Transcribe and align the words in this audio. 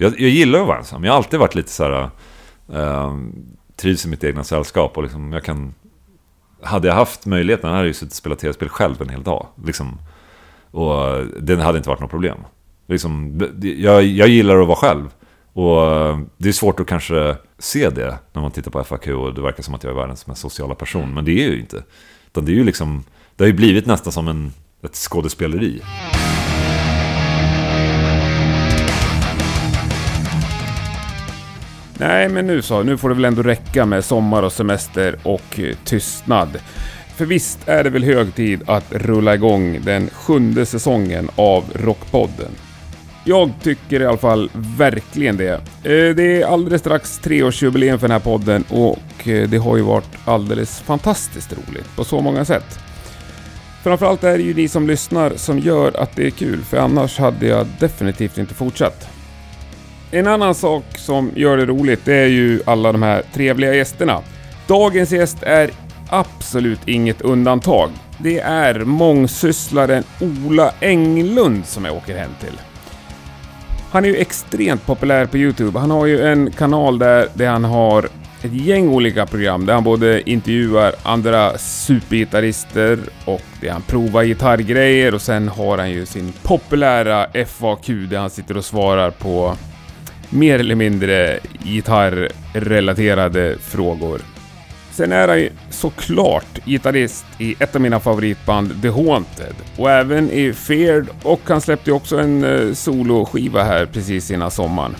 Jag, 0.00 0.20
jag 0.20 0.30
gillar 0.30 0.60
att 0.60 0.66
vara 0.66 0.78
ensam. 0.78 1.04
Jag 1.04 1.12
har 1.12 1.16
alltid 1.16 1.40
varit 1.40 1.54
lite 1.54 1.70
så 1.70 1.84
här... 1.84 2.10
Eh, 2.72 3.16
trivs 3.76 4.06
i 4.06 4.08
mitt 4.08 4.24
egna 4.24 4.44
sällskap 4.44 4.96
och 4.96 5.02
liksom 5.02 5.32
jag 5.32 5.44
kan... 5.44 5.74
Hade 6.62 6.88
jag 6.88 6.94
haft 6.94 7.26
möjligheten 7.26 7.70
hade 7.70 7.80
jag 7.80 7.86
ju 7.86 7.94
suttit 7.94 8.12
och 8.12 8.16
spelat 8.16 8.38
tv-spel 8.38 8.68
själv 8.68 9.02
en 9.02 9.08
hel 9.08 9.22
dag. 9.22 9.46
Liksom. 9.64 9.98
Och 10.70 11.26
det 11.40 11.62
hade 11.62 11.78
inte 11.78 11.88
varit 11.88 12.00
något 12.00 12.10
problem. 12.10 12.38
Liksom, 12.86 13.40
jag, 13.62 14.04
jag 14.04 14.28
gillar 14.28 14.60
att 14.60 14.66
vara 14.66 14.76
själv. 14.76 15.08
Och 15.52 15.92
eh, 15.92 16.18
det 16.36 16.48
är 16.48 16.52
svårt 16.52 16.80
att 16.80 16.86
kanske 16.86 17.36
se 17.58 17.90
det 17.90 18.18
när 18.32 18.42
man 18.42 18.50
tittar 18.50 18.70
på 18.70 18.84
FAQ 18.84 19.08
och 19.08 19.34
det 19.34 19.40
verkar 19.40 19.62
som 19.62 19.74
att 19.74 19.84
jag 19.84 19.90
är 19.90 19.96
världens 19.96 20.26
mest 20.26 20.40
sociala 20.40 20.74
person. 20.74 21.14
Men 21.14 21.24
det 21.24 21.32
är 21.32 21.44
jag 21.44 21.54
ju 21.54 21.60
inte. 21.60 21.82
Utan 22.26 22.44
det 22.44 22.52
är 22.52 22.56
ju 22.56 22.64
liksom, 22.64 23.04
det 23.36 23.44
har 23.44 23.48
ju 23.48 23.56
blivit 23.56 23.86
nästan 23.86 24.12
som 24.12 24.28
en, 24.28 24.52
ett 24.82 24.94
skådespeleri. 24.94 25.82
Nej, 31.98 32.28
men 32.28 32.46
nu 32.46 32.62
så. 32.62 32.82
Nu 32.82 32.96
får 32.96 33.08
det 33.08 33.14
väl 33.14 33.24
ändå 33.24 33.42
räcka 33.42 33.86
med 33.86 34.04
sommar 34.04 34.42
och 34.42 34.52
semester 34.52 35.16
och 35.22 35.60
eh, 35.60 35.76
tystnad. 35.84 36.48
För 37.16 37.24
visst 37.24 37.68
är 37.68 37.84
det 37.84 37.90
väl 37.90 38.04
hög 38.04 38.34
tid 38.34 38.60
att 38.66 38.92
rulla 38.92 39.34
igång 39.34 39.80
den 39.84 40.10
sjunde 40.10 40.66
säsongen 40.66 41.30
av 41.36 41.64
Rockpodden. 41.74 42.50
Jag 43.24 43.50
tycker 43.62 44.00
i 44.00 44.06
alla 44.06 44.18
fall 44.18 44.50
verkligen 44.54 45.36
det. 45.36 45.52
Eh, 45.84 46.14
det 46.14 46.42
är 46.42 46.46
alldeles 46.46 46.80
strax 46.80 47.18
treårsjubileum 47.18 47.98
för 47.98 48.08
den 48.08 48.12
här 48.12 48.24
podden 48.24 48.64
och 48.68 49.28
eh, 49.28 49.48
det 49.48 49.58
har 49.58 49.76
ju 49.76 49.82
varit 49.82 50.10
alldeles 50.24 50.80
fantastiskt 50.80 51.52
roligt 51.52 51.96
på 51.96 52.04
så 52.04 52.20
många 52.20 52.44
sätt. 52.44 52.78
Framförallt 53.82 54.24
är 54.24 54.38
det 54.38 54.44
ju 54.44 54.54
ni 54.54 54.68
som 54.68 54.86
lyssnar 54.86 55.32
som 55.36 55.58
gör 55.58 56.00
att 56.02 56.16
det 56.16 56.26
är 56.26 56.30
kul, 56.30 56.62
för 56.64 56.76
annars 56.76 57.18
hade 57.18 57.46
jag 57.46 57.66
definitivt 57.80 58.38
inte 58.38 58.54
fortsatt. 58.54 59.17
En 60.10 60.26
annan 60.26 60.54
sak 60.54 60.84
som 60.96 61.30
gör 61.34 61.56
det 61.56 61.66
roligt, 61.66 62.00
det 62.04 62.14
är 62.14 62.26
ju 62.26 62.60
alla 62.66 62.92
de 62.92 63.02
här 63.02 63.22
trevliga 63.32 63.74
gästerna. 63.74 64.22
Dagens 64.66 65.12
gäst 65.12 65.42
är 65.42 65.70
absolut 66.08 66.88
inget 66.88 67.20
undantag. 67.20 67.90
Det 68.18 68.40
är 68.40 68.78
mångsysslaren 68.78 70.04
Ola 70.20 70.72
Englund 70.80 71.66
som 71.66 71.84
jag 71.84 71.96
åker 71.96 72.18
hem 72.18 72.30
till. 72.40 72.60
Han 73.90 74.04
är 74.04 74.08
ju 74.08 74.16
extremt 74.16 74.86
populär 74.86 75.26
på 75.26 75.38
Youtube. 75.38 75.78
Han 75.78 75.90
har 75.90 76.06
ju 76.06 76.26
en 76.26 76.50
kanal 76.50 76.98
där, 76.98 77.28
där 77.34 77.48
han 77.48 77.64
har 77.64 78.08
ett 78.42 78.52
gäng 78.52 78.88
olika 78.88 79.26
program 79.26 79.66
där 79.66 79.74
han 79.74 79.84
både 79.84 80.30
intervjuar 80.30 80.94
andra 81.02 81.58
supergitarrister 81.58 82.98
och 83.24 83.42
där 83.60 83.70
han 83.70 83.82
provar 83.82 84.24
gitarrgrejer 84.24 85.14
och 85.14 85.22
sen 85.22 85.48
har 85.48 85.78
han 85.78 85.90
ju 85.90 86.06
sin 86.06 86.32
populära 86.42 87.26
FAQ 87.46 87.86
där 87.86 88.18
han 88.18 88.30
sitter 88.30 88.56
och 88.56 88.64
svarar 88.64 89.10
på 89.10 89.56
mer 90.30 90.58
eller 90.58 90.74
mindre 90.74 91.38
gitarrrelaterade 91.64 93.58
frågor. 93.58 94.20
Sen 94.90 95.12
är 95.12 95.28
han 95.28 95.40
ju 95.40 95.50
såklart 95.70 96.64
gitarrist 96.64 97.26
i 97.38 97.56
ett 97.58 97.74
av 97.74 97.80
mina 97.80 98.00
favoritband, 98.00 98.82
The 98.82 98.88
Haunted. 98.88 99.54
Och 99.76 99.90
även 99.90 100.30
i 100.30 100.52
Feared 100.52 101.06
och 101.22 101.40
han 101.44 101.60
släppte 101.60 101.90
ju 101.90 101.96
också 101.96 102.18
en 102.18 102.44
eh, 102.44 102.74
soloskiva 102.74 103.62
här 103.62 103.86
precis 103.86 104.30
innan 104.30 104.50
sommaren. 104.50 104.96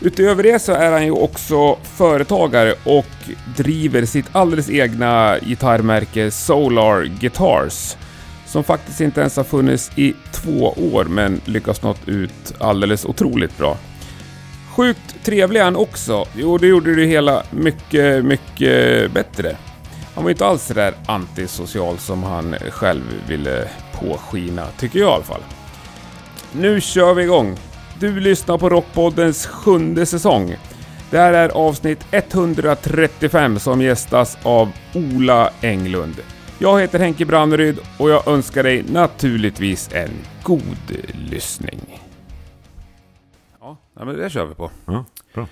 Utöver 0.00 0.42
det 0.42 0.58
så 0.58 0.72
är 0.72 0.92
han 0.92 1.04
ju 1.04 1.10
också 1.10 1.76
företagare 1.82 2.74
och 2.84 3.06
driver 3.56 4.04
sitt 4.04 4.26
alldeles 4.32 4.70
egna 4.70 5.38
gitarrmärke 5.38 6.30
Solar 6.30 7.04
Guitars. 7.20 7.96
Som 8.46 8.64
faktiskt 8.64 9.00
inte 9.00 9.20
ens 9.20 9.36
har 9.36 9.44
funnits 9.44 9.90
i 9.96 10.14
två 10.32 10.74
år 10.92 11.04
men 11.04 11.40
lyckats 11.44 11.82
nått 11.82 12.08
ut 12.08 12.54
alldeles 12.58 13.04
otroligt 13.04 13.58
bra. 13.58 13.76
Sjukt 14.80 15.24
trevlig 15.24 15.60
han 15.60 15.76
också. 15.76 16.24
Jo, 16.36 16.58
det 16.58 16.66
gjorde 16.66 16.94
det 16.94 17.06
hela 17.06 17.42
mycket, 17.50 18.24
mycket 18.24 19.12
bättre. 19.12 19.56
Han 20.14 20.24
var 20.24 20.30
inte 20.30 20.46
alls 20.46 20.62
så 20.62 20.74
där 20.74 20.94
antisocial 21.06 21.98
som 21.98 22.22
han 22.22 22.54
själv 22.70 23.02
ville 23.28 23.68
påskina, 23.92 24.66
tycker 24.78 24.98
jag 24.98 25.10
i 25.10 25.12
alla 25.12 25.24
fall. 25.24 25.40
Nu 26.52 26.80
kör 26.80 27.14
vi 27.14 27.22
igång! 27.22 27.58
Du 27.98 28.20
lyssnar 28.20 28.58
på 28.58 28.68
Rockpoddens 28.68 29.46
sjunde 29.46 30.06
säsong. 30.06 30.56
Det 31.10 31.18
här 31.18 31.32
är 31.32 31.48
avsnitt 31.48 32.06
135 32.10 33.58
som 33.58 33.82
gästas 33.82 34.38
av 34.42 34.72
Ola 34.94 35.50
Englund. 35.60 36.14
Jag 36.58 36.80
heter 36.80 36.98
Henke 36.98 37.24
Branneryd 37.24 37.78
och 37.98 38.10
jag 38.10 38.28
önskar 38.28 38.62
dig 38.62 38.84
naturligtvis 38.92 39.90
en 39.92 40.10
god 40.42 40.96
lyssning. 41.30 42.09
Ja, 44.00 44.06
men 44.06 44.16
det 44.16 44.30
kör 44.30 44.44
vi 44.46 44.54
på. 44.54 44.70
Ja, 44.86 45.04
bra. 45.34 45.46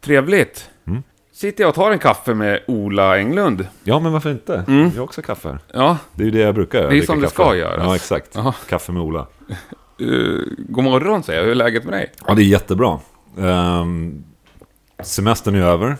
Trevligt. 0.00 0.70
Mm. 0.86 1.02
Sitter 1.32 1.64
jag 1.64 1.68
och 1.68 1.74
tar 1.74 1.90
en 1.90 1.98
kaffe 1.98 2.34
med 2.34 2.60
Ola 2.66 3.18
Englund. 3.18 3.66
Ja, 3.84 4.00
men 4.00 4.12
varför 4.12 4.30
inte? 4.30 4.64
Mm. 4.68 4.82
Jag 4.82 4.90
har 4.96 5.00
också 5.02 5.22
kaffe 5.22 5.48
här. 5.48 5.58
Ja, 5.72 5.98
Det 6.14 6.22
är 6.22 6.24
ju 6.24 6.30
det 6.30 6.38
jag 6.38 6.54
brukar 6.54 6.78
göra. 6.78 6.90
Det 6.90 6.98
är 6.98 7.02
som 7.02 7.20
det 7.20 7.26
kaffe. 7.26 7.34
ska 7.34 7.56
göras. 7.56 7.82
Ja, 7.84 7.94
exakt. 7.94 8.30
Jaha. 8.34 8.54
Kaffe 8.68 8.92
med 8.92 9.02
Ola. 9.02 9.26
uh, 10.00 10.40
god 10.68 10.84
morgon 10.84 11.22
säger 11.22 11.38
jag. 11.38 11.44
Hur 11.44 11.50
är 11.50 11.54
läget 11.54 11.84
med 11.84 11.92
dig? 11.92 12.12
Ja, 12.26 12.34
det 12.34 12.42
är 12.42 12.44
jättebra. 12.44 13.00
Um, 13.36 14.24
semestern 15.02 15.54
är 15.54 15.62
över. 15.62 15.96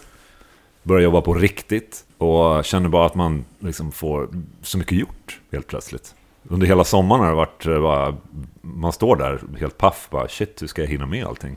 Börjar 0.83 1.03
jobba 1.03 1.21
på 1.21 1.35
riktigt. 1.35 2.05
Och 2.19 2.65
känner 2.65 2.89
bara 2.89 3.07
att 3.07 3.15
man 3.15 3.45
liksom 3.59 3.93
får 3.93 4.29
så 4.63 4.79
mycket 4.79 4.99
gjort 4.99 5.41
helt 5.53 5.67
plötsligt. 5.67 6.15
Under 6.49 6.67
hela 6.67 6.85
sommaren 6.85 7.23
har 7.23 7.29
det 7.29 7.37
varit 7.37 7.67
eh, 7.67 7.81
bara, 7.81 8.17
man 8.61 8.93
står 8.93 9.17
där 9.17 9.41
helt 9.61 9.79
paff. 9.79 10.09
Bara, 10.11 10.29
Shit, 10.29 10.63
hur 10.63 10.67
ska 10.67 10.83
jag 10.83 10.89
hinna 10.89 11.07
med 11.07 11.27
allting? 11.27 11.57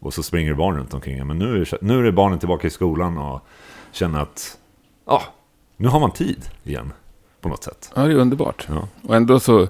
Och 0.00 0.14
så 0.14 0.22
springer 0.22 0.54
barn 0.54 0.76
runt 0.76 0.94
omkring 0.94 1.18
en. 1.18 1.26
Men 1.26 1.38
nu 1.38 1.60
är, 1.62 1.78
nu 1.80 2.06
är 2.06 2.12
barnen 2.12 2.38
tillbaka 2.38 2.66
i 2.66 2.70
skolan 2.70 3.18
och 3.18 3.40
känner 3.92 4.20
att 4.22 4.58
ja, 5.06 5.22
nu 5.76 5.88
har 5.88 6.00
man 6.00 6.10
tid 6.10 6.44
igen. 6.64 6.92
På 7.40 7.48
något 7.48 7.64
sätt. 7.64 7.92
Ja, 7.94 8.02
det 8.02 8.12
är 8.12 8.16
underbart. 8.16 8.66
Ja. 8.68 8.88
Och 9.08 9.16
ändå 9.16 9.40
så 9.40 9.68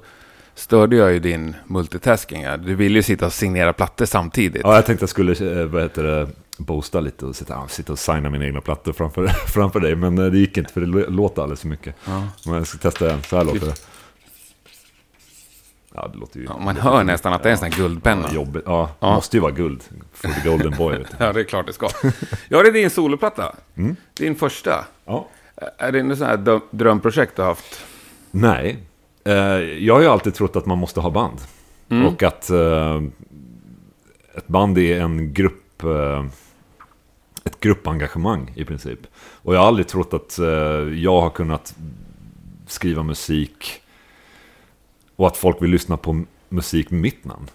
störde 0.55 0.97
jag 0.97 1.13
ju 1.13 1.19
din 1.19 1.57
multitasking. 1.67 2.45
Du 2.65 2.75
ville 2.75 2.99
ju 2.99 3.03
sitta 3.03 3.27
och 3.27 3.33
signera 3.33 3.73
plattor 3.73 4.05
samtidigt. 4.05 4.63
Ja, 4.65 4.75
jag 4.75 4.87
tänkte 4.87 5.03
jag 5.03 5.11
skulle, 5.11 5.61
eh, 5.61 5.67
vad 5.67 5.83
heter 5.83 6.03
det, 6.03 6.29
boosta 6.59 7.01
lite 7.01 7.27
och 7.27 7.37
sitta, 7.37 7.69
sitta 7.69 7.93
och 7.93 7.99
signa 7.99 8.31
mina 8.31 8.45
egna 8.45 8.61
plattor 8.61 8.93
framför, 8.93 9.27
framför 9.47 9.81
dig. 9.81 9.95
Men 9.97 10.19
eh, 10.19 10.25
det 10.27 10.39
gick 10.39 10.57
inte 10.57 10.73
för 10.73 10.81
det 10.81 10.87
lå- 10.87 11.11
låter 11.11 11.43
alldeles 11.43 11.61
för 11.61 11.69
mycket. 11.69 11.95
Ja. 12.05 12.29
Men 12.47 12.55
jag 12.55 12.67
ska 12.67 12.79
testa 12.79 13.13
en, 13.13 13.23
så 13.23 13.37
här 13.37 13.45
låter 13.45 13.67
det. 13.67 13.75
Ja, 16.03 16.09
det 16.13 16.19
låter 16.19 16.39
ju... 16.41 16.45
Ja, 16.45 16.59
man 16.59 16.77
hör 16.77 17.05
nästan 17.05 17.33
att 17.33 17.43
det 17.43 17.49
är 17.49 17.53
en 17.53 17.59
sån 17.59 17.71
här 17.73 17.79
guldpenna. 17.79 18.25
Ja, 18.29 18.35
jobbigt. 18.35 18.63
Ja, 18.67 18.91
Ja. 19.01 19.15
måste 19.15 19.37
ju 19.37 19.41
vara 19.41 19.53
guld. 19.53 19.83
For 20.13 20.29
the 20.29 20.49
golden 20.49 20.75
boy. 20.79 21.05
Ja, 21.19 21.33
det 21.33 21.41
är 21.41 21.45
klart 21.45 21.67
det 21.67 21.73
ska. 21.73 21.89
Ja, 22.49 22.63
det 22.63 22.69
är 22.69 22.73
din 22.73 22.91
soloplatta. 22.91 23.55
Mm. 23.77 23.97
Din 24.15 24.35
första. 24.37 24.85
Ja. 25.05 25.29
Är 25.79 25.93
det 25.93 26.03
något 26.03 26.19
sånt 26.19 26.31
här 26.47 26.61
drömprojekt 26.71 27.37
du 27.37 27.43
har 27.43 27.49
haft? 27.49 27.85
Nej. 28.31 28.79
Eh, 29.25 29.35
jag 29.59 29.95
har 29.95 30.01
ju 30.01 30.09
alltid 30.09 30.35
trott 30.35 30.57
att 30.57 30.67
man 30.67 30.79
måste 30.79 31.01
ha 31.01 31.11
band. 31.11 31.39
Mm. 31.89 32.07
Och 32.07 32.23
att 32.23 32.51
eh, 32.51 33.03
ett 34.35 34.47
band 34.47 34.79
är 34.79 35.01
en 35.01 35.33
grupp... 35.35 35.83
Eh, 35.85 36.25
ett 37.45 37.61
gruppengagemang 37.61 38.53
i 38.57 38.65
princip. 38.65 38.99
Och 39.17 39.55
jag 39.55 39.61
har 39.61 39.67
aldrig 39.67 39.89
trott 39.89 40.15
att 40.15 40.39
jag 40.97 41.21
har 41.21 41.31
kunnat 41.31 41.75
skriva 42.67 43.03
musik 43.03 43.83
och 45.21 45.27
att 45.27 45.37
folk 45.37 45.63
vill 45.63 45.71
lyssna 45.71 45.97
på 45.97 46.25
musik 46.49 46.91
med 46.91 47.01
mitt 47.01 47.25
namn. 47.25 47.51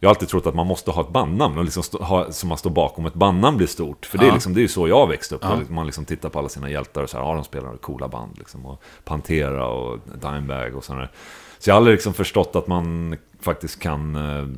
Jag 0.00 0.08
har 0.08 0.14
alltid 0.14 0.28
trott 0.28 0.46
att 0.46 0.54
man 0.54 0.66
måste 0.66 0.90
ha 0.90 1.02
ett 1.02 1.08
bandnamn 1.08 1.58
och 1.58 1.64
liksom 1.64 1.82
stå, 1.82 1.98
ha, 1.98 2.32
som 2.32 2.48
man 2.48 2.58
står 2.58 2.70
bakom. 2.70 3.06
Ett 3.06 3.14
bandnamn 3.14 3.56
blir 3.56 3.66
stort. 3.66 4.06
För 4.06 4.18
det, 4.18 4.24
är 4.24 4.28
Ja. 4.28 4.34
liksom, 4.34 4.54
det 4.54 4.60
är 4.60 4.62
ju 4.62 4.68
så 4.68 4.88
jag 4.88 4.96
har 4.98 5.06
växt 5.06 5.32
upp. 5.32 5.40
Ja. 5.44 5.60
Man 5.68 5.86
liksom 5.86 6.04
tittar 6.04 6.28
på 6.28 6.38
alla 6.38 6.48
sina 6.48 6.70
hjältar 6.70 7.02
och 7.02 7.10
så 7.10 7.16
här, 7.18 7.24
ja 7.24 7.34
de 7.34 7.44
spelar 7.44 7.76
coola 7.76 8.08
band. 8.08 8.38
Liksom, 8.38 8.66
och 8.66 8.82
Pantera 9.04 9.66
och 9.68 9.98
Dimebag 10.22 10.76
och 10.76 10.84
sådär. 10.84 11.10
Så 11.58 11.70
jag 11.70 11.74
har 11.74 11.76
aldrig 11.78 11.94
liksom 11.94 12.14
förstått 12.14 12.56
att 12.56 12.66
man 12.66 13.16
faktiskt 13.40 13.80
kan 13.80 14.14
eh, 14.16 14.48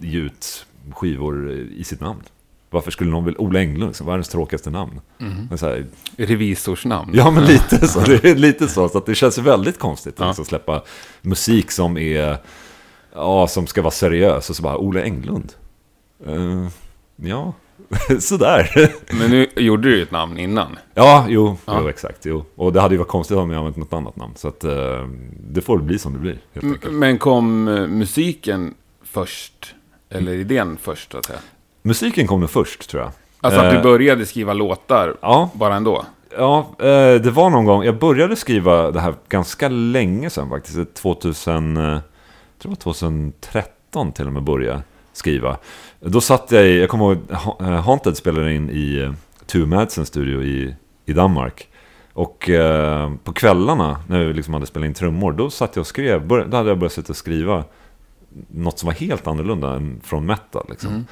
ge 0.00 0.18
ut 0.18 0.66
skivor 0.94 1.50
i 1.50 1.84
sitt 1.84 2.00
namn. 2.00 2.22
Varför 2.72 2.90
skulle 2.90 3.10
någon 3.10 3.24
vilja... 3.24 3.40
Ola 3.40 3.60
Englund, 3.60 3.90
liksom, 3.90 4.06
världens 4.06 4.28
tråkigaste 4.28 4.70
namn. 4.70 5.00
Men 5.48 5.58
så 5.58 5.66
här, 5.66 5.86
Revisorsnamn. 6.16 7.10
Ja, 7.14 7.30
men 7.30 7.44
lite 7.44 7.88
så. 7.88 8.00
Det 8.06 8.24
är 8.24 8.34
lite 8.34 8.68
så. 8.68 8.88
Så 8.88 8.98
att 8.98 9.06
det 9.06 9.14
känns 9.14 9.38
väldigt 9.38 9.78
konstigt 9.78 10.14
Ja. 10.18 10.24
att 10.24 10.28
liksom 10.30 10.44
släppa 10.44 10.82
musik 11.22 11.70
som 11.70 11.96
är... 11.98 12.36
Ja, 13.14 13.46
som 13.46 13.66
ska 13.66 13.82
vara 13.82 13.90
seriös. 13.90 14.50
Och 14.50 14.56
så 14.56 14.62
bara, 14.62 14.76
Ola 14.78 15.02
Englund. 15.02 15.52
Eh, 16.26 16.66
ja, 17.16 17.52
sådär. 18.20 18.70
Men 19.18 19.30
nu 19.30 19.46
gjorde 19.56 19.82
du 19.88 19.96
ju 19.96 20.02
ett 20.02 20.10
namn 20.10 20.38
innan. 20.38 20.78
ja, 20.94 21.26
jo, 21.28 21.56
Ja. 21.64 21.78
jo, 21.80 21.88
exakt. 21.88 22.26
Jo. 22.26 22.44
Och 22.54 22.72
det 22.72 22.80
hade 22.80 22.94
ju 22.94 22.98
varit 22.98 23.08
konstigt 23.08 23.36
om 23.36 23.50
jag 23.50 23.58
använt 23.58 23.76
något 23.76 23.92
annat 23.92 24.16
namn. 24.16 24.32
Så 24.36 24.48
att 24.48 24.64
eh, 24.64 25.08
det 25.50 25.60
får 25.60 25.78
bli 25.78 25.98
som 25.98 26.12
det 26.12 26.18
blir, 26.18 26.38
helt 26.52 26.66
enkelt. 26.66 26.92
Men 26.94 27.18
kom 27.18 27.68
eh, 27.68 27.86
musiken 27.86 28.74
först? 29.04 29.74
Eller 30.10 30.32
idén 30.32 30.76
först, 30.82 31.12
så 31.12 31.18
att 31.18 31.26
säga? 31.26 31.38
Musiken 31.82 32.26
kom 32.26 32.40
nog 32.40 32.50
först, 32.50 32.90
tror 32.90 33.02
jag. 33.02 33.12
Alltså 33.40 33.60
att 33.60 33.66
Eh, 33.66 33.72
du 33.76 33.82
började 33.82 34.26
skriva 34.26 34.52
låtar 34.52 35.16
Ja, 35.22 35.50
bara 35.54 35.74
ändå? 35.74 36.04
Ja, 36.38 36.58
eh, 36.78 37.14
det 37.20 37.30
var 37.30 37.50
någon 37.50 37.64
gång. 37.64 37.84
Jag 37.84 37.98
började 37.98 38.36
skriva 38.36 38.90
det 38.90 39.00
här 39.00 39.14
ganska 39.28 39.68
länge 39.68 40.30
sedan 40.30 40.48
faktiskt. 40.48 40.94
2000, 40.94 41.76
eh, 41.76 41.82
jag 41.82 42.00
tror 42.58 42.70
det 42.72 42.86
var 42.86 42.92
2013 42.92 44.12
till 44.12 44.26
och 44.26 44.32
med 44.32 44.42
började. 44.42 44.82
skriva. 45.12 45.56
Då 46.00 46.20
satt 46.20 46.52
jag 46.52 46.66
i, 46.66 46.80
jag 46.80 46.88
kommer 46.88 47.04
ihåg, 47.04 47.18
Ha- 47.30 47.56
eh, 47.60 47.66
Haunted 47.66 48.16
spelade 48.16 48.54
in 48.54 48.70
i 48.70 48.98
eh, 49.02 49.12
Two 49.46 49.66
Madsen 49.66 50.06
studio 50.06 50.42
i, 50.42 50.74
i 51.06 51.12
Danmark. 51.12 51.68
Och 52.12 52.50
eh, 52.50 53.12
på 53.24 53.32
kvällarna 53.32 54.00
när 54.08 54.24
vi 54.24 54.32
liksom 54.32 54.54
hade 54.54 54.66
spelat 54.66 54.86
in 54.86 54.94
trummor, 54.94 55.32
då 55.32 55.50
satt 55.50 55.76
jag 55.76 55.80
och 55.80 55.86
skrev, 55.86 56.26
bör, 56.26 56.44
då 56.44 56.56
hade 56.56 56.68
jag 56.68 56.78
börjat 56.78 56.92
sitta 56.92 57.12
och 57.12 57.16
skriva 57.16 57.64
något 58.50 58.78
som 58.78 58.86
var 58.86 58.94
helt 58.94 59.26
annorlunda 59.26 59.72
än 59.74 60.00
från 60.04 60.26
metal. 60.26 60.66
Liksom. 60.70 61.06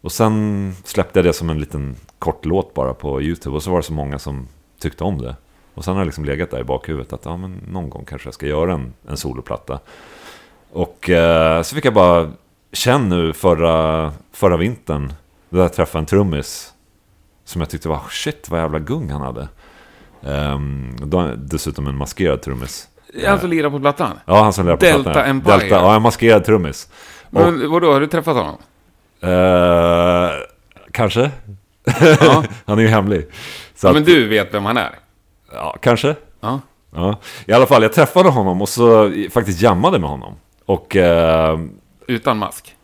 Och 0.00 0.12
sen 0.12 0.74
släppte 0.84 1.18
jag 1.18 1.26
det 1.26 1.32
som 1.32 1.50
en 1.50 1.60
liten 1.60 1.96
kort 2.18 2.44
låt 2.44 2.74
bara 2.74 2.94
på 2.94 3.22
YouTube, 3.22 3.56
och 3.56 3.62
så 3.62 3.70
var 3.70 3.78
det 3.78 3.82
så 3.82 3.92
många 3.92 4.18
som 4.18 4.48
tyckte 4.80 5.04
om 5.04 5.18
det. 5.18 5.36
Och 5.74 5.84
sen 5.84 5.94
har 5.94 6.00
det 6.00 6.06
liksom 6.06 6.24
legat 6.24 6.50
där 6.50 6.60
i 6.60 6.64
bakhuvudet 6.64 7.12
att 7.12 7.24
ja, 7.24 7.36
men 7.36 7.60
någon 7.68 7.90
gång 7.90 8.04
kanske 8.04 8.26
jag 8.26 8.34
ska 8.34 8.46
göra 8.46 8.72
en, 8.72 8.92
en 9.08 9.16
soloplatta. 9.16 9.78
Och 10.72 11.10
eh, 11.10 11.62
så 11.62 11.74
fick 11.74 11.84
jag 11.84 11.94
bara 11.94 12.30
känna 12.72 13.16
nu 13.16 13.32
förra, 13.32 14.12
förra 14.32 14.56
vintern, 14.56 15.12
då 15.50 15.58
jag 15.58 15.72
träffade 15.72 16.02
en 16.02 16.06
trummis 16.06 16.72
som 17.44 17.60
jag 17.60 17.70
tyckte 17.70 17.88
var 17.88 18.02
shit 18.10 18.50
vad 18.50 18.60
jävla 18.60 18.78
gung 18.78 19.10
han 19.10 19.20
hade. 19.20 19.48
Um, 20.20 21.36
dessutom 21.36 21.86
en 21.86 21.96
maskerad 21.96 22.42
trummis. 22.42 22.88
Han 23.26 23.40
som 23.40 23.50
lirar 23.50 23.70
på 23.70 23.80
plattan? 23.80 24.18
Ja, 24.24 24.42
han 24.42 24.52
som 24.52 24.66
lirar 24.66 24.76
på 24.76 24.84
Delta 24.84 25.02
plattan. 25.02 25.30
Empire. 25.30 25.58
Delta, 25.58 25.74
ja, 25.74 25.96
en 25.96 26.02
maskerad 26.02 26.44
trummis. 26.44 26.88
Och, 27.24 27.32
Men 27.32 27.70
vadå, 27.70 27.92
har 27.92 28.00
du 28.00 28.06
träffat 28.06 28.36
honom? 28.36 28.56
Eh, 29.20 30.30
kanske? 30.92 31.30
Ja. 32.20 32.44
han 32.66 32.78
är 32.78 32.82
ju 32.82 32.88
hemlig. 32.88 33.26
Så 33.74 33.86
ja 33.86 33.90
att, 33.90 33.94
men 33.96 34.04
du 34.04 34.28
vet 34.28 34.54
vem 34.54 34.64
han 34.64 34.76
är? 34.76 34.98
ja, 35.52 35.76
kanske. 35.82 36.14
Ja. 36.40 36.60
Ja. 36.94 37.20
I 37.46 37.52
alla 37.52 37.66
fall, 37.66 37.82
jag 37.82 37.92
träffade 37.92 38.28
honom 38.28 38.62
och 38.62 38.68
så 38.68 39.12
faktiskt 39.30 39.62
jammade 39.62 39.98
med 39.98 40.10
honom. 40.10 40.34
Och 40.66 40.96
eh, 40.96 41.58
Utan 42.06 42.38
mask? 42.38 42.74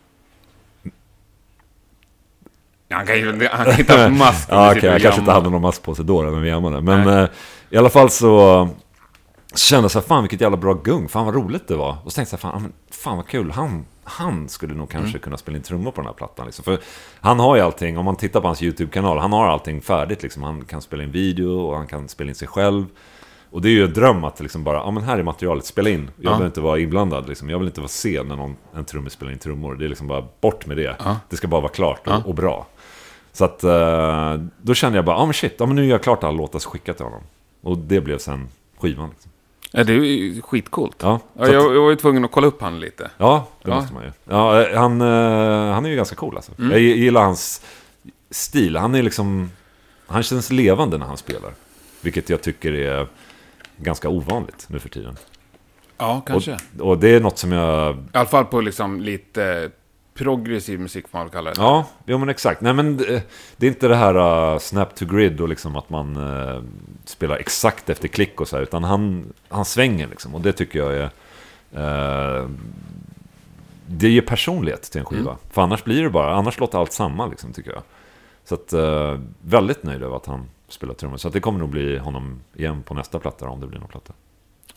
Han 2.89 3.05
kan 3.05 3.17
ju 3.17 3.47
han 3.51 3.65
kan 3.65 3.79
inte 3.79 3.97
ha 3.97 4.09
mask 4.09 4.47
Ja, 4.51 4.71
och 4.71 4.83
jag 4.83 5.01
kanske 5.01 5.19
inte 5.19 5.31
hade 5.31 5.49
någon 5.49 5.61
mask 5.61 5.83
på 5.83 5.95
sig 5.95 6.05
då, 6.05 6.21
när 6.21 6.39
vi 6.39 6.49
jammade. 6.49 6.81
Men 6.81 7.07
eh, 7.07 7.29
i 7.69 7.77
alla 7.77 7.89
fall 7.89 8.09
så 8.09 8.69
kände 9.55 9.83
jag 9.83 9.91
så 9.91 9.99
här, 9.99 10.07
fan 10.07 10.23
vilket 10.23 10.41
jävla 10.41 10.57
bra 10.57 10.73
gung, 10.73 11.09
fan 11.09 11.25
vad 11.25 11.35
roligt 11.35 11.67
det 11.67 11.75
var. 11.75 11.97
Och 12.03 12.11
så 12.11 12.15
tänkte 12.15 12.33
jag, 12.33 12.39
fan, 12.39 12.73
fan 12.91 13.17
vad 13.17 13.27
kul, 13.27 13.51
han, 13.51 13.85
han 14.07 14.49
skulle 14.49 14.73
nog 14.75 14.89
kanske 14.89 15.09
Mm. 15.09 15.19
kunna 15.21 15.37
spela 15.37 15.57
in 15.57 15.63
trummor 15.63 15.91
på 15.91 16.01
den 16.01 16.05
här 16.05 16.13
plattan. 16.13 16.45
Liksom. 16.45 16.63
För 16.63 16.79
han 17.19 17.39
har 17.39 17.55
ju 17.55 17.61
allting, 17.61 17.97
om 17.97 18.05
man 18.05 18.15
tittar 18.15 18.41
på 18.41 18.47
hans 18.47 18.63
YouTube-kanal, 18.63 19.17
han 19.17 19.33
har 19.33 19.47
allting 19.47 19.81
färdigt. 19.81 20.23
Liksom. 20.23 20.43
Han 20.43 20.65
kan 20.65 20.81
spela 20.81 21.03
in 21.03 21.11
video 21.11 21.59
och 21.59 21.77
han 21.77 21.87
kan 21.87 22.07
spela 22.07 22.29
in 22.29 22.35
sig 22.35 22.47
själv. 22.47 22.85
Och 23.51 23.61
det 23.61 23.69
är 23.69 23.71
ju 23.71 23.83
en 23.83 23.93
dröm 23.93 24.23
att 24.23 24.39
liksom 24.39 24.63
bara, 24.63 24.77
ja 24.77 24.91
men 24.91 25.03
här 25.03 25.17
är 25.17 25.23
materialet, 25.23 25.65
spela 25.65 25.89
in. 25.89 26.01
Jag 26.15 26.25
Ja. 26.25 26.29
behöver 26.29 26.45
inte 26.45 26.61
vara 26.61 26.79
inblandad, 26.79 27.27
liksom. 27.29 27.49
jag 27.49 27.59
vill 27.59 27.67
inte 27.67 27.79
vara 27.81 27.87
sen 27.89 28.27
när 28.27 28.35
någon, 28.35 28.55
en 28.75 28.85
trummis 28.85 29.13
spelar 29.13 29.31
in 29.31 29.39
trummor. 29.39 29.75
Det 29.75 29.85
är 29.85 29.89
liksom 29.89 30.07
bara 30.07 30.23
bort 30.41 30.65
med 30.65 30.77
det. 30.77 30.95
Ja. 31.05 31.17
Det 31.29 31.35
ska 31.35 31.47
bara 31.47 31.61
vara 31.61 31.71
klart 31.71 32.07
och, 32.07 32.13
Ja. 32.13 32.21
och 32.25 32.35
bra. 32.35 32.67
Så 33.31 33.45
att 33.45 33.63
eh, 33.63 34.33
då 34.61 34.73
kände 34.73 34.97
jag 34.97 35.05
bara, 35.05 35.17
ja 35.17 35.25
men 35.25 35.33
shit, 35.33 35.55
ja, 35.57 35.65
men 35.65 35.75
nu 35.75 35.83
gör 35.85 35.91
jag 35.91 36.03
klart 36.03 36.23
alla 36.23 36.37
låtar 36.37 36.59
skicka 36.59 36.93
till 36.93 37.05
honom. 37.05 37.21
Och 37.61 37.77
det 37.77 38.01
blev 38.01 38.17
sen 38.17 38.47
skivan. 38.79 39.09
Liksom. 39.09 39.31
Ja, 39.77 39.83
det 39.83 39.93
är 39.93 39.97
ju 39.97 40.41
skitcoolt. 40.41 40.95
Ja, 41.01 41.19
Ja, 41.33 41.47
jag, 41.47 41.75
jag 41.75 41.81
var 41.81 41.89
ju 41.89 41.95
tvungen 41.95 42.25
att 42.25 42.31
kolla 42.31 42.47
upp 42.47 42.61
han 42.61 42.79
lite. 42.79 43.11
ja, 43.17 43.47
det 43.63 43.69
Ja. 43.69 43.75
måste 43.75 43.93
man 43.93 44.03
ju. 44.03 44.11
Ja, 44.29 44.61
eh, 44.61 44.77
han, 44.79 45.01
eh, 45.01 45.73
han 45.73 45.85
är 45.85 45.89
ju 45.89 45.95
ganska 45.95 46.15
cool 46.15 46.35
alltså. 46.35 46.51
Mm. 46.59 46.71
Jag 46.71 46.81
gillar 46.81 47.23
hans 47.23 47.61
stil. 48.29 48.75
Han 48.77 48.95
är 48.95 49.03
liksom, 49.03 49.51
han 50.07 50.23
känns 50.23 50.51
levande 50.51 50.97
när 50.97 51.05
han 51.05 51.17
spelar. 51.17 51.51
Vilket 52.01 52.29
jag 52.29 52.41
tycker 52.41 52.73
är 52.73 53.07
ganska 53.77 54.09
ovanligt 54.09 54.65
nu 54.69 54.79
för 54.79 54.89
tiden. 54.89 55.17
Ja, 55.97 56.21
kanske. 56.25 56.57
Och, 56.79 56.89
och 56.89 56.97
det 56.97 57.09
är 57.09 57.19
något 57.19 57.37
som 57.37 57.51
jag 57.51 57.95
I 57.95 57.99
alla 58.11 58.25
fall 58.25 58.45
på 58.45 58.61
liksom 58.61 59.01
lite 59.01 59.71
progressiv 60.15 60.79
musik 60.79 61.07
får 61.07 61.17
man 61.17 61.25
väl 61.25 61.33
kalla 61.33 61.49
det. 61.49 61.61
Ja, 61.61 61.87
jo 62.05 62.17
men 62.17 62.29
exakt. 62.29 62.61
Nej 62.61 62.73
men 62.73 62.97
det, 62.97 63.23
det 63.57 63.65
är 63.65 63.69
inte 63.69 63.87
det 63.87 63.95
här 63.95 64.15
uh, 64.53 64.59
snap 64.59 64.95
to 64.95 65.05
grid 65.05 65.41
och 65.41 65.49
liksom 65.49 65.75
att 65.75 65.89
man 65.89 66.17
uh, 66.17 66.63
spelar 67.05 67.35
exakt 67.35 67.89
efter 67.89 68.07
klick 68.07 68.41
och 68.41 68.47
så 68.47 68.55
här, 68.55 68.63
utan 68.63 68.83
han, 68.83 69.33
han 69.47 69.65
svänger 69.65 70.07
liksom. 70.07 70.35
Och 70.35 70.41
det 70.41 70.53
tycker 70.53 70.79
jag 70.79 70.93
är... 70.93 71.09
Uh, 72.41 72.49
det 73.87 74.09
ger 74.09 74.21
personlighet 74.21 74.83
till 74.83 74.99
en 74.99 75.05
skiva. 75.05 75.31
Mm. 75.31 75.41
För 75.51 75.61
annars 75.61 75.83
blir 75.83 76.03
det 76.03 76.09
bara, 76.09 76.35
annars 76.35 76.59
låter 76.59 76.77
allt 76.77 76.91
samma 76.91 77.27
liksom 77.27 77.53
tycker 77.53 77.71
jag. 77.71 77.81
Så 78.43 78.55
att, 78.55 78.73
väldigt 79.41 79.83
nöjd 79.83 80.03
över 80.03 80.15
att 80.15 80.25
han 80.25 80.45
spelar 80.67 80.93
trummor. 80.93 81.17
Så 81.17 81.27
att 81.27 81.33
det 81.33 81.39
kommer 81.39 81.59
nog 81.59 81.69
bli 81.69 81.97
honom 81.97 82.41
igen 82.53 82.83
på 82.83 82.93
nästa 82.93 83.19
platta 83.19 83.49
om 83.49 83.59
det 83.59 83.67
blir 83.67 83.79
någon 83.79 83.89
platta. 83.89 84.13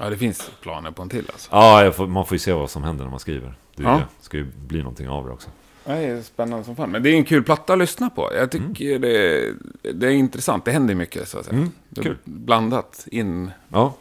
Ja, 0.01 0.11
det 0.11 0.17
finns 0.17 0.51
planer 0.61 0.91
på 0.91 1.03
en 1.03 1.09
till 1.09 1.31
alltså. 1.33 1.49
Ja, 1.53 1.93
får, 1.93 2.07
man 2.07 2.27
får 2.27 2.35
ju 2.35 2.39
se 2.39 2.53
vad 2.53 2.71
som 2.71 2.85
händer 2.85 3.05
när 3.05 3.11
man 3.11 3.21
skriver. 3.21 3.55
Det, 3.77 3.83
Ja. 3.83 3.91
det. 3.91 3.97
det 4.19 4.25
ska 4.25 4.37
ju 4.37 4.45
bli 4.45 4.79
någonting 4.79 5.09
av 5.09 5.27
det 5.27 5.33
också. 5.33 5.49
Ja, 5.85 5.93
Det 5.95 6.05
är 6.05 6.23
spännande 6.23 6.65
som 6.65 6.77
fan. 6.77 6.91
Men 6.91 7.03
det 7.03 7.11
är 7.11 7.15
en 7.15 7.25
kul 7.25 7.43
platta 7.43 7.73
att 7.73 7.79
lyssna 7.79 8.11
på. 8.11 8.31
Jag 8.35 8.51
tycker 8.51 8.99
det, 8.99 9.45
det 9.93 10.07
är 10.07 10.11
intressant. 10.11 10.65
Det 10.65 10.71
händer 10.73 10.95
mycket 10.95 11.29
så 11.29 11.39
att 11.39 11.45
säga. 11.45 11.57
Mm, 11.57 11.71
Det 11.89 12.03
kul. 12.03 12.17
Blandat 12.25 13.05
in. 13.11 13.51
Ja, 13.69 13.95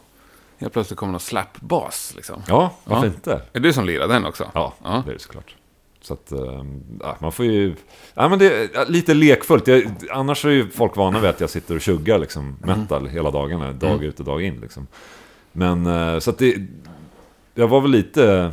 Helt 0.60 0.72
plötsligt 0.72 0.98
kommer 0.98 1.12
någon 1.12 1.20
slap-bas 1.20 2.12
liksom. 2.16 2.42
ja 2.48 2.72
varför 2.84 3.06
Ja. 3.06 3.12
inte? 3.14 3.42
Är 3.52 3.60
du 3.60 3.72
som 3.72 3.84
lirar 3.86 4.08
den 4.08 4.26
också? 4.26 4.50
Ja, 4.54 4.74
Ja. 4.84 5.02
det 5.06 5.10
är 5.10 5.14
det 5.14 5.20
såklart. 5.22 5.54
Så 6.00 6.14
att, 6.14 6.32
ja, 7.00 7.16
man 7.20 7.32
får 7.32 7.44
ju... 7.46 7.74
Ja, 8.14 8.28
men 8.28 8.38
det 8.38 8.46
är 8.76 8.86
lite 8.90 9.14
lekfullt. 9.14 9.66
Jag, 9.66 9.92
annars 10.10 10.44
är 10.44 10.48
ju 10.50 10.68
folk 10.68 10.96
vana 10.96 11.18
vid 11.20 11.30
att 11.30 11.40
jag 11.40 11.50
sitter 11.50 11.74
och 11.74 11.80
tjuggar 11.80 12.18
liksom, 12.18 12.56
metal 12.62 13.06
hela 13.06 13.30
dagarna, 13.30 13.72
dag 13.72 13.90
Mm. 13.90 14.02
ut 14.04 14.18
och 14.20 14.24
dag 14.26 14.42
in. 14.42 14.60
Liksom. 14.60 14.86
Men 15.52 15.86
eh, 15.86 16.18
så 16.18 16.30
att 16.30 16.38
det... 16.38 16.56
Jag 17.54 17.68
var 17.68 17.80
väl 17.80 17.90
lite 17.90 18.52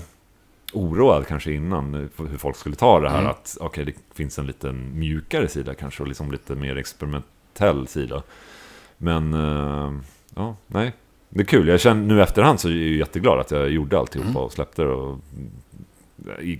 oroad 0.74 1.27
kanske 1.27 1.51
innan 1.51 1.94
hur 2.18 2.38
folk 2.38 2.56
skulle 2.57 2.75
ta 2.75 3.00
det 3.00 3.09
här. 3.09 3.19
Mm. 3.19 3.31
Att 3.31 3.57
okej, 3.59 3.86
det 3.86 3.94
finns 4.13 4.39
en 4.39 4.45
liten 4.47 5.00
mjukare 5.00 5.47
sida 5.47 5.74
kanske 5.74 6.03
och 6.03 6.07
liksom 6.07 6.31
lite 6.31 6.56
mer 6.56 6.75
experimentell 6.75 7.88
sida. 7.88 8.24
Men 8.97 9.33
eh, 9.33 9.94
ja, 10.36 10.56
nej. 10.68 10.94
Det 11.30 11.42
är 11.42 11.45
kul. 11.45 11.68
Jag 11.68 11.80
känner 11.80 12.15
nu 12.15 12.21
efterhand 12.21 12.59
så 12.59 12.68
är 12.69 12.71
jag 12.71 12.80
jätteglad 12.81 13.39
att 13.39 13.51
jag 13.51 13.69
gjorde 13.69 14.00
alltihopa 14.00 14.30
Mm. 14.30 14.42
och 14.42 14.53
släppte 14.53 14.81
det. 14.81 14.89
Och, 14.89 15.19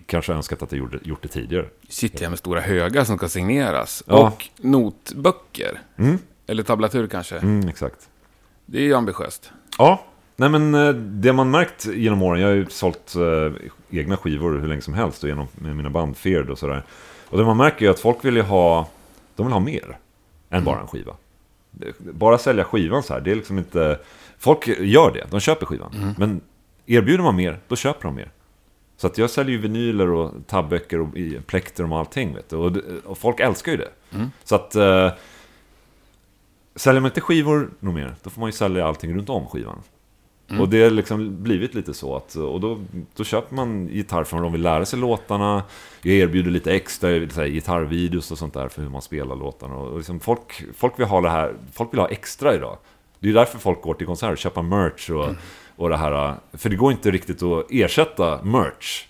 kanske 0.06 0.34
önskat 0.34 0.62
att 0.62 0.72
jag 0.72 0.80
gjorde, 0.80 1.00
gjort 1.04 1.22
det 1.22 1.28
tidigare. 1.28 1.66
Sitter 1.90 2.24
jag 2.24 2.30
med 2.30 2.40
stora 2.40 2.62
högar 2.62 3.04
som 3.04 3.18
ska 3.18 3.30
signeras. 3.30 4.04
Ja. 4.08 4.28
Och 4.28 4.50
notböcker. 4.58 5.82
Mm, 5.98 6.18
Eller 6.48 6.64
tablatur 6.64 7.08
kanske. 7.08 7.38
mm, 7.38 7.68
exakt. 7.70 8.10
Det 8.66 8.78
är 8.78 8.82
ju 8.84 8.94
ambitiöst. 8.94 9.52
Ja, 9.78 10.06
nej 10.36 10.50
men 10.50 10.76
eh, 10.76 10.94
det 10.94 11.34
man 11.34 11.52
märkt 11.52 11.86
genom 11.86 12.22
åren, 12.22 12.42
jag 12.42 12.48
har 12.48 12.56
ju 12.56 12.66
sålt 12.70 13.16
eh, 13.16 13.54
egna 14.00 14.18
skivor 14.18 14.60
hur 14.60 14.68
länge 14.68 14.82
som 14.82 14.94
helst 14.94 15.24
och 15.24 15.30
genom 15.30 15.48
med 15.56 15.76
mina 15.76 15.90
band 15.90 16.18
Feared 16.18 16.50
och 16.50 16.58
sådär. 16.60 16.84
Och 17.30 17.38
det 17.38 17.46
man 17.46 17.58
märker 17.58 17.86
är 17.86 17.90
att 17.90 18.00
folk 18.00 18.26
vill 18.26 18.36
ju 18.36 18.42
ha, 18.42 18.90
de 19.36 19.46
vill 19.46 19.54
ha 19.54 19.60
mer 19.60 19.98
än 20.50 20.64
bara 20.64 20.80
en 20.82 20.88
skiva. 20.88 21.14
Bara 21.98 22.38
sälja 22.38 22.64
skivan 22.64 23.04
så 23.04 23.14
här, 23.14 23.22
det 23.22 23.32
är 23.32 23.36
liksom 23.36 23.58
inte... 23.58 24.00
Folk 24.38 24.68
gör 24.68 25.12
det, 25.14 25.26
de 25.32 25.40
köper 25.40 25.66
skivan. 25.66 26.14
Men 26.18 26.42
erbjuder 26.86 27.24
man 27.24 27.36
mer, 27.36 27.60
då 27.68 27.76
köper 27.76 28.04
de 28.04 28.16
mer. 28.16 28.32
Så 28.98 29.08
att 29.08 29.18
jag 29.18 29.30
säljer 29.30 29.52
ju 29.56 29.62
vinyler 29.62 30.10
och 30.12 30.32
tabböcker 30.48 31.00
och 31.02 31.08
plektrum 31.46 31.92
och 31.92 32.00
allting. 32.00 32.36
Vet 32.36 32.50
du? 32.50 32.56
Och, 32.56 32.72
det- 32.72 32.82
och 33.06 33.18
folk 33.18 33.40
älskar 33.40 33.72
ju 33.72 33.78
det. 33.78 33.90
Mm. 34.14 34.32
Så 34.44 34.56
att... 34.56 34.76
Eh, 34.76 35.12
säljer 36.76 37.02
man 37.02 37.10
inte 37.12 37.22
skivor 37.22 37.70
nog 37.80 37.94
mer, 37.94 38.16
då 38.24 38.30
får 38.30 38.40
man 38.42 38.48
ju 38.48 38.52
sälja 38.52 38.88
allting 38.88 39.16
runt 39.16 39.30
om 39.30 39.48
skivan. 39.48 39.82
Mm. 40.48 40.62
Och 40.62 40.70
det 40.70 40.84
har 40.84 40.90
liksom 40.90 41.44
blivit 41.44 41.74
lite 41.76 41.94
så 41.94 42.16
att, 42.16 42.36
och 42.36 42.60
då, 42.60 42.80
då 43.16 43.24
köper 43.24 43.56
man 43.56 43.88
gitarr 43.88 44.24
för 44.24 44.42
de 44.42 44.52
vill 44.52 44.62
lära 44.62 44.86
sig 44.86 45.00
låtarna. 45.00 45.64
Jag 46.02 46.16
erbjuder 46.16 46.52
lite 46.52 46.74
extra 46.74 47.30
så 47.30 47.42
här, 47.42 47.48
gitarrvideos 47.48 48.32
och 48.32 48.38
sånt 48.38 48.54
där 48.54 48.68
för 48.68 48.82
hur 48.82 48.90
man 48.90 49.02
spelar 49.02 49.36
låtarna. 49.36 49.76
Och 49.76 49.98
liksom 49.98 50.20
folk, 50.20 50.64
folk 50.76 51.00
vill 51.00 51.06
ha 51.06 51.22
det 51.22 51.30
här, 51.30 51.54
folk 51.74 51.94
vill 51.94 52.00
ha 52.00 52.08
extra 52.08 52.56
idag. 52.56 52.78
Det 53.20 53.30
är 53.30 53.34
därför 53.34 53.60
folk 53.60 53.82
går 53.82 53.94
till 53.94 54.08
konserter 54.08 54.32
och 54.32 54.38
köper 54.38 54.62
merch 54.62 55.10
och, 55.10 55.36
och 55.76 55.90
det 55.90 55.98
här. 55.98 56.36
För 56.54 56.70
det 56.70 56.76
går 56.76 56.92
inte 56.92 57.12
riktigt 57.12 57.44
att 57.44 57.66
ersätta 57.70 58.44
merch. 58.44 59.08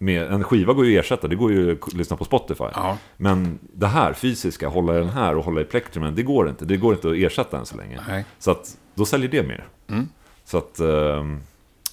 Med, 0.00 0.32
en 0.32 0.44
skiva 0.44 0.72
går 0.72 0.86
ju 0.86 0.98
att 0.98 1.04
ersätta, 1.04 1.28
det 1.28 1.36
går 1.36 1.52
ju 1.52 1.72
att 1.72 1.92
lyssna 1.92 2.16
på 2.16 2.24
Spotify. 2.24 2.64
Ja. 2.74 2.98
Men 3.16 3.58
det 3.60 3.86
här 3.86 4.12
fysiska, 4.12 4.68
hålla 4.68 4.92
den 4.92 5.08
här 5.08 5.36
och 5.36 5.44
hålla 5.44 5.60
i 5.60 5.64
plektrumen, 5.64 6.14
det 6.14 6.22
går 6.22 6.48
inte. 6.48 6.64
Det 6.64 6.76
går 6.76 6.94
inte 6.94 7.08
att 7.08 7.16
ersätta 7.16 7.58
än 7.58 7.66
så 7.66 7.76
länge. 7.76 8.00
Nej. 8.08 8.24
Så 8.38 8.50
att 8.50 8.76
då 8.94 9.04
säljer 9.04 9.28
det 9.28 9.42
mer. 9.42 9.68
Mm. 9.88 10.08
Så 10.48 10.58
att 10.58 10.78
ehm, 10.80 11.40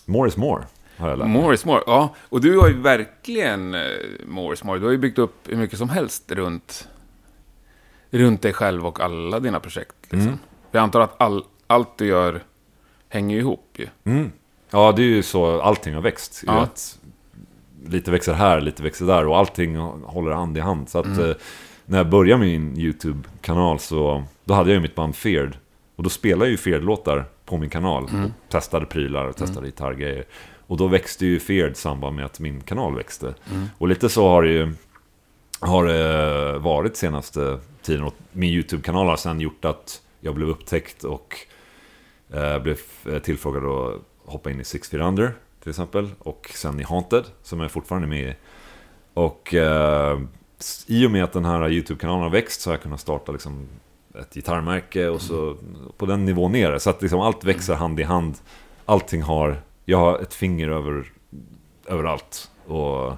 more 0.05 0.27
is 0.27 0.37
more, 0.37 0.63
har 0.97 1.09
jag 1.09 1.19
lärt 1.19 1.27
mig. 1.27 1.41
More 1.41 1.53
is 1.53 1.65
more. 1.65 1.83
Ja, 1.85 2.15
och 2.29 2.41
du 2.41 2.57
har 2.59 2.67
ju 2.67 2.81
verkligen 2.81 3.73
eh, 3.73 3.81
more 4.27 4.53
is 4.53 4.63
more. 4.63 4.79
Du 4.79 4.85
har 4.85 4.91
ju 4.91 4.97
byggt 4.97 5.19
upp 5.19 5.35
hur 5.47 5.57
mycket 5.57 5.77
som 5.79 5.89
helst 5.89 6.31
runt, 6.31 6.87
runt 8.09 8.41
dig 8.41 8.53
själv 8.53 8.85
och 8.87 8.99
alla 8.99 9.39
dina 9.39 9.59
projekt. 9.59 9.95
Liksom. 10.01 10.19
Mm. 10.21 10.39
Jag 10.71 10.81
antar 10.81 10.99
att 11.01 11.21
all, 11.21 11.43
allt 11.67 11.97
du 11.97 12.05
gör 12.07 12.43
hänger 13.09 13.37
ihop 13.37 13.69
ju. 13.77 13.87
Mm. 14.03 14.31
Ja, 14.69 14.91
det 14.95 15.01
är 15.01 15.07
ju 15.07 15.23
så 15.23 15.61
allting 15.61 15.93
har 15.93 16.01
växt. 16.01 16.43
Ja. 16.47 16.53
Att 16.61 16.99
lite 17.87 18.11
växer 18.11 18.33
här, 18.33 18.61
lite 18.61 18.83
växer 18.83 19.05
där 19.05 19.27
och 19.27 19.37
allting 19.37 19.77
håller 20.03 20.31
hand 20.31 20.57
i 20.57 20.59
hand. 20.61 20.89
Så 20.89 20.99
att 20.99 21.05
Mm. 21.05 21.29
eh, 21.29 21.35
när 21.85 21.97
jag 21.97 22.09
började 22.09 22.41
min 22.41 22.77
YouTube-kanal 22.79 23.79
så 23.79 24.23
då 24.45 24.53
hade 24.53 24.69
jag 24.69 24.75
ju 24.75 24.81
mitt 24.81 24.95
band 24.95 25.15
Feared. 25.15 25.57
Och 25.95 26.03
då 26.03 26.09
spelade 26.09 26.45
jag 26.45 26.51
ju 26.51 26.57
Feared-låtar 26.57 27.25
på 27.45 27.57
min 27.57 27.69
kanal. 27.69 28.09
Mm. 28.09 28.25
Och 28.25 28.31
testade 28.49 28.85
prylar 28.85 29.25
och 29.25 29.35
testade 29.35 29.65
gitarrgrejer. 29.65 30.25
Och 30.67 30.77
då 30.77 30.87
växte 30.87 31.25
ju 31.25 31.39
Feared 31.39 31.71
i 31.71 31.75
samband 31.75 32.15
med 32.15 32.25
att 32.25 32.39
min 32.39 32.61
kanal 32.61 32.95
växte. 32.95 33.33
Och 33.77 33.87
lite 33.87 34.09
så 34.09 34.27
har 34.27 34.43
det 34.43 34.49
ju 34.49 34.73
har 35.59 35.85
det 35.85 36.59
varit 36.59 36.97
senaste 36.97 37.59
tiden. 37.81 38.03
Och 38.03 38.13
min 38.31 38.53
YouTube-kanal 38.53 39.07
har 39.07 39.17
sen 39.17 39.41
gjort 39.41 39.65
att 39.65 40.01
jag 40.19 40.35
blev 40.35 40.49
upptäckt 40.49 41.03
och 41.03 41.35
eh, 42.33 42.59
blev 42.59 42.79
tillfrågad 43.23 43.65
att 43.65 44.01
hoppa 44.25 44.51
in 44.51 44.61
i 44.61 44.63
Six 44.63 44.89
Feet 44.89 45.03
Under 45.03 45.33
till 45.59 45.69
exempel. 45.69 46.09
Och 46.19 46.51
sen 46.53 46.79
i 46.79 46.83
Haunted, 46.83 47.23
som 47.43 47.59
jag 47.59 47.71
fortfarande 47.71 48.05
är 48.05 48.09
med 48.09 48.29
i. 48.29 48.35
Och 49.13 49.53
eh, 49.53 50.19
i 50.87 51.07
och 51.07 51.11
med 51.11 51.23
att 51.23 51.33
den 51.33 51.45
här 51.45 51.69
YouTube-kanalen 51.69 52.23
har 52.23 52.29
växt 52.29 52.61
så 52.61 52.69
har 52.69 52.75
jag 52.75 52.81
kunnat 52.83 52.99
starta 52.99 53.31
liksom 53.31 53.67
ett 54.21 54.33
gitarrmärke 54.33 55.07
och 55.07 55.21
så 55.21 55.57
på 55.97 56.05
den 56.05 56.25
nivån 56.25 56.51
ner. 56.51 56.77
Så 56.77 56.89
att 56.89 57.01
liksom 57.01 57.19
allt 57.19 57.43
växer 57.43 57.75
hand 57.75 57.99
i 57.99 58.03
hand. 58.03 58.35
Allting 58.85 59.21
har, 59.21 59.61
jag 59.85 59.97
har 59.97 60.19
ett 60.19 60.33
finger 60.33 60.69
över, 60.69 61.11
överallt. 61.85 62.51
Och 62.65 63.13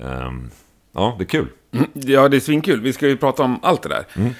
ehm, 0.00 0.50
ja, 0.92 1.14
det 1.18 1.24
är 1.24 1.28
kul. 1.28 1.48
Mm, 1.72 1.86
Ja, 1.94 2.28
det 2.28 2.36
är 2.36 2.40
svinkul. 2.40 2.80
Vi 2.80 2.92
ska 2.92 3.08
ju 3.08 3.16
prata 3.16 3.42
om 3.42 3.58
allt 3.62 3.82
det 3.82 3.88
där. 3.88 4.06
Mm. 4.16 4.30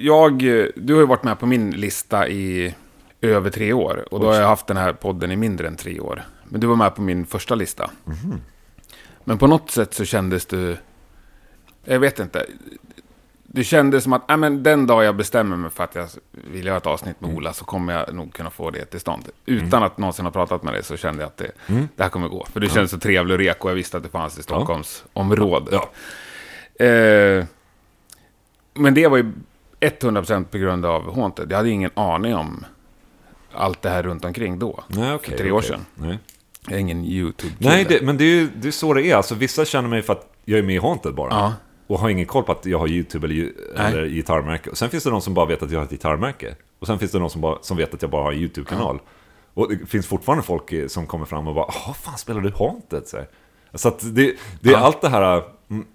Jag, 0.00 0.38
du 0.76 0.94
har 0.94 1.00
ju 1.00 1.06
varit 1.06 1.22
med 1.24 1.38
på 1.38 1.46
min 1.46 1.70
lista 1.70 2.28
i 2.28 2.74
över 3.20 3.50
tre 3.50 3.72
år. 3.72 4.08
Och 4.10 4.20
då 4.20 4.26
har 4.26 4.34
jag 4.34 4.48
haft 4.48 4.66
den 4.66 4.76
här 4.76 4.92
podden 4.92 5.30
i 5.32 5.36
mindre 5.36 5.66
än 5.68 5.76
tre 5.76 6.00
år. 6.00 6.22
Men 6.44 6.60
du 6.60 6.66
var 6.66 6.76
med 6.76 6.94
på 6.94 7.02
min 7.02 7.26
första 7.26 7.54
lista. 7.54 7.90
Mhm. 8.04 8.40
Men 9.24 9.38
på 9.38 9.46
något 9.46 9.70
sätt 9.70 9.94
så 9.94 10.04
kändes 10.04 10.46
du... 10.46 10.76
Jag 11.84 12.00
vet 12.00 12.18
inte. 12.18 12.46
Det 13.50 13.64
kändes 13.64 14.04
som 14.04 14.12
att 14.12 14.30
äh, 14.30 14.36
men 14.36 14.62
den 14.62 14.86
dag 14.86 15.04
jag 15.04 15.16
bestämmer 15.16 15.56
mig 15.56 15.70
för 15.70 15.84
att 15.84 15.94
jag 15.94 16.08
vill 16.30 16.66
göra 16.66 16.76
ett 16.76 16.86
avsnitt 16.86 17.16
Mm. 17.20 17.30
med 17.30 17.36
Ola 17.38 17.52
så 17.52 17.64
kommer 17.64 17.92
jag 17.92 18.14
nog 18.14 18.32
kunna 18.34 18.50
få 18.50 18.70
det 18.70 18.84
till 18.84 19.00
stånd. 19.00 19.28
Utan 19.46 19.82
att 19.82 19.98
någonsin 19.98 20.24
ha 20.24 20.32
pratat 20.32 20.62
med 20.62 20.74
dig 20.74 20.84
så 20.84 20.96
kände 20.96 21.22
jag 21.22 21.26
att 21.26 21.36
det, 21.36 21.50
Mm. 21.66 21.88
det 21.96 22.02
här 22.02 22.10
kommer 22.10 22.28
gå. 22.28 22.46
För 22.52 22.60
du 22.60 22.68
kändes 22.68 22.90
så 22.90 22.98
trevlig 22.98 23.34
och 23.34 23.38
reko 23.38 23.64
och 23.64 23.70
jag 23.70 23.74
visste 23.76 23.96
att 23.96 24.02
det 24.02 24.08
fanns 24.08 24.38
i 24.38 24.42
Stockholmsområdet. 24.42 25.74
Ja. 26.78 26.84
Eh, 26.84 27.44
men 28.74 28.94
det 28.94 29.06
var 29.08 29.16
ju 29.16 29.32
100% 29.80 30.44
på 30.50 30.58
grund 30.58 30.86
av 30.86 31.14
Haunted. 31.14 31.52
Jag 31.52 31.56
hade 31.56 31.70
ingen 31.70 31.90
aning 31.94 32.34
om 32.34 32.64
allt 33.52 33.82
det 33.82 33.90
här 33.90 34.02
runt 34.02 34.24
omkring 34.24 34.58
då. 34.58 34.84
Nej, 34.88 35.14
okej. 35.14 35.30
För 35.30 35.38
tre 35.38 35.50
år 35.50 35.60
sedan. 35.62 35.80
Nej. 35.94 36.18
Jag 36.66 36.74
är 36.74 36.78
ingen 36.80 37.04
YouTube-kille. 37.04 37.70
Nej, 37.70 37.86
det, 37.88 38.02
men 38.02 38.16
det 38.16 38.24
är 38.24 38.34
ju 38.34 38.48
det 38.56 38.68
är 38.68 38.72
så 38.72 38.94
det 38.94 39.02
är. 39.06 39.16
Alltså, 39.16 39.34
vissa 39.34 39.64
känner 39.64 39.88
mig 39.88 40.02
för 40.02 40.12
att 40.12 40.32
jag 40.44 40.58
är 40.58 40.62
med 40.62 40.74
i 40.74 40.78
Haunted 40.78 41.14
bara. 41.14 41.30
Ja. 41.30 41.52
Och 41.88 41.98
har 41.98 42.08
ingen 42.08 42.26
koll 42.26 42.42
på 42.44 42.52
att 42.52 42.66
jag 42.66 42.78
har 42.78 42.88
YouTube 42.88 43.26
eller, 43.26 43.52
eller 43.76 44.06
gitarrmärke. 44.08 44.70
Och 44.70 44.78
sen 44.78 44.90
finns 44.90 45.04
det 45.04 45.10
någon 45.10 45.22
som 45.22 45.34
bara 45.34 45.46
vet 45.46 45.62
att 45.62 45.70
jag 45.70 45.78
har 45.78 45.84
ett 45.84 45.90
gitarrmärke. 45.90 46.54
Och 46.78 46.86
sen 46.86 46.98
finns 46.98 47.12
det 47.12 47.18
någon 47.18 47.30
som, 47.30 47.40
bara, 47.40 47.58
som 47.62 47.76
vet 47.76 47.94
att 47.94 48.02
jag 48.02 48.10
bara 48.10 48.22
har 48.22 48.32
en 48.32 48.38
YouTube-kanal. 48.38 49.00
Och 49.54 49.68
det 49.68 49.86
finns 49.86 50.06
fortfarande 50.06 50.44
folk 50.44 50.72
eh, 50.72 50.86
som 50.86 51.06
kommer 51.06 51.24
fram 51.26 51.48
och 51.48 51.54
bara 51.54 51.66
Jaha, 51.68 51.94
fan 51.94 52.18
spelar 52.18 52.40
du 52.40 52.50
Haunted? 52.50 53.02
Så, 53.06 53.18
så 53.74 53.88
att 53.88 54.14
det, 54.14 54.34
det 54.60 54.68
är 54.68 54.72
Ja. 54.72 54.78
allt 54.78 55.00
det 55.00 55.08
här... 55.08 55.42
mm, 55.70 55.86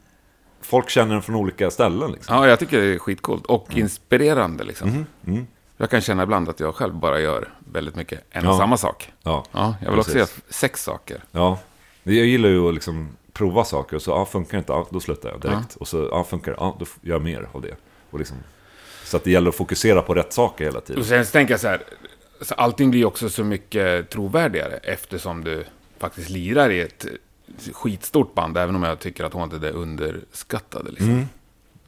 Folk 0.61 0.89
känner 0.89 1.13
den 1.13 1.21
från 1.21 1.35
olika 1.35 1.71
ställen 1.71 2.11
liksom. 2.11 2.35
Ja, 2.35 2.47
jag 2.47 2.59
tycker 2.59 2.81
det 2.81 2.93
är 2.93 2.99
skitcoolt. 2.99 3.45
Och 3.45 3.67
inspirerande 3.77 4.63
liksom. 4.63 5.05
Mm. 5.27 5.47
Jag 5.77 5.89
kan 5.89 6.01
känna 6.01 6.23
ibland 6.23 6.49
att 6.49 6.59
jag 6.59 6.75
själv 6.75 6.93
bara 6.95 7.19
gör 7.19 7.49
väldigt 7.71 7.95
mycket 7.95 8.19
en 8.31 8.47
och 8.47 8.53
Ja. 8.53 8.57
samma 8.57 8.77
sak. 8.77 9.11
Ja, 9.23 9.45
Ja, 9.51 9.75
jag 9.81 9.89
vill 9.91 9.99
också 9.99 10.15
göra 10.17 10.25
Precis. 10.25 10.43
sex 10.49 10.83
saker. 10.83 11.23
ja. 11.31 11.59
Jag 12.03 12.13
gillar 12.15 12.49
ju 12.49 12.67
att 12.67 12.73
liksom 12.73 13.09
prova 13.33 13.63
saker 13.63 13.95
och 13.95 14.01
så, 14.01 14.11
ja, 14.11 14.25
funkar 14.25 14.51
det 14.51 14.59
inte, 14.59 14.71
ja, 14.71 14.87
då 14.89 14.99
slutar 14.99 15.29
jag 15.29 15.41
direkt. 15.41 15.75
Och 15.75 15.87
så, 15.87 16.07
ja, 16.11 16.23
funkar 16.23 16.51
det, 16.51 16.57
ja, 16.59 16.75
då 16.79 16.85
gör 17.01 17.15
jag 17.15 17.21
mer 17.21 17.47
av 17.51 17.61
det. 17.61 17.75
Och 18.09 18.19
liksom, 18.19 18.37
så 19.03 19.17
att 19.17 19.23
det 19.23 19.31
gäller 19.31 19.49
att 19.49 19.55
fokusera 19.55 20.01
på 20.01 20.13
rätt 20.13 20.33
saker 20.33 20.65
hela 20.65 20.81
tiden. 20.81 21.01
Och 21.01 21.07
sen 21.07 21.25
tänker 21.25 21.53
jag 21.53 21.61
så 21.61 21.67
här, 21.67 21.81
så 22.41 22.53
allting 22.53 22.91
blir 22.91 23.05
också 23.05 23.29
så 23.29 23.43
mycket 23.43 24.09
trovärdigare 24.09 24.77
eftersom 24.83 25.43
du 25.43 25.63
faktiskt 25.99 26.29
lirar 26.29 26.69
i 26.69 26.81
ett 26.81 27.05
skitstort 27.73 28.33
band, 28.33 28.57
även 28.57 28.75
om 28.75 28.83
jag 28.83 28.99
tycker 28.99 29.23
att 29.23 29.33
Haunted 29.33 29.63
är 29.63 29.71
underskattade. 29.71 30.89
Liksom. 30.89 31.09
Mm. 31.09 31.25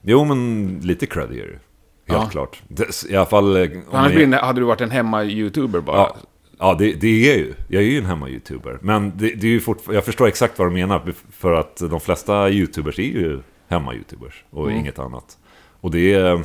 Jo, 0.01 0.23
men 0.25 0.79
lite 0.83 1.05
cred. 1.05 1.29
Helt 1.29 1.59
Ja. 2.05 2.25
klart. 2.31 2.61
I 3.09 3.15
alla 3.15 3.25
fall... 3.25 3.55
eh, 3.55 3.69
Annars 3.91 4.13
det, 4.13 4.37
hade 4.37 4.61
du 4.61 4.65
varit 4.65 4.81
en 4.81 4.91
hemma-youtuber 4.91 5.81
bara. 5.81 5.97
Ja, 5.97 6.15
ja 6.59 6.73
det, 6.79 6.93
det 6.93 7.31
är 7.33 7.37
ju. 7.37 7.53
Jag 7.67 7.83
är 7.83 7.87
ju 7.87 7.97
en 7.97 8.05
hemma-youtuber. 8.05 8.77
Men 8.81 9.11
det, 9.17 9.29
det 9.35 9.47
är 9.47 9.51
ju 9.51 9.59
fort, 9.59 9.81
jag 9.91 10.05
förstår 10.05 10.27
exakt 10.27 10.59
vad 10.59 10.67
du 10.67 10.71
menar. 10.73 11.13
För 11.31 11.53
att 11.53 11.75
de 11.77 11.99
flesta 11.99 12.49
youtubers 12.49 12.99
är 12.99 13.03
ju 13.03 13.39
hemma-youtubers. 13.67 14.43
Och 14.49 14.65
Mm. 14.67 14.79
inget 14.79 14.99
annat. 14.99 15.37
Och 15.81 15.91
det 15.91 16.13
är... 16.13 16.43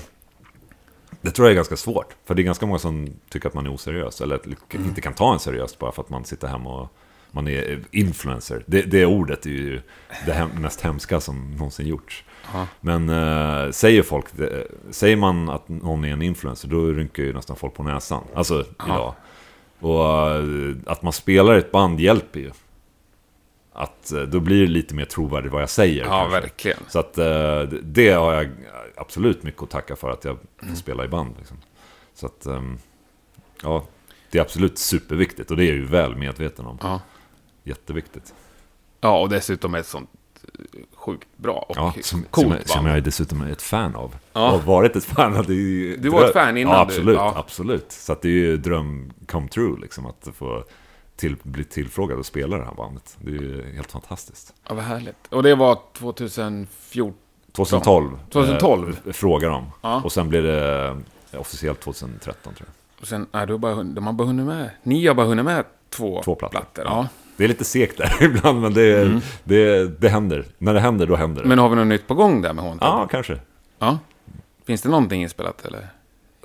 Det 1.23 1.31
tror 1.31 1.47
jag 1.49 1.53
är 1.53 1.57
ganska 1.57 1.77
svårt. 1.77 2.15
För 2.25 2.35
det 2.35 2.43
är 2.43 2.45
ganska 2.45 2.67
många 2.67 2.79
som 2.79 3.09
tycker 3.29 3.49
att 3.49 3.55
man 3.55 3.67
är 3.67 3.75
oseriös. 3.75 4.21
Eller 4.21 4.41
Mm. 4.75 4.87
inte 4.89 5.01
kan 5.01 5.13
ta 5.15 5.33
en 5.33 5.39
seriöst 5.39 5.79
bara 5.79 5.93
för 5.93 6.03
att 6.03 6.11
man 6.11 6.25
sitter 6.25 6.49
hemma 6.49 6.81
och 6.81 6.89
man 7.31 7.49
är 7.49 7.81
influencer. 7.91 8.63
Det, 8.67 8.83
det 8.83 9.07
ordet 9.07 9.47
är 9.47 9.51
ju 9.51 9.81
det 10.27 10.33
hem, 10.33 10.49
mest 10.61 10.81
hemska 10.81 11.21
som 11.21 11.51
någonsin 11.51 11.87
gjorts. 11.87 12.25
Ja. 12.53 12.67
Men 12.81 13.09
eh, 13.09 13.71
säger 13.71 14.03
folk, 14.03 14.27
det, 14.37 14.67
säger 14.91 15.17
man 15.17 15.49
att 15.49 15.69
någon 15.69 16.05
är 16.05 16.13
en 16.13 16.23
influencer, 16.23 16.69
då 16.69 16.85
rynkar 16.87 17.23
ju 17.23 17.33
nästan 17.33 17.57
folk 17.57 17.75
på 17.75 17.83
näsan. 17.83 18.23
Alltså 18.35 18.65
idag. 18.87 19.15
Och 19.81 20.31
eh, 20.31 20.43
att 20.87 21.03
man 21.03 21.13
spelar 21.13 21.55
ett 21.55 21.73
band 21.73 22.01
hjälper 22.01 22.41
ju. 22.41 22.51
Att 23.73 24.13
eh, 24.13 24.23
då 24.23 24.41
blir 24.41 24.61
det 24.61 24.67
lite 24.67 24.95
mer 24.95 25.05
trovärdigt 25.05 25.53
vad 25.53 25.63
jag 25.63 25.71
säger. 25.71 26.05
Ja, 26.05 26.09
kanske. 26.11 26.41
verkligen. 26.41 26.79
Så 26.89 26.99
att 26.99 27.19
eh, 27.19 27.63
det 27.83 28.11
har 28.11 28.33
jag 28.35 28.51
absolut 28.97 29.43
mycket 29.43 29.63
att 29.63 29.71
tacka 29.71 29.97
för 29.97 30.11
att 30.11 30.25
jag 30.25 30.37
får 30.57 30.65
Mm. 30.67 30.77
spela 30.77 31.05
i 31.05 31.09
band. 31.09 31.35
Liksom. 31.39 31.57
Så 32.15 32.27
att, 32.27 32.47
ja, 33.63 33.85
det 34.31 34.39
är 34.39 34.43
absolut 34.43 34.79
superviktigt 34.79 35.51
och 35.51 35.57
det 35.57 35.65
är 35.65 35.67
jag 35.69 35.77
ju 35.77 35.87
väl 35.87 36.17
medveten 36.17 36.67
om. 36.67 36.79
Ja. 36.83 37.01
Jätteviktigt. 37.65 38.35
ja, 39.01 39.21
och 39.21 39.29
dessutom 39.29 39.75
ett 39.75 39.87
sånt 39.87 40.11
sjukt 41.01 41.29
bra 41.37 41.67
och 41.69 41.77
Ja, 41.77 41.95
som, 42.03 42.23
coolt 42.31 42.47
som, 42.47 42.53
jag, 42.53 42.69
som 42.69 42.87
jag 42.87 42.97
är 42.97 43.01
dessutom 43.01 43.43
ett 43.43 43.63
fan 43.63 43.95
av. 43.97 44.15
Ja. 44.33 44.53
Och 44.53 44.65
varit 44.65 44.97
ett 44.97 45.05
fan 45.05 45.37
av. 45.37 45.47
Det 45.47 45.53
är 45.53 45.57
ju 45.57 45.97
Du 45.97 46.09
var 46.09 46.25
ett 46.25 46.33
fan 46.33 46.57
innan 46.57 46.73
Ja, 46.75 46.79
du- 46.79 46.83
absolut. 46.93 47.17
ja. 47.17 47.35
absolut. 47.37 47.93
Så 47.93 48.13
att 48.13 48.23
det 48.23 48.29
är 48.29 48.33
ju 48.33 48.57
dröm 48.57 49.13
come 49.27 49.49
true 49.49 49.81
liksom. 49.81 50.07
Att 50.07 50.29
få 50.35 50.65
till, 51.17 51.37
bli 51.43 51.65
tillfrågad 51.65 52.19
och 52.19 52.27
spela 52.27 52.59
det 52.59 52.65
här 52.65 52.75
bandet. 52.75 53.17
Det 53.21 53.31
är 53.31 53.35
ju 53.35 53.73
helt 53.75 53.93
fantastiskt. 53.93 54.55
Ja, 54.69 54.75
vad 54.75 54.85
härligt. 54.85 55.27
Och 55.31 55.43
det 55.43 55.55
var 55.55 55.79
2014. 55.99 57.15
2012. 57.53 58.19
2012. 58.31 58.97
Eh, 59.07 59.13
frågar 59.13 59.51
de. 59.51 59.67
Ja. 59.83 60.01
Och 60.05 60.13
sen 60.13 60.29
blev 60.29 60.43
det 60.43 60.87
eh, 61.33 61.41
officiellt 61.41 61.81
2013 61.81 62.55
tror 62.55 62.69
jag. 62.69 63.01
Och 63.03 63.07
sen, 63.09 63.27
nej, 63.33 63.47
du 63.47 63.53
har 63.53 63.59
bara, 63.59 63.83
de 63.83 64.07
har 64.07 64.13
bara 64.13 64.27
hunnit 64.27 64.47
med. 64.47 64.71
Ni 64.83 65.07
har 65.07 65.15
bara 65.15 65.27
hunnit 65.27 65.45
med 65.45 65.65
två, 65.91 66.23
Två 66.25 66.35
plattor. 66.35 66.59
plattor. 66.59 66.85
Ja. 66.85 67.07
Det 67.41 67.45
är 67.47 67.49
lite 67.49 67.65
segt 67.65 67.99
där 67.99 68.17
ibland, 68.23 68.61
men 68.61 68.75
det, 68.75 69.21
det, 69.45 69.89
det 70.01 70.09
händer. 70.09 70.45
När 70.59 70.75
det 70.75 70.81
händer, 70.81 71.07
då 71.07 71.17
händer 71.17 71.43
det. 71.43 71.49
Men 71.49 71.59
har 71.59 71.69
vi 71.69 71.77
något 71.77 71.87
nytt 71.87 72.07
på 72.09 72.15
gång 72.15 72.43
där 72.43 72.53
med 72.53 72.65
Haunted? 72.65 72.89
ja, 72.89 73.09
kanske. 73.11 73.39
Ja. 73.79 73.99
Finns 74.67 74.83
det 74.83 74.89
någonting 74.89 75.23
inspelat 75.23 75.65
eller? 75.67 75.87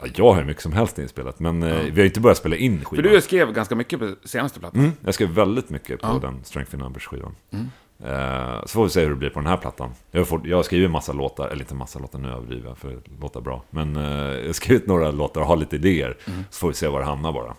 Ja, 0.02 0.08
Jag 0.16 0.34
har 0.34 0.44
mycket 0.44 0.64
som 0.64 0.74
helst 0.74 1.00
inspelat, 1.00 1.40
men 1.40 1.64
eh, 1.64 1.80
vi 1.92 2.02
har 2.02 2.06
inte 2.06 2.20
börjat 2.20 2.38
spela 2.38 2.56
in 2.56 2.80
För 2.80 2.86
skivan. 2.86 3.12
du 3.14 3.22
skrev 3.22 3.54
ganska 3.54 3.76
mycket 3.76 4.00
på 4.00 4.14
senaste 4.24 4.60
plattan. 4.60 4.80
Mm, 4.80 4.92
jag 5.06 5.14
skrev 5.14 5.30
väldigt 5.30 5.70
mycket 5.70 6.02
på 6.02 6.08
Ja. 6.08 6.20
den 6.28 6.44
Strength 6.44 6.76
in 6.76 6.80
Numbers-skivan. 6.82 7.36
Mm. 7.52 7.66
Eh, 8.04 8.60
så 8.62 8.68
får 8.68 8.84
vi 8.84 8.90
se 8.90 9.02
hur 9.02 9.10
det 9.10 9.16
blir 9.16 9.30
på 9.30 9.40
den 9.40 9.48
här 9.50 9.58
plattan. 9.58 9.90
Jag 10.12 10.28
fått, 10.28 10.46
jag 10.46 10.58
har 10.58 10.64
skrivit 10.64 10.92
massa 10.92 11.14
låtar, 11.14 11.48
eller 11.48 11.62
inte 11.62 11.76
massa 11.76 12.00
låtar, 12.00 12.20
nu 12.20 12.30
överdriver 12.30 12.68
jag 12.70 12.78
för 12.78 12.90
det 12.90 13.02
låter 13.22 13.42
bra. 13.42 13.64
Men 13.70 13.96
eh, 13.96 14.04
jag 14.40 14.46
har 14.46 14.54
skrivit 14.54 14.88
några 14.88 15.12
låtar 15.12 15.42
och 15.42 15.48
har 15.48 15.56
lite 15.58 15.76
idéer. 15.76 16.18
Mm. 16.28 16.44
Så 16.50 16.60
får 16.60 16.68
vi 16.68 16.74
se 16.74 16.88
var 16.88 17.00
det 17.00 17.06
hamnar 17.06 17.32
bara. 17.32 17.56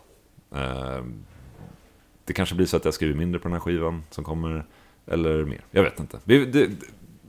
Det 2.27 2.33
kanske 2.33 2.55
blir 2.55 2.67
så 2.67 2.77
att 2.77 2.85
jag 2.85 2.95
skriver 2.95 3.15
mindre 3.15 3.39
på 3.41 3.49
den 3.49 3.53
här 3.53 3.61
skivan 3.61 4.05
som 4.11 4.25
kommer, 4.25 4.67
eller 5.07 5.45
mer. 5.45 5.61
Jag 5.71 5.83
vet 5.83 6.01
inte. 6.01 6.19
Det, 6.25 6.45
det, 6.45 6.69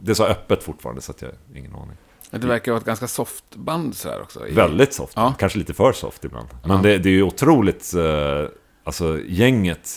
det 0.01 0.11
är 0.11 0.15
så 0.15 0.25
öppet 0.25 0.63
fortfarande 0.63 1.01
så 1.01 1.11
att 1.11 1.21
jag 1.21 1.29
har 1.29 1.57
ingen 1.57 1.75
aning. 1.75 1.97
Det 2.31 2.47
verkar 2.47 2.71
vara 2.71 2.79
ett 2.79 2.85
ganska 2.85 3.07
soft 3.07 3.55
band 3.55 3.95
så 3.95 4.09
här 4.09 4.21
också. 4.21 4.45
Väldigt 4.51 4.93
soft, 4.93 5.13
Ja. 5.15 5.33
kanske 5.39 5.59
lite 5.59 5.73
för 5.73 5.91
soft 5.91 6.25
ibland. 6.25 6.47
Men 6.65 6.71
Ja. 6.71 6.77
det, 6.83 6.97
det 6.97 7.09
är 7.09 7.13
ju 7.13 7.23
otroligt, 7.23 7.93
eh, 7.93 8.45
alltså 8.83 9.19
gänget 9.25 9.89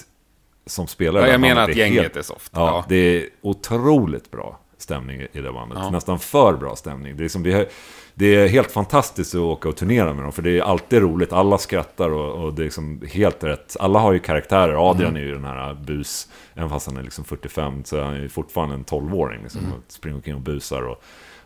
som 0.66 0.87
spelar 0.87 1.21
Ja, 1.21 1.26
jag 1.28 1.40
menar 1.40 1.62
att 1.62 1.69
är 1.69 1.73
gänget 1.75 2.02
helt- 2.02 2.16
är 2.16 2.23
soft. 2.23 2.52
Ja, 2.54 2.66
Ja. 2.66 2.85
det 2.88 2.97
är 2.97 3.28
otroligt 3.40 4.30
bra 4.30 4.61
stämning 4.83 5.21
i 5.33 5.41
det 5.41 5.53
bandet. 5.53 5.79
Ja. 5.83 5.91
Nästan 5.91 6.19
för 6.19 6.53
bra 6.53 6.77
stämning. 6.77 7.17
Det 7.17 7.25
är, 7.25 7.29
som, 7.29 7.43
vi 7.43 7.53
har, 7.53 7.67
det 8.15 8.27
är 8.35 8.49
helt 8.49 8.73
fantastiskt 8.73 9.35
att 9.35 9.41
åka 9.41 9.69
och 9.69 9.77
turnera 9.77 10.13
med 10.13 10.25
dem, 10.25 10.33
för 10.33 10.43
det 10.43 10.59
är 10.59 10.63
alltid 10.63 11.03
roligt. 11.03 11.33
Alla 11.33 11.59
skrattar 11.59 12.11
och, 12.11 12.45
och 12.45 12.55
det 12.55 12.63
är 12.63 12.65
liksom 12.65 13.03
helt 13.13 13.45
rätt. 13.45 13.77
Alla 13.81 13.99
har 13.99 14.13
ju 14.13 14.19
karaktärer. 14.19 14.91
Adrian 14.91 15.17
är 15.17 15.21
ju 15.21 15.35
den 15.35 15.45
här 15.45 15.75
bus, 15.75 16.29
även 16.55 16.69
fast 16.69 16.87
han 16.87 16.97
är 16.97 17.03
liksom 17.03 17.25
45, 17.25 17.85
så 17.85 17.97
är 17.97 18.03
han 18.03 18.23
ju 18.23 18.29
fortfarande 18.29 18.75
en 18.75 18.85
12-åring. 18.85 19.43
Liksom, 19.43 19.61
och 19.61 19.93
springer 19.93 20.17
omkring 20.17 20.35
och 20.35 20.41
busar. 20.41 20.83
Och, 20.83 21.03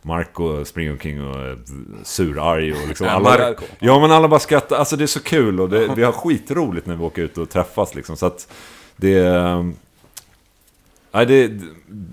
Marco 0.07 0.65
springer 0.65 0.91
omkring 0.91 1.29
och 1.29 1.41
är 1.41 1.59
surarg 2.03 2.73
och 2.73 2.89
liksom 2.89 3.07
Ja, 3.07 3.13
alla... 3.13 3.55
Ja 3.79 4.01
men 4.01 4.13
alla 4.13 4.29
bara 4.29 4.41
skrattar, 4.41 4.77
alltså 4.77 4.97
det 4.97 5.05
är 5.05 5.07
så 5.07 5.23
kul 5.23 5.61
och 5.61 5.69
det, 5.69 5.95
vi 5.97 6.03
har 6.03 6.13
skitroligt 6.13 6.87
när 6.87 6.97
vi 6.97 7.05
åker 7.05 7.23
ut 7.23 7.39
och 7.39 7.51
träffas 7.51 7.95
liksom. 7.95 8.17
Så 8.17 8.27
att 8.27 8.53
det... 8.97 9.75
Nej, 11.15 11.27
det, 11.27 11.49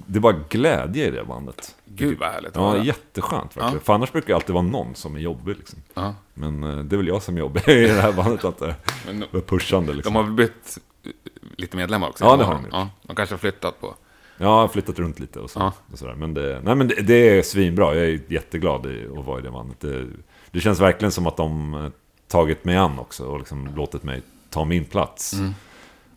det 0.07 0.17
är 0.17 0.19
bara 0.19 0.35
glädje 0.49 1.07
i 1.07 1.11
det 1.11 1.23
bandet. 1.23 1.75
Gud 1.85 2.19
vad 2.19 2.29
härligt. 2.29 2.55
Ja, 2.55 2.77
jätteskönt 2.77 3.57
verkligen. 3.57 3.73
Ja. 3.73 3.79
För 3.79 3.93
annars 3.93 4.11
brukar 4.11 4.27
det 4.27 4.35
alltid 4.35 4.53
vara 4.53 4.63
någon 4.63 4.95
som 4.95 5.15
är 5.15 5.19
jobbig 5.19 5.57
liksom. 5.57 5.79
ja. 5.93 6.15
Men 6.33 6.63
eh, 6.63 6.77
det 6.77 6.95
är 6.95 6.97
väl 6.97 7.07
jag 7.07 7.23
som 7.23 7.35
är 7.35 7.39
jobbig 7.39 7.61
i 7.67 7.87
det 7.87 8.01
här 8.01 8.13
bandet, 8.13 8.45
att 8.45 8.59
det 8.59 8.75
Men 9.05 9.23
är 9.23 9.41
pushande 9.41 9.93
liksom. 9.93 10.13
de 10.13 10.17
har 10.19 10.23
väl 10.23 10.33
bytt 10.33 10.77
eh, 11.03 11.11
lite 11.57 11.77
medlemmar 11.77 12.09
också. 12.09 12.23
Ja, 12.25 12.35
det 12.37 12.43
har 12.43 12.53
de 12.53 12.63
gjort. 12.63 12.73
Ja, 12.73 12.89
de 13.03 13.15
kanske 13.15 13.33
har 13.33 13.39
flyttat 13.39 13.81
på. 13.81 13.95
Ja, 14.37 14.67
flyttat 14.67 14.99
runt 14.99 15.19
lite 15.19 15.39
och, 15.39 15.49
så, 15.49 15.59
Ja. 15.59 15.73
och 15.91 15.99
sådär. 15.99 16.15
Men, 16.15 16.33
det, 16.33 16.61
nej, 16.63 16.75
men 16.75 16.87
det, 16.87 17.01
det 17.01 17.37
är 17.37 17.41
svinbra. 17.41 17.95
Jag 17.95 18.05
är 18.05 18.19
jätteglad 18.27 18.85
i 18.85 19.07
att 19.17 19.25
vara 19.25 19.39
i 19.39 19.41
det 19.41 19.51
bandet. 19.51 19.79
Det, 19.79 20.07
det 20.51 20.59
känns 20.59 20.79
verkligen 20.79 21.11
som 21.11 21.27
att 21.27 21.37
de 21.37 21.73
eh, 21.73 21.89
tagit 22.27 22.65
mig 22.65 22.75
an 22.77 22.99
också 22.99 23.25
och 23.25 23.37
liksom 23.37 23.69
låtit 23.75 24.03
mig 24.03 24.21
ta 24.49 24.65
min 24.65 24.85
plats. 24.85 25.33
Mm. 25.33 25.53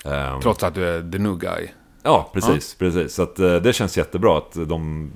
Ehm, 0.05 0.41
Trots 0.41 0.63
att 0.63 0.75
du 0.75 0.87
är 0.89 1.13
the 1.13 1.19
new 1.19 1.39
guy. 1.39 1.69
Ja, 2.05 2.31
precis. 2.33 2.75
precis. 2.75 3.15
Så 3.15 3.23
att, 3.23 3.39
eh, 3.39 3.57
det 3.57 3.73
känns 3.73 3.97
jättebra 3.97 4.39
att 4.39 4.53
de 4.53 5.11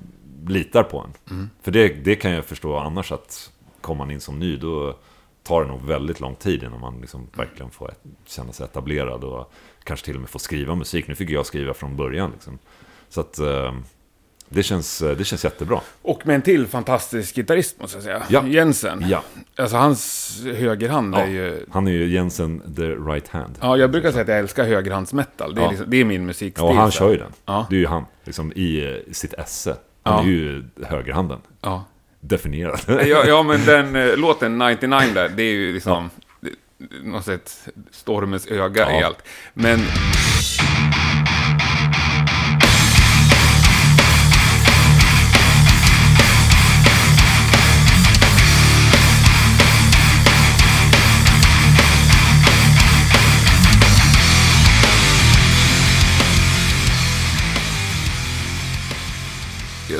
litar 0.47 0.83
på 0.83 0.99
en. 0.99 1.35
Mm. 1.35 1.49
För 1.61 1.71
det, 1.71 1.87
det 1.87 2.15
kan 2.15 2.31
jag 2.31 2.45
förstå 2.45 2.77
annars 2.77 3.11
att 3.11 3.51
kommer 3.81 3.97
man 3.97 4.11
in 4.11 4.21
som 4.21 4.39
ny, 4.39 4.57
då 4.57 4.95
tar 5.43 5.61
det 5.63 5.67
nog 5.67 5.81
väldigt 5.85 6.19
lång 6.19 6.35
tid 6.35 6.63
innan 6.63 6.79
man 6.79 7.01
liksom 7.01 7.27
verkligen 7.33 7.71
får 7.71 7.89
ett- 7.91 8.03
känna 8.25 8.51
sig 8.51 8.63
etablerad 8.65 9.23
och 9.23 9.51
kanske 9.83 10.05
till 10.05 10.15
och 10.15 10.21
med 10.21 10.29
får 10.29 10.39
skriva 10.39 10.75
musik. 10.75 11.07
Nu 11.07 11.15
fick 11.15 11.29
jag 11.29 11.45
skriva 11.45 11.73
från 11.73 11.95
början. 11.97 12.31
Liksom. 12.31 12.59
Så 13.09 13.21
att 13.21 13.39
eh, 13.39 13.73
det 14.49 14.63
känns, 14.63 15.01
eh, 15.01 15.17
det 15.17 15.23
känns 15.23 15.43
jättebra. 15.43 15.81
Och 16.01 16.27
med 16.27 16.35
en 16.35 16.41
till 16.41 16.67
fantastisk 16.67 17.35
gitarrist 17.35 17.79
måste 17.81 17.97
jag 17.97 18.03
säga. 18.03 18.23
Ja. 18.29 18.47
Jensen. 18.47 19.03
Ja, 19.07 19.23
Alltså 19.55 19.77
hans 19.77 20.41
högerhand 20.57 21.15
Ja. 21.15 21.19
är 21.19 21.27
ju... 21.27 21.65
han 21.71 21.87
är 21.87 21.91
ju 21.91 22.07
Jensen 22.07 22.73
the 22.75 22.81
right 22.89 23.27
hand. 23.27 23.57
Ja, 23.61 23.77
jag 23.77 23.91
brukar 23.91 24.11
säga 24.11 24.21
att 24.21 24.27
jag 24.27 24.39
älskar 24.39 24.63
högerhandsmetal. 24.65 25.55
Det 25.55 25.61
är, 25.61 25.63
Ja. 25.65 25.69
liksom, 25.69 25.89
det 25.89 25.97
är 25.97 26.05
min 26.05 26.25
musikstil. 26.25 26.63
Ja, 26.65 26.69
och 26.69 26.75
han 26.75 26.91
så 26.91 26.97
kör 26.97 27.11
ju 27.11 27.17
den. 27.17 27.31
Ja. 27.45 27.67
Det 27.69 27.75
är 27.75 27.79
ju 27.79 27.87
han, 27.87 28.05
liksom 28.23 28.53
i 28.55 28.85
eh, 29.07 29.13
sitt 29.13 29.33
esse. 29.33 29.75
Han 30.03 30.15
Ja. 30.15 30.21
är 30.23 30.27
ju 30.27 30.63
högerhanden. 30.85 31.39
Ja. 31.61 31.85
Definierad. 32.21 32.79
ja, 32.87 33.23
ja, 33.27 33.43
men 33.43 33.65
den 33.65 33.95
eh, 34.09 34.17
låten 34.17 34.57
99 34.57 34.99
där, 35.13 35.29
det 35.29 35.43
är 35.43 35.51
ju 35.53 35.73
liksom... 35.73 36.09
det- 36.39 36.49
Något 37.03 37.25
sätt 37.25 37.67
stormens 37.91 38.47
öga 38.47 38.87
Ja. 38.91 38.99
i 38.99 39.03
allt. 39.03 39.23
Men... 39.53 39.79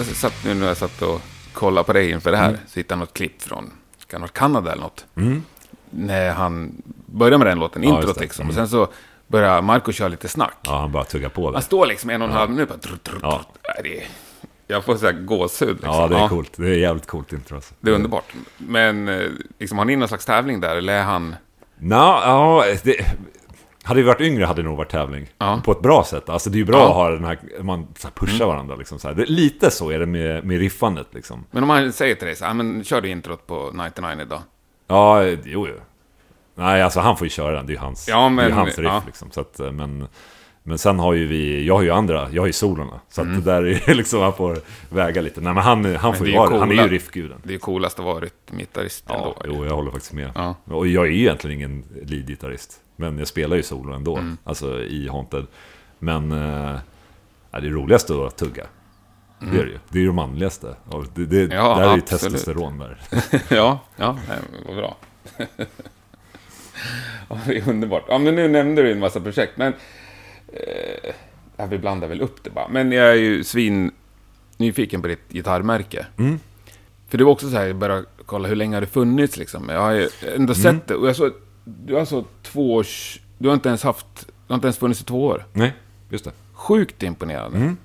Jag 0.08 0.16
satt 0.16 0.34
nu 0.46 0.54
när 0.54 0.68
jag 0.68 0.78
satt 0.78 1.02
och 1.02 1.22
kollade 1.54 1.86
på 1.86 1.94
dig 1.94 2.10
inför 2.12 2.32
det 2.32 2.38
här, 2.38 2.58
så 2.68 2.80
hittade 2.80 2.94
jag 2.94 3.00
något 3.00 3.14
klipp 3.14 3.42
från, 3.42 3.72
kan 4.08 4.22
vara 4.22 4.32
Kanada 4.32 4.72
eller 4.72 4.82
något. 4.82 5.06
Mm. 5.16 5.44
När 5.90 6.32
han 6.32 6.82
börjar 7.06 7.38
med 7.38 7.48
den 7.48 7.60
låten, 7.60 7.84
Ja, 7.84 7.90
introt 7.96 8.20
liksom. 8.20 8.44
Mm. 8.44 8.50
Och 8.50 8.56
sen 8.56 8.68
så 8.68 8.88
börjar 9.28 9.62
Marco 9.62 9.92
köra 9.92 10.08
lite 10.08 10.28
snack. 10.28 10.58
Ja, 10.62 10.80
han 10.80 10.92
bara 10.92 11.04
tuggar 11.04 11.30
på 11.30 11.52
det. 11.52 11.56
Han 11.58 11.64
står 11.64 11.86
liksom 11.86 12.10
en 12.10 12.22
och 12.22 12.28
en 12.28 12.34
halv 12.34 12.50
minut 12.52 12.70
bara... 12.70 12.78
Trr, 12.78 12.98
trr, 13.04 13.20
Ja. 13.22 13.42
det 13.84 13.98
är, 13.98 14.08
jag 14.68 14.84
får 14.86 14.98
här 14.98 15.12
gåshud 15.12 15.70
liksom. 15.70 15.94
Ja, 15.94 16.08
det 16.08 16.18
är 16.18 16.28
coolt. 16.28 16.54
Det 16.56 16.68
är 16.70 16.78
jävligt 16.78 17.08
coolt 17.08 17.34
intro 17.34 17.56
alltså. 17.56 17.74
Det 17.80 17.92
är 17.92 17.96
underbart. 17.96 18.34
Men 18.58 19.08
eh, 19.08 19.28
liksom, 19.60 19.78
har 19.78 19.86
ni 19.86 19.96
någon 19.96 20.08
slags 20.08 20.26
tävling 20.26 20.60
där, 20.60 20.76
eller 20.76 20.94
är 20.94 21.04
han... 21.04 21.36
Nå, 21.78 21.96
ja, 21.96 22.66
det... 22.84 22.96
Hade 23.90 24.02
vi 24.02 24.08
varit 24.08 24.22
yngre 24.22 24.46
hade 24.46 24.62
det 24.62 24.68
nog 24.68 24.78
varit 24.78 24.90
tävling. 24.92 25.28
Ja. 25.38 25.62
På 25.66 25.72
ett 25.72 25.82
bra 25.82 26.04
sätt. 26.04 26.30
Alltså 26.30 26.50
det 26.50 26.56
är 26.56 26.60
ju 26.60 26.66
bra 26.66 26.78
Ja. 26.80 26.88
att 26.90 26.94
ha 26.96 27.10
den 27.10 27.24
här, 27.26 27.40
man 27.62 27.88
så 27.98 28.08
här 28.08 28.14
pushar 28.16 28.46
varandra 28.46 28.76
liksom. 28.76 29.00
Så 29.00 29.08
här. 29.08 29.16
Lite 29.28 29.72
så 29.72 29.90
är 29.90 30.00
det 30.00 30.06
med, 30.06 30.44
med 30.46 30.60
riffandet 30.60 31.08
liksom. 31.12 31.46
Men 31.52 31.64
om 31.64 31.70
han 31.70 31.94
säger 31.94 32.16
till 32.16 32.28
dig 32.28 32.36
så 32.36 32.44
här, 32.46 32.50
"Ja, 32.50 32.54
men 32.54 32.84
kör 32.84 33.02
du 33.02 33.10
introt 33.10 33.48
på 33.48 33.72
99 33.74 34.22
idag? 34.22 34.42
Ja, 34.88 35.24
jo, 35.26 35.38
jo. 35.46 35.68
Nej, 36.56 36.82
alltså 36.82 37.00
han 37.00 37.18
får 37.18 37.26
ju 37.26 37.30
köra 37.30 37.56
den. 37.56 37.66
Det 37.66 37.72
är 37.72 37.76
ju 37.76 37.80
hans, 37.80 38.08
Ja, 38.08 38.18
det 38.20 38.26
är 38.26 38.30
men- 38.30 38.52
hans 38.52 38.78
riff 38.78 38.88
ja. 38.88 39.04
liksom. 39.06 39.32
Så 39.32 39.42
att, 39.42 39.60
eh, 39.60 39.72
men, 39.72 40.08
men 40.64 40.78
sen 40.78 41.00
har 41.00 41.14
ju 41.14 41.28
vi, 41.28 41.66
jag 41.66 41.76
har 41.76 41.82
ju 41.82 41.92
andra, 41.92 42.28
jag 42.32 42.42
har 42.42 42.48
ju 42.48 42.54
solorna. 42.54 43.00
Så 43.10 43.22
Mm. 43.22 43.38
att 43.38 43.46
det 43.46 43.52
där 43.52 43.64
är 43.64 43.88
ju 43.88 43.94
liksom, 43.94 44.22
han 44.22 44.34
får 44.34 44.58
väga 44.90 45.22
lite. 45.22 45.42
Nej 45.42 45.54
men 45.54 45.64
han, 45.64 45.96
han 45.96 46.16
får 46.16 46.28
ju 46.28 46.36
vara 46.38 46.60
han 46.60 46.72
är 46.72 46.76
coola- 46.76 46.84
ju 46.84 46.90
riffguden. 46.90 47.38
Det 47.44 47.50
är 47.50 47.54
ju 47.54 47.60
coolast 47.60 48.00
att 48.00 48.06
vara 48.06 48.20
rytmgitarrist 48.20 49.06
Ja, 49.08 49.36
ändå. 49.44 49.58
jo, 49.58 49.66
jag 49.66 49.76
håller 49.76 49.92
faktiskt 49.92 50.14
med. 50.14 50.32
Ja. 50.36 50.56
Och 50.66 50.88
jag 50.88 51.06
är 51.06 51.10
ju 51.12 51.20
egentligen 51.20 51.58
ingen 51.58 51.84
lead-gitarrist. 52.06 52.80
Men 53.00 53.18
jag 53.18 53.28
spelar 53.28 53.56
ju 53.56 53.64
solo 53.64 53.94
ändå, 53.94 54.18
Mm. 54.18 54.38
alltså 54.44 54.82
i 54.84 55.08
Haunted. 55.08 55.46
Men 56.00 56.32
eh, 56.32 56.78
det 57.52 57.58
är 57.58 57.62
roligast 57.72 58.10
att 58.10 58.38
tugga. 58.38 58.66
Det 59.40 59.48
är 59.60 59.66
det 59.66 59.72
ju. 59.72 59.80
Det 59.90 59.98
är 59.98 60.02
ju 60.02 60.08
det 60.08 60.14
manligaste. 60.14 60.76
Det, 61.16 61.26
det, 61.26 61.44
Mm. 61.44 61.58
Ja, 61.58 61.80
där 61.80 61.90
är 61.92 61.96
ju 61.96 62.02
testosteron 62.02 62.78
där. 62.80 62.98
ja, 63.50 63.80
ja, 63.96 64.18
vad 64.68 64.76
bra. 64.76 64.98
ja, 67.30 67.40
det 67.46 67.58
är 67.58 67.70
underbart. 67.70 68.04
Ja, 68.08 68.18
men 68.18 68.36
nu 68.36 68.48
nämnde 68.48 68.82
du 68.82 68.92
en 68.92 69.00
massa 69.00 69.20
projekt, 69.20 69.58
men... 69.58 69.74
Eh, 70.54 71.12
ja, 71.58 71.66
vi 71.66 71.78
blandar 71.78 72.08
väl 72.08 72.22
upp 72.22 72.44
det 72.44 72.50
bara. 72.50 72.68
Men 72.68 72.92
jag 72.92 73.10
är 73.10 73.14
ju 73.16 73.44
svin 73.44 73.92
nyfiken 74.58 75.02
på 75.02 75.08
ditt 75.08 75.30
gitarrmärke. 75.30 76.06
Mm. 76.18 76.40
För 77.08 77.18
det 77.18 77.24
var 77.24 77.32
också 77.32 77.50
så 77.50 77.58
här, 77.58 77.66
jag 77.68 77.76
började 77.76 78.06
kolla 78.26 78.48
hur 78.48 78.56
länge 78.56 78.76
har 78.76 78.82
det 78.82 78.88
funnits 78.88 79.38
liksom. 79.38 79.70
Jag 79.70 79.82
har 79.82 79.92
ju 79.92 80.10
ändå 80.36 80.54
sett 80.56 80.66
Mm. 80.66 80.82
det. 80.88 80.96
Och 80.96 81.08
jag 81.08 81.16
såg, 81.16 81.32
du 81.64 81.94
har 81.94 82.00
alltså 82.00 82.26
två 82.44 82.74
års... 82.74 83.22
Du 83.38 83.48
har 83.48 83.56
inte 83.56 83.70
ens 83.70 83.84
haft... 83.84 84.26
Du 84.26 84.54
har 84.54 84.56
inte 84.56 84.68
ens 84.68 84.78
funnits 84.78 85.02
i 85.02 85.04
två 85.04 85.26
år. 85.26 85.46
Nej, 85.54 85.74
just 86.10 86.26
det. 86.26 86.32
Sjukt 86.54 87.04
imponerande. 87.04 87.58
Mm. 87.58 87.78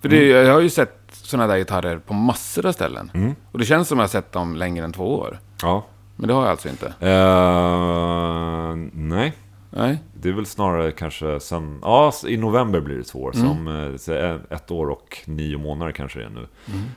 För 0.00 0.08
det, 0.08 0.26
jag 0.26 0.52
har 0.52 0.60
ju 0.60 0.70
sett 0.70 0.98
sådana 1.10 1.46
där 1.46 1.58
gitarrer 1.58 1.98
på 1.98 2.14
massor 2.14 2.66
av 2.66 2.72
ställen. 2.72 3.10
Mm. 3.14 3.34
Och 3.52 3.58
det 3.58 3.64
känns 3.64 3.88
som 3.88 3.98
jag 3.98 4.02
har 4.02 4.08
sett 4.08 4.32
dem 4.32 4.56
längre 4.56 4.84
än 4.84 4.92
två 4.92 5.18
år. 5.18 5.38
Ja. 5.62 5.84
Men 6.16 6.28
det 6.28 6.34
har 6.34 6.42
jag 6.42 6.50
alltså 6.50 6.68
inte. 6.68 6.86
Eh, 6.86 8.74
nej, 8.92 9.32
Nej. 9.70 10.02
det 10.14 10.28
är 10.28 10.32
väl 10.32 10.46
snarare 10.46 10.92
kanske 10.92 11.40
sen... 11.40 11.78
Ja, 11.82 12.12
i 12.26 12.36
november 12.36 12.80
blir 12.80 12.96
det 12.96 13.04
två 13.04 13.22
år. 13.22 13.36
Mm. 13.36 13.48
Som 13.48 13.68
eh, 14.14 14.56
ett 14.56 14.70
år 14.70 14.90
och 14.90 15.18
nio 15.24 15.58
månader 15.58 15.92
kanske 15.92 16.18
det 16.18 16.24
är 16.24 16.30
nu. 16.30 16.46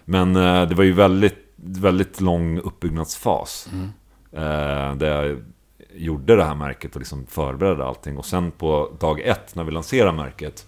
Men 0.06 0.36
eh, 0.36 0.67
det 0.67 0.76
var 0.76 0.84
ju 0.84 0.93
väldigt, 0.93 1.54
väldigt 1.56 2.21
lång 2.21 2.60
uppbyggnadsfas. 2.60 3.69
Mm. 3.74 3.91
Där 4.98 5.08
jag 5.08 5.43
gjorde 5.95 6.36
det 6.36 6.43
här 6.43 6.55
märket 6.55 6.95
och 6.95 7.01
liksom 7.01 7.25
förberedde 7.27 7.86
allting. 7.86 8.17
Och 8.17 8.25
sen 8.25 8.51
på 8.51 8.91
dag 8.99 9.19
ett, 9.19 9.55
när 9.55 9.63
vi 9.63 9.71
lanserade 9.71 10.12
märket, 10.12 10.65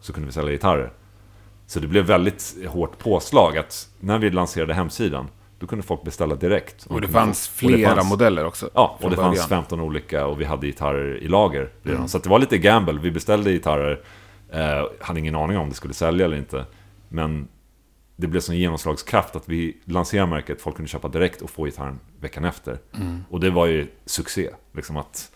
så 0.00 0.12
kunde 0.12 0.26
vi 0.26 0.32
sälja 0.32 0.52
gitarrer. 0.52 0.92
Så 1.66 1.80
det 1.80 1.86
blev 1.86 2.04
väldigt 2.04 2.56
hårt 2.68 2.98
påslag 2.98 3.58
att 3.58 3.88
när 4.00 4.18
vi 4.18 4.30
lanserade 4.30 4.74
hemsidan, 4.74 5.28
då 5.58 5.66
kunde 5.66 5.84
folk 5.84 6.02
beställa 6.02 6.34
direkt. 6.34 6.86
Och 6.86 7.00
det 7.00 7.08
fanns 7.08 7.48
och 7.62 7.68
det 7.70 7.74
flera 7.76 7.94
fanns- 7.94 8.10
modeller 8.10 8.44
också. 8.44 8.70
Ja, 8.74 8.98
och 9.00 9.10
det 9.10 9.16
fanns 9.16 9.36
början. 9.48 9.48
15 9.48 9.80
olika 9.80 10.26
och 10.26 10.40
vi 10.40 10.44
hade 10.44 10.66
gitarrer 10.66 11.16
i 11.22 11.28
lager 11.28 11.70
redan. 11.82 11.96
Mm. 11.96 12.08
Så 12.08 12.18
det 12.18 12.28
var 12.28 12.38
lite 12.38 12.58
gamble. 12.58 13.00
Vi 13.00 13.10
beställde 13.10 13.52
gitarrer, 13.52 14.00
eh, 14.52 14.84
hade 15.00 15.20
ingen 15.20 15.36
aning 15.36 15.58
om 15.58 15.68
det 15.68 15.74
skulle 15.74 15.94
sälja 15.94 16.24
eller 16.24 16.36
inte. 16.36 16.64
Men 17.08 17.48
det 18.20 18.26
blev 18.26 18.40
sån 18.40 18.56
genomslagskraft 18.56 19.36
att 19.36 19.48
vi 19.48 19.76
lanserade 19.84 20.30
märket, 20.30 20.60
folk 20.62 20.76
kunde 20.76 20.88
köpa 20.88 21.08
direkt 21.08 21.42
och 21.42 21.50
få 21.50 21.64
gitarren 21.64 22.00
veckan 22.20 22.44
efter. 22.44 22.78
Mm. 22.96 23.24
Och 23.30 23.40
det 23.40 23.50
var 23.50 23.66
ju 23.66 23.86
succé. 24.06 24.50
Liksom 24.72 24.96
att, 24.96 25.32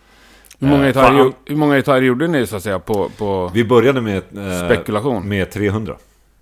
Hur 0.59 0.69
många, 0.69 0.83
eh, 0.83 0.87
gitarrer, 0.87 1.33
hur 1.47 1.57
många 1.57 1.77
gitarrer 1.77 2.03
gjorde 2.03 2.29
ni 2.29 2.47
så 2.47 2.57
att 2.57 2.63
säga 2.63 2.79
på, 2.79 3.09
på 3.19 3.51
Vi 3.55 3.65
började 3.65 4.01
med, 4.01 4.17
eh, 4.17 4.67
spekulation? 4.67 5.29
med 5.29 5.51
300. 5.51 5.97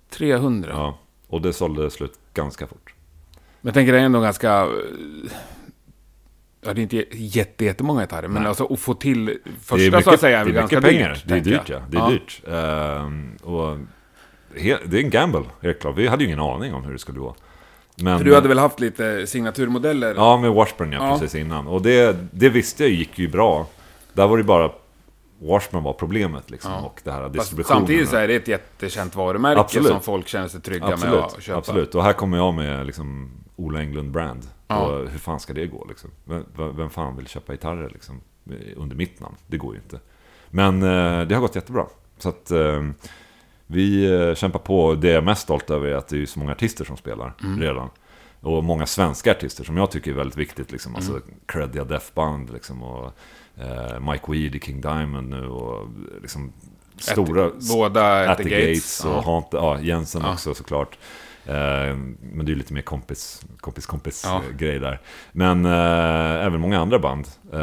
300? 0.09 0.69
Ja, 0.73 0.99
och 1.27 1.41
det 1.41 1.53
sålde 1.53 1.89
slut 1.91 2.13
ganska 2.33 2.67
fort. 2.67 2.93
Men 3.61 3.67
jag 3.69 3.73
tänker 3.73 3.93
det 3.93 3.99
är 3.99 4.03
ändå 4.03 4.19
ganska... 4.21 4.61
eh, 4.61 4.67
Ja, 6.65 6.73
det 6.73 6.81
är 6.81 6.83
inte 6.83 7.05
jätte, 7.17 7.65
jättemånga 7.65 8.01
gitarrer, 8.01 8.27
men 8.27 8.41
Nej. 8.41 8.49
alltså 8.49 8.73
att 8.73 8.79
få 8.79 8.93
till 8.93 9.25
Det 9.25 9.39
första 9.59 9.75
mycket, 9.85 10.03
så 10.03 10.13
att 10.13 10.19
säga 10.19 10.39
är 10.39 10.45
det 10.45 10.51
väl 10.51 10.55
är 10.57 10.59
ganska 10.59 10.75
mycket 10.81 10.91
pengar. 10.91 11.13
dyrt. 11.13 11.23
det 11.25 11.35
är 11.35 11.39
dyrt 11.41 11.69
ja. 11.69 11.81
Det 11.89 11.97
är 11.97 12.09
dyrt. 12.09 12.41
Ehm, 12.47 13.35
och 13.43 13.77
det 14.85 14.93
är 14.99 15.03
en 15.03 15.09
gamble, 15.09 15.43
helt 15.61 15.79
klart. 15.79 15.97
Vi 15.97 16.07
hade 16.07 16.23
ju 16.23 16.27
ingen 16.27 16.39
aning 16.39 16.73
om 16.73 16.83
hur 16.83 16.93
det 16.93 16.99
skulle 16.99 17.19
gå. 17.19 17.35
Men, 17.95 18.17
För 18.17 18.25
du 18.25 18.35
hade 18.35 18.47
väl 18.47 18.59
haft 18.59 18.79
lite 18.79 19.27
signaturmodeller? 19.27 20.13
Ja, 20.15 20.37
med 20.37 20.51
Washburn 20.51 20.91
ja, 20.91 21.07
Ja. 21.09 21.19
precis 21.19 21.35
innan. 21.35 21.67
Och 21.67 21.81
det, 21.81 22.17
det 22.31 22.49
visste 22.49 22.83
jag 22.83 22.91
gick 22.91 23.19
ju 23.19 23.27
bra. 23.27 23.67
Där 24.13 24.27
var 24.27 24.37
det 24.37 24.43
bara 24.43 24.71
Washburn 25.39 25.83
var 25.83 25.93
problemet 25.93 26.49
liksom. 26.51 26.71
Ja. 26.71 26.79
Och 26.81 27.01
det 27.03 27.11
här 27.11 27.29
distributionen. 27.29 27.79
samtidigt 27.79 28.09
så 28.09 28.15
är 28.15 28.27
det 28.27 28.35
ett 28.35 28.47
jättekänt 28.47 29.15
varumärke 29.15 29.59
Absolut. 29.61 29.87
som 29.87 30.01
folk 30.01 30.27
känner 30.27 30.47
sig 30.47 30.61
trygga 30.61 30.85
med 30.85 30.93
Absolut, 30.93 31.23
att 31.23 31.43
köpa. 31.43 31.57
absolut. 31.57 31.95
Och 31.95 32.03
här 32.03 32.13
kommer 32.13 32.37
jag 32.37 32.53
med 32.53 32.85
liksom 32.85 33.31
Ola 33.55 33.79
Englund 33.79 34.11
Brand. 34.11 34.47
Ja. 34.67 34.79
Och 34.79 35.09
hur 35.09 35.19
fan 35.19 35.39
ska 35.39 35.53
det 35.53 35.67
gå 35.67 35.85
liksom? 35.89 36.09
Vem, 36.25 36.45
vem 36.57 36.77
vem 36.77 36.89
fan 36.89 37.15
vill 37.17 37.27
köpa 37.27 37.51
gitarrer 37.53 37.89
liksom? 37.89 38.21
Under 38.75 38.95
mitt 38.95 39.19
namn? 39.19 39.35
Det 39.47 39.57
går 39.57 39.73
ju 39.75 39.79
inte. 39.81 39.99
Men 40.49 40.83
eh, 40.83 41.27
det 41.27 41.35
har 41.35 41.39
gått 41.41 41.55
jättebra. 41.55 41.85
Så 42.17 42.29
att 42.29 42.51
eh, 42.51 42.83
vi 43.67 44.11
eh, 44.13 44.35
kämpar 44.35 44.59
på. 44.59 44.95
Det 44.95 45.07
jag 45.07 45.17
är 45.17 45.21
mest 45.21 45.41
stolt 45.41 45.69
över 45.69 45.87
är 45.87 45.95
att 45.95 46.07
det 46.07 46.21
är 46.21 46.25
så 46.25 46.39
många 46.39 46.51
artister 46.51 46.85
som 46.85 46.97
spelar 46.97 47.33
Mm. 47.43 47.59
redan. 47.61 47.89
Och 48.41 48.63
många 48.63 48.85
svenska 48.85 49.31
artister 49.31 49.63
som 49.63 49.77
jag 49.77 49.91
tycker 49.91 50.11
är 50.11 50.15
väldigt 50.15 50.37
viktigt. 50.37 50.71
Liksom. 50.71 50.91
Mm. 50.91 50.95
Alltså 50.95 51.19
Creddia 51.45 51.83
Death 51.83 52.05
Band 52.13 52.53
liksom, 52.53 52.83
och 52.83 53.11
eh, 53.57 53.99
Mike 54.11 54.31
Weed 54.31 54.55
i 54.55 54.59
King 54.59 54.81
Diamond 54.81 55.29
nu. 55.29 55.47
Och 55.47 55.87
liksom 56.21 56.53
stora... 56.97 57.51
Båda 57.73 58.31
At 58.31 58.37
the 58.37 58.43
Gates, 58.43 59.05
och 59.05 59.11
ja. 59.11 59.21
Haunt, 59.21 59.47
ja, 59.51 59.79
Jensen 59.79 60.21
Ja. 60.25 60.33
också 60.33 60.53
såklart. 60.53 60.97
Eh, 61.45 61.53
men 62.21 62.45
det 62.45 62.51
är 62.51 62.55
lite 62.55 62.73
mer 62.73 62.81
kompis, 62.81 63.45
kompis, 63.57 63.85
kompis 63.85 64.23
Ja. 64.25 64.41
eh, 64.49 64.55
grej 64.57 64.79
där. 64.79 64.99
Men 65.31 65.65
eh, 65.65 66.45
även 66.45 66.59
många 66.61 66.79
andra 66.79 66.99
band. 66.99 67.27
Eh, 67.53 67.59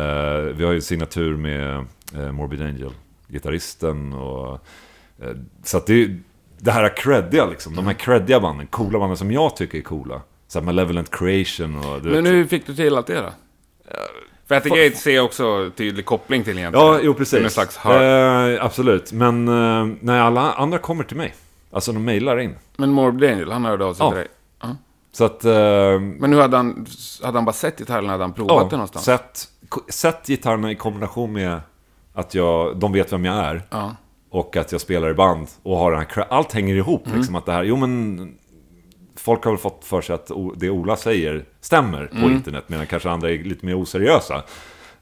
vi 0.55 0.65
har 0.65 0.73
ju 0.73 0.81
signatur 0.81 1.37
med 1.37 1.87
Morbid 2.33 2.63
Angel. 2.63 2.93
gitarristen 3.29 4.13
och... 4.13 4.65
Eh, 5.23 5.29
så 5.65 5.77
att 5.77 5.87
det 5.87 6.03
är 6.03 6.19
det 6.59 6.71
här 6.73 6.97
creddiga 6.97 7.47
liksom, 7.47 7.77
de 7.77 7.87
här 7.87 7.95
creddiga 7.95 8.41
banden, 8.41 8.67
coola 8.67 8.99
banden 8.99 9.17
som 9.17 9.33
jag 9.33 9.57
tycker 9.57 9.79
är 9.79 9.83
coola. 9.83 10.21
Så 10.49 10.59
här 10.59 10.67
Malevolent 10.67 11.11
Creation 11.11 11.79
och... 11.79 12.05
Men 12.05 12.27
hur 12.27 12.47
fick 12.47 12.67
du 12.67 12.75
till 12.75 12.97
allt 12.97 13.07
det 13.07 13.21
då? 13.21 13.31
För 14.47 14.55
jag 14.55 14.63
tycker 14.63 14.77
jag 14.77 14.97
ser 14.97 15.21
också 15.21 15.71
tydlig 15.77 16.05
koppling 16.07 16.45
till 16.45 16.59
egentligen. 16.59 16.87
Ja, 16.87 17.01
jo 17.03 17.15
precis. 17.15 17.53
slags 17.53 17.77
hör. 17.77 18.53
Eh, 18.55 18.65
absolut, 18.65 19.13
men 19.13 19.49
eh, 19.49 19.97
när 20.01 20.21
alla 20.21 20.53
andra 20.53 20.79
kommer 20.79 21.05
till 21.05 21.17
mig. 21.17 21.35
Alltså 21.73 21.93
de 21.93 22.05
mejlar 22.05 22.39
in. 22.41 22.55
Men 22.77 22.91
Morbid 22.93 23.31
Angel, 23.31 23.53
han 23.53 23.65
hörde 23.65 23.85
av 23.85 23.95
sig 23.95 24.05
Ja. 24.07 24.11
till 24.11 24.19
dig. 24.19 24.29
Ja. 24.63 24.77
Så 25.13 25.25
att... 25.25 25.45
eh, 25.45 26.01
Men 26.01 26.33
hur 26.33 26.41
hade 26.41 26.57
han, 26.57 26.87
hade 27.23 27.39
han 27.39 27.45
bara 27.45 27.53
sett 27.53 27.79
gitarren 27.79 27.99
eller 27.99 28.11
hade 28.11 28.25
han 28.25 28.33
provat 28.33 28.71
det 28.71 28.77
någonstans? 28.77 29.05
Sett, 29.05 29.49
sett 29.89 30.27
gitarrerna 30.27 30.71
i 30.71 30.75
kombination 30.77 31.33
med 31.33 31.61
att 32.15 32.35
jag, 32.35 32.77
de 32.77 32.93
vet 32.93 33.13
vem 33.13 33.25
jag 33.25 33.37
är. 33.37 33.63
Ja. 33.71 33.97
Och 34.31 34.57
att 34.57 34.73
jag 34.73 34.81
spelar 34.81 35.11
i 35.11 35.15
band 35.15 35.47
och 35.63 35.77
har 35.77 35.91
den 35.93 36.01
här... 36.01 36.25
Allt 36.31 36.53
hänger 36.53 36.75
ihop 36.75 37.07
Mm. 37.07 37.19
liksom. 37.19 37.35
Att 37.35 37.47
det 37.47 37.53
här, 37.53 37.63
jo 37.65 37.77
men... 37.77 38.35
Folk 39.17 39.45
har 39.45 39.51
väl 39.53 39.59
fått 39.59 39.85
för 39.85 40.01
sig 40.01 40.15
att 40.15 40.31
det 40.57 40.71
Ola 40.71 40.97
säger 40.97 41.45
stämmer 41.61 42.07
på 42.07 42.17
Mm. 42.17 42.33
internet. 42.33 42.65
Medan 42.67 42.87
kanske 42.87 43.11
andra 43.11 43.31
är 43.31 43.39
lite 43.45 43.67
mer 43.67 43.75
oseriösa. 43.75 44.43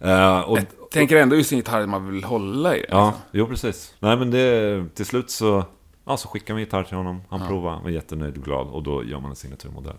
Eh, 0.01 0.41
och, 0.41 0.59
Tänker 0.91 1.17
ändå 1.17 1.37
just 1.37 1.53
en 1.53 1.59
gitarr 1.59 1.87
man 1.87 2.11
vill 2.11 2.25
hålla 2.25 2.77
i. 2.77 2.85
Ja, 2.88 3.14
jo 3.33 3.47
precis. 3.47 3.95
Nej 4.01 4.17
men 4.17 4.31
det, 4.31 4.85
till 4.95 5.07
slut 5.07 5.31
så, 5.31 5.64
ja, 6.05 6.17
så 6.17 6.29
skickar 6.29 6.55
man 6.55 6.61
gitarr 6.61 6.83
till 6.85 6.97
honom, 6.97 7.21
han 7.29 7.47
provar, 7.47 7.71
han 7.73 7.83
var 7.83 7.91
jättenöjd 7.91 8.37
och 8.37 8.45
glad 8.45 8.67
och 8.69 8.83
då 8.83 9.05
gör 9.05 9.21
man 9.21 9.31
en 9.31 9.37
signaturmodell. 9.37 9.97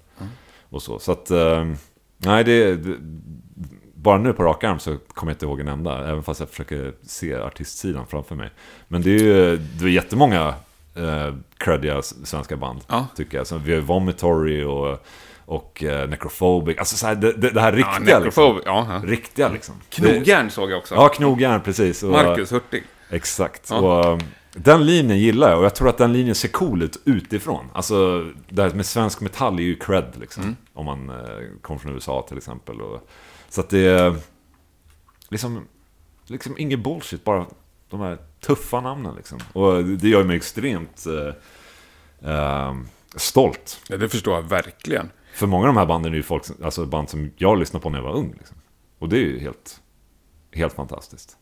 Och 0.69 0.81
så, 0.81 0.99
så 0.99 1.11
att, 1.11 1.31
eh, 1.31 1.65
nej 2.17 2.43
det, 2.43 2.75
det, 2.75 2.95
bara 4.01 4.17
nu 4.17 4.33
på 4.33 4.43
rak 4.43 4.63
arm 4.63 4.79
så 4.79 4.97
kommer 5.13 5.31
jag 5.31 5.35
inte 5.35 5.45
ihåg 5.45 5.59
en 5.59 5.67
enda, 5.67 6.09
även 6.09 6.23
fast 6.23 6.39
jag 6.39 6.49
försöker 6.49 6.93
se 7.03 7.35
artistsidan 7.35 8.07
framför 8.07 8.35
mig. 8.35 8.49
Men 8.87 9.01
det 9.01 9.09
är 9.09 9.19
ju, 9.19 9.57
det 9.57 9.85
är 9.85 9.89
jättemånga 9.89 10.53
eh, 10.95 11.33
creddiga 11.57 12.01
svenska 12.01 12.57
band, 12.57 12.81
Ja. 12.87 13.07
tycker 13.15 13.37
jag. 13.37 13.47
Så 13.47 13.57
vi 13.57 13.73
har 13.73 13.81
Vomitory 13.81 14.63
och, 14.63 15.05
och 15.45 15.83
eh, 15.83 16.09
Necrophobic, 16.09 16.77
alltså 16.77 16.95
så 16.97 17.07
här, 17.07 17.15
det, 17.15 17.31
det, 17.31 17.61
här 17.61 17.73
Ja, 17.73 17.77
riktiga 17.77 18.19
liksom. 18.19 18.61
Ja. 18.65 18.87
ja. 18.89 19.01
Riktiga 19.05 19.49
liksom. 19.49 19.75
Knogjärn 19.89 20.49
såg 20.49 20.71
jag 20.71 20.77
också. 20.77 20.95
Ja, 20.95 21.07
knogjärn, 21.09 21.61
precis. 21.61 22.03
Och, 22.03 22.11
Marcus 22.11 22.51
Hurtig. 22.51 22.83
Exakt. 23.09 23.71
Och, 23.71 24.05
um, 24.05 24.19
den 24.53 24.85
linjen 24.85 25.19
gillar 25.19 25.49
jag 25.49 25.59
och 25.59 25.65
jag 25.65 25.75
tror 25.75 25.89
att 25.89 25.97
den 25.97 26.13
linjen 26.13 26.35
ser 26.35 26.47
cool 26.47 26.81
ut 26.81 27.01
utifrån. 27.05 27.65
Alltså, 27.73 28.25
det 28.49 28.61
här 28.61 28.69
med 28.69 28.85
svensk 28.85 29.21
metall 29.21 29.59
är 29.59 29.63
ju 29.63 29.75
cred 29.75 30.13
liksom. 30.19 30.43
Mm. 30.43 30.55
Om 30.73 30.85
man 30.85 31.09
eh, 31.09 31.15
kommer 31.61 31.79
från 31.79 31.93
USA 31.93 32.25
till 32.27 32.37
exempel. 32.37 32.81
Och, 32.81 33.09
så 33.49 33.61
att 33.61 33.69
det 33.69 33.79
är 33.87 34.15
liksom, 35.29 35.67
liksom 36.25 36.57
inget 36.57 36.79
bullshit, 36.83 37.23
bara 37.23 37.45
de 37.89 37.99
här 37.99 38.17
tuffa 38.39 38.81
namnen 38.81 39.15
liksom. 39.15 39.39
Och 39.53 39.83
det 39.83 40.09
gör 40.09 40.23
mig 40.23 40.35
extremt 40.37 41.05
eh, 41.05 42.31
eh, 42.31 42.75
stolt. 43.15 43.81
Ja, 43.89 43.97
det 43.97 44.09
förstår 44.09 44.33
jag 44.33 44.41
verkligen. 44.41 45.11
För 45.33 45.47
många 45.47 45.63
av 45.67 45.73
de 45.73 45.77
här 45.79 45.85
banden 45.85 46.11
är 46.13 46.17
ju 46.17 46.23
folk, 46.23 46.43
alltså 46.63 46.85
band 46.85 47.09
som 47.09 47.31
jag 47.37 47.59
lyssnade 47.59 47.83
på 47.83 47.89
när 47.89 47.97
jag 47.99 48.03
var 48.03 48.13
ung. 48.15 48.33
Liksom. 48.37 48.57
Och 48.99 49.09
det 49.09 49.15
är 49.17 49.21
ju 49.21 49.39
helt, 49.39 49.81
helt 50.51 50.73
fantastiskt. 50.73 51.37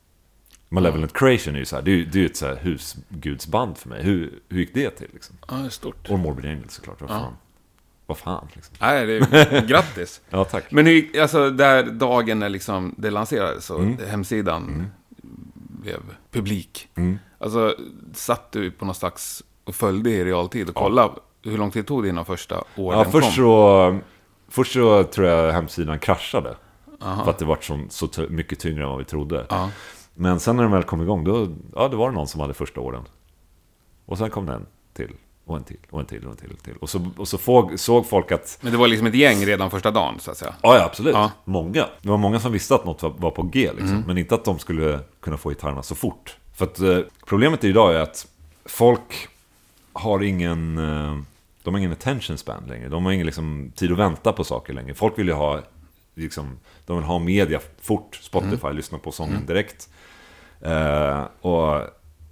Malevolent 0.70 1.14
Creation 1.14 1.56
är 1.56 1.60
ju 1.60 1.66
så 1.66 1.76
här, 1.76 1.84
det 1.84 1.92
är 1.92 1.96
ju 1.96 2.06
det 2.06 2.18
är 2.18 2.22
ju 2.22 2.26
ett 2.26 2.38
så 2.38 2.46
här 2.46 2.56
husgudsband 2.56 3.78
för 3.78 3.90
mig. 3.90 4.04
Hur, 4.04 4.40
hur 4.50 4.60
gick 4.60 4.74
det 4.74 4.90
till 4.90 5.10
liksom? 5.14 5.36
Ja, 5.48 5.56
det 5.56 5.66
är 5.66 5.70
stort. 5.70 6.10
Och 6.10 6.20
Morbid 6.20 6.46
Angel 6.46 6.70
såklart, 6.70 7.02
vad 7.02 7.10
Ja. 7.10 7.14
fan. 7.20 7.34
Vad 8.08 8.18
fan 8.18 8.48
liksom. 8.54 8.76
Nej, 8.80 9.06
det 9.06 9.14
är, 9.18 9.62
grattis. 9.68 10.22
Ja, 10.30 10.44
tack. 10.44 10.72
Men 10.72 10.86
hur, 10.86 11.22
alltså 11.22 11.50
där 11.50 11.84
dagen 11.84 12.40
när 12.40 12.50
liksom 12.50 12.96
det 12.98 13.10
lanserades 13.12 13.70
och 13.70 13.80
Mm. 13.80 13.98
hemsidan 14.10 14.88
blev 15.68 16.00
publik. 16.32 16.90
Mm. 16.96 17.20
Alltså, 17.40 17.76
satt 18.14 18.52
du 18.52 18.72
på 18.72 18.86
någon 18.86 18.96
slags 18.96 19.44
och 19.64 19.76
följde 19.76 20.10
i 20.10 20.26
realtid 20.26 20.70
och 20.70 20.76
kollade 20.76 21.14
hur 21.44 21.58
lång 21.58 21.72
tid 21.72 21.88
tog 21.88 22.04
det 22.04 22.10
innan 22.10 22.26
första 22.26 22.64
året 22.76 22.98
Ja, 22.98 23.04
kom? 23.04 23.12
först 23.12 23.36
så, 23.36 24.00
först 24.50 24.74
så 24.74 25.04
tror 25.04 25.28
jag 25.28 25.52
hemsidan 25.54 26.00
kraschade. 26.00 26.56
För 27.00 27.30
att 27.30 27.38
det 27.38 27.46
var 27.46 27.58
så, 27.90 28.08
så 28.12 28.22
mycket 28.30 28.60
tyngre 28.60 28.84
än 28.84 28.90
vad 28.90 28.98
vi 28.98 29.06
trodde. 29.06 29.46
Ja. 29.50 29.70
Men 30.16 30.40
sen 30.40 30.56
när 30.56 30.64
den 30.64 30.72
väl 30.72 30.84
kom 30.84 31.02
igång, 31.02 31.24
då 31.24 31.48
ja, 31.76 31.88
det 31.88 31.96
var 31.96 32.10
det 32.10 32.16
någon 32.16 32.28
som 32.28 32.42
hade 32.42 32.54
första 32.54 32.80
åren. 32.82 33.04
Och 34.06 34.18
sen 34.18 34.30
kom 34.30 34.46
den 34.46 34.66
till. 34.94 35.14
Och 35.48 35.58
en 35.58 35.64
till, 35.64 35.78
och 35.90 36.00
en 36.00 36.06
till, 36.06 36.26
och 36.26 36.32
en 36.32 36.38
till. 36.38 36.48
Och, 36.48 36.54
en 36.54 36.64
till. 36.64 36.78
och 36.78 36.90
så, 36.90 37.10
och 37.18 37.28
så 37.28 37.38
såg, 37.38 37.80
såg 37.80 38.08
folk 38.08 38.32
att 38.32 38.60
Men 38.62 38.72
det 38.72 38.78
var 38.78 38.88
liksom 38.88 39.08
ett 39.08 39.16
gäng 39.16 39.46
redan 39.46 39.72
första 39.72 39.92
dagen, 39.92 40.20
så 40.20 40.32
att 40.32 40.38
säga. 40.38 40.54
Ja, 40.62 40.76
ja 40.78 40.86
absolut. 40.86 41.14
Ja. 41.14 41.32
Många. 41.46 41.86
Det 42.02 42.10
var 42.10 42.18
många 42.18 42.40
som 42.40 42.52
visste 42.52 42.76
att 42.76 42.86
något 42.86 43.02
var, 43.02 43.14
var 43.18 43.32
på 43.32 43.44
G, 43.44 43.72
liksom. 43.78 44.04
men 44.08 44.18
inte 44.18 44.36
att 44.36 44.46
de 44.46 44.60
skulle 44.60 45.00
kunna 45.20 45.38
få 45.38 45.50
gitarrerna 45.50 45.84
så 45.84 45.96
fort. 45.96 46.38
För 46.56 46.66
att 46.66 46.80
eh, 46.80 47.00
problemet 47.26 47.64
idag 47.64 47.96
är 47.96 48.00
att 48.00 48.28
folk 48.66 49.28
har 49.94 50.24
ingen, 50.24 50.78
eh, 50.78 51.18
de 51.64 51.74
har 51.74 51.80
ingen 51.80 51.92
attention 51.92 52.38
span 52.38 52.64
längre. 52.68 52.90
De 52.90 53.06
har 53.06 53.12
ingen 53.12 53.26
liksom, 53.26 53.72
tid 53.76 53.92
att 53.92 53.98
vänta 53.98 54.34
på 54.34 54.44
saker 54.44 54.74
längre. 54.74 54.94
Folk 54.94 55.20
vill 55.20 55.28
ju 55.28 55.34
ha, 55.34 55.62
liksom, 56.16 56.60
de 56.86 56.98
vill 56.98 57.06
ha 57.06 57.20
media 57.20 57.60
fort. 57.82 58.20
Spotify, 58.22 58.68
lyssna 58.74 58.98
på 58.98 59.12
sången 59.12 59.46
direkt. 59.46 59.90
Eh, 60.62 61.24
och 61.42 61.82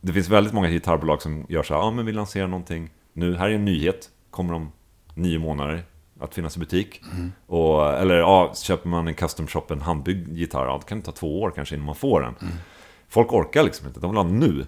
det 0.06 0.14
finns 0.14 0.30
väldigt 0.30 0.54
många 0.54 0.70
gitarrbolag 0.70 1.22
som 1.22 1.46
gör 1.50 1.64
så 1.64 1.74
här, 1.74 1.82
ja 1.82 1.92
men 1.92 2.06
vi 2.06 2.12
lanserar 2.12 2.48
någonting 2.48 2.90
nu, 3.16 3.36
här 3.36 3.50
är 3.50 3.54
en 3.56 3.66
nyhet, 3.66 4.10
kommer 4.30 4.54
om 4.54 4.72
nio 5.14 5.40
månader 5.40 5.84
att 6.20 6.36
finnas 6.36 6.58
i 6.58 6.60
butik. 6.60 7.02
Och, 7.48 7.94
eller 7.94 8.16
ja, 8.16 8.54
köper 8.56 8.90
man 8.90 9.08
en 9.08 9.14
custom 9.14 9.48
shop, 9.48 9.66
en 9.70 9.82
handbyggd 9.82 10.38
gitarr, 10.38 10.66
ja, 10.66 10.78
det 10.78 10.90
kan 10.90 11.02
ta 11.02 11.12
två 11.12 11.42
år 11.42 11.52
kanske 11.56 11.76
innan 11.76 11.86
man 11.86 11.96
får 11.96 12.22
den. 12.22 12.36
Folk 13.10 13.34
orkar 13.34 13.64
liksom 13.64 13.88
inte, 13.88 14.00
de 14.00 14.10
vill 14.10 14.18
ha 14.18 14.24
nu. 14.24 14.66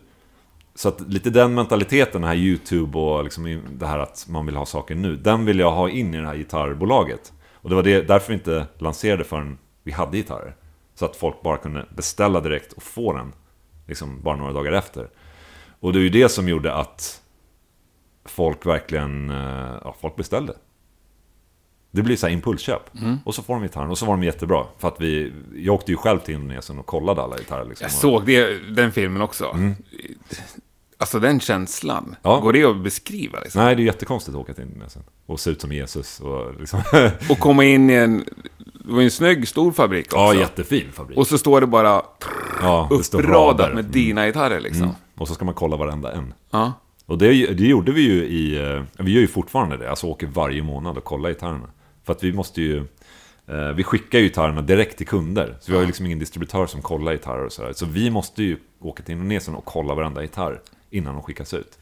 Så 0.76 0.90
att 0.90 1.02
lite 1.02 1.30
den 1.30 1.54
mentaliteten, 1.54 2.22
den 2.22 2.30
här 2.30 2.36
YouTube 2.36 3.00
och 3.00 3.24
liksom 3.24 3.62
det 3.72 3.88
här 3.88 4.00
att 4.00 4.26
man 4.30 4.46
vill 4.46 4.56
ha 4.56 4.66
saker 4.66 4.96
nu, 4.96 5.16
den 5.16 5.46
vill 5.46 5.60
jag 5.60 5.72
ha 5.72 5.90
in 5.90 6.14
i 6.14 6.18
det 6.18 6.28
här 6.28 6.36
gitarrbolaget. 6.36 7.34
Och 7.54 7.70
det 7.70 7.76
var 7.76 7.84
det, 7.84 8.02
därför 8.02 8.28
vi 8.28 8.34
inte 8.34 8.68
lanserade 8.78 9.24
förrän 9.24 9.58
vi 9.84 9.92
hade 9.92 10.18
gitarrer. 10.18 10.56
Så 10.96 11.06
att 11.06 11.16
folk 11.16 11.42
bara 11.42 11.58
kunde 11.58 11.86
beställa 11.90 12.40
direkt 12.40 12.74
och 12.74 12.84
få 12.84 13.14
den 13.14 13.34
liksom 13.88 14.22
bara 14.22 14.36
några 14.36 14.54
dagar 14.54 14.72
efter. 14.72 15.10
Och 15.80 15.94
det 15.94 16.00
är 16.00 16.04
ju 16.04 16.10
det 16.10 16.30
som 16.30 16.50
gjorde 16.50 16.74
att 16.74 17.22
folk 18.30 18.66
verkligen, 18.66 19.30
eh, 19.30 19.78
ja, 19.84 19.96
folk 20.02 20.16
beställde. 20.16 20.54
Det 21.92 22.02
blir 22.04 22.16
så 22.16 22.28
här 22.28 22.34
impulsköp. 22.34 22.90
Och 23.24 23.36
så 23.36 23.42
får 23.44 23.54
de 23.54 23.64
gitarren 23.64 23.90
och 23.90 23.98
så 23.98 24.06
var 24.06 24.14
de 24.14 24.24
jättebra. 24.24 24.66
För 24.78 24.88
att 24.88 25.02
vi, 25.02 25.34
jag 25.56 25.76
åkte 25.76 25.92
ju 25.92 25.98
själv 25.98 26.20
till 26.20 26.36
Indonesien 26.36 26.80
och 26.80 26.86
kollade 26.86 27.22
alla 27.22 27.38
gitarrer. 27.38 27.66
Liksom. 27.66 27.86
Jag 27.86 27.92
såg 27.92 28.26
det, 28.26 28.60
den 28.76 28.92
filmen 28.92 29.22
också. 29.22 29.58
Alltså 30.98 31.20
den 31.20 31.40
känslan. 31.40 32.04
Mm. 32.04 32.16
Ja. 32.22 32.40
Går 32.40 32.54
det 32.54 32.64
att 32.64 32.78
beskriva? 32.84 33.40
Liksom? 33.40 33.64
Nej, 33.64 33.76
det 33.76 33.82
är 33.82 33.86
jättekonstigt 33.86 34.36
att 34.36 34.42
åka 34.42 34.54
till 34.54 34.64
Indonesien. 34.64 35.06
Och 35.26 35.40
se 35.40 35.50
ut 35.50 35.62
som 35.62 35.72
Jesus 35.72 36.20
och 36.20 36.60
liksom... 36.60 36.82
Och 37.30 37.40
komma 37.40 37.64
in 37.64 37.90
i 37.90 37.94
en... 37.94 38.26
Det 38.58 38.94
var 38.94 39.00
ju 39.00 39.06
en 39.06 39.12
snygg, 39.12 39.48
stor 39.48 39.72
fabrik 39.72 40.06
också. 40.06 40.18
ja, 40.18 40.34
jättefin 40.34 40.92
fabrik. 40.92 41.18
Och 41.18 41.28
så 41.28 41.38
står 41.38 41.62
det 41.62 41.68
bara 41.68 42.02
ja, 42.62 42.88
det 42.90 43.18
uppradat 43.18 43.74
med 43.74 43.86
dina 43.86 44.26
gitarrer 44.26 44.60
liksom. 44.60 44.84
Mm. 44.84 44.96
Och 45.18 45.28
så 45.28 45.34
ska 45.34 45.46
man 45.46 45.54
kolla 45.54 45.78
varenda 45.78 46.12
en. 46.12 46.34
Ja. 46.52 46.74
Och 47.08 47.18
det, 47.18 47.46
det 47.54 47.68
gjorde 47.68 47.92
vi 47.92 48.02
ju 48.02 48.24
i... 48.24 48.58
eh, 48.76 48.84
Vi 49.06 49.12
gör 49.12 49.22
ju 49.22 49.28
fortfarande 49.28 49.78
det. 49.78 49.90
Alltså 49.90 50.08
åker 50.08 50.28
varje 50.28 50.64
månad 50.64 50.98
och 50.98 51.04
kollar 51.04 51.30
gitarrerna. 51.30 51.70
För 52.06 52.14
att 52.14 52.24
vi 52.24 52.34
måste 52.34 52.62
ju... 52.62 52.78
eh, 53.48 53.72
Vi 53.76 53.84
skickar 53.84 54.20
ju 54.20 54.26
gitarrerna 54.26 54.62
direkt 54.62 54.98
till 54.98 55.08
kunder. 55.08 55.56
Så 55.62 55.72
vi 55.72 55.76
har 55.76 55.82
ju 55.82 55.88
liksom 55.88 56.06
ingen 56.06 56.20
distributör 56.20 56.66
som 56.66 56.82
kollar 56.82 57.12
gitarrer 57.12 57.46
och 57.46 57.52
sådär. 57.52 57.74
Så 57.74 57.86
vi 57.86 58.10
måste 58.10 58.44
ju 58.44 58.58
åka 58.80 59.04
till 59.04 59.12
Indonesien 59.14 59.56
och 59.56 59.66
kolla 59.66 59.96
varenda 59.96 60.22
gitarr 60.22 60.60
innan 60.90 61.14
de 61.14 61.24
skickas 61.24 61.54
ut. 61.54 61.78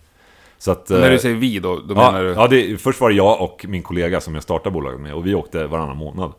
Så 0.58 0.72
att... 0.72 0.90
När 0.90 1.06
eh, 1.06 1.12
du 1.12 1.20
säger 1.20 1.36
vi 1.36 1.60
då, 1.60 1.76
då 1.80 1.94
Ja, 1.96 2.12
menar 2.12 2.24
du... 2.24 2.30
ja 2.30 2.48
det, 2.48 2.78
först 2.82 3.02
var 3.02 3.10
det 3.10 3.16
jag 3.16 3.42
och 3.42 3.66
min 3.68 3.84
kollega 3.84 4.22
som 4.22 4.34
jag 4.34 4.44
startade 4.44 4.74
bolaget 4.74 5.00
med 5.02 5.14
och 5.14 5.26
vi 5.28 5.36
åkte 5.36 5.68
varannan 5.68 5.98
månad. 5.98 6.32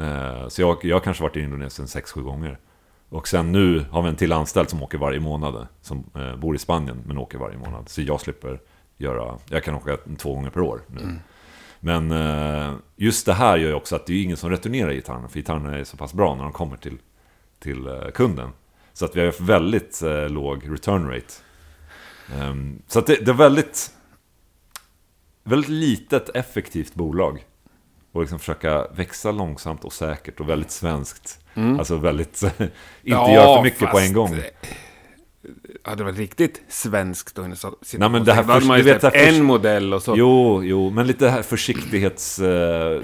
Eh, 0.00 0.48
så 0.48 0.62
jag, 0.62 0.76
jag 0.82 0.96
har 0.96 1.00
kanske 1.00 1.22
varit 1.22 1.36
i 1.36 1.40
Indonesien 1.40 1.86
6-7 1.88 2.20
gånger. 2.22 2.58
Och 3.08 3.28
sen 3.28 3.52
nu 3.52 3.84
har 3.90 4.02
vi 4.02 4.08
en 4.08 4.16
till 4.16 4.32
anställd 4.32 4.70
som 4.70 4.82
åker 4.82 4.98
varje 4.98 5.20
månad. 5.20 5.66
Som 5.80 6.04
eh, 6.14 6.36
bor 6.36 6.54
i 6.54 6.58
Spanien 6.58 7.02
men 7.06 7.18
åker 7.18 7.38
varje 7.38 7.58
månad. 7.58 7.88
Så 7.88 8.02
jag 8.02 8.20
slipper 8.20 8.60
göra, 8.96 9.38
jag 9.48 9.64
kan 9.64 9.74
åka 9.74 9.96
två 10.18 10.34
gånger 10.34 10.50
per 10.50 10.60
år 10.60 10.80
nu. 10.86 11.00
Men 11.80 12.10
eh, 12.10 12.74
just 12.96 13.26
det 13.26 13.34
här 13.34 13.56
gör 13.56 13.68
ju 13.68 13.74
också 13.74 13.96
att 13.96 14.06
det 14.06 14.12
är 14.12 14.22
ingen 14.22 14.36
som 14.36 14.50
returnerar 14.50 14.92
gitarrerna. 14.92 15.28
För 15.28 15.38
gitarrerna 15.38 15.78
är 15.78 15.84
så 15.84 15.96
pass 15.96 16.14
bra 16.14 16.34
när 16.34 16.42
de 16.42 16.52
kommer 16.52 16.76
till, 16.76 16.98
till 17.58 17.86
eh, 17.86 18.08
kunden. 18.14 18.50
Så 18.92 19.04
att 19.04 19.16
vi 19.16 19.20
har 19.20 19.44
väldigt 19.44 20.02
eh, 20.02 20.28
låg 20.28 20.72
return 20.72 21.10
rate. 21.10 21.34
Um, 22.40 22.82
så 22.86 22.98
att 22.98 23.06
det, 23.06 23.24
det 23.24 23.30
är 23.30 23.34
väldigt 23.34 23.92
väldigt 25.48 25.70
litet, 25.70 26.28
effektivt 26.28 26.94
bolag. 26.94 27.44
Och 28.12 28.20
liksom 28.20 28.38
försöka 28.38 28.86
växa 28.94 29.30
långsamt 29.32 29.84
och 29.84 29.92
säkert 29.92 30.40
och 30.40 30.48
väldigt 30.48 30.70
svenskt. 30.70 31.40
Alltså 31.54 31.96
väldigt, 31.96 32.42
inte 32.58 32.70
Ja, 33.02 33.32
göra 33.34 33.56
för 33.56 33.62
mycket 33.62 33.90
på 33.90 33.98
en 33.98 34.12
gång. 34.12 34.36
Hade 35.82 35.96
det 35.96 36.04
varit 36.04 36.18
riktigt 36.18 36.62
svenskt 36.68 37.38
och 37.38 37.44
Nej, 37.48 38.08
men 38.08 38.24
det 38.24 38.32
här 38.32 38.42
först- 38.42 38.66
man 38.66 38.78
ju 38.78 38.84
vet, 38.84 39.00
det 39.00 39.10
här 39.14 39.28
en 39.28 39.44
modell 39.44 39.94
och 39.94 40.02
så... 40.02 40.14
Jo, 40.16 40.64
jo, 40.64 40.90
men 40.90 41.06
lite 41.06 41.28
här 41.28 41.42
försiktighets 41.42 42.38
eh, 42.38 43.02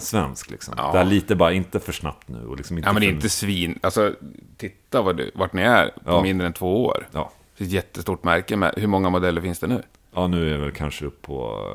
liksom. 0.50 0.74
Ja. 0.76 0.92
Det 0.92 0.98
är 0.98 1.04
lite 1.04 1.36
bara, 1.36 1.52
inte 1.52 1.80
för 1.80 1.92
snabbt 1.92 2.28
nu. 2.28 2.46
Och 2.46 2.56
liksom 2.56 2.78
inte 2.78 2.88
Ja, 2.88 2.92
men 2.92 3.00
det 3.00 3.06
är 3.06 3.08
för, 3.08 3.14
inte 3.14 3.28
svin... 3.28 3.78
Alltså, 3.82 4.14
titta 4.56 5.02
vad 5.02 5.16
du, 5.16 5.30
vart 5.34 5.52
ni 5.52 5.62
är 5.62 5.86
på 5.86 6.00
Ja. 6.04 6.22
mindre 6.22 6.46
än 6.46 6.52
två 6.52 6.84
år. 6.84 7.08
Ja, 7.12 7.32
Ett 7.58 7.70
jättestort 7.70 8.24
märke 8.24 8.56
med. 8.56 8.74
Hur 8.76 8.86
många 8.86 9.10
modeller 9.10 9.40
finns 9.40 9.58
det 9.58 9.66
nu? 9.66 9.82
Ja, 10.14 10.26
nu 10.26 10.48
är 10.48 10.52
jag 10.52 10.58
väl 10.60 10.72
kanske 10.72 11.04
upp 11.06 11.22
på 11.22 11.66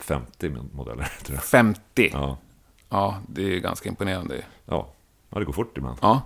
50 0.00 0.50
modeller, 0.72 1.04
tror 1.24 1.34
jag. 1.36 1.44
50? 1.44 2.10
Ja, 2.12 2.38
Ja, 2.90 3.18
det 3.28 3.56
är 3.56 3.60
ganska 3.60 3.88
imponerande. 3.88 4.34
ja. 4.66 4.88
ja 5.30 5.38
det 5.38 5.44
går 5.44 5.52
fort 5.52 5.78
ibland. 5.78 5.98
Ja. 6.02 6.20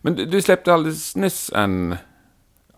Men 0.00 0.14
du, 0.14 0.24
du 0.24 0.42
släppte 0.42 0.74
alldeles 0.74 1.16
nyss 1.16 1.52
en... 1.54 1.96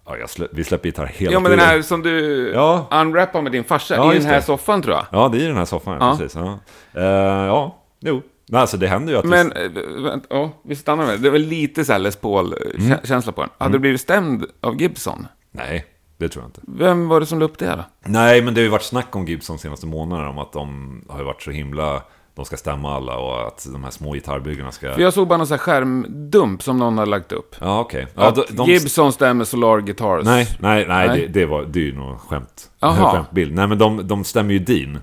Ja, 0.07 0.27
slä, 0.29 0.47
vi 0.53 0.65
släpper 0.65 0.89
gitarr 0.89 1.07
hela 1.07 1.33
Ja, 1.33 1.41
men 1.41 1.45
tiden. 1.51 1.59
den 1.59 1.69
här 1.69 1.83
som 1.83 2.03
du 2.03 2.51
Ja. 2.55 2.87
unwrappar 2.91 3.43
med 3.43 3.53
din 3.53 3.65
farsa. 3.65 3.95
Ja, 3.97 4.15
I 4.15 4.19
den 4.19 4.27
här 4.27 4.35
det. 4.37 4.43
soffan 4.43 4.83
tror 4.83 4.95
jag. 4.95 5.07
Ja, 5.13 5.29
det 5.29 5.39
är 5.39 5.43
i 5.43 5.47
den 5.47 5.57
här 5.57 5.65
soffan, 5.65 5.97
Ja. 6.01 6.17
precis. 6.19 6.35
Ja, 6.37 6.59
Eh, 6.95 7.05
ja 7.47 7.77
jo. 8.01 8.23
Nej, 8.49 8.61
alltså 8.61 8.77
det 8.77 8.87
händer 8.87 9.13
ju 9.13 9.19
att... 9.19 9.25
Men, 9.25 9.53
vi, 9.57 9.65
äh, 9.97 10.03
vänta, 10.03 10.27
ja, 10.31 10.51
vi 10.63 10.77
stannar 10.77 11.07
med 11.07 11.15
det. 11.15 11.19
Det 11.23 11.31
väl 11.31 11.43
lite 11.43 11.85
så 11.85 11.93
här 11.93 11.99
Les 11.99 12.17
Paul-känsla 12.17 13.33
på 13.33 13.41
den. 13.41 13.51
Hade 13.59 13.73
du 13.73 13.79
blivit 13.79 14.01
stämd 14.01 14.47
av 14.61 14.81
Gibson? 14.81 15.27
nej, 15.51 15.85
det 16.17 16.29
tror 16.29 16.43
jag 16.45 16.49
inte. 16.49 16.61
Vem 16.67 17.09
var 17.09 17.21
det 17.21 17.27
som 17.27 17.39
la 17.39 17.45
upp 17.45 17.59
det 17.59 17.67
då? 17.77 17.85
Nej, 18.05 18.43
men 18.43 18.55
det 18.55 18.61
har 18.61 18.65
ju 18.65 18.71
varit 18.71 18.83
snack 18.83 19.17
om 19.17 19.27
Gibson 19.27 19.59
senaste 19.59 19.87
månaderna 19.87 20.29
om 20.31 20.39
att 20.39 20.53
de 20.53 21.01
har 21.09 21.19
ju 21.19 21.25
varit 21.25 21.43
så 21.43 21.51
himla... 21.51 22.03
De 22.41 22.45
ska 22.45 22.57
stämma 22.57 22.97
alla 22.97 23.17
och 23.17 23.47
att 23.47 23.67
de 23.73 23.85
här 23.85 23.91
små 23.91 24.13
gitarrbyggarna 24.13 24.73
ska... 24.73 24.95
För 24.95 25.03
jag 25.03 25.13
såg 25.13 25.29
bara 25.29 25.37
någon 25.37 25.47
sån 25.47 25.55
här 25.55 25.59
skärmdump 25.59 26.63
som 26.63 26.79
någon 26.79 26.99
hade 26.99 27.11
lagt 27.11 27.33
upp. 27.33 27.57
Ja, 27.61 27.81
okej. 27.81 28.07
Ja, 28.15 28.29
Att 28.29 28.35
de, 28.35 28.45
de... 28.51 28.67
Gibson 28.67 29.13
stämmer 29.13 29.45
Solar 29.45 29.81
Guitars. 29.81 30.25
Nej, 30.25 30.57
nej, 30.61 30.87
nej, 30.89 31.09
Nej. 31.09 31.19
Det, 31.21 31.27
det, 31.27 31.47
var, 31.47 31.63
det 31.63 31.79
är 31.79 31.85
ju 31.85 31.97
nog 31.97 32.21
skämt. 32.21 32.71
Jaha. 32.81 33.13
Skämtbild. 33.13 33.55
Nej, 33.55 33.67
men 33.67 33.79
de, 33.79 34.09
de 34.09 34.25
stämmer 34.25 34.53
ju 34.53 34.59
Dean. 34.59 34.99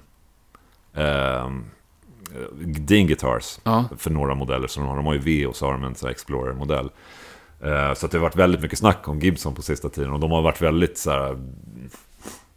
Ehm, 0.96 1.66
Dean 2.62 3.08
Guitars. 3.08 3.60
Ja. 3.64 3.86
För 3.98 4.10
några 4.10 4.36
modeller 4.36 4.68
som 4.68 4.84
de 4.84 4.90
har. 4.90 4.96
De 4.96 5.06
har 5.06 5.14
ju 5.14 5.20
V 5.20 5.46
och 5.46 5.56
så 5.56 5.66
har 5.66 5.72
de 5.72 5.84
en 5.84 5.96
sån 5.96 6.08
här 6.08 6.12
Explorer-modell. 6.12 6.90
Eh, 7.64 7.94
så 7.94 8.06
att 8.06 8.12
det 8.12 8.18
har 8.18 8.24
varit 8.24 8.36
väldigt 8.36 8.62
mycket 8.62 8.80
snack 8.80 9.08
om 9.08 9.20
Gibson 9.20 9.56
på 9.56 9.62
sista 9.62 9.90
tiden. 9.90 10.14
Och 10.14 10.20
de 10.20 10.32
har 10.32 10.42
varit 10.42 10.62
väldigt 10.62 10.98
så 10.98 11.12
här... 11.12 11.38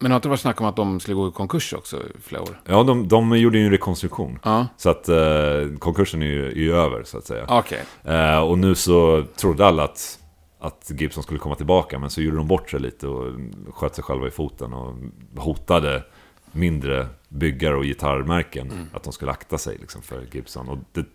Men 0.02 0.10
har 0.10 0.16
inte 0.16 0.28
varit 0.28 0.40
snack 0.40 0.60
om 0.60 0.66
att 0.66 0.76
de 0.76 1.00
skulle 1.00 1.14
gå 1.14 1.28
i 1.28 1.32
konkurs 1.32 1.72
också 1.72 1.96
i 1.96 2.20
flera 2.22 2.42
år? 2.42 2.60
Ja, 2.64 2.82
de, 2.82 3.08
de 3.08 3.38
gjorde 3.38 3.58
ju 3.58 3.64
en 3.64 3.70
rekonstruktion. 3.70 4.38
Ja. 4.42 4.66
Så 4.76 4.90
att 4.90 5.08
eh, 5.08 5.78
konkursen 5.78 6.22
är 6.22 6.26
ju, 6.26 6.46
är 6.46 6.54
ju 6.54 6.74
över, 6.74 7.04
så 7.04 7.18
att 7.18 7.26
säga. 7.26 7.44
Okej. 7.48 7.82
Eh, 8.04 8.38
och 8.38 8.58
nu 8.58 8.74
så 8.74 9.24
trodde 9.36 9.66
alla 9.66 9.84
att, 9.84 10.18
att 10.60 10.90
Gibson 10.94 11.22
skulle 11.22 11.40
komma 11.40 11.54
tillbaka, 11.54 11.98
men 11.98 12.10
så 12.10 12.22
gjorde 12.22 12.36
de 12.36 12.48
bort 12.48 12.70
sig 12.70 12.80
lite 12.80 13.06
och 13.08 13.34
sköt 13.74 13.94
sig 13.94 14.04
själva 14.04 14.26
i 14.26 14.30
foten 14.30 14.72
och 14.72 14.94
hotade 15.36 16.04
mindre 16.52 17.06
byggare 17.28 17.76
och 17.76 17.84
gitarrmärken 17.84 18.88
att 18.94 19.02
de 19.02 19.12
skulle 19.12 19.30
akta 19.30 19.58
sig 19.58 19.78
liksom, 19.80 20.02
för 20.02 20.26
Gibson. 20.32 20.68
Och 20.68 20.78
det, 20.92 21.06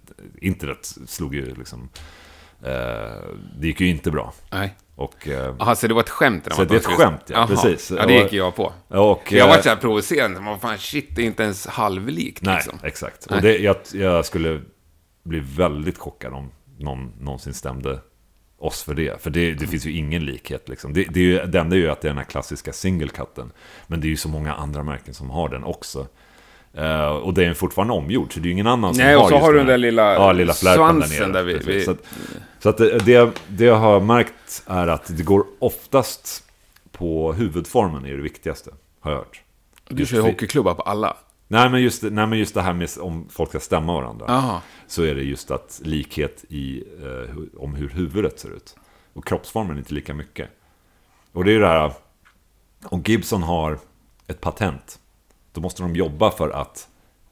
internet 0.42 0.96
slog 1.08 1.36
ju 1.36 1.56
liksom... 1.56 1.90
Eh, 2.62 3.30
det 3.60 3.68
gick 3.68 3.82
ju 3.82 3.88
inte 3.88 4.12
bra. 4.12 4.34
Nej. 4.52 4.76
Och, 4.96 5.28
eh, 5.28 5.56
Jaha, 5.60 5.76
så 5.76 5.88
det 5.88 5.94
var 5.94 6.02
ett 6.02 6.10
skämt? 6.10 6.48
Så 6.52 6.64
det 6.64 6.74
är 6.74 6.78
ett 6.78 6.86
skämt, 6.86 7.22
ja, 7.28 7.48
precis. 7.48 7.92
Ja, 7.98 8.06
det 8.06 8.14
gick 8.14 8.34
jag 8.34 8.56
på. 8.56 8.74
och, 8.88 9.32
jag 9.32 9.48
var 9.48 9.56
eh, 9.56 9.62
så 9.62 9.70
här 9.70 9.76
provocerande. 9.76 10.40
Vad 10.40 10.62
fan, 10.62 10.78
shit, 10.78 11.16
det 11.16 11.22
är 11.22 11.26
inte 11.26 11.44
ens 11.44 11.68
halvlikt 11.68 12.42
Nej, 12.42 12.56
liksom. 12.56 12.80
exakt. 12.84 13.28
Nej. 13.30 13.38
Och 13.38 13.44
det, 13.44 13.58
jag, 13.58 13.76
jag 13.94 14.26
skulle 14.26 14.62
bli 15.24 15.40
väldigt 15.40 15.98
chockad 15.98 16.34
om 16.34 16.52
någon 16.78 17.14
någonsin 17.20 17.54
stämde 17.54 18.00
oss 18.58 18.84
för 18.84 18.94
det. 18.94 19.22
För 19.22 19.30
det, 19.30 19.54
det 19.54 19.68
finns 19.68 19.86
ju 19.86 19.92
ingen 19.92 20.26
likhet. 20.26 20.70
Liksom. 20.70 20.94
Det, 20.94 21.04
det, 21.04 21.20
är 21.20 21.24
ju, 21.24 21.46
det 21.46 21.60
enda 21.60 21.76
är 21.76 21.80
ju 21.80 21.90
att 21.90 22.02
det 22.02 22.08
är 22.08 22.10
den 22.10 22.18
här 22.18 22.26
klassiska 22.26 22.72
single-cutten. 22.72 23.52
Men 23.88 24.02
det 24.02 24.08
är 24.08 24.10
ju 24.10 24.18
så 24.18 24.30
många 24.30 24.54
andra 24.54 24.84
märken 24.84 25.14
som 25.14 25.30
har 25.30 25.50
den 25.50 25.64
också. 25.64 26.08
Eh, 26.78 27.08
och 27.08 27.34
det 27.34 27.46
är 27.46 27.54
fortfarande 27.54 27.94
omgjord, 27.94 28.34
så 28.34 28.40
det 28.40 28.44
är 28.44 28.48
ju 28.48 28.52
ingen 28.54 28.68
annan 28.68 28.94
som 28.96 29.04
Nej, 29.04 29.16
har 29.16 29.24
och 29.24 29.30
så 29.30 29.38
har 29.38 29.52
du 29.52 29.58
den 29.58 29.68
där 29.68 29.78
lilla 29.78 30.14
ja, 30.14 30.32
lilla 30.32 30.54
flärpen 30.54 31.00
där 31.00 31.08
svansen 31.08 31.32
nere. 31.32 31.44
där 31.44 31.44
vi- 31.44 31.74
vi- 31.74 31.86
Så, 31.86 31.92
att, 31.92 31.98
så 32.60 32.70
att 32.70 32.78
det, 32.78 33.32
det, 33.48 33.66
jag 33.66 33.76
har 33.76 34.00
märkt 34.00 34.64
är 34.68 34.88
att 34.88 35.18
det 35.18 35.24
går 35.24 35.46
oftast 35.60 36.44
på 36.92 37.34
huvudformen 37.34 38.06
är 38.06 38.12
det 38.16 38.22
viktigaste, 38.22 38.72
har 39.00 39.12
jag 39.12 39.18
hört. 39.18 39.42
Du 39.90 39.96
Just 40.00 40.12
kör 40.12 40.18
ju 40.18 40.24
hockeyklubbar 40.24 40.74
på 40.74 40.82
alla. 40.82 41.18
Nej 41.48 41.70
men, 41.70 41.82
just, 41.82 42.04
nej, 42.04 42.28
men 42.28 42.40
just 42.40 42.54
det 42.54 42.62
här 42.62 42.74
med 42.74 42.90
om 43.00 43.28
folk 43.30 43.50
ska 43.50 43.60
stämma 43.60 43.94
varandra. 43.94 44.26
Jaha. 44.28 44.62
Så 44.88 45.04
är 45.04 45.16
det 45.16 45.22
just 45.24 45.52
att 45.52 45.82
likhet 45.84 46.46
i, 46.50 46.84
eh, 47.04 47.36
om 47.58 47.76
hur 47.76 47.90
huvudet 47.90 48.40
ser 48.40 48.50
ut. 48.56 48.76
Och 49.14 49.26
kroppsformen 49.26 49.78
inte 49.78 49.94
lika 49.94 50.14
mycket. 50.14 50.50
Och 51.34 51.44
det 51.46 51.52
är 51.52 51.54
ju 51.54 51.60
det 51.60 51.68
här, 51.68 51.92
om 52.84 53.02
Gibson 53.06 53.44
har 53.44 53.80
ett 54.28 54.42
patent, 54.42 55.00
då 55.56 55.62
måste 55.62 55.84
de 55.84 55.96
jobba 55.96 56.32
för 56.32 56.50
att 56.50 56.88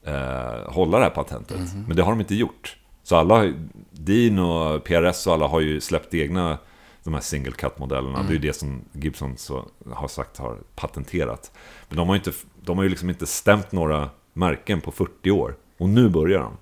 eh, 0.05 0.73
hålla 0.73 0.97
det 0.97 1.03
här 1.03 1.12
patentet. 1.12 1.57
Men 1.88 1.97
det 1.97 2.03
har 2.03 2.12
de 2.12 2.19
inte 2.19 2.36
gjort. 2.36 2.77
Så 3.03 3.15
alla, 3.15 3.53
Dean 3.91 4.39
och 4.39 4.83
PRS 4.83 5.27
och 5.27 5.33
alla 5.33 5.47
har 5.47 5.59
ju 5.59 5.81
släppt 5.81 6.13
egna 6.13 6.57
de 7.03 7.13
här 7.13 7.21
single 7.21 7.51
cut-modellerna. 7.51 8.23
Det 8.23 8.29
är 8.29 8.33
ju 8.33 8.39
det 8.39 8.53
som 8.53 8.81
Gibson 8.91 9.38
så, 9.38 9.65
har 9.91 10.07
sagt 10.07 10.38
har 10.38 10.57
patenterat. 10.75 11.51
Men 11.89 11.97
de 11.97 12.07
har, 12.07 12.15
ju 12.15 12.19
inte, 12.19 12.31
de 12.62 12.77
har 12.77 12.83
ju 12.83 12.89
liksom 12.89 13.09
inte 13.09 13.25
stämt 13.25 13.71
några 13.71 14.09
märken 14.33 14.81
på 14.81 14.91
40 14.91 15.31
år. 15.31 15.55
Och 15.77 15.89
nu 15.89 16.09
börjar 16.09 16.39
de. 16.39 16.57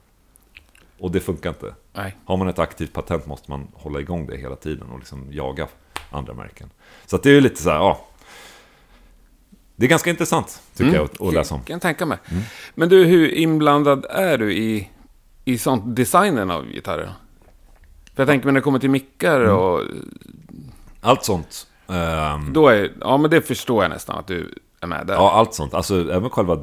Och 0.99 1.11
det 1.11 1.19
funkar 1.19 1.49
inte. 1.49 1.75
Nej. 1.93 2.17
Har 2.25 2.37
man 2.37 2.47
ett 2.47 2.59
aktivt 2.59 2.93
patent 2.93 3.25
måste 3.25 3.51
man 3.51 3.67
hålla 3.73 3.99
igång 3.99 4.27
det 4.27 4.37
hela 4.37 4.55
tiden 4.55 4.89
och 4.89 4.99
liksom 4.99 5.27
jaga 5.31 5.67
andra 6.09 6.33
märken. 6.33 6.69
Så 7.05 7.17
det 7.17 7.29
är 7.29 7.33
ju 7.33 7.41
lite 7.41 7.63
så 7.63 7.69
här, 7.69 7.77
ja. 7.77 8.05
Det 9.81 9.85
är 9.87 9.89
ganska 9.89 10.09
intressant, 10.09 10.61
tycker 10.75 10.93
jag, 10.95 11.09
att, 11.27 11.33
läsa 11.33 11.55
om. 11.55 11.61
Kan 11.61 11.73
jag 11.73 11.81
tänka 11.81 12.05
mig. 12.05 12.17
Mm. 12.31 12.43
Men 12.75 12.89
du, 12.89 13.03
hur 13.05 13.33
inblandad 13.33 14.05
är 14.09 14.37
du 14.37 14.53
i, 14.53 14.89
i 15.45 15.57
sånt 15.57 15.95
designen 15.95 16.51
av 16.51 16.65
gitarrer? 16.67 17.13
För 18.15 18.23
jag 18.23 18.27
tänker 18.27 18.45
när 18.47 18.53
det 18.53 18.61
kommer 18.61 18.79
till 18.79 18.89
mickar 18.89 19.41
Mm. 19.41 19.55
och... 19.57 19.81
Allt 21.01 21.23
sånt. 21.25 21.67
ehm, 21.87 22.53
Då 22.53 22.67
är... 22.67 22.91
Ja, 22.99 23.17
men 23.17 23.31
det 23.31 23.41
förstår 23.41 23.83
jag 23.83 23.89
nästan 23.89 24.17
att 24.19 24.27
du 24.27 24.53
är 24.81 24.87
med 24.87 25.07
där. 25.07 25.13
ja, 25.13 25.31
allt 25.31 25.53
sånt. 25.53 25.73
Alltså 25.73 26.11
även 26.11 26.29
själva 26.29 26.55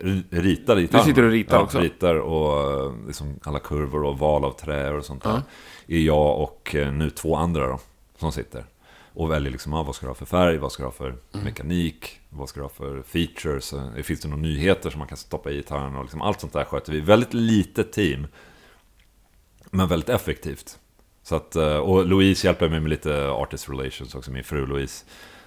ri- 0.00 0.24
ritade 0.30 0.80
gitarrerna. 0.80 1.04
Du 1.04 1.10
sitter 1.10 1.22
och 1.22 1.30
ritar 1.30 1.56
ja, 1.56 1.62
också? 1.62 1.78
ritar 1.78 2.14
och 2.14 2.84
eh, 2.84 2.92
liksom 3.06 3.34
alla 3.42 3.58
kurvor 3.58 4.04
och 4.04 4.18
val 4.18 4.44
av 4.44 4.50
trä 4.52 4.90
och 4.90 5.04
sånt 5.04 5.22
där. 5.22 5.42
är 5.86 5.98
jag 5.98 6.40
och 6.40 6.74
eh, 6.74 6.92
nu 6.92 7.10
två 7.10 7.36
andra 7.36 7.66
då, 7.66 7.78
som 8.18 8.32
sitter. 8.32 8.64
Och 9.14 9.30
väljer 9.30 9.52
liksom, 9.52 9.74
ah, 9.74 9.82
vad 9.82 9.94
ska 9.94 10.06
du 10.06 10.10
ha 10.10 10.14
för 10.14 10.26
färg, 10.26 10.58
vad 10.58 10.72
ska 10.72 10.82
du 10.82 10.86
ha 10.86 10.92
för 10.92 11.08
Mm. 11.08 11.44
mekanik, 11.44 12.20
vad 12.28 12.48
ska 12.48 12.60
du 12.60 12.64
ha 12.64 12.70
för 12.70 13.02
features, 13.02 13.72
eh, 13.72 14.02
finns 14.02 14.20
det 14.20 14.28
några 14.28 14.42
nyheter 14.42 14.90
som 14.90 14.98
man 14.98 15.08
kan 15.08 15.16
stoppa 15.16 15.50
i 15.50 15.54
gitarren 15.56 15.96
och 15.96 16.02
liksom 16.02 16.22
allt 16.22 16.40
sånt 16.40 16.52
där 16.52 16.64
sköter 16.64 16.92
vi. 16.92 17.00
Väldigt 17.00 17.34
litet 17.34 17.92
team, 17.92 18.26
men 19.70 19.88
väldigt 19.88 20.08
effektivt. 20.08 20.78
Så 21.22 21.34
att, 21.36 21.56
eh, 21.56 21.76
och 21.76 22.06
Louise 22.06 22.46
hjälper 22.46 22.68
mig 22.68 22.80
med 22.80 22.90
lite 22.90 23.28
artist 23.28 23.68
relations 23.68 24.14
också, 24.14 24.30
min 24.30 24.44
fru 24.44 24.66
Louise. 24.66 25.04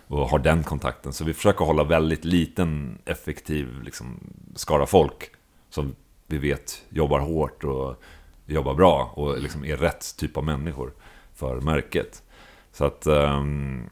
Och 0.08 0.30
har 0.30 0.40
den 0.40 0.64
kontakten. 0.64 1.14
Så 1.14 1.24
vi 1.24 1.34
försöker 1.34 1.66
hålla 1.66 1.84
väldigt 1.84 2.26
liten, 2.26 2.98
effektiv 3.06 3.82
liksom, 3.84 4.20
skara 4.56 4.86
folk. 4.86 5.32
Som 5.70 5.96
vi 6.28 6.38
vet 6.38 6.84
jobbar 6.90 7.20
hårt 7.20 7.64
och 7.64 8.04
jobbar 8.46 8.74
bra. 8.74 9.12
Och 9.16 9.40
liksom 9.40 9.66
är 9.66 9.78
rätt 9.78 10.18
typ 10.18 10.38
av 10.38 10.44
människor 10.44 10.94
för 11.36 11.62
märket. 11.62 12.24
Så 12.78 12.86
att, 12.86 13.08
ehm, 13.08 13.90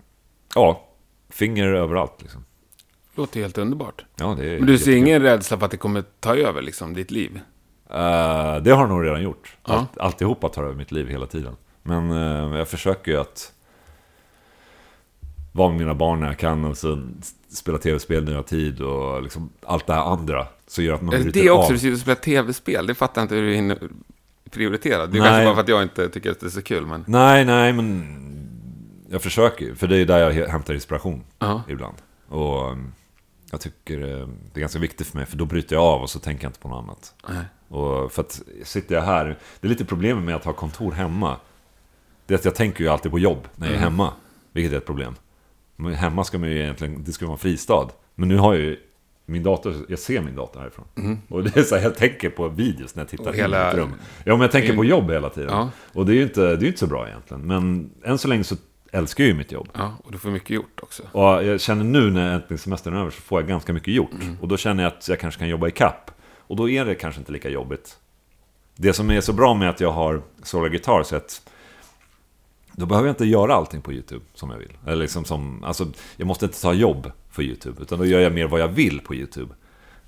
ja, 0.55 0.87
finger 1.29 1.67
överallt 1.67 2.21
liksom. 2.21 2.45
Låter 3.15 3.41
helt 3.41 3.57
underbart. 3.57 4.05
Ja, 4.15 4.35
det 4.39 4.45
är 4.45 4.57
Men 4.57 4.67
du 4.67 4.77
ser 4.77 4.95
ingen 4.95 5.21
rädsla 5.21 5.57
för 5.57 5.65
att 5.65 5.71
det 5.71 5.77
kommer 5.77 6.03
ta 6.19 6.35
över 6.35 6.61
liksom, 6.61 6.93
ditt 6.93 7.11
liv? 7.11 7.39
Eh, 7.89 8.55
det 8.55 8.71
har 8.71 8.87
nog 8.87 9.05
redan 9.05 9.23
gjort. 9.23 9.57
Ja. 9.65 9.73
Allt, 9.73 9.97
alltihopa 9.97 10.49
tar 10.49 10.63
över 10.63 10.75
mitt 10.75 10.91
liv 10.91 11.07
hela 11.07 11.25
tiden. 11.25 11.55
Men 11.83 12.11
eh, 12.11 12.57
jag 12.57 12.67
försöker 12.67 13.11
ju 13.11 13.17
att 13.17 13.51
vara 15.51 15.69
med 15.69 15.77
mina 15.77 15.95
barn 15.95 16.19
när 16.19 16.27
jag 16.27 16.39
kan 16.39 16.65
och 16.65 16.77
så 16.77 17.01
spela 17.49 17.77
tv-spel 17.77 18.23
när 18.23 18.31
jag 18.31 18.39
har 18.39 18.43
tid 18.43 18.81
och 18.81 19.23
liksom 19.23 19.49
allt 19.61 19.87
det 19.87 19.93
här 19.93 20.01
andra. 20.01 20.47
Så 20.67 20.81
gör 20.81 20.93
att 20.93 21.01
man 21.01 21.09
bryter 21.09 21.43
det 21.43 21.49
också, 21.49 21.65
av. 21.65 21.71
du 21.71 21.79
sitter 21.79 21.93
och 21.93 21.99
spelar 21.99 22.15
tv-spel. 22.15 22.87
Det 22.87 22.95
fattar 22.95 23.21
jag 23.21 23.25
inte 23.25 23.35
hur 23.35 23.47
du 23.47 23.53
hinner 23.53 23.77
prioritera. 24.51 25.07
Det 25.07 25.17
är 25.17 25.21
Nej. 25.21 25.29
kanske 25.29 25.45
bara 25.45 25.55
för 25.55 25.61
att 25.61 25.67
jag 25.67 25.83
inte 25.83 26.09
tycker 26.09 26.31
att 26.31 26.39
det 26.39 26.45
är 26.45 26.49
så 26.49 26.61
kul, 26.61 26.85
men... 26.85 27.03
Nej, 27.07 27.45
nej, 27.45 27.73
men 27.73 28.19
jag 29.13 29.21
försöker. 29.21 29.75
För 29.75 29.87
det 29.87 29.97
är 29.97 30.05
där 30.05 30.31
jag 30.31 30.47
hämtar 30.47 30.73
inspiration 30.73 31.23
Ja. 31.39 31.63
ibland. 31.69 31.95
Och 32.29 32.71
um, 32.71 32.93
jag 33.51 33.61
tycker 33.61 33.97
eh, 34.21 34.27
det 34.53 34.59
är 34.59 34.61
ganska 34.61 34.79
viktigt 34.79 35.07
för 35.07 35.17
mig, 35.17 35.25
för 35.25 35.37
då 35.37 35.45
bryter 35.45 35.75
jag 35.75 35.83
av 35.83 36.01
och 36.01 36.09
så 36.09 36.19
tänker 36.19 36.43
jag 36.43 36.49
inte 36.49 36.59
på 36.59 36.67
något 36.67 36.83
annat. 36.83 37.13
Nej. 37.29 37.45
Och 37.67 38.11
för 38.11 38.21
att 38.21 38.41
sitter 38.63 38.95
jag 38.95 39.01
här, 39.01 39.25
det 39.59 39.67
är 39.67 39.69
lite 39.69 39.85
problemet 39.85 40.23
med 40.23 40.35
att 40.35 40.45
ha 40.45 40.53
kontor 40.53 40.91
hemma. 40.91 41.37
Det 42.25 42.33
är 42.33 42.37
att 42.37 42.45
jag 42.45 42.55
tänker 42.55 42.83
ju 42.83 42.89
alltid 42.89 43.11
på 43.11 43.19
jobb 43.19 43.47
när 43.55 43.67
jag 43.67 43.75
är 43.75 43.79
hemma, 43.79 44.13
vilket 44.51 44.73
är 44.73 44.77
ett 44.77 44.85
problem. 44.85 45.15
Men 45.75 45.93
hemma 45.93 46.23
ska 46.23 46.37
man 46.37 46.49
ju 46.49 46.59
egentligen, 46.63 47.03
det 47.03 47.11
ska 47.11 47.25
vara 47.25 47.33
en 47.33 47.39
fristad. 47.39 47.87
Men 48.15 48.29
nu 48.29 48.37
har 48.37 48.53
jag 48.53 48.63
ju 48.63 48.77
min 49.25 49.43
dator, 49.43 49.75
jag 49.89 49.99
ser 49.99 50.21
min 50.21 50.35
dator 50.35 50.59
härifrån. 50.59 50.85
Och 51.29 51.43
det 51.43 51.57
är 51.57 51.63
så 51.63 51.75
här, 51.75 51.83
jag 51.83 51.95
tänker 51.95 52.29
på 52.29 52.47
videos 52.49 52.95
när 52.95 53.01
jag 53.03 53.09
tittar 53.09 53.23
Och 53.29 53.35
in 53.35 53.41
hela- 53.41 53.63
i 53.71 53.75
mitt 53.75 53.75
rum. 53.83 53.93
Ja, 54.23 54.33
men 54.33 54.41
jag 54.41 54.51
tänker 54.51 54.75
på 54.75 54.85
jobb 54.85 55.11
hela 55.11 55.29
tiden. 55.29 55.49
Ja. 55.49 55.69
Och 55.93 56.05
det 56.05 56.11
är 56.11 56.15
ju 56.15 56.23
inte, 56.23 56.41
det 56.55 56.65
är 56.65 56.67
inte 56.67 56.79
så 56.79 56.87
bra 56.87 57.07
egentligen. 57.07 57.41
Men 57.47 57.91
än 58.03 58.17
så 58.17 58.27
länge 58.27 58.43
så 58.43 58.55
älskar 58.93 59.23
ju 59.23 59.33
mitt 59.33 59.51
jobb. 59.51 59.69
Ja, 59.73 59.93
och 60.03 60.11
du 60.11 60.17
får 60.17 60.29
mycket 60.29 60.49
gjort 60.49 60.79
också. 60.81 61.03
Och 61.11 61.43
jag 61.43 61.61
känner 61.61 61.83
nu 61.83 62.11
när 62.11 62.33
äntligen 62.33 62.57
semestern 62.57 62.93
är 62.93 62.99
över 62.99 63.11
så 63.11 63.21
får 63.21 63.41
jag 63.41 63.47
ganska 63.47 63.73
mycket 63.73 63.93
gjort. 63.93 64.11
Och 64.41 64.47
då 64.47 64.57
känner 64.57 64.83
jag 64.83 64.93
att 64.93 65.07
jag 65.07 65.19
kanske 65.19 65.39
kan 65.39 65.49
jobba 65.49 65.67
i 65.67 65.71
kapp. 65.71 66.11
Och 66.37 66.55
då 66.55 66.69
är 66.69 66.85
det 66.85 66.95
kanske 66.95 67.21
inte 67.21 67.31
lika 67.31 67.49
jobbigt. 67.49 67.97
Det 68.75 68.93
som 68.93 69.09
är 69.11 69.21
så 69.21 69.33
bra 69.33 69.53
med 69.53 69.69
att 69.69 69.79
jag 69.79 69.91
har 69.91 70.21
Solar 70.43 70.69
Guitars 70.69 71.13
är 71.13 71.17
att 71.17 71.41
Då 72.71 72.85
behöver 72.85 73.07
jag 73.07 73.13
inte 73.13 73.25
göra 73.25 73.53
allting 73.55 73.81
på 73.81 73.93
YouTube 73.93 74.25
som 74.33 74.49
jag 74.49 74.57
vill. 74.57 74.71
Eller 74.85 74.95
liksom 74.95 75.25
som, 75.25 75.63
alltså, 75.63 75.87
jag 76.17 76.27
måste 76.27 76.45
inte 76.45 76.61
ta 76.61 76.73
jobb 76.73 77.11
för 77.31 77.43
YouTube, 77.43 77.81
utan 77.81 77.99
då 77.99 78.05
gör 78.05 78.19
jag 78.19 78.33
mer 78.33 78.47
vad 78.47 78.59
jag 78.61 78.67
vill 78.67 78.99
på 78.99 79.15
YouTube. 79.15 79.53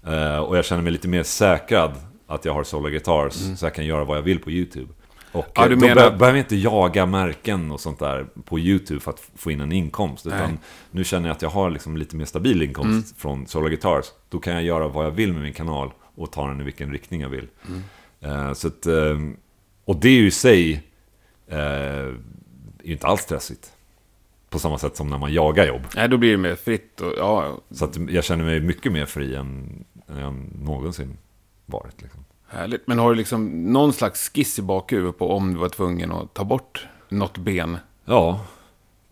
Eh, 0.04 0.38
och 0.38 0.58
jag 0.58 0.66
känner 0.66 0.82
mig 0.84 0.92
lite 0.92 1.08
mer 1.08 1.24
säkrad 1.24 1.92
att 2.28 2.46
jag 2.46 2.54
har 2.54 2.64
Solar 2.64 2.90
Guitars, 2.90 3.34
så 3.34 3.66
jag 3.66 3.76
kan 3.76 3.86
göra 3.86 4.04
vad 4.04 4.18
jag 4.18 4.22
vill 4.22 4.40
på 4.40 4.52
YouTube. 4.52 4.94
Och 5.36 5.46
Ja, 5.56 5.68
du 5.68 5.76
då 5.76 5.82
menar- 5.88 6.12
be- 6.12 6.18
behöver 6.18 6.38
jag 6.38 6.46
inte 6.46 6.56
jaga 6.56 7.06
märken 7.06 7.72
och 7.72 7.80
sånt 7.80 8.00
där 8.00 8.26
på 8.46 8.60
YouTube 8.60 9.00
för 9.00 9.12
att 9.12 9.20
få 9.36 9.52
in 9.52 9.62
en 9.62 9.72
inkomst. 9.72 10.28
Utan 10.28 10.40
Nej. 10.40 10.58
nu 10.92 11.04
känner 11.04 11.28
jag 11.30 11.36
att 11.36 11.42
jag 11.42 11.50
har 11.50 11.70
liksom 11.70 11.98
lite 11.98 12.16
mer 12.16 12.26
stabil 12.26 12.62
inkomst 12.62 12.90
Mm. 12.90 13.04
från 13.18 13.48
Solar 13.48 13.70
Guitars. 13.70 14.06
Då 14.30 14.40
kan 14.40 14.54
jag 14.54 14.64
göra 14.64 14.88
vad 14.88 15.06
jag 15.06 15.12
vill 15.12 15.34
med 15.34 15.42
min 15.42 15.54
kanal 15.54 15.92
och 16.16 16.32
ta 16.32 16.48
den 16.48 16.62
i 16.62 16.64
vilken 16.64 16.92
riktning 16.92 17.22
jag 17.22 17.30
vill. 17.30 17.48
Mm. 17.68 17.82
Eh, 18.48 18.54
så 18.54 18.68
att, 18.68 18.86
eh, 18.86 19.20
och 19.86 19.96
det 19.96 20.08
är 20.10 20.14
ju 20.22 20.28
i 20.28 20.32
sig 20.32 20.84
eh, 21.48 21.58
är 21.58 22.18
ju 22.84 22.92
inte 22.94 23.08
alls 23.08 23.22
stressigt. 23.22 23.72
På 24.50 24.60
samma 24.60 24.78
sätt 24.78 24.96
som 24.96 25.08
när 25.08 25.18
man 25.18 25.34
jagar 25.34 25.66
jobb. 25.68 25.82
Nej, 25.96 26.10
då 26.10 26.18
blir 26.18 26.32
det 26.32 26.38
mer 26.38 26.56
fritt 26.56 27.02
och 27.02 27.14
ja, 27.18 27.58
Så 27.72 27.86
att 27.86 27.98
jag 28.10 28.24
känner 28.24 28.46
mig 28.46 28.60
mycket 28.62 28.92
mer 28.92 29.06
fri 29.06 29.36
än, 29.36 29.84
än 30.08 30.18
jag 30.18 30.34
någonsin 30.62 31.18
varit. 31.66 32.02
Liksom. 32.02 32.26
Härligt. 32.48 32.88
Men 32.88 33.00
har 33.00 33.10
du 33.10 33.16
liksom 33.16 33.74
någon 33.74 33.94
slags 33.94 34.30
skiss 34.30 34.60
i 34.60 34.62
bakhuvudet 34.62 35.18
på 35.18 35.32
om 35.32 35.54
du 35.54 35.60
var 35.60 35.70
tvungen 35.70 36.12
att 36.12 36.34
ta 36.34 36.44
bort 36.44 36.88
något 37.10 37.38
ben? 37.38 37.78
Ja, 38.06 38.40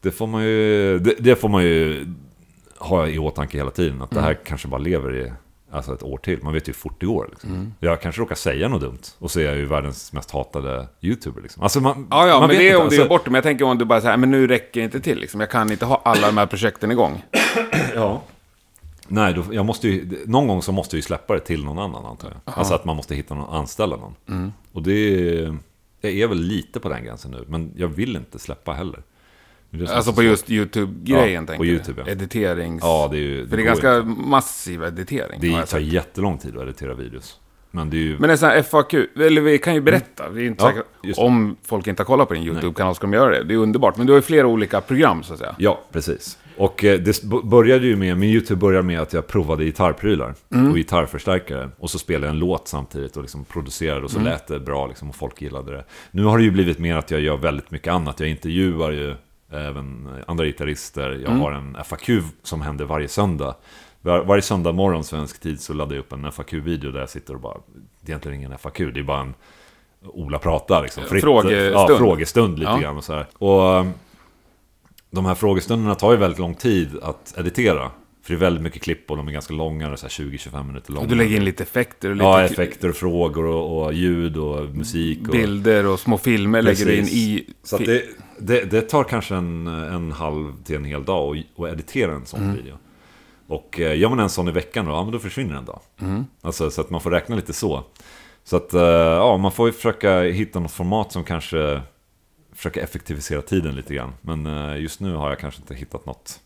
det 0.01 0.11
får 0.11 0.27
man 0.27 0.43
ju, 0.43 0.99
det, 0.99 1.15
det 1.19 1.35
får 1.35 1.49
man 1.49 1.63
ju 1.63 2.07
ha 2.77 3.07
i 3.07 3.19
åtanke 3.19 3.57
hela 3.57 3.71
tiden. 3.71 4.01
Att 4.01 4.11
det 4.11 4.21
här 4.21 4.33
kanske 4.45 4.67
bara 4.67 4.77
lever 4.81 5.15
i 5.15 5.33
alltså 5.71 5.93
ett 5.93 6.03
år 6.03 6.17
till. 6.17 6.43
Man 6.43 6.53
vet 6.53 6.67
ju 6.67 6.71
hur 6.71 6.77
fort 6.79 6.95
det 6.99 7.05
går. 7.05 7.27
Liksom. 7.31 7.73
Jag 7.79 8.01
kanske 8.01 8.21
råkar 8.21 8.35
säga 8.35 8.67
något 8.67 8.81
dumt. 8.81 8.99
Och 9.19 9.31
så 9.31 9.39
är 9.39 9.43
jag 9.43 9.55
ju 9.55 9.65
världens 9.65 10.13
mest 10.13 10.31
hatade 10.31 10.87
YouTuber. 11.01 11.41
Liksom. 11.41 11.63
Alltså 11.63 11.79
man, 11.79 12.07
Ja, 12.11 12.27
ja, 12.27 12.39
man 12.39 12.47
men 12.47 12.57
det 12.57 12.69
är 12.69 12.75
om 12.75 12.79
du 12.79 12.83
Alltså, 12.85 13.01
gör 13.01 13.09
bort 13.09 13.25
det. 13.25 13.31
Men 13.31 13.35
jag 13.35 13.43
tänker 13.43 13.65
om 13.65 13.77
du 13.77 13.85
bara 13.85 14.01
säger, 14.01 14.17
men 14.17 14.31
nu 14.31 14.47
räcker 14.47 14.79
det 14.79 14.83
inte 14.85 14.99
till 14.99 15.19
liksom. 15.19 15.39
Jag 15.39 15.49
kan 15.49 15.71
inte 15.71 15.85
ha 15.85 16.01
alla 16.05 16.27
de 16.27 16.37
här 16.37 16.45
projekten 16.45 16.91
igång. 16.91 17.23
Ja. 17.95 18.21
Nej, 19.07 19.33
då, 19.33 19.43
jag 19.51 19.65
måste 19.65 19.87
ju, 19.87 20.17
någon 20.25 20.47
gång 20.47 20.61
så 20.61 20.71
måste 20.71 20.95
jag 20.95 20.97
ju 20.97 21.01
släppa 21.01 21.33
det 21.33 21.39
till 21.39 21.63
någon 21.65 21.79
annan 21.79 22.05
antar 22.05 22.27
jag. 22.45 22.53
Alltså 22.57 22.73
att 22.73 22.85
man 22.85 22.95
måste 22.95 23.15
hitta 23.15 23.35
någon, 23.35 23.55
anställa 23.55 23.95
någon. 23.95 24.15
Mm. 24.29 24.51
Och 24.71 24.83
det 24.83 24.91
är, 24.91 25.57
jag 26.01 26.13
är 26.13 26.27
väl 26.27 26.41
lite 26.41 26.79
på 26.79 26.89
den 26.89 27.03
gränsen 27.03 27.31
nu, 27.31 27.45
men 27.47 27.71
jag 27.75 27.87
vill 27.87 28.15
inte 28.15 28.39
släppa 28.39 28.73
heller. 28.73 29.03
Det 29.69 29.77
det 29.77 29.95
Alltså 29.95 30.11
så 30.11 30.15
på 30.15 30.23
just 30.23 30.49
YouTube-grejen 30.49 31.45
Ja, 31.49 31.57
på? 31.57 31.65
YouTube, 31.65 32.03
ja. 32.05 32.11
Editerings... 32.11 32.83
Ja, 32.83 33.07
det 33.11 33.17
är 33.17 33.21
ju... 33.21 33.47
För 33.47 33.57
det 33.57 33.63
är 33.63 33.65
ganska 33.65 33.97
inte. 33.97 34.21
massiv 34.21 34.83
editering. 34.83 35.39
Det 35.41 35.65
tar 35.65 35.79
jättelång 35.79 36.37
tid 36.37 36.57
att 36.57 36.63
editera 36.63 36.93
videos. 36.93 37.39
Men 37.71 37.89
det 37.89 37.97
är 37.97 37.99
ju... 37.99 38.19
Men 38.19 38.29
det 38.29 38.43
är 38.43 38.47
här 38.47 38.61
FAQ, 38.61 38.93
eller 38.93 39.41
vi 39.41 39.57
kan 39.57 39.73
ju 39.75 39.81
berätta, 39.81 40.29
det 40.29 40.41
är 40.41 40.45
inte 40.45 40.63
Ja, 40.63 40.69
säkert, 40.69 40.85
det. 41.03 41.13
om 41.13 41.55
folk 41.63 41.87
inte 41.87 42.01
har 42.01 42.05
kollat 42.05 42.27
på 42.27 42.33
din 42.33 42.43
YouTube-kanal 42.43 42.95
ska 42.95 43.07
de 43.07 43.13
göra 43.13 43.29
det. 43.29 43.43
Det 43.43 43.53
är 43.53 43.57
underbart, 43.57 43.97
men 43.97 44.07
du 44.07 44.13
har 44.13 44.17
ju 44.17 44.21
flera 44.21 44.47
olika 44.47 44.81
program 44.81 45.23
så 45.23 45.33
att 45.33 45.39
säga. 45.39 45.55
Ja, 45.57 45.81
precis. 45.91 46.37
Och 46.57 46.83
eh, 46.83 46.99
det 46.99 47.23
började 47.43 47.85
ju 47.87 47.95
med, 47.95 48.17
min 48.17 48.29
YouTube 48.29 48.59
började 48.59 48.83
med 48.87 48.99
att 49.01 49.13
jag 49.13 49.27
provade 49.27 49.63
gitarrprylar 49.65 50.35
Mm. 50.53 50.69
och 50.71 50.75
gitarrförstärkare. 50.77 51.69
Och 51.79 51.89
så 51.89 51.99
spelade 51.99 52.25
jag 52.27 52.33
en 52.33 52.39
låt 52.39 52.67
samtidigt 52.67 53.15
och 53.17 53.21
liksom 53.21 53.45
producerade 53.45 54.01
och 54.03 54.11
så 54.11 54.19
Mm. 54.19 54.31
lät 54.31 54.47
det 54.47 54.59
bra 54.59 54.87
liksom, 54.87 55.09
och 55.09 55.15
folk 55.15 55.41
gillade 55.41 55.71
det. 55.71 55.85
Nu 56.11 56.23
har 56.23 56.37
det 56.37 56.43
ju 56.43 56.51
blivit 56.51 56.79
mer 56.79 56.95
att 56.95 57.11
jag 57.11 57.21
gör 57.21 57.37
väldigt 57.37 57.71
mycket 57.71 57.93
annat. 57.93 58.19
Jag 58.19 58.29
intervjuar 58.29 58.91
ju 58.91 59.15
även 59.51 60.07
andra 60.27 60.45
gitarrister. 60.45 61.09
Jag 61.09 61.29
Mm. 61.29 61.39
har 61.41 61.51
en 61.51 61.77
FAQ 61.85 62.09
som 62.43 62.61
händer 62.61 62.85
varje 62.85 63.07
söndag. 63.07 63.55
Var, 64.01 64.23
varje 64.23 64.41
söndag 64.41 64.71
morgon 64.71 65.03
svensk 65.03 65.39
tid 65.41 65.61
så 65.61 65.73
laddar 65.73 65.95
jag 65.95 65.99
upp 65.99 66.13
en 66.13 66.31
FAQ-video 66.31 66.91
där 66.91 66.99
jag 66.99 67.09
sitter 67.09 67.33
och 67.33 67.39
bara... 67.39 67.57
Det 68.01 68.05
är 68.05 68.11
egentligen 68.11 68.37
ingen 68.39 68.57
FAQ, 68.57 68.77
det 68.93 68.99
är 68.99 69.03
bara 69.03 69.21
en... 69.21 69.33
Ola 70.05 70.39
pratar 70.39 70.81
liksom. 70.83 71.03
Fritt, 71.03 71.23
Frågestund. 71.23 71.73
Ja, 71.73 71.87
frågestund 71.97 72.59
lite 72.59 72.71
Ja. 72.71 72.77
grann 72.77 72.97
och 72.97 73.03
så 73.03 73.13
här. 73.13 73.25
Och 73.37 73.79
um, 73.79 73.93
de 75.13 75.25
här 75.25 75.35
frågestunderna 75.35 75.95
tar 75.95 76.11
ju 76.11 76.17
väldigt 76.17 76.39
lång 76.39 76.55
tid 76.55 76.89
att 77.01 77.33
editera. 77.37 77.91
För 78.23 78.33
det 78.33 78.37
är 78.37 78.39
väldigt 78.39 78.63
mycket 78.63 78.81
klipp 78.81 79.11
och 79.11 79.17
de 79.17 79.27
är 79.27 79.31
ganska 79.31 79.53
långa, 79.53 79.97
så 79.97 80.05
här 80.05 80.09
20-25 80.09 80.63
minuter 80.67 80.91
långa. 80.93 81.03
Och 81.03 81.09
du 81.09 81.15
lägger 81.15 81.35
in 81.35 81.45
lite 81.45 81.63
effekter 81.63 82.09
och 82.09 82.15
lite 82.15 82.25
Ja, 82.25 82.41
effekter 82.43 82.89
och 82.89 82.95
frågor 82.95 83.45
och, 83.45 83.83
och 83.85 83.93
ljud 83.93 84.37
och 84.37 84.69
musik. 84.75 85.19
Och, 85.27 85.31
bilder 85.31 85.85
och 85.85 85.99
små 85.99 86.17
filmer 86.17 86.61
lägger 86.61 86.85
du 86.85 86.95
in 86.95 87.03
Precis. 87.03 87.17
i... 87.17 87.45
Så 87.63 87.77
det, 87.77 88.03
det, 88.39 88.71
det 88.71 88.81
tar 88.81 89.03
kanske 89.03 89.35
en, 89.35 89.67
en 89.67 90.11
halv 90.11 90.63
till 90.63 90.75
en 90.75 90.85
hel 90.85 91.03
dag 91.03 91.43
att- 91.57 91.67
editera 91.73 92.11
en 92.13 92.25
sån 92.25 92.43
Mm. 92.43 92.55
video. 92.55 92.75
Och 93.47 93.79
eh, 93.79 93.97
gör 93.99 94.09
man 94.09 94.19
en 94.19 94.29
sån 94.29 94.47
i 94.47 94.51
veckan 94.51 94.85
då, 94.85 94.91
ja 94.91 95.03
men 95.03 95.11
då 95.13 95.19
försvinner 95.19 95.55
en 95.55 95.65
dag. 95.65 95.79
Mm. 96.01 96.25
Alltså 96.41 96.69
så 96.71 96.81
att 96.81 96.89
man 96.89 97.01
får 97.01 97.11
räkna 97.11 97.35
lite 97.35 97.53
så. 97.53 97.83
Så 98.43 98.55
att, 98.57 98.73
eh, 98.73 98.81
ja 98.81 99.37
man 99.37 99.51
får 99.51 99.67
ju 99.67 99.73
försöka 99.73 100.21
hitta 100.21 100.59
något 100.59 100.71
format 100.71 101.11
som 101.11 101.23
kanske 101.23 101.81
försöker 102.63 102.81
effektivisera 102.83 103.41
tiden 103.41 103.75
lite 103.75 103.93
grann. 103.93 104.13
Men 104.21 104.45
eh, 104.45 104.81
just 104.81 104.99
nu 104.99 105.15
har 105.15 105.29
jag 105.29 105.39
kanske 105.39 105.61
inte 105.61 105.75
hittat 105.75 106.05
något 106.05 106.39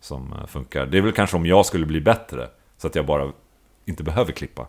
som 0.00 0.32
eh, 0.32 0.46
funkar. 0.46 0.86
Det 0.86 0.98
är 0.98 1.02
väl 1.02 1.12
kanske 1.12 1.36
om 1.36 1.46
jag 1.46 1.66
skulle 1.66 1.86
bli 1.86 2.00
bättre, 2.00 2.48
så 2.78 2.86
att 2.86 2.94
jag 2.94 3.06
bara 3.06 3.32
inte 3.84 4.02
behöver 4.02 4.32
klippa. 4.32 4.66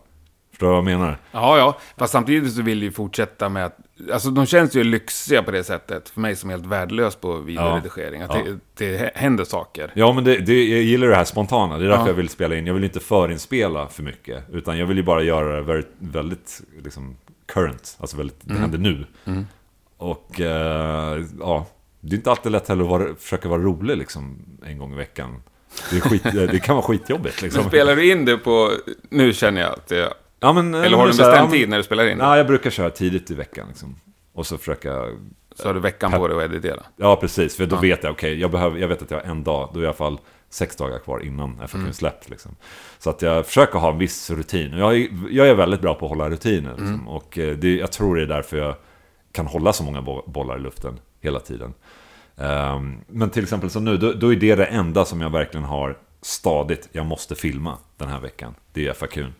Förstår 0.50 0.66
du 0.66 0.70
vad 0.70 0.76
jag 0.78 0.84
menar? 0.84 1.18
Ja, 1.32 1.58
ja. 1.58 1.78
Fast 1.96 2.12
samtidigt 2.12 2.52
så 2.52 2.62
vill 2.62 2.80
du 2.80 2.86
ju 2.86 2.92
fortsätta 2.92 3.48
med 3.48 3.64
att... 3.66 3.76
Alltså 4.12 4.30
de 4.30 4.46
känns 4.46 4.74
ju 4.76 4.84
lyxiga 4.84 5.42
på 5.42 5.50
det 5.50 5.64
sättet. 5.64 6.08
För 6.08 6.20
mig 6.20 6.36
som 6.36 6.50
är 6.50 6.54
helt 6.54 6.66
värdelös 6.66 7.16
på 7.16 7.36
videoredigering. 7.36 8.22
Att 8.22 8.34
Ja. 8.34 8.42
det, 8.76 8.86
det 8.98 9.12
händer 9.14 9.44
saker. 9.44 9.92
Ja, 9.94 10.12
men 10.12 10.24
det, 10.24 10.38
det, 10.38 10.64
jag 10.68 10.82
gillar 10.82 11.06
det 11.08 11.16
här 11.16 11.24
spontana. 11.24 11.78
Det 11.78 11.84
är 11.84 11.88
därför 11.88 12.02
Ja. 12.02 12.08
jag 12.08 12.14
vill 12.14 12.28
spela 12.28 12.56
in. 12.56 12.66
Jag 12.66 12.74
vill 12.74 12.84
inte 12.84 13.00
förinspela 13.00 13.88
för 13.88 14.02
mycket. 14.02 14.44
Utan 14.52 14.78
jag 14.78 14.86
vill 14.86 14.96
ju 14.96 15.02
bara 15.02 15.22
göra 15.22 15.56
det 15.56 15.62
väldigt, 15.62 15.92
väldigt 15.98 16.60
liksom, 16.84 17.16
current. 17.46 17.96
Alltså 18.00 18.16
väldigt, 18.16 18.38
det 18.40 18.54
händer 18.54 18.78
nu. 18.78 19.06
Och 19.96 20.40
eh, 20.40 21.24
ja, 21.40 21.66
det 22.00 22.14
är 22.14 22.16
inte 22.16 22.30
alltid 22.30 22.52
lätt 22.52 22.68
heller 22.68 22.84
att 22.84 22.90
vara, 22.90 23.14
försöka 23.18 23.48
vara 23.48 23.62
rolig 23.62 23.96
liksom 23.96 24.38
en 24.66 24.78
gång 24.78 24.92
i 24.92 24.96
veckan. 24.96 25.42
Det, 25.90 26.00
skit, 26.00 26.22
det 26.32 26.62
kan 26.62 26.76
vara 26.76 26.86
skitjobbigt 26.86 27.42
liksom. 27.42 27.60
Men 27.60 27.70
spelar 27.70 27.96
du 27.96 28.10
in 28.10 28.24
det 28.24 28.36
på... 28.36 28.70
Nu 29.10 29.32
känner 29.32 29.60
jag 29.60 29.72
att 29.72 29.86
det... 29.86 30.12
Ja, 30.40 30.52
men, 30.52 30.74
Eller 30.74 30.96
har 30.96 31.04
du 31.04 31.10
en 31.10 31.16
bestämd 31.16 31.48
ja, 31.48 31.50
tid 31.50 31.68
när 31.68 31.76
du 31.76 31.82
spelar 31.82 32.06
in? 32.08 32.18
Ja, 32.18 32.36
jag 32.36 32.46
brukar 32.46 32.70
köra 32.70 32.90
tidigt 32.90 33.30
i 33.30 33.34
veckan 33.34 33.68
liksom. 33.68 33.96
Och 34.32 34.46
så 34.46 34.58
försöka 34.58 35.04
Så 35.54 35.68
har 35.68 35.74
du 35.74 35.80
veckan 35.80 36.12
på 36.12 36.28
dig 36.28 36.38
att 36.38 36.44
editera. 36.50 36.82
Ja, 36.96 37.16
precis. 37.16 37.56
För 37.56 37.66
då 37.66 37.76
Ja. 37.76 37.80
vet 37.80 38.02
jag, 38.04 38.12
okej, 38.12 38.40
jag, 38.40 38.50
behöver, 38.50 38.78
jag 38.78 38.88
vet 38.88 39.02
att 39.02 39.10
jag 39.10 39.18
har 39.18 39.24
en 39.24 39.44
dag, 39.44 39.70
då 39.74 39.78
är 39.80 39.84
i 39.84 39.86
alla 39.86 39.94
fall 39.96 40.18
sex 40.50 40.76
dagar 40.76 40.98
kvar 40.98 41.20
innan 41.24 41.58
FAQ 41.58 41.74
Mm. 41.74 41.92
släppt. 41.92 42.30
Liksom. 42.30 42.56
Så 42.98 43.10
att 43.10 43.22
jag 43.22 43.46
försöker 43.46 43.78
ha 43.78 43.92
en 43.92 43.98
viss 43.98 44.30
rutin. 44.30 44.72
Jag 44.78 44.96
är, 44.96 45.08
jag 45.30 45.48
är 45.48 45.54
väldigt 45.54 45.80
bra 45.80 45.94
på 45.94 46.06
att 46.06 46.10
hålla 46.10 46.30
rutiner. 46.30 46.70
Liksom. 46.70 46.86
Mm. 46.94 47.08
Och 47.08 47.38
eh, 47.38 47.56
det, 47.56 47.76
jag 47.76 47.92
tror 47.92 48.16
det 48.16 48.22
är 48.22 48.26
därför 48.26 48.56
jag 48.56 48.74
kan 49.36 49.46
hålla 49.46 49.72
så 49.72 49.84
många 49.84 50.02
bollar 50.26 50.56
i 50.56 50.60
luften 50.60 50.98
hela 51.20 51.40
tiden. 51.40 51.74
Ehm, 52.36 53.00
men 53.08 53.30
till 53.30 53.42
exempel 53.42 53.70
som 53.70 53.84
nu, 53.84 53.96
då, 53.96 54.12
då 54.12 54.32
är 54.32 54.36
det 54.36 54.54
det 54.54 54.66
enda 54.66 55.04
som 55.04 55.20
jag 55.20 55.30
verkligen 55.30 55.64
har 55.64 55.98
stadigt. 56.22 56.88
Jag 56.92 57.06
måste 57.06 57.34
filma 57.34 57.78
den 57.96 58.08
här 58.08 58.20
veckan. 58.20 58.54
Det 58.72 58.86
är 58.86 58.92
FAQn. 58.92 59.34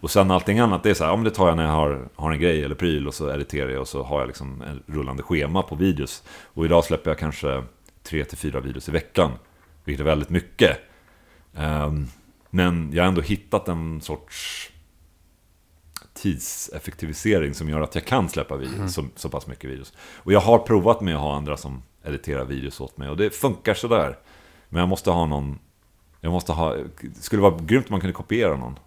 Och 0.00 0.10
sen 0.10 0.30
allting 0.30 0.58
annat, 0.58 0.82
det 0.82 0.90
är 0.90 0.94
så 0.94 1.04
här, 1.04 1.10
ja 1.10 1.16
men 1.16 1.24
det 1.24 1.30
tar 1.30 1.48
jag 1.48 1.56
när 1.56 1.64
jag 1.64 1.72
har, 1.72 2.08
har 2.14 2.32
en 2.32 2.40
grej 2.40 2.64
eller 2.64 2.74
pryl 2.74 3.08
och 3.08 3.14
så 3.14 3.30
editerar 3.30 3.70
jag 3.70 3.80
och 3.80 3.88
så 3.88 4.02
har 4.02 4.20
jag 4.20 4.26
liksom 4.26 4.62
en 4.62 4.82
rullande 4.86 5.22
schema 5.22 5.62
på 5.62 5.74
videos. 5.74 6.22
Och 6.44 6.64
idag 6.64 6.84
släpper 6.84 7.10
jag 7.10 7.18
kanske 7.18 7.62
tre 8.02 8.24
till 8.24 8.38
fyra 8.38 8.60
videos 8.60 8.88
i 8.88 8.92
veckan, 8.92 9.30
vilket 9.84 10.00
är 10.00 10.04
väldigt 10.04 10.30
mycket. 10.30 10.78
Ehm, 11.56 12.06
men 12.50 12.90
jag 12.92 13.02
har 13.02 13.08
ändå 13.08 13.20
hittat 13.20 13.68
en 13.68 14.00
sorts 14.00 14.71
tidseffektivisering 16.22 17.54
som 17.54 17.68
gör 17.68 17.80
att 17.80 17.94
jag 17.94 18.04
kan 18.04 18.28
släppa 18.28 18.56
videos, 18.56 18.94
så, 18.94 19.04
så 19.16 19.28
pass 19.28 19.46
mycket 19.46 19.70
videos. 19.70 19.92
Och 19.98 20.32
jag 20.32 20.40
har 20.40 20.58
provat 20.58 21.00
med 21.00 21.14
att 21.14 21.20
ha 21.20 21.36
andra 21.36 21.56
som 21.56 21.82
editerar 22.04 22.44
videos 22.44 22.80
åt 22.80 22.96
mig 22.96 23.08
och 23.08 23.16
det 23.16 23.30
funkar 23.30 23.74
sådär. 23.74 24.18
Men 24.68 24.80
jag 24.80 24.88
måste 24.88 25.10
ha 25.10 25.26
någon, 25.26 25.58
jag 26.20 26.32
måste 26.32 26.52
ha, 26.52 26.74
det 27.00 27.22
skulle 27.22 27.42
vara 27.42 27.56
grymt 27.58 27.86
om 27.86 27.92
man 27.92 28.00
kunde 28.00 28.14
kopiera 28.14 28.56
någon. 28.56 28.78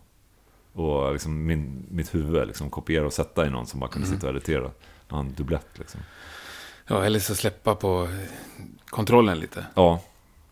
Och 0.73 1.13
liksom 1.13 1.45
min, 1.45 1.85
mitt 1.89 2.15
huvud 2.15 2.47
liksom 2.47 2.69
kopiera 2.69 3.05
och 3.05 3.13
sätta 3.13 3.45
i 3.45 3.49
någon 3.49 3.67
som 3.67 3.79
bara 3.79 3.89
kunde 3.89 4.07
sitta 4.07 4.27
och 4.27 4.35
editera. 4.35 4.71
Ha 5.09 5.19
en 5.19 5.33
dubblett 5.33 5.67
liksom. 5.73 6.01
Ja, 6.87 7.05
eller 7.05 7.19
så 7.19 7.35
släppa 7.35 7.75
på 7.75 8.07
kontrollen 8.85 9.39
lite. 9.39 9.65
Ja, 9.75 10.01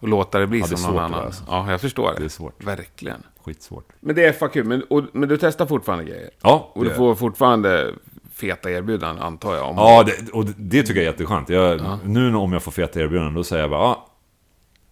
Och 0.04 0.10
låta 0.10 0.40
det 0.40 0.48
bli 0.48 0.60
Ja, 0.60 0.66
det 0.70 0.78
som 0.78 0.94
någon 0.94 1.04
annan. 1.04 1.26
alltså. 1.26 1.44
Ja, 1.48 1.72
jag 1.72 1.82
förstår 1.82 2.12
det. 2.14 2.20
det 2.20 2.26
är 2.26 2.30
svårt. 2.30 2.64
Verkligen. 2.64 3.24
Skitsvårt. 3.44 3.90
Men 4.00 4.16
det 4.16 4.26
är 4.26 4.32
FAQ, 4.34 4.56
men, 4.56 4.84
och, 4.84 5.04
men 5.14 5.30
du 5.30 5.38
testar 5.38 5.66
fortfarande 5.66 6.04
grejer? 6.06 6.30
Ja, 6.42 6.72
Och 6.74 6.84
du 6.84 6.90
får 6.90 7.16
fortfarande 7.16 7.94
feta 8.34 8.72
erbjudanden, 8.72 9.24
antar 9.24 9.56
jag? 9.56 9.70
Om 9.70 9.76
Ja, 9.78 10.04
det, 10.04 10.30
och 10.34 10.46
det- 10.46 10.82
tycker 10.84 10.96
jag 11.02 11.04
är 11.08 11.12
jätteskönt. 11.12 11.50
Jag, 11.50 11.80
Ja. 11.80 12.00
Nu 12.06 12.36
om 12.36 12.54
jag 12.54 12.64
får 12.64 12.72
feta 12.72 13.00
erbjudanden, 13.00 13.34
då 13.34 13.44
säger 13.44 13.64
jag 13.64 13.70
bara, 13.72 13.96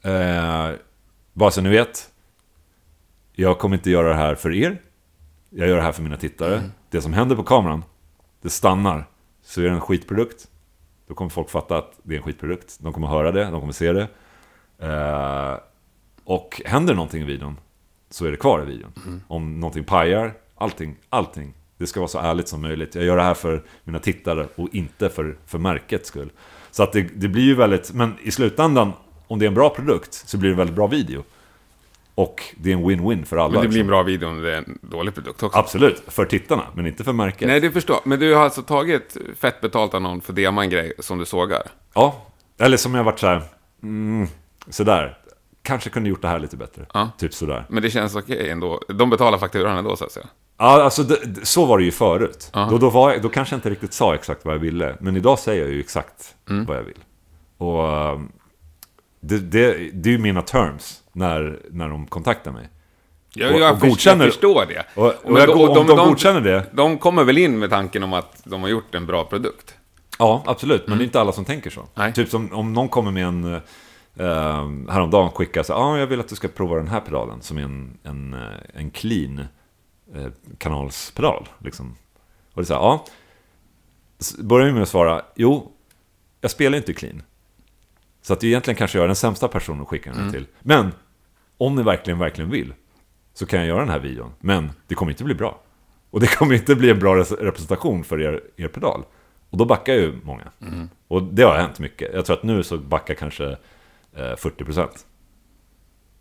ja, 0.01 0.09
eh, 0.12 0.76
bara 1.34 1.51
så 1.51 1.62
ni 1.62 1.70
vet, 1.70 2.09
jag 3.34 3.59
kommer 3.59 3.76
inte 3.76 3.89
göra 3.91 4.09
det 4.09 4.16
här 4.16 4.36
för 4.36 4.53
er. 4.53 4.82
Jag 5.49 5.68
gör 5.70 5.76
det 5.76 5.82
här 5.82 5.91
för 5.91 6.01
mina 6.03 6.18
tittare. 6.18 6.57
Mm. 6.57 6.72
Det 6.89 7.01
som 7.01 7.14
händer 7.14 7.36
på 7.36 7.43
kameran, 7.43 7.84
det 8.41 8.49
stannar. 8.49 9.07
Så 9.43 9.62
är 9.62 9.66
det 9.66 9.72
en 9.72 9.82
skitprodukt, 9.82 10.47
då 11.07 11.14
kommer 11.14 11.30
folk 11.30 11.49
fatta 11.49 11.78
att 11.78 11.93
det 12.03 12.14
är 12.14 12.18
en 12.18 12.24
skitprodukt. 12.24 12.78
De 12.80 12.93
kommer 12.93 13.07
höra 13.07 13.32
det, 13.32 13.43
de 13.43 13.59
kommer 13.59 13.74
se 13.74 13.91
det. 13.93 14.07
Eh, 14.82 15.57
och 16.23 16.61
händer 16.65 16.93
någonting 16.93 17.21
i 17.21 17.25
videon, 17.25 17.57
så 18.09 18.25
är 18.25 18.32
det 18.32 18.38
kvar 18.38 18.61
i 18.61 18.65
videon. 18.65 18.91
Mm. 19.05 19.21
Om 19.27 19.59
någonting 19.59 19.84
pajar, 19.84 20.34
allting, 20.55 20.95
allting. 21.09 21.53
Det 21.77 21.88
ska 21.88 21.99
vara 21.99 22.07
så 22.07 22.19
ärligt 22.19 22.47
som 22.47 22.61
möjligt. 22.61 22.95
Jag 22.95 23.03
gör 23.03 23.17
det 23.17 23.23
här 23.23 23.34
för 23.34 23.63
mina 23.84 23.99
tittare 23.99 24.47
och 24.55 24.67
inte 24.71 25.09
för, 25.09 25.38
för 25.45 25.57
märkets 25.57 26.07
skull. 26.07 26.29
Så 26.71 26.84
att 26.84 26.91
det, 26.91 27.01
det 27.01 27.27
blir 27.27 27.43
ju 27.43 27.55
väldigt, 27.55 27.93
men 27.93 28.13
i 28.21 28.32
slutändan, 28.32 28.93
om 29.27 29.39
det 29.39 29.45
är 29.45 29.47
en 29.47 29.53
bra 29.53 29.69
produkt, 29.69 30.13
så 30.13 30.38
blir 30.38 30.49
det 30.49 30.53
en 30.53 30.57
väldigt 30.57 30.75
bra 30.75 30.88
video. 30.88 31.23
Och 32.15 32.43
det 32.57 32.71
är 32.71 32.75
en 32.75 32.86
win-win 32.86 33.25
för 33.25 33.38
alla. 33.38 33.53
Men 33.53 33.61
det 33.61 33.67
blir 33.67 33.79
en 33.79 33.86
liksom. 33.86 33.88
bra 33.88 34.03
video 34.03 34.29
om 34.29 34.41
det 34.41 34.53
är 34.53 34.57
en 34.57 34.79
dålig 34.82 35.13
produkt 35.13 35.43
också. 35.43 35.59
Absolut, 35.59 36.03
för 36.07 36.25
tittarna, 36.25 36.63
men 36.73 36.88
inte 36.88 37.03
för 37.03 37.13
märket. 37.13 37.47
Nej, 37.47 37.59
det 37.59 37.71
förstår 37.71 37.95
jag. 37.95 38.07
Men 38.07 38.19
du 38.19 38.34
har 38.34 38.43
alltså 38.43 38.61
tagit 38.61 39.17
fett 39.38 39.61
betalt 39.61 39.93
av 39.93 40.01
någon 40.01 40.21
för 40.21 40.34
dema 40.34 40.63
en 40.63 40.69
grej 40.69 40.93
som 40.99 41.17
du 41.17 41.25
sågar? 41.25 41.61
Ja, 41.93 42.25
eller 42.57 42.77
som 42.77 42.95
jag 42.95 43.03
varit 43.03 43.19
så 43.19 43.27
här, 43.27 43.41
mm, 43.84 44.27
sådär. 44.72 45.17
Kanske 45.63 45.89
kunde 45.89 46.09
gjort 46.09 46.22
det 46.22 46.28
här 46.28 46.39
lite 46.39 46.57
bättre. 46.57 46.86
Ja. 46.93 47.09
Typ 47.17 47.34
sådär. 47.34 47.65
Men 47.69 47.84
det 47.84 47.89
känns 47.89 48.15
okej 48.15 48.49
ändå. 48.49 48.82
De 48.88 49.09
betalar 49.09 49.38
fakturan 49.38 49.78
ändå, 49.78 49.95
så 49.95 50.05
att 50.05 50.11
säga. 50.11 50.26
Ja, 50.57 50.84
alltså 50.84 51.03
det, 51.03 51.17
så 51.45 51.65
var 51.65 51.78
det 51.78 51.84
ju 51.84 51.91
förut. 51.91 52.49
Ja. 52.53 52.67
Då, 52.72 52.78
då, 52.78 52.89
var 52.89 53.11
jag, 53.11 53.22
då 53.22 53.30
kanske 53.30 53.53
jag 53.55 53.57
inte 53.57 53.69
riktigt 53.69 53.93
sa 53.93 54.15
exakt 54.15 54.45
vad 54.45 54.53
jag 54.55 54.59
ville. 54.59 54.95
Men 54.99 55.17
idag 55.17 55.39
säger 55.39 55.61
jag 55.63 55.72
ju 55.74 55.80
exakt 55.80 56.36
Mm. 56.49 56.65
vad 56.65 56.78
jag 56.78 56.84
vill. 56.84 56.97
Och 57.57 58.11
um, 58.13 58.32
det, 59.19 59.38
det, 59.38 59.89
det 59.93 60.09
är 60.09 60.13
ju 60.13 60.17
mina 60.19 60.41
terms 60.41 61.01
när, 61.13 61.59
när 61.72 61.89
de 61.89 62.07
kontaktar 62.07 62.51
mig. 62.51 62.69
Jag, 63.34 63.53
Och- 63.55 63.59
jag, 63.61 63.74
och 63.74 63.80
godkänner- 63.80 64.24
jag 64.26 64.34
förstår 64.34 64.65
det. 64.65 64.86
Och, 64.95 65.05
och 65.32 65.39
jag, 65.39 65.49
om 65.78 65.88
de, 65.88 65.97
godkänner 65.97 66.41
det, 66.41 66.63
De 66.72 66.97
kommer 66.97 67.24
väl 67.24 67.38
in 67.38 67.59
med 67.59 67.69
tanken 67.69 68.03
om 68.03 68.13
att 68.13 68.41
de 68.43 68.61
har 68.61 68.69
gjort 68.69 68.95
en 68.95 69.05
bra 69.05 69.24
produkt? 69.24 69.76
ja 70.19 70.43
absolut. 70.45 70.88
Men 70.88 70.97
det 70.97 71.03
är 71.03 71.05
inte 71.05 71.22
alla 71.22 71.32
som 71.32 71.45
tänker 71.45 71.69
så. 71.69 71.80
Mm. 71.80 71.91
Nej. 71.95 72.13
Typ 72.13 72.30
som 72.30 72.53
om 72.53 72.74
någon 72.74 72.89
kommer 72.89 73.11
med 73.11 73.26
en... 73.26 73.61
Uh, 74.20 74.89
häromdagen 74.89 75.32
skickar 75.32 75.64
så 75.64 75.74
ah, 75.74 75.97
jag 75.97 76.07
vill 76.07 76.20
att 76.20 76.28
du 76.28 76.36
ska 76.36 76.47
prova 76.47 76.76
den 76.76 76.88
här 76.88 76.99
pedalen 76.99 77.41
som 77.41 77.57
är 77.57 77.62
en, 77.62 77.97
en, 78.03 78.34
eh, 78.34 78.39
en 78.74 78.91
clean 78.91 79.39
eh, 80.16 80.28
kanalspedal. 80.57 81.49
Liksom. 81.59 81.95
Och 82.53 82.62
det 82.62 82.66
så 82.66 82.74
ja. 82.74 83.05
S- 84.20 84.38
Börjar 84.38 84.72
med 84.74 84.82
att 84.84 84.89
svara, 84.89 85.22
jo, 85.36 85.72
jag 86.41 86.51
spelar 86.51 86.78
inte 86.78 86.93
clean. 86.93 87.22
Så 88.22 88.34
att 88.34 88.43
egentligen 88.43 88.76
kanske 88.78 88.97
jag 88.97 89.03
är 89.03 89.07
den 89.07 89.16
sämsta 89.16 89.47
personen 89.47 89.82
att 89.82 89.88
skicka 89.88 90.09
den 90.12 90.20
Mm. 90.20 90.32
till. 90.32 90.45
Men, 90.59 90.91
om 91.57 91.76
ni 91.76 91.84
verkligen, 91.84 92.20
verkligen 92.20 92.49
vill, 92.49 92.74
så 93.34 93.45
kan 93.45 93.59
jag 93.59 93.68
göra 93.68 93.80
den 93.80 93.89
här 93.89 93.99
videon. 93.99 94.32
Men 94.39 94.72
det 94.88 94.95
kommer 94.95 95.12
inte 95.12 95.24
bli 95.24 95.36
bra. 95.36 95.59
Och 96.09 96.20
det 96.20 96.28
kommer 96.36 96.53
inte 96.55 96.76
bli 96.76 96.89
en 96.89 96.99
bra 96.99 97.16
res- 97.16 97.32
representation 97.32 98.03
för 98.03 98.22
er, 98.22 98.41
er 98.57 98.68
pedal. 98.68 99.03
Och 99.49 99.57
då 99.57 99.66
backar 99.66 99.93
ju 99.93 100.20
många. 100.24 100.51
Mm. 100.62 100.89
Och 101.07 101.24
det 101.24 101.43
har 101.43 101.55
hänt 101.57 101.80
mycket. 101.80 102.14
Jag 102.14 102.26
tror 102.26 102.38
att 102.38 102.43
nu 102.43 102.64
så 102.64 102.78
backar 102.78 103.14
kanske 103.14 103.57
eh, 104.16 104.22
40%. 104.22 104.88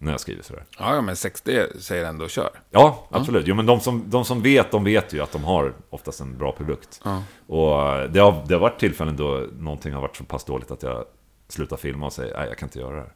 När 0.02 0.10
jag 0.10 0.20
skriver 0.20 0.42
sådär. 0.42 0.64
Ja, 0.78 1.00
men 1.00 1.16
60 1.16 1.66
säger 1.78 2.04
ändå 2.04 2.28
kör. 2.28 2.50
Ja, 2.70 3.06
absolut. 3.10 3.46
Jo, 3.46 3.54
men 3.54 3.66
de 3.66 3.80
som, 3.80 4.04
de 4.10 4.24
som 4.24 4.42
vet, 4.42 4.70
de 4.70 4.84
vet 4.84 5.12
ju 5.12 5.20
att 5.20 5.32
de 5.32 5.44
har 5.44 5.74
oftast 5.90 6.20
en 6.20 6.38
bra 6.38 6.52
produkt. 6.52 7.00
Ja. 7.04 7.22
Och 7.46 7.82
eh, 7.82 8.10
det 8.10 8.20
har, 8.20 8.44
det 8.48 8.54
har 8.54 8.60
varit 8.60 8.80
tillfällen 8.80 9.16
då 9.16 9.46
någonting 9.58 9.92
har 9.92 10.00
varit 10.00 10.16
så 10.16 10.24
pass 10.24 10.44
dåligt 10.44 10.70
att 10.70 10.82
jag 10.82 11.04
slutar 11.48 11.76
filma 11.76 12.06
och 12.06 12.12
säger 12.12 12.36
nej, 12.36 12.48
jag 12.48 12.58
kan 12.58 12.66
inte 12.66 12.78
göra 12.78 12.94
det 12.94 13.00
här. 13.00 13.12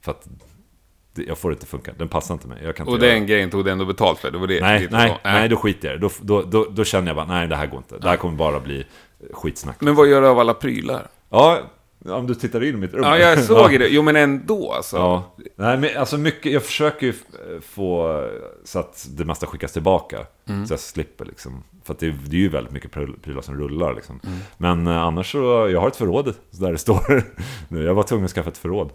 För 0.00 0.10
att 0.10 0.28
det, 1.14 1.22
jag 1.22 1.38
får 1.38 1.50
det 1.50 1.54
inte 1.54 1.66
funka, 1.66 1.92
den 1.98 2.08
passar 2.08 2.34
inte 2.34 2.48
mig. 2.48 2.64
Jag 2.64 2.76
kan 2.76 2.86
inte 2.86 2.94
Och 2.94 3.00
den 3.00 3.26
grejen 3.26 3.50
tog 3.50 3.64
du 3.64 3.70
ändå 3.70 3.84
betalt 3.84 4.18
för? 4.18 4.30
Det 4.30 4.38
var 4.38 4.46
det? 4.46 4.60
Nej, 4.60 4.88
nej, 4.90 5.08
så. 5.08 5.16
nej, 5.24 5.48
då 5.48 5.56
skiter 5.56 5.90
jag. 5.90 6.00
Då, 6.00 6.10
då, 6.20 6.42
då, 6.42 6.64
då 6.70 6.84
känner 6.84 7.06
jag 7.06 7.16
bara, 7.16 7.26
nej 7.26 7.48
det 7.48 7.56
här 7.56 7.66
går 7.66 7.78
inte. 7.78 7.98
Det 7.98 8.08
här 8.08 8.16
kommer 8.16 8.36
bara 8.36 8.60
bli 8.60 8.86
skitsnack. 9.32 9.80
Men 9.80 9.94
vad 9.94 10.08
gör 10.08 10.22
du 10.22 10.28
av 10.28 10.38
alla 10.38 10.54
prylar? 10.54 11.06
Ja, 11.28 11.58
om 12.04 12.26
du 12.26 12.34
tittar 12.34 12.64
in 12.64 12.74
i 12.74 12.78
mitt 12.78 12.94
rum. 12.94 13.02
Ja, 13.04 13.18
jag 13.18 13.38
såg 13.44 13.70
det. 13.78 13.88
Jo, 13.88 14.02
men 14.02 14.16
ändå 14.16 14.72
alltså. 14.72 14.96
Ja, 14.96 15.34
nej 15.56 15.76
men 15.78 15.96
alltså 15.96 16.18
mycket, 16.18 16.52
jag 16.52 16.62
försöker 16.62 17.06
ju 17.06 17.12
få 17.60 18.22
så 18.64 18.78
att 18.78 19.08
det 19.10 19.24
mesta 19.24 19.46
skickas 19.46 19.72
tillbaka. 19.72 20.26
Mm. 20.48 20.66
Så 20.66 20.72
jag 20.72 20.80
slipper 20.80 21.24
liksom. 21.24 21.62
För 21.84 21.94
att 21.94 22.00
det, 22.00 22.10
det 22.26 22.36
är 22.36 22.40
ju 22.40 22.48
väldigt 22.48 22.72
mycket 22.72 22.90
pryl- 22.92 23.20
prylar 23.22 23.42
som 23.42 23.58
rullar 23.58 23.94
liksom. 23.94 24.20
Mm. 24.26 24.38
Men 24.56 24.86
eh, 24.86 25.02
annars 25.02 25.32
så, 25.32 25.68
jag 25.72 25.80
har 25.80 25.88
ett 25.88 25.96
förråd 25.96 26.34
där 26.50 26.72
det 26.72 26.78
står. 26.78 27.22
nu, 27.68 27.82
jag 27.84 27.94
var 27.94 28.02
tvungen 28.02 28.24
att 28.24 28.30
skaffa 28.30 28.50
ett 28.50 28.58
förråd. 28.58 28.90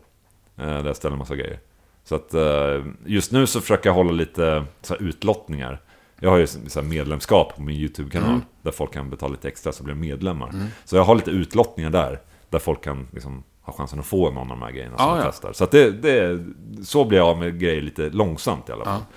Eh, 0.57 0.65
där 0.65 0.85
jag 0.85 0.95
ställer 0.95 1.13
en 1.13 1.19
massa 1.19 1.35
grejer. 1.35 1.59
Så 2.03 2.15
att 2.15 2.33
eh, 2.33 2.83
just 3.05 3.31
nu 3.31 3.47
så 3.47 3.61
försöker 3.61 3.89
jag 3.89 3.93
hålla 3.93 4.11
lite 4.11 4.65
så 4.81 4.93
här, 4.93 5.01
utlottningar. 5.03 5.81
Jag 6.19 6.29
har 6.29 6.37
ju 6.37 6.47
så 6.47 6.81
här 6.81 6.87
medlemskap 6.87 7.55
på 7.55 7.61
min 7.61 7.75
YouTube-kanal. 7.75 8.29
Mm. 8.29 8.41
Där 8.61 8.71
folk 8.71 8.93
kan 8.93 9.09
betala 9.09 9.31
lite 9.31 9.47
extra 9.47 9.71
så 9.71 9.83
blir 9.83 9.95
medlemmar. 9.95 10.51
Så 10.85 10.95
jag 10.95 11.03
har 11.03 11.15
lite 11.15 11.31
utlottningar 11.31 11.89
där. 11.89 12.19
Där 12.55 12.59
folk 12.59 12.83
kan 12.83 13.07
liksom 13.11 13.43
ha 13.61 13.73
chansen 13.73 13.99
att 13.99 14.05
få 14.05 14.31
någon 14.31 14.37
av 14.37 14.47
de 14.47 14.61
här 14.61 14.71
grejerna 14.71 14.97
som 14.97 15.07
Ja, 15.07 15.17
ja. 15.17 15.23
testar. 15.31 15.53
Så 15.53 15.65
det, 15.65 15.91
det, 15.91 16.45
så 16.83 17.05
blir 17.05 17.17
jag 17.17 17.27
av 17.27 17.37
med 17.37 17.59
grejer 17.59 17.81
lite 17.81 18.09
långsamt 18.09 18.69
i 18.69 18.71
alla 18.71 18.85
fall. 18.85 18.99
Ja. 19.09 19.15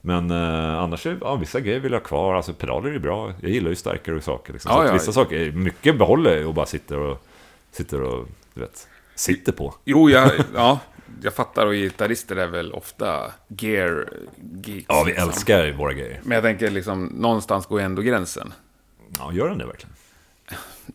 Men 0.00 0.30
eh, 0.30 0.78
annars, 0.82 1.06
är, 1.06 1.18
ja, 1.20 1.36
vissa 1.36 1.60
grejer 1.60 1.80
vill 1.80 1.92
jag 1.92 2.00
ha 2.00 2.06
kvar. 2.06 2.34
Alltså 2.34 2.52
pedaler 2.52 2.90
är 2.90 2.98
bra. 2.98 3.32
Jag 3.40 3.50
gillar 3.50 3.70
ju 3.70 3.76
starkare 3.76 4.20
saker. 4.20 4.52
Liksom. 4.52 4.72
Ja, 4.72 4.78
så 4.78 4.86
ja. 4.88 4.92
vissa 4.92 5.12
saker, 5.12 5.52
mycket 5.52 5.98
behåller 5.98 6.36
jag 6.36 6.48
och 6.48 6.54
bara 6.54 6.66
sitter 6.66 6.98
och, 6.98 7.26
sitter 7.70 8.02
och, 8.02 8.26
du 8.54 8.60
vet, 8.60 8.88
sitter 9.14 9.52
på. 9.52 9.74
Jo, 9.84 10.10
jag, 10.10 10.32
ja, 10.54 10.78
jag 11.22 11.34
fattar. 11.34 11.66
Och 11.66 11.72
gitarrister 11.72 12.36
är 12.36 12.46
väl 12.46 12.72
ofta 12.72 13.32
gear 13.48 14.08
geeks. 14.64 14.86
Ja, 14.88 15.02
vi 15.02 15.10
liksom. 15.10 15.28
älskar 15.28 15.72
våra 15.72 15.92
grejer. 15.92 16.20
Men 16.22 16.34
jag 16.34 16.44
tänker 16.44 16.70
liksom, 16.70 17.04
någonstans 17.04 17.66
går 17.66 17.80
ändå 17.80 18.02
gränsen. 18.02 18.52
Ja, 19.18 19.32
gör 19.32 19.48
den 19.48 19.58
det 19.58 19.66
verkligen? 19.66 19.96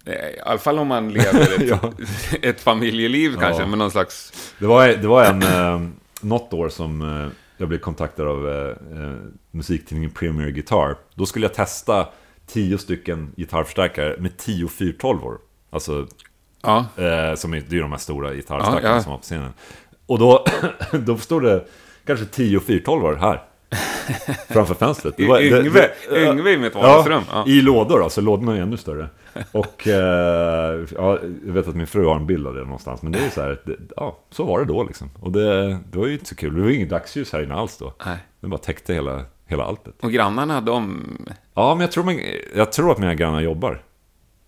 Eh, 0.05 0.13
I 0.13 0.39
alla 0.45 0.57
fall 0.59 0.79
om 0.79 0.87
man 0.87 1.09
lever 1.13 1.41
ett, 1.61 1.67
Ja. 1.69 1.91
ett 2.41 2.61
familjeliv 2.61 3.35
kanske, 3.39 3.61
Ja. 3.61 3.67
med 3.67 3.77
någon 3.77 3.91
slags... 3.91 4.33
Det 4.59 4.65
var, 4.67 4.87
det 4.87 5.07
var 5.07 5.25
en, 5.25 5.41
eh, 5.43 5.89
något 6.21 6.53
år 6.53 6.69
som 6.69 7.01
eh, 7.01 7.27
jag 7.57 7.67
blev 7.67 7.79
kontaktad 7.79 8.27
av 8.27 8.49
eh, 8.49 8.69
eh, 9.03 9.15
musiktidningen 9.51 10.11
Premier 10.11 10.49
Guitar. 10.49 10.95
Då 11.15 11.25
skulle 11.25 11.45
jag 11.45 11.53
testa 11.53 12.07
tio 12.47 12.77
stycken 12.77 13.33
gitarrförstärkare 13.37 14.15
med 14.19 14.37
tio 14.37 14.67
412 14.67 15.19
Alltså, 15.69 16.07
Ja, 16.63 16.85
eh, 16.97 17.35
som 17.35 17.53
är, 17.53 17.63
det 17.69 17.77
är 17.77 17.81
de 17.81 17.91
här 17.91 17.99
stora 17.99 18.33
gitarrstackarna 18.33 18.95
Ja, 18.95 19.01
som 19.03 19.11
var 19.11 19.17
på 19.17 19.23
scenen. 19.23 19.53
Och 20.05 20.19
då, 20.19 20.45
då 20.91 21.17
stod 21.17 21.43
det 21.43 21.65
kanske 22.05 22.25
tio 22.25 22.59
412 22.59 23.17
här. 23.17 23.43
Framför 24.49 24.73
fönstret. 24.75 25.13
Det 25.17 25.25
var- 25.27 25.41
Yngve, 25.41 25.89
det- 26.09 26.25
Yngve 26.31 26.51
i 26.51 26.57
mitt 26.57 26.75
vardagsrum. 26.75 27.23
Ja. 27.31 27.43
i 27.47 27.61
lådor 27.61 27.99
då, 27.99 28.09
så 28.09 28.21
lådorna 28.21 28.57
är 28.57 28.61
ännu 28.61 28.77
större. 28.77 29.07
Och 29.51 29.87
eh, 29.87 30.79
ja, 30.97 31.19
jag 31.45 31.53
vet 31.53 31.67
att 31.67 31.75
min 31.75 31.87
fru 31.87 32.05
har 32.05 32.15
en 32.15 32.27
bild 32.27 32.47
av 32.47 32.53
det 32.55 32.63
någonstans. 32.63 33.01
Men 33.01 33.11
det 33.11 33.19
är 33.19 33.29
så 33.29 33.41
här, 33.41 33.61
det, 33.65 33.75
ja, 33.95 34.17
så 34.29 34.43
var 34.43 34.59
det 34.59 34.65
då 34.65 34.83
liksom. 34.83 35.09
Och 35.19 35.31
det, 35.31 35.67
det 35.91 35.97
var 35.97 36.07
ju 36.07 36.13
inte 36.13 36.25
så 36.25 36.35
kul. 36.35 36.55
Det 36.55 36.61
var 36.61 36.69
ju 36.69 36.75
inget 36.75 36.89
dagsljus 36.89 37.33
här 37.33 37.43
inne 37.43 37.53
alls 37.55 37.77
då. 37.77 37.93
Nej. 38.05 38.17
Det 38.39 38.47
bara 38.47 38.57
täckte 38.57 38.93
hela, 38.93 39.21
hela 39.47 39.63
alltet. 39.63 39.93
Och 40.01 40.11
grannarna, 40.11 40.61
de... 40.61 41.03
Ja, 41.53 41.75
men 41.75 41.81
jag 41.81 41.91
tror, 41.91 42.03
man, 42.03 42.19
jag 42.55 42.71
tror 42.71 42.91
att 42.91 42.97
mina 42.97 43.15
grannar 43.15 43.41
jobbar. 43.41 43.81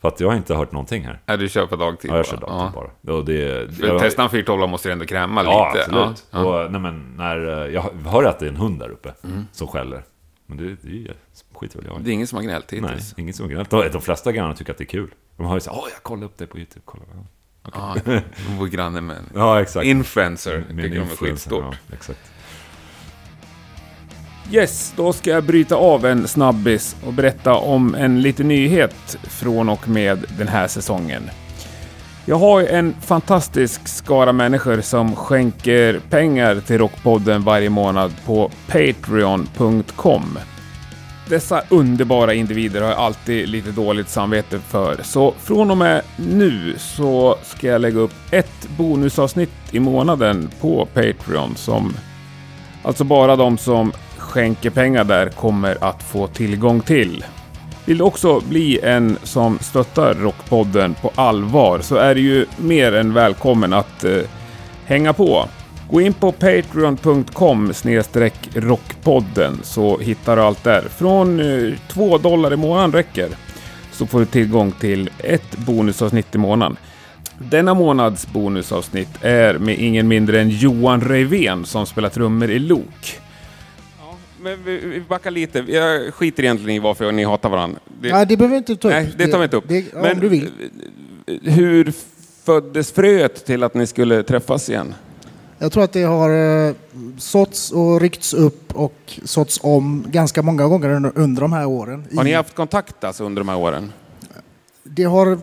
För 0.03 0.07
att 0.07 0.19
jag 0.19 0.27
har 0.29 0.35
inte 0.35 0.55
hört 0.55 0.71
någonting 0.71 1.03
här. 1.03 1.19
Ja, 1.25 1.37
du 1.37 1.49
kör 1.49 1.65
på 1.67 1.75
dagtid 1.75 2.11
Ja, 2.11 2.15
jag 2.17 2.25
kör 2.25 2.37
bara. 2.37 2.51
dagtid 2.57 2.81
bara. 3.03 3.13
Och 3.17 3.25
det, 3.25 3.75
För 3.77 3.87
jag- 3.87 3.99
Testar 4.01 4.23
en 4.23 4.29
412 4.29 4.69
måste 4.69 4.89
du 4.89 4.93
ändå 4.93 5.05
kräma 5.05 5.43
Ja, 5.43 5.67
lite. 5.73 5.85
absolut. 5.85 6.25
Ja, 6.31 6.39
ja. 6.39 6.63
Och, 6.65 6.71
nej, 6.71 6.81
men, 6.81 7.13
när, 7.17 7.65
eh, 7.65 7.73
jag 7.73 7.81
hör 8.05 8.23
att 8.23 8.39
det 8.39 8.45
är 8.45 8.49
en 8.49 8.55
hund 8.55 8.79
där 8.79 8.89
uppe 8.89 9.13
som 9.51 9.67
skäller. 9.67 10.03
Men 10.45 10.57
det, 10.57 10.63
det 10.81 10.87
är 10.87 10.91
ju- 10.91 11.13
skiter 11.53 11.77
väl 11.77 11.85
jag. 11.87 12.01
Det 12.01 12.11
är 12.11 12.13
ingen 12.13 12.27
som 12.27 12.35
har 12.35 12.43
gnällt 12.43 12.71
Nej, 12.71 12.81
hittills. 12.81 13.13
ingen 13.17 13.33
som 13.33 13.47
gnällt. 13.49 13.69
De, 13.69 13.89
de 13.91 14.01
flesta 14.01 14.31
grannar 14.31 14.53
tycker 14.53 14.71
att 14.71 14.77
det 14.77 14.83
är 14.83 14.85
kul. 14.85 15.13
De 15.37 15.45
har 15.45 15.55
ju 15.55 15.59
såhär, 15.59 15.77
åh 15.79 15.87
jag 15.93 16.03
kollar 16.03 16.25
upp 16.25 16.37
det 16.37 16.47
på 16.47 16.57
YouTube. 16.57 16.81
Kolla. 16.85 17.03
Ja, 17.73 17.95
de 18.05 18.21
bor 18.59 18.67
granne 18.67 19.01
med 19.01 19.17
en 19.17 19.29
Ja, 19.35 19.61
exakt. 19.61 19.85
influencer. 19.85 20.63
Med 20.69 20.83
tycker 20.85 20.99
de 20.99 21.11
är 21.11 21.15
skitstort. 21.15 21.63
Ja, 21.89 21.93
exakt. 21.95 22.19
Yes, 24.51 24.93
då 24.95 25.13
ska 25.13 25.29
jag 25.29 25.43
bryta 25.43 25.75
av 25.75 26.05
en 26.05 26.27
snabbis 26.27 26.95
och 27.05 27.13
berätta 27.13 27.53
om 27.53 27.95
en 27.95 28.21
liten 28.21 28.47
nyhet 28.47 29.17
från 29.23 29.69
och 29.69 29.89
med 29.89 30.25
den 30.37 30.47
här 30.47 30.67
säsongen. 30.67 31.29
Jag 32.25 32.35
har 32.35 32.61
en 32.61 32.95
fantastisk 33.01 33.87
skara 33.87 34.33
människor 34.33 34.81
som 34.81 35.15
skänker 35.15 35.99
pengar 36.09 36.59
till 36.59 36.77
Rockpodden 36.77 37.43
varje 37.43 37.69
månad 37.69 38.13
på 38.25 38.51
Patreon.com. 38.67 40.39
Dessa 41.29 41.63
underbara 41.69 42.33
individer 42.33 42.81
har 42.81 42.89
jag 42.89 42.99
alltid 42.99 43.49
lite 43.49 43.71
dåligt 43.71 44.09
samvete 44.09 44.59
för, 44.59 44.97
så 45.03 45.33
från 45.39 45.71
och 45.71 45.77
med 45.77 46.01
nu 46.15 46.75
så 46.77 47.37
ska 47.43 47.67
jag 47.67 47.81
lägga 47.81 47.99
upp 47.99 48.13
ett 48.31 48.69
bonusavsnitt 48.77 49.53
i 49.71 49.79
månaden 49.79 50.49
på 50.61 50.87
Patreon 50.93 51.55
som 51.55 51.93
Alltså 52.83 53.03
bara 53.03 53.35
de 53.35 53.57
som 53.57 53.91
skänker 54.33 54.69
pengar 54.69 55.03
där 55.03 55.29
kommer 55.29 55.77
att 55.81 56.03
få 56.03 56.27
tillgång 56.27 56.81
till. 56.81 57.25
Vill 57.85 57.97
du 57.97 58.03
också 58.03 58.39
bli 58.39 58.79
en 58.83 59.17
som 59.23 59.59
stöttar 59.59 60.13
Rockpodden 60.13 60.93
på 60.93 61.11
allvar 61.15 61.79
så 61.79 61.95
är 61.95 62.15
du 62.15 62.21
ju 62.21 62.45
mer 62.57 62.95
än 62.95 63.13
välkommen 63.13 63.73
att 63.73 64.03
eh, 64.03 64.17
hänga 64.85 65.13
på. 65.13 65.45
Gå 65.91 66.01
in 66.01 66.13
på 66.13 66.31
patreon.com 66.31 67.73
rockpodden 68.53 69.59
så 69.63 69.97
hittar 69.97 70.35
du 70.35 70.41
allt 70.41 70.63
där. 70.63 70.81
Från 70.81 71.39
eh, 71.39 71.73
2 71.87 72.17
dollar 72.17 72.53
i 72.53 72.57
månaden 72.57 72.91
räcker. 72.91 73.29
Så 73.91 74.05
får 74.05 74.19
du 74.19 74.25
tillgång 74.25 74.71
till 74.71 75.09
ett 75.17 75.57
bonusavsnitt 75.57 76.35
i 76.35 76.37
månaden. 76.37 76.77
Denna 77.37 77.73
månads 77.73 78.27
bonusavsnitt 78.27 79.17
är 79.21 79.57
med 79.57 79.79
ingen 79.79 80.07
mindre 80.07 80.41
än 80.41 80.49
Johan 80.49 81.01
Reven 81.01 81.65
som 81.65 81.85
spelar 81.85 82.09
trummor 82.09 82.49
i 82.49 82.59
Lok 82.59 83.22
men 84.43 84.63
vi, 84.63 84.77
vi 84.77 85.01
backar 85.01 85.31
lite. 85.31 85.59
Jag 85.59 86.13
skiter 86.13 86.43
egentligen 86.43 86.75
i 86.75 86.79
varför 86.79 87.11
ni 87.11 87.23
hatar 87.23 87.49
varandra. 87.49 87.79
Det, 88.01 88.11
Nej, 88.11 88.25
det 88.25 88.37
behöver 88.37 88.53
vi 88.53 88.57
inte 88.57 88.75
ta 88.75 88.87
upp. 88.87 88.93
nej, 88.93 89.13
det 89.17 89.27
tar 89.27 89.37
vi 89.37 89.43
inte 89.43 89.57
upp. 89.57 89.67
Det, 89.67 89.93
men 89.93 90.11
om 90.13 90.19
du 90.19 90.29
vill. 90.29 90.49
hur 91.41 91.93
föddes 92.43 92.91
fröet 92.91 93.45
till 93.45 93.63
att 93.63 93.73
ni 93.73 93.87
skulle 93.87 94.23
träffas 94.23 94.69
igen? 94.69 94.95
Jag 95.57 95.71
tror 95.71 95.83
att 95.83 95.93
det 95.93 96.03
har 96.03 96.29
eh, 96.67 96.73
såtts 97.17 97.71
och 97.71 98.01
ryckts 98.01 98.33
upp 98.33 98.75
och 98.75 99.19
såtts 99.23 99.59
om 99.63 100.05
ganska 100.07 100.41
många 100.41 100.67
gånger 100.67 100.89
under, 100.89 101.11
under 101.15 101.41
de 101.41 101.53
här 101.53 101.65
åren. 101.65 102.05
Har 102.15 102.23
ni 102.23 102.33
haft 102.33 102.55
kontakt 102.55 103.03
alltså 103.03 103.23
under 103.23 103.39
de 103.39 103.49
här 103.49 103.57
åren? 103.57 103.91
Det 104.83 105.03
har 105.03 105.39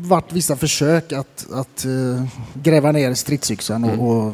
varit 0.00 0.32
vissa 0.32 0.56
försök 0.56 1.12
att, 1.12 1.46
att 1.52 1.84
eh, 1.84 2.24
gräva 2.54 2.92
ner 2.92 3.14
stridsyxan 3.14 3.84
Mm. 3.84 4.00
och, 4.00 4.26
och 4.26 4.32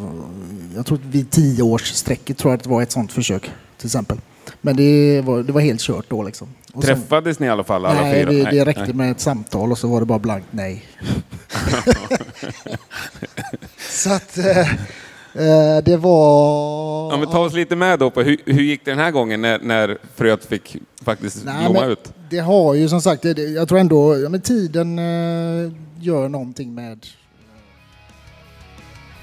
jag 0.76 0.86
tror 0.86 0.98
att 0.98 1.04
vid 1.04 1.30
tioårssträcket 1.30 2.38
tror 2.38 2.52
jag 2.52 2.58
att 2.58 2.64
det 2.64 2.70
var 2.70 2.82
ett 2.82 2.92
sådant 2.92 3.12
försök 3.12 3.50
till 3.78 3.86
exempel. 3.86 4.18
Men 4.60 4.76
det 4.76 5.20
var, 5.24 5.42
det 5.42 5.52
var 5.52 5.60
helt 5.60 5.80
kört 5.80 6.04
då 6.08 6.22
liksom. 6.22 6.48
Och 6.72 6.84
sen- 6.84 6.96
Träffades 7.00 7.38
ni 7.38 7.46
i 7.46 7.50
alla 7.50 7.64
fall 7.64 7.86
alla 7.86 8.00
nej, 8.00 8.14
fyra? 8.26 8.30
det, 8.30 8.50
det 8.50 8.64
räckte 8.64 8.92
med 8.92 9.10
ett 9.10 9.20
samtal 9.20 9.72
och 9.72 9.78
så 9.78 9.88
var 9.88 10.00
det 10.00 10.06
bara 10.06 10.18
blankt 10.18 10.46
nej. 10.50 10.84
så 13.90 14.12
att 14.12 14.38
eh, 14.38 14.68
det 15.84 15.96
var... 15.96 17.12
Ja, 17.12 17.16
men 17.16 17.28
ta 17.28 17.38
oss 17.38 17.52
lite 17.52 17.76
med 17.76 17.98
då 17.98 18.10
på 18.10 18.22
hur, 18.22 18.36
hur 18.44 18.62
gick 18.62 18.84
det 18.84 18.90
den 18.90 19.00
här 19.00 19.10
gången 19.10 19.40
när, 19.40 19.58
när 19.58 19.98
fröet 20.14 20.44
fick 20.44 20.76
faktiskt 21.04 21.44
Nej, 21.44 21.54
blomma 21.64 21.86
ut? 21.86 22.12
Det 22.30 22.38
har 22.38 22.74
ju 22.74 22.88
som 22.88 23.00
sagt, 23.00 23.22
det, 23.22 23.42
jag 23.42 23.68
tror 23.68 23.78
ändå, 23.78 24.18
ja, 24.18 24.28
men 24.28 24.40
tiden 24.40 24.98
eh, 24.98 25.72
gör 26.00 26.28
någonting 26.28 26.74
med... 26.74 27.06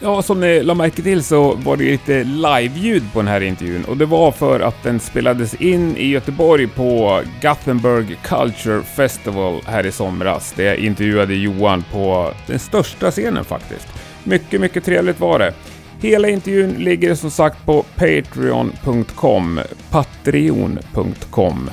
Ja, 0.04 0.22
som 0.22 0.40
ni 0.40 0.64
la 0.64 0.74
märke 0.74 1.02
till 1.02 1.24
så 1.24 1.54
var 1.56 1.78
det 1.78 1.84
lite 1.84 2.24
live-ljud 2.24 3.04
på 3.14 3.20
den 3.20 3.28
här 3.28 3.42
intervjun 3.42 3.86
och 3.86 3.98
det 3.98 4.06
var 4.06 4.32
för 4.32 4.60
att 4.60 4.84
den 4.84 5.00
spelades 5.00 5.54
in 5.54 5.98
i 5.98 6.08
Göteborg 6.08 6.68
på 6.68 7.22
Gothenburg 7.42 8.18
Culture 8.24 8.84
Festival 8.84 9.62
här 9.66 9.86
i 9.86 9.92
somras. 9.92 10.54
Det 10.56 10.64
jag 10.64 10.78
intervjuade 10.78 11.36
Johan 11.36 11.84
på 11.92 12.32
den 12.48 12.60
största 12.60 13.12
scenen 13.12 13.46
faktiskt. 13.46 13.88
Mycket, 14.24 14.62
mycket 14.62 14.86
trevligt 14.86 15.20
var 15.20 15.40
det. 15.40 15.54
Hela 16.02 16.30
intervjun 16.30 16.72
ligger 16.72 17.16
som 17.16 17.32
sagt 17.32 17.66
på 17.66 17.84
patreon.com, 17.96 19.60
patreon.com. 19.90 21.70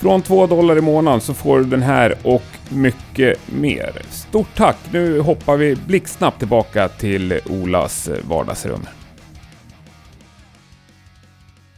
Från 0.00 0.22
2 0.22 0.46
dollar 0.46 0.78
i 0.78 0.80
månaden 0.80 1.20
så 1.20 1.34
får 1.34 1.58
du 1.58 1.64
den 1.64 1.82
här 1.82 2.14
och 2.22 2.42
mycket 2.68 3.52
mer. 3.52 4.02
Stort 4.10 4.54
tack! 4.56 4.76
Nu 4.92 5.20
hoppar 5.20 5.56
vi 5.56 5.76
blixtsnabbt 5.76 6.38
tillbaka 6.38 6.88
till 6.88 7.40
Olas 7.46 8.10
vardagsrum. 8.28 8.86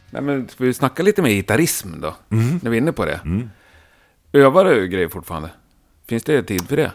Nej, 0.09 0.21
men 0.21 0.47
ska 0.47 0.63
vi 0.63 0.73
snacka 0.73 1.03
lite 1.03 1.21
med 1.21 1.31
gitarrism 1.31 2.01
då? 2.01 2.15
När 2.29 2.69
vi 2.69 2.77
är 2.77 2.81
inne 2.81 2.91
på 2.91 3.05
det. 3.05 3.19
Mm. 3.25 3.49
Övar 4.33 4.65
du 4.65 4.87
grejer 4.87 5.07
fortfarande? 5.07 5.49
Finns 6.07 6.23
det 6.23 6.43
tid 6.43 6.67
för 6.67 6.77
det? 6.77 6.91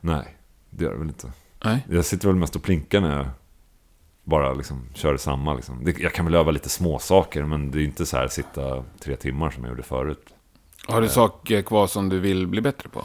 Nej, 0.00 0.36
det 0.70 0.84
gör 0.84 0.92
det 0.92 0.98
väl 0.98 1.08
inte. 1.08 1.32
Nej. 1.64 1.86
Jag 1.90 2.04
sitter 2.04 2.28
väl 2.28 2.36
mest 2.36 2.56
och 2.56 2.62
plinkar 2.62 3.00
när 3.00 3.16
jag 3.16 3.26
bara 4.24 4.54
liksom 4.54 4.88
kör 4.94 5.16
samma. 5.16 5.54
Liksom. 5.54 5.84
Det, 5.84 5.98
jag 5.98 6.12
kan 6.12 6.24
väl 6.24 6.34
öva 6.34 6.50
lite 6.50 6.68
små 6.68 6.98
saker 6.98 7.42
men 7.42 7.70
det 7.70 7.78
är 7.78 7.84
inte 7.84 8.06
så 8.06 8.16
här 8.16 8.28
sitta 8.28 8.84
tre 9.00 9.16
timmar 9.16 9.50
som 9.50 9.64
jag 9.64 9.70
gjorde 9.70 9.82
förut. 9.82 10.34
Har 10.86 11.00
du 11.00 11.08
saker 11.08 11.62
kvar 11.62 11.86
som 11.86 12.08
du 12.08 12.20
vill 12.20 12.46
bli 12.46 12.60
bättre 12.60 12.88
på? 12.88 13.04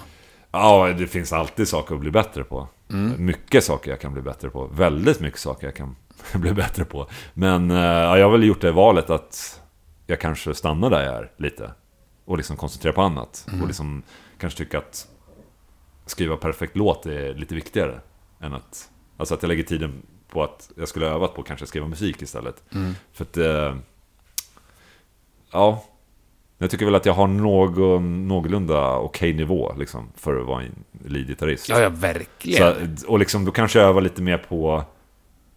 Ja, 0.52 0.94
det 0.98 1.08
finns 1.08 1.34
alltid 1.34 1.68
saker 1.68 1.96
att 1.96 2.02
bli 2.02 2.12
bättre 2.12 2.44
på. 2.44 2.68
Mycket 3.18 3.64
saker 3.64 3.92
jag 3.92 4.02
kan 4.02 4.14
bli 4.14 4.22
bättre 4.22 4.50
på. 4.50 4.68
Väldigt 4.68 5.20
mycket 5.20 5.40
saker 5.40 5.68
jag 5.68 5.76
kan 5.76 5.96
bli 6.34 6.54
bättre 6.54 6.86
på. 6.86 7.08
Men 7.34 7.72
eh, 7.72 7.78
ja, 7.78 8.18
jag 8.18 8.26
har 8.26 8.32
väl 8.32 8.44
gjort 8.44 8.62
det 8.62 8.72
valet 8.72 9.10
att 9.10 9.62
jag 10.08 10.20
kanske 10.20 10.54
stannar 10.54 10.90
där 10.90 11.04
jag 11.04 11.16
är 11.16 11.32
lite. 11.38 11.72
Och 12.26 12.38
liksom 12.38 12.58
koncentrerar 12.58 12.94
på 12.94 13.02
annat. 13.02 13.48
Och 13.62 13.68
liksom 13.68 14.04
kanske 14.38 14.58
tycka 14.58 14.78
att 14.78 15.08
skriva 16.06 16.38
perfekt 16.38 16.76
låt 16.76 17.06
är 17.06 17.34
lite 17.34 17.56
viktigare. 17.56 18.00
Än 18.42 18.54
att, 18.54 18.92
alltså 19.18 19.34
att 19.34 19.42
jag 19.42 19.50
lägger 19.50 19.64
tiden 19.64 20.02
på 20.30 20.44
att 20.44 20.72
jag 20.76 20.88
skulle 20.88 21.06
övat 21.08 21.34
på 21.36 21.42
att 21.42 21.48
kanske 21.48 21.66
skriva 21.66 21.88
musik 21.88 22.22
istället. 22.22 22.64
För 23.14 23.24
att, 23.24 23.38
eh, 23.38 23.76
ja, 25.52 25.84
jag 26.58 26.72
tycker 26.72 26.86
väl 26.86 26.96
att 26.96 27.06
jag 27.06 27.14
har 27.14 27.28
någon, 27.28 28.28
någorlunda 28.28 28.96
okej 28.98 29.34
nivå 29.34 29.74
liksom, 29.78 30.10
för 30.16 30.40
att 30.40 30.48
vara 30.48 30.64
en 30.64 30.84
leadgitarrist. 31.06 31.70
Ja, 31.70 31.80
ja, 31.80 31.90
verkligen. 31.90 32.98
Så, 32.98 33.08
och 33.08 33.20
liksom, 33.20 33.46
då 33.46 33.52
kanske 33.52 33.80
jag 33.80 33.90
övar 33.90 34.02
lite 34.02 34.22
mer 34.22 34.38
på 34.38 34.84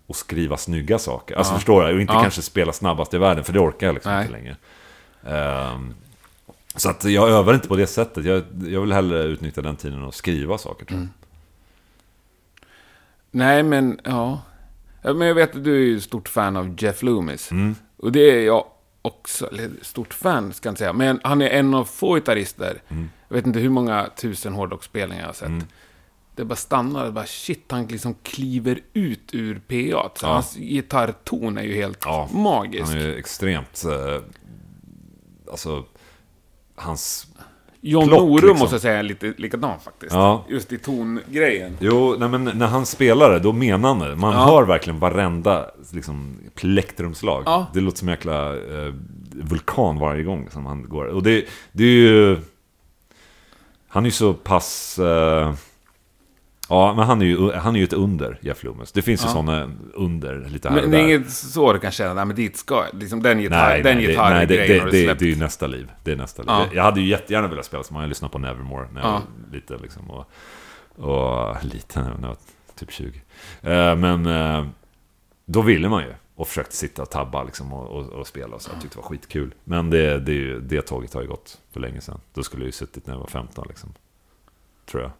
att 0.08 0.16
skriva 0.16 0.56
snygga 0.56 0.98
saker. 0.98 1.34
Alltså 1.34 1.52
Ja. 1.52 1.56
förstår 1.58 1.82
du? 1.88 1.94
Och 1.94 2.00
inte 2.00 2.12
Ja. 2.12 2.22
kanske 2.22 2.42
spela 2.42 2.72
snabbast 2.72 3.14
i 3.14 3.18
världen, 3.18 3.44
för 3.44 3.52
det 3.52 3.58
orkar 3.60 3.86
jag 3.86 3.94
liksom 3.94 4.12
Nej. 4.12 4.20
inte 4.20 4.32
längre. 4.32 4.56
Ehm, 5.26 5.94
så 6.76 6.90
att 6.90 7.04
jag 7.04 7.28
övar 7.28 7.54
inte 7.54 7.68
på 7.68 7.76
det 7.76 7.86
sättet. 7.86 8.24
Jag, 8.24 8.42
jag 8.66 8.80
vill 8.80 8.92
hellre 8.92 9.22
utnyttja 9.22 9.62
den 9.62 9.76
tiden 9.76 10.02
och 10.04 10.14
skriva 10.14 10.58
saker 10.58 10.84
tror 10.86 10.98
jag. 11.00 11.02
Mm. 11.02 11.12
Nej, 13.30 13.62
men 13.62 14.00
ja. 14.04 14.42
Men 15.02 15.20
jag 15.20 15.34
vet 15.34 15.56
att 15.56 15.64
du 15.64 15.74
är 15.74 15.86
ju 15.86 16.00
stort 16.00 16.28
fan 16.28 16.56
av 16.56 16.76
Jeff 16.78 17.02
Loomis. 17.02 17.50
Mm. 17.50 17.74
Och 17.96 18.12
det 18.12 18.20
är 18.30 18.46
jag 18.46 18.64
också. 19.02 19.48
Eller 19.48 19.70
stort 19.82 20.14
fan 20.14 20.52
ska 20.52 20.66
jag 20.66 20.72
inte 20.72 20.78
säga. 20.78 20.92
Men 20.92 21.20
han 21.24 21.42
är 21.42 21.48
en 21.48 21.74
av 21.74 21.84
få 21.84 22.14
gitarrister. 22.14 22.82
Mm. 22.88 23.10
Jag 23.28 23.36
vet 23.36 23.46
inte 23.46 23.58
hur 23.58 23.70
många 23.70 24.10
tusen 24.16 24.52
hårdrocksspelningar 24.52 25.22
jag 25.22 25.28
har 25.28 25.34
sett. 25.34 25.68
Det 26.36 26.44
bara 26.44 26.56
stannar 26.56 27.06
och 27.06 27.12
bara 27.12 27.26
shit, 27.26 27.64
han 27.68 27.86
liksom 27.86 28.14
kliver 28.22 28.80
ut 28.92 29.34
ur 29.34 29.54
PA. 29.58 30.10
Så 30.14 30.26
Ja. 30.26 30.32
Hans 30.32 30.54
gitarrton 30.56 31.58
är 31.58 31.62
ju 31.62 31.74
helt 31.74 31.98
Ja, 32.04 32.28
magisk. 32.32 32.88
Han 32.88 32.96
är 32.96 33.06
ju 33.06 33.14
extremt... 33.18 33.84
Eh, 33.84 34.22
alltså, 35.50 35.84
hans... 36.74 37.26
John 37.82 38.08
plock, 38.08 38.20
Norum 38.20 38.34
liksom. 38.34 38.58
måste 38.58 38.74
jag 38.74 38.80
säga 38.82 38.98
är 38.98 39.02
lite 39.02 39.34
likadan 39.36 39.80
faktiskt. 39.80 40.12
Ja. 40.14 40.44
Just 40.48 40.72
i 40.72 40.78
tongrejen. 40.78 41.76
Jo, 41.80 42.16
nej, 42.18 42.28
men 42.28 42.44
när 42.44 42.66
han 42.66 42.86
spelar 42.86 43.30
det, 43.30 43.38
då 43.38 43.52
menar 43.52 43.88
han 43.88 43.98
det. 43.98 44.16
Man 44.16 44.32
Ja. 44.32 44.38
hör 44.44 44.62
verkligen 44.62 44.98
varenda 44.98 45.66
liksom, 45.92 46.36
plektrumslag. 46.54 47.42
Ja. 47.46 47.66
Det 47.74 47.80
låter 47.80 47.98
som 47.98 48.08
en 48.08 48.12
jäkla 48.12 48.54
eh, 48.56 48.94
vulkan 49.32 49.98
varje 49.98 50.22
gång 50.22 50.48
som 50.50 50.66
han 50.66 50.88
går. 50.88 51.04
Och 51.04 51.22
det, 51.22 51.44
det 51.72 51.84
är 51.84 51.88
ju... 51.88 52.36
Han 53.88 54.02
är 54.04 54.06
ju 54.08 54.12
så 54.12 54.34
pass... 54.34 54.98
Eh, 54.98 55.52
ja, 56.70 56.94
men 56.94 57.06
han 57.06 57.22
är 57.22 57.26
ju 57.26 57.52
han 57.52 57.74
är 57.74 57.78
ju 57.78 57.84
ett 57.84 57.92
under, 57.92 58.38
Jeff 58.42 58.64
Loomis. 58.64 58.92
Det 58.92 59.02
finns 59.02 59.22
ju 59.24 59.26
Ja. 59.28 59.32
sådana 59.32 59.70
under 59.94 60.48
lite 60.48 60.68
här 60.68 60.76
Men 60.76 60.84
och 60.84 60.90
det 60.90 60.98
är 60.98 61.02
där. 61.02 61.08
inget 61.14 61.30
så 61.30 61.72
du 61.72 61.78
kan 61.78 61.90
känna, 61.90 62.14
nej 62.14 62.24
men 62.24 62.36
dit 62.36 62.56
ska. 62.56 62.84
Liksom 62.92 63.22
den, 63.22 63.40
gitarr, 63.40 63.68
Nej, 63.68 63.82
den 63.82 63.96
nej, 63.96 64.06
det, 64.06 64.16
nej 64.30 64.46
det, 64.46 64.54
gitarrgrejen 64.56 64.84
det, 64.90 65.06
det, 65.06 65.14
det 65.18 65.24
är 65.24 65.28
ju 65.28 65.36
nästa 65.36 65.66
liv. 65.66 65.90
Det 66.04 66.12
är 66.12 66.16
nästa 66.16 66.42
liv. 66.42 66.50
Ja. 66.50 66.66
Jag 66.72 66.82
hade 66.82 67.00
ju 67.00 67.06
jättegärna 67.06 67.48
velat 67.48 67.64
spela 67.66 67.82
som 67.82 67.96
han. 67.96 68.02
Jag 68.02 68.08
lyssnade 68.08 68.32
på 68.32 68.38
Nevermore 68.38 68.88
när 68.92 69.00
jag 69.00 69.08
Ja. 69.10 69.12
var 69.12 69.52
liten. 69.54 69.78
Liksom, 69.82 70.10
och, 70.10 70.26
och 70.96 71.64
liten, 71.64 72.02
när 72.04 72.10
jag 72.20 72.28
var 72.28 72.36
typ 72.78 72.92
20. 72.92 73.22
Eh, 73.62 73.96
men 73.96 74.26
eh, 74.26 74.66
då 75.46 75.62
ville 75.62 75.88
man 75.88 76.02
ju. 76.02 76.14
Och 76.36 76.48
försökte 76.48 76.76
sitta 76.76 77.02
och 77.02 77.10
tabba 77.10 77.42
liksom, 77.44 77.72
och, 77.72 77.86
och, 77.88 78.06
och 78.06 78.26
spela. 78.26 78.54
Och 78.54 78.62
så. 78.62 78.70
Jag 78.74 78.80
tyckte 78.82 78.96
det 78.96 79.02
var 79.02 79.08
skitkul. 79.08 79.54
Men 79.64 79.90
det, 79.90 80.18
det, 80.18 80.32
är 80.32 80.36
ju- 80.36 80.60
det 80.60 80.82
tåget 80.82 81.14
har 81.14 81.22
ju 81.22 81.28
gått 81.28 81.58
för 81.72 81.80
länge 81.80 82.00
sedan. 82.00 82.20
Då 82.34 82.42
skulle 82.42 82.62
jag 82.62 82.66
ju 82.66 82.72
suttit 82.72 83.06
när 83.06 83.14
jag 83.14 83.20
var 83.20 83.26
15. 83.26 83.64
Liksom, 83.68 83.94
tror 84.90 85.02
jag. 85.02 85.10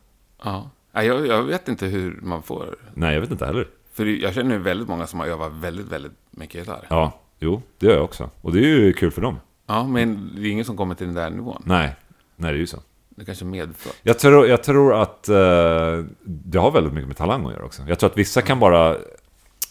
Ja. 0.44 0.70
Jag, 0.92 1.26
jag 1.26 1.42
vet 1.42 1.68
inte 1.68 1.86
hur 1.86 2.18
man 2.22 2.42
får... 2.42 2.76
Nej, 2.94 3.14
jag 3.14 3.20
vet 3.20 3.30
inte 3.30 3.46
heller. 3.46 3.68
För 3.92 4.06
jag 4.06 4.34
känner 4.34 4.54
ju 4.54 4.62
väldigt 4.62 4.88
många 4.88 5.06
som 5.06 5.20
har 5.20 5.26
övat 5.26 5.52
väldigt, 5.52 5.86
väldigt 5.86 6.12
mycket 6.30 6.54
gitarr. 6.54 6.86
Ja. 6.88 6.96
Ja, 6.96 7.20
jo, 7.38 7.62
det 7.78 7.86
gör 7.86 7.94
jag 7.94 8.04
också. 8.04 8.30
Och 8.40 8.52
det 8.52 8.58
är 8.58 8.62
ju 8.62 8.92
kul 8.92 9.10
för 9.10 9.22
dem. 9.22 9.40
men 9.88 10.32
det 10.34 10.48
är 10.48 10.50
ingen 10.50 10.64
som 10.64 10.76
kommer 10.76 10.94
till 10.94 11.06
den 11.06 11.14
där 11.14 11.30
nivån. 11.30 11.62
Nej, 11.66 11.96
nej 12.36 12.52
det 12.52 12.56
är 12.56 12.60
ju 12.60 12.66
så. 12.66 12.78
Det 13.08 13.24
kanske 13.24 13.44
är 13.44 13.46
medfött. 13.46 13.96
Jag 14.02 14.18
tror, 14.18 14.46
jag 14.46 14.62
tror 14.62 15.02
att 15.02 15.28
eh, 15.28 16.04
det 16.24 16.58
har 16.58 16.70
väldigt 16.70 16.92
mycket 16.92 17.08
med 17.08 17.16
talang 17.16 17.46
att 17.46 17.52
göra 17.52 17.64
också. 17.64 17.82
Jag 17.88 17.98
tror 17.98 18.10
att 18.10 18.18
vissa 18.18 18.42
kan 18.42 18.60
bara... 18.60 18.94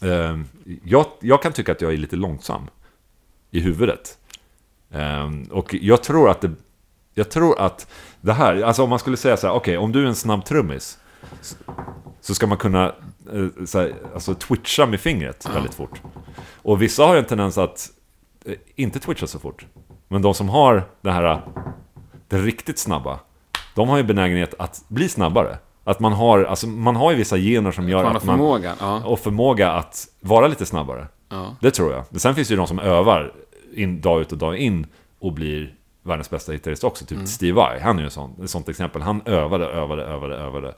Eh, 0.01 0.39
jag, 0.83 1.05
jag 1.19 1.41
kan 1.41 1.51
tycka 1.51 1.71
att 1.71 1.81
jag 1.81 1.93
är 1.93 1.97
lite 1.97 2.15
långsam 2.15 2.67
i 3.51 3.59
huvudet. 3.59 4.17
Eh, 4.91 5.29
och 5.51 5.75
jag 5.81 6.03
tror 6.03 6.29
att 6.29 6.41
det... 6.41 6.51
Jag 7.13 7.29
tror 7.31 7.59
att 7.59 7.87
det 8.21 8.33
här, 8.33 8.61
alltså 8.61 8.83
om 8.83 8.89
man 8.89 8.99
skulle 8.99 9.17
säga 9.17 9.37
så 9.37 9.47
här, 9.47 9.53
okej, 9.53 9.77
om 9.77 9.91
du 9.91 10.03
är 10.03 10.07
en 10.07 10.15
snabb 10.15 10.45
trummis 10.45 10.97
så- 12.21 12.35
ska 12.35 12.47
man 12.47 12.57
kunna 12.57 12.85
eh, 13.33 13.65
så 13.65 13.79
här, 13.79 13.93
alltså 14.13 14.33
twitcha 14.33 14.85
med 14.85 14.99
fingret 14.99 15.49
väldigt 15.55 15.73
fort. 15.73 16.01
Och 16.61 16.81
vissa 16.81 17.03
har 17.03 17.13
ju 17.13 17.19
en 17.19 17.25
tendens 17.25 17.57
att 17.57 17.89
eh, 18.45 18.53
inte 18.75 18.99
twitcha 18.99 19.27
så 19.27 19.39
fort. 19.39 19.65
Men 20.07 20.21
de 20.21 20.33
som 20.33 20.49
har 20.49 20.83
det 21.01 21.11
här, 21.11 21.41
det 22.27 22.37
riktigt 22.37 22.79
snabba, 22.79 23.19
de 23.75 23.89
har 23.89 23.97
ju 23.97 24.03
benägenhet 24.03 24.53
att 24.59 24.83
bli 24.87 25.09
snabbare. 25.09 25.57
Att 25.83 25.99
man 25.99 26.13
har, 26.13 26.43
alltså 26.43 26.67
man 26.67 26.95
har 26.95 27.11
ju 27.11 27.17
vissa 27.17 27.37
gener 27.37 27.71
som 27.71 27.89
gör 27.89 28.03
Man 28.03 28.15
att 28.15 28.23
man... 28.23 28.37
förmågan. 28.37 28.77
Ja. 28.79 29.03
Och 29.05 29.19
förmåga 29.19 29.71
att 29.71 30.07
vara 30.19 30.47
lite 30.47 30.65
snabbare. 30.65 31.07
Ja. 31.29 31.55
Det 31.61 31.71
tror 31.71 31.91
jag. 31.91 32.05
Men 32.09 32.19
sen 32.19 32.35
finns 32.35 32.47
det 32.47 32.51
ju 32.51 32.57
de 32.57 32.67
som 32.67 32.79
övar 32.79 33.33
in, 33.73 34.01
dag 34.01 34.21
ut 34.21 34.31
och 34.31 34.37
dag 34.37 34.57
in 34.57 34.87
och 35.19 35.33
blir 35.33 35.75
världens 36.03 36.29
bästa 36.29 36.51
gitarrist 36.51 36.83
också. 36.83 37.05
Typ 37.05 37.27
Steve 37.27 37.53
Vai, 37.55 37.79
han 37.79 37.95
är 37.95 37.99
ju 37.99 38.05
en 38.05 38.11
sån, 38.11 38.35
ett 38.43 38.49
sånt 38.49 38.69
exempel. 38.69 39.01
Han 39.01 39.21
övade, 39.25 39.65
övade, 39.65 40.03
övade, 40.03 40.35
övade. 40.35 40.75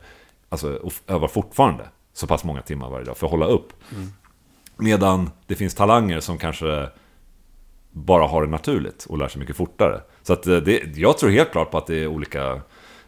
Alltså, 0.51 0.75
och 0.75 0.93
övar 1.07 1.27
fortfarande 1.27 1.89
så 2.13 2.27
pass 2.27 2.43
många 2.43 2.61
timmar 2.61 2.89
varje 2.89 3.05
dag 3.05 3.17
för 3.17 3.27
att 3.27 3.31
hålla 3.31 3.45
upp. 3.45 3.73
Medan 4.77 5.29
det 5.47 5.55
finns 5.55 5.75
talanger 5.75 6.19
som 6.19 6.37
kanske 6.37 6.89
bara 7.91 8.27
har 8.27 8.41
det 8.41 8.47
naturligt 8.51 9.05
och 9.05 9.17
lär 9.17 9.27
sig 9.27 9.39
mycket 9.39 9.55
fortare. 9.55 10.01
Så 10.21 10.33
att 10.33 10.47
eh, 10.47 10.57
det, 10.57 10.97
jag 10.97 11.17
tror 11.17 11.29
helt 11.29 11.51
klart 11.51 11.71
på 11.71 11.77
att 11.77 11.87
det 11.87 12.03
är 12.03 12.07
olika, 12.07 12.61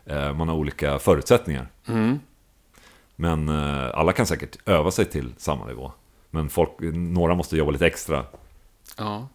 eh, 0.05 0.33
man 0.33 0.47
har 0.47 0.55
olika 0.55 0.99
förutsättningar. 0.99 1.67
Mm. 1.87 2.19
Men 3.15 3.49
eh, 3.49 3.89
alla 3.93 4.11
kan 4.11 4.25
säkert 4.25 4.57
öva 4.69 4.91
sig 4.91 5.05
till 5.05 5.33
samma 5.37 5.65
nivå. 5.65 5.91
Men 6.29 6.49
folk, 6.49 6.71
några 6.93 7.35
måste 7.35 7.57
jobba 7.57 7.71
lite 7.71 7.87
extra. 7.87 8.25
Ja. 8.97 9.27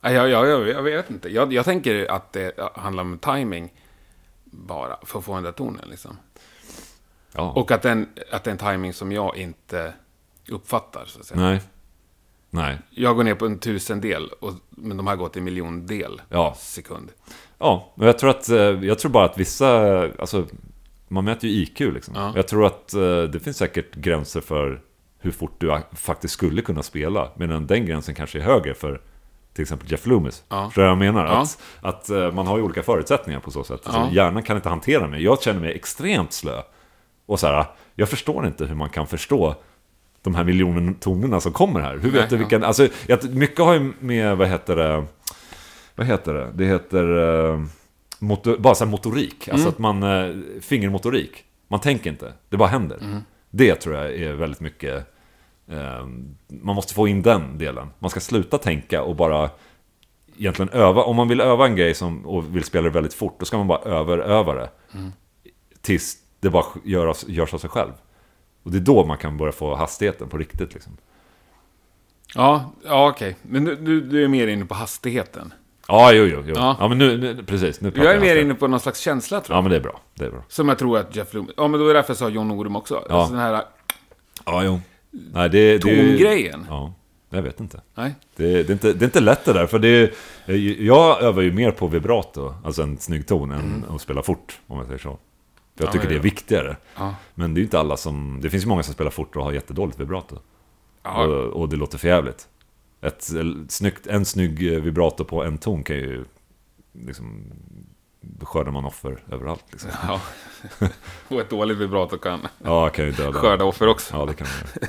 Jag, 0.00 0.12
jag, 0.12 0.46
jag, 0.48 0.68
jag 0.68 0.82
vet 0.82 1.10
inte. 1.10 1.28
Jag, 1.28 1.52
jag 1.52 1.64
tänker 1.64 2.10
att 2.10 2.32
det 2.32 2.52
handlar 2.74 3.02
om 3.02 3.18
timing 3.18 3.72
bara 4.44 4.96
för 5.02 5.18
att 5.18 5.24
få 5.24 5.34
den 5.34 5.42
där 5.42 5.52
tonen. 5.52 5.88
Liksom. 5.88 6.16
Ja. 7.34 7.52
Och 7.52 7.70
att, 7.70 7.82
den, 7.82 8.08
att 8.32 8.44
det 8.44 8.50
är 8.50 8.52
en 8.52 8.58
timing 8.58 8.92
som 8.92 9.12
jag 9.12 9.36
inte 9.36 9.92
uppfattar. 10.48 11.04
Så 11.06 11.20
att 11.20 11.26
säga. 11.26 11.40
Nej. 11.40 11.60
Nej. 12.50 12.78
Jag 12.90 13.16
går 13.16 13.24
ner 13.24 13.34
på 13.34 13.46
en 13.46 13.58
tusendel, 13.58 14.30
och, 14.40 14.52
men 14.70 14.96
de 14.96 15.06
här 15.06 15.16
går 15.16 15.28
till 15.28 15.40
en 15.40 15.44
miljondel 15.44 16.22
Ja. 16.28 16.54
sekund. 16.58 17.10
Ja, 17.58 17.92
och 17.94 18.06
jag 18.06 18.18
tror 18.18 18.30
att, 18.30 18.48
eh, 18.48 18.56
jag 18.58 18.98
tror 18.98 19.10
bara 19.10 19.24
att 19.24 19.38
vissa, 19.38 19.98
alltså, 20.18 20.46
man 21.08 21.24
mäter 21.24 21.50
ju 21.50 21.56
IQ 21.62 21.80
liksom. 21.80 22.14
Ja. 22.16 22.32
Jag 22.36 22.48
tror 22.48 22.66
att 22.66 22.94
eh, 22.94 23.22
det 23.22 23.40
finns 23.44 23.56
säkert 23.56 23.94
gränser 23.94 24.40
för 24.40 24.80
hur 25.18 25.30
fort 25.30 25.54
du 25.58 25.80
faktiskt 25.94 26.34
skulle 26.34 26.62
kunna 26.62 26.82
spela. 26.82 27.30
Medan 27.36 27.66
den 27.66 27.86
gränsen 27.86 28.14
kanske 28.14 28.38
är 28.38 28.42
högre 28.42 28.74
för 28.74 29.00
till 29.52 29.62
exempel 29.62 29.90
Jeff 29.90 30.06
Loomis. 30.06 30.44
Ja. 30.48 30.66
Förstår 30.66 30.84
jag 30.84 30.98
menar? 30.98 31.26
Ja. 31.26 31.40
Att, 31.42 31.58
att 31.80 32.10
eh, 32.10 32.32
man 32.32 32.46
har 32.46 32.56
ju 32.56 32.62
olika 32.62 32.82
förutsättningar 32.82 33.40
på 33.40 33.50
så 33.50 33.64
sätt. 33.64 33.80
Ja. 33.84 33.92
Så 33.92 34.14
hjärnan 34.14 34.42
kan 34.42 34.56
inte 34.56 34.68
hantera 34.68 35.06
mig. 35.08 35.22
Jag 35.22 35.42
känner 35.42 35.60
mig 35.60 35.72
extremt 35.74 36.32
slö. 36.32 36.62
Och 37.26 37.40
så 37.40 37.46
här, 37.46 37.66
jag 37.94 38.08
förstår 38.08 38.46
inte 38.46 38.64
hur 38.64 38.74
man 38.74 38.90
kan 38.90 39.06
förstå 39.06 39.54
de 40.22 40.34
här 40.34 40.44
miljoner 40.44 40.94
tonerna 41.00 41.40
som 41.40 41.52
kommer 41.52 41.80
här. 41.80 41.98
Hur 41.98 42.10
vet 42.10 42.20
Nej, 42.20 42.26
du 42.28 42.34
ja. 42.36 42.38
vilken... 42.38 42.64
Alltså, 42.64 42.88
jag, 43.06 43.34
mycket 43.34 43.58
har 43.58 43.74
ju 43.74 43.92
med, 44.00 44.36
vad 44.36 44.48
heter 44.48 44.76
det? 44.76 45.04
Vad 45.94 46.06
heter 46.06 46.34
det? 46.34 46.52
Det 46.54 46.64
heter... 46.64 47.18
eh, 47.52 47.60
motor, 48.18 48.56
bara 48.56 48.74
så 48.74 48.86
motorik. 48.86 49.48
Alltså 49.48 49.68
att 49.68 49.78
man... 49.78 50.02
eh, 50.02 50.36
fingermotorik. 50.60 51.44
Man 51.68 51.80
tänker 51.80 52.10
inte. 52.10 52.32
Det 52.48 52.56
bara 52.56 52.68
händer. 52.68 53.22
Det 53.50 53.74
tror 53.74 53.96
jag 53.96 54.14
är 54.14 54.32
väldigt 54.32 54.60
mycket... 54.60 55.14
eh, 55.68 56.06
man 56.48 56.74
måste 56.76 56.94
få 56.94 57.08
in 57.08 57.22
den 57.22 57.58
delen. 57.58 57.88
Man 57.98 58.10
ska 58.10 58.20
sluta 58.20 58.58
tänka 58.58 59.02
och 59.02 59.16
bara 59.16 59.50
egentligen 60.38 60.68
öva. 60.72 61.02
Om 61.02 61.16
man 61.16 61.28
vill 61.28 61.40
öva 61.40 61.66
en 61.66 61.76
grej 61.76 61.94
som, 61.94 62.26
och 62.26 62.56
vill 62.56 62.64
spela 62.64 62.84
det 62.84 62.90
väldigt 62.90 63.14
fort, 63.14 63.36
då 63.38 63.44
ska 63.44 63.56
man 63.58 63.66
bara 63.66 63.80
överöva 63.80 64.54
det. 64.54 64.70
Tills 65.80 66.16
det 66.42 66.50
bara 66.50 66.64
görs, 66.84 67.24
görs 67.28 67.54
av 67.54 67.58
sig 67.58 67.70
själv. 67.70 67.92
Och 68.62 68.70
det 68.70 68.78
är 68.78 68.80
då 68.80 69.04
man 69.04 69.18
kan 69.18 69.36
börja 69.36 69.52
få 69.52 69.74
hastigheten 69.74 70.28
på 70.28 70.38
riktigt. 70.38 70.74
Liksom. 70.74 70.96
Ja, 72.34 72.72
ja 72.84 73.08
okej. 73.08 73.36
Men 73.42 73.64
du, 73.64 73.76
du, 73.76 74.00
du 74.00 74.24
är 74.24 74.28
mer 74.28 74.46
inne 74.46 74.64
på 74.64 74.74
hastigheten. 74.74 75.54
Ja, 75.88 76.12
jo, 76.12 76.24
jo. 76.24 76.42
jo. 76.46 76.54
Ja. 76.56 76.76
Ja. 76.80 76.88
men 76.88 76.98
nu, 76.98 77.18
nu 77.18 77.44
precis. 77.44 77.80
Nu 77.80 77.92
Jag 77.94 78.14
är 78.14 78.20
mer 78.20 78.36
inne 78.36 78.54
på 78.54 78.66
någon 78.66 78.80
slags 78.80 79.00
känsla, 79.00 79.40
tror 79.40 79.54
jag. 79.54 79.58
Ja, 79.58 79.62
men 79.62 79.70
det 79.70 79.76
är 79.76 79.80
bra. 79.80 80.00
Det 80.14 80.24
är 80.24 80.30
bra. 80.30 80.42
Som 80.48 80.68
jag 80.68 80.78
tror 80.78 80.98
att 80.98 81.16
Jeff 81.16 81.34
Loomis... 81.34 81.54
Ja, 81.56 81.68
men 81.68 81.80
då 81.80 81.86
är 81.86 81.94
det 81.94 81.98
därför 81.98 82.10
jag 82.10 82.18
sa 82.18 82.28
John 82.28 82.48
Norum 82.48 82.76
också. 82.76 83.04
Ja. 83.08 83.14
Alltså 83.14 83.34
den 83.34 83.42
här 83.42 83.64
Ja, 84.44 84.64
jo. 84.64 84.80
Nej, 85.10 85.48
det, 85.50 85.78
tongrejen. 85.78 86.66
Ja, 86.68 86.94
jag 87.30 87.42
vet 87.42 87.60
inte. 87.60 87.80
Nej. 87.94 88.14
Det, 88.36 88.62
det, 88.62 88.68
är 88.68 88.72
inte. 88.72 88.92
det 88.92 89.04
är 89.04 89.06
inte 89.06 89.20
lätt 89.20 89.44
det 89.44 89.52
där, 89.52 89.66
för 89.66 89.78
det 89.78 89.88
är, 89.88 90.12
jag 90.82 91.22
övar 91.22 91.42
ju 91.42 91.52
mer 91.52 91.70
på 91.70 91.86
vibrato, 91.86 92.54
alltså 92.64 92.82
en 92.82 92.98
snygg 92.98 93.26
ton, 93.26 93.50
än 93.50 93.84
att 93.88 94.00
spela 94.00 94.22
fort, 94.22 94.60
om 94.66 94.78
jag 94.78 94.86
säger 94.86 94.98
så. 94.98 95.18
För 95.76 95.84
jag 95.84 95.88
Ja, 95.88 95.92
tycker 95.92 96.08
det 96.08 96.14
är 96.14 96.18
viktigare. 96.20 96.76
Ja. 96.96 97.14
Men 97.34 97.54
det 97.54 97.58
är 97.58 97.60
ju 97.60 97.64
inte 97.66 97.80
alla 97.80 97.96
som... 97.96 98.38
Det 98.42 98.50
finns 98.50 98.64
ju 98.64 98.68
många 98.68 98.82
som 98.82 98.94
spelar 98.94 99.10
fort 99.10 99.36
och 99.36 99.44
har 99.44 99.52
jättedåligt 99.52 100.00
vibrato. 100.00 100.38
Ja. 101.02 101.24
Och, 101.26 101.46
och 101.60 101.68
det 101.68 101.76
låter 101.76 101.98
för 101.98 102.08
jävligt. 102.08 102.48
Ett, 103.00 103.30
snyggt, 103.68 104.06
en 104.06 104.24
snygg 104.24 104.74
eh, 104.74 104.80
vibrato 104.80 105.24
på 105.24 105.44
en 105.44 105.58
ton 105.58 105.82
kan 105.82 105.96
ju... 105.96 106.24
Liksom, 107.06 107.42
då 108.20 108.46
skördar 108.46 108.72
man 108.72 108.84
offer 108.84 109.18
överallt. 109.30 109.64
Liksom. 109.70 109.90
ja. 110.08 110.20
Och 111.28 111.40
ett 111.40 111.50
dåligt 111.50 111.78
vibrato 111.78 112.18
kan 112.18 112.40
Ja, 112.64 112.88
kan 112.88 113.04
ju 113.04 113.12
döda. 113.12 113.32
skörda 113.40 113.64
offer 113.64 113.88
också. 113.88 114.14
Ja, 114.16 114.26
det 114.26 114.34
kan 114.34 114.46
man. 114.80 114.88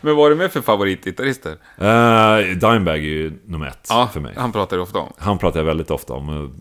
Men 0.00 0.16
vad 0.16 0.26
är 0.26 0.30
det 0.30 0.36
med 0.36 0.52
för 0.52 0.60
favoritgitarrister? 0.60 1.50
Uh, 1.50 2.56
Dimebag 2.56 2.96
är 2.96 3.02
ju 3.02 3.32
nummer 3.44 3.66
ett 3.66 3.86
Ja, 3.88 4.10
för 4.12 4.20
mig. 4.20 4.34
han 4.36 4.52
pratar 4.52 4.76
du 4.76 4.82
ofta 4.82 4.98
om. 4.98 5.12
Han 5.18 5.38
pratar 5.38 5.60
jag 5.60 5.64
väldigt 5.64 5.90
ofta 5.90 6.12
om. 6.14 6.54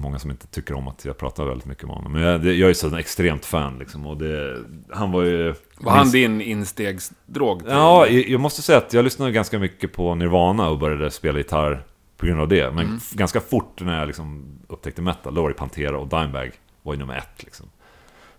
Många 0.00 0.18
som 0.18 0.30
inte 0.30 0.46
tycker 0.46 0.74
om 0.74 0.88
att 0.88 1.04
jag 1.04 1.18
pratar 1.18 1.44
väldigt 1.44 1.66
mycket 1.66 1.84
om 1.84 1.90
honom. 1.90 2.12
Men 2.12 2.22
jag, 2.22 2.44
jag 2.46 2.70
är 2.70 2.74
så 2.74 2.86
en 2.86 2.94
extremt 2.94 3.44
fan 3.44 3.78
liksom. 3.78 4.06
Och 4.06 4.16
det, 4.16 4.56
han 4.90 5.12
var 5.12 5.22
ju... 5.22 5.54
Var 5.78 5.92
han 5.92 6.10
din 6.10 6.40
instegsdrog? 6.40 7.62
Ja, 7.68 8.06
jag 8.06 8.40
måste 8.40 8.62
säga 8.62 8.78
att 8.78 8.92
jag 8.92 9.04
lyssnade 9.04 9.32
ganska 9.32 9.58
mycket 9.58 9.92
på 9.92 10.14
Nirvana 10.14 10.68
och 10.68 10.78
började 10.78 11.10
spela 11.10 11.38
gitarr 11.38 11.84
på 12.16 12.26
grund 12.26 12.40
av 12.40 12.48
det. 12.48 12.74
Men 12.74 12.96
f- 12.96 13.10
ganska 13.12 13.40
fort 13.40 13.80
när 13.80 13.98
jag 13.98 14.06
liksom 14.06 14.44
upptäckte 14.68 15.02
metal, 15.02 15.34
då 15.34 15.42
var 15.42 15.48
det 15.48 15.54
Pantera 15.54 15.98
och 15.98 16.08
Dimebag 16.08 16.50
var 16.82 16.92
ju 16.94 16.98
nummer 16.98 17.16
ett. 17.16 17.42
Liksom. 17.44 17.66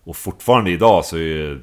Och 0.03 0.17
fortfarande 0.17 0.71
idag 0.71 1.05
så 1.05 1.15
är 1.15 1.19
ju 1.21 1.59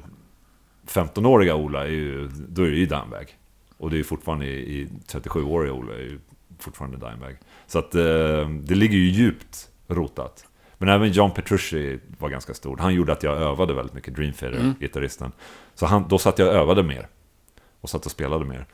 15-åriga 0.87 1.55
Ola, 1.55 1.83
är 1.83 1.89
ju, 1.91 2.27
då 2.47 2.61
är 2.63 2.69
det 2.69 2.77
ju 2.77 2.85
Dimebag. 2.85 3.35
Och 3.77 3.89
det 3.89 3.95
är 3.95 3.97
ju 3.97 4.03
fortfarande 4.03 4.45
i, 4.45 4.79
i 4.81 4.87
37-åriga 5.07 5.73
Ola, 5.73 5.93
är 5.93 5.97
ju 5.99 6.19
fortfarande 6.59 6.97
Dimebag. 6.97 7.35
Så 7.67 7.79
att 7.79 7.95
eh, 7.95 8.49
det 8.49 8.75
ligger 8.75 8.97
ju 8.97 9.09
djupt 9.09 9.67
rotat. 9.89 10.45
Men 10.77 10.89
även 10.89 11.11
John 11.11 11.31
Petrucci 11.31 11.99
var 12.17 12.29
ganska 12.29 12.53
stor. 12.53 12.77
Han 12.77 12.93
gjorde 12.93 13.11
att 13.11 13.23
jag 13.23 13.37
övade 13.37 13.73
väldigt 13.73 13.93
mycket, 13.95 14.15
Dream 14.15 14.33
Theater, 14.33 14.73
gitarristen. 14.79 15.31
Så 15.75 15.85
han, 15.85 16.05
då 16.07 16.17
satt 16.17 16.39
jag 16.39 16.47
och 16.47 16.53
övade 16.53 16.83
mer. 16.83 17.07
Och 17.81 17.89
satt 17.89 18.05
och 18.05 18.11
spelade 18.11 18.45
mer. 18.45 18.65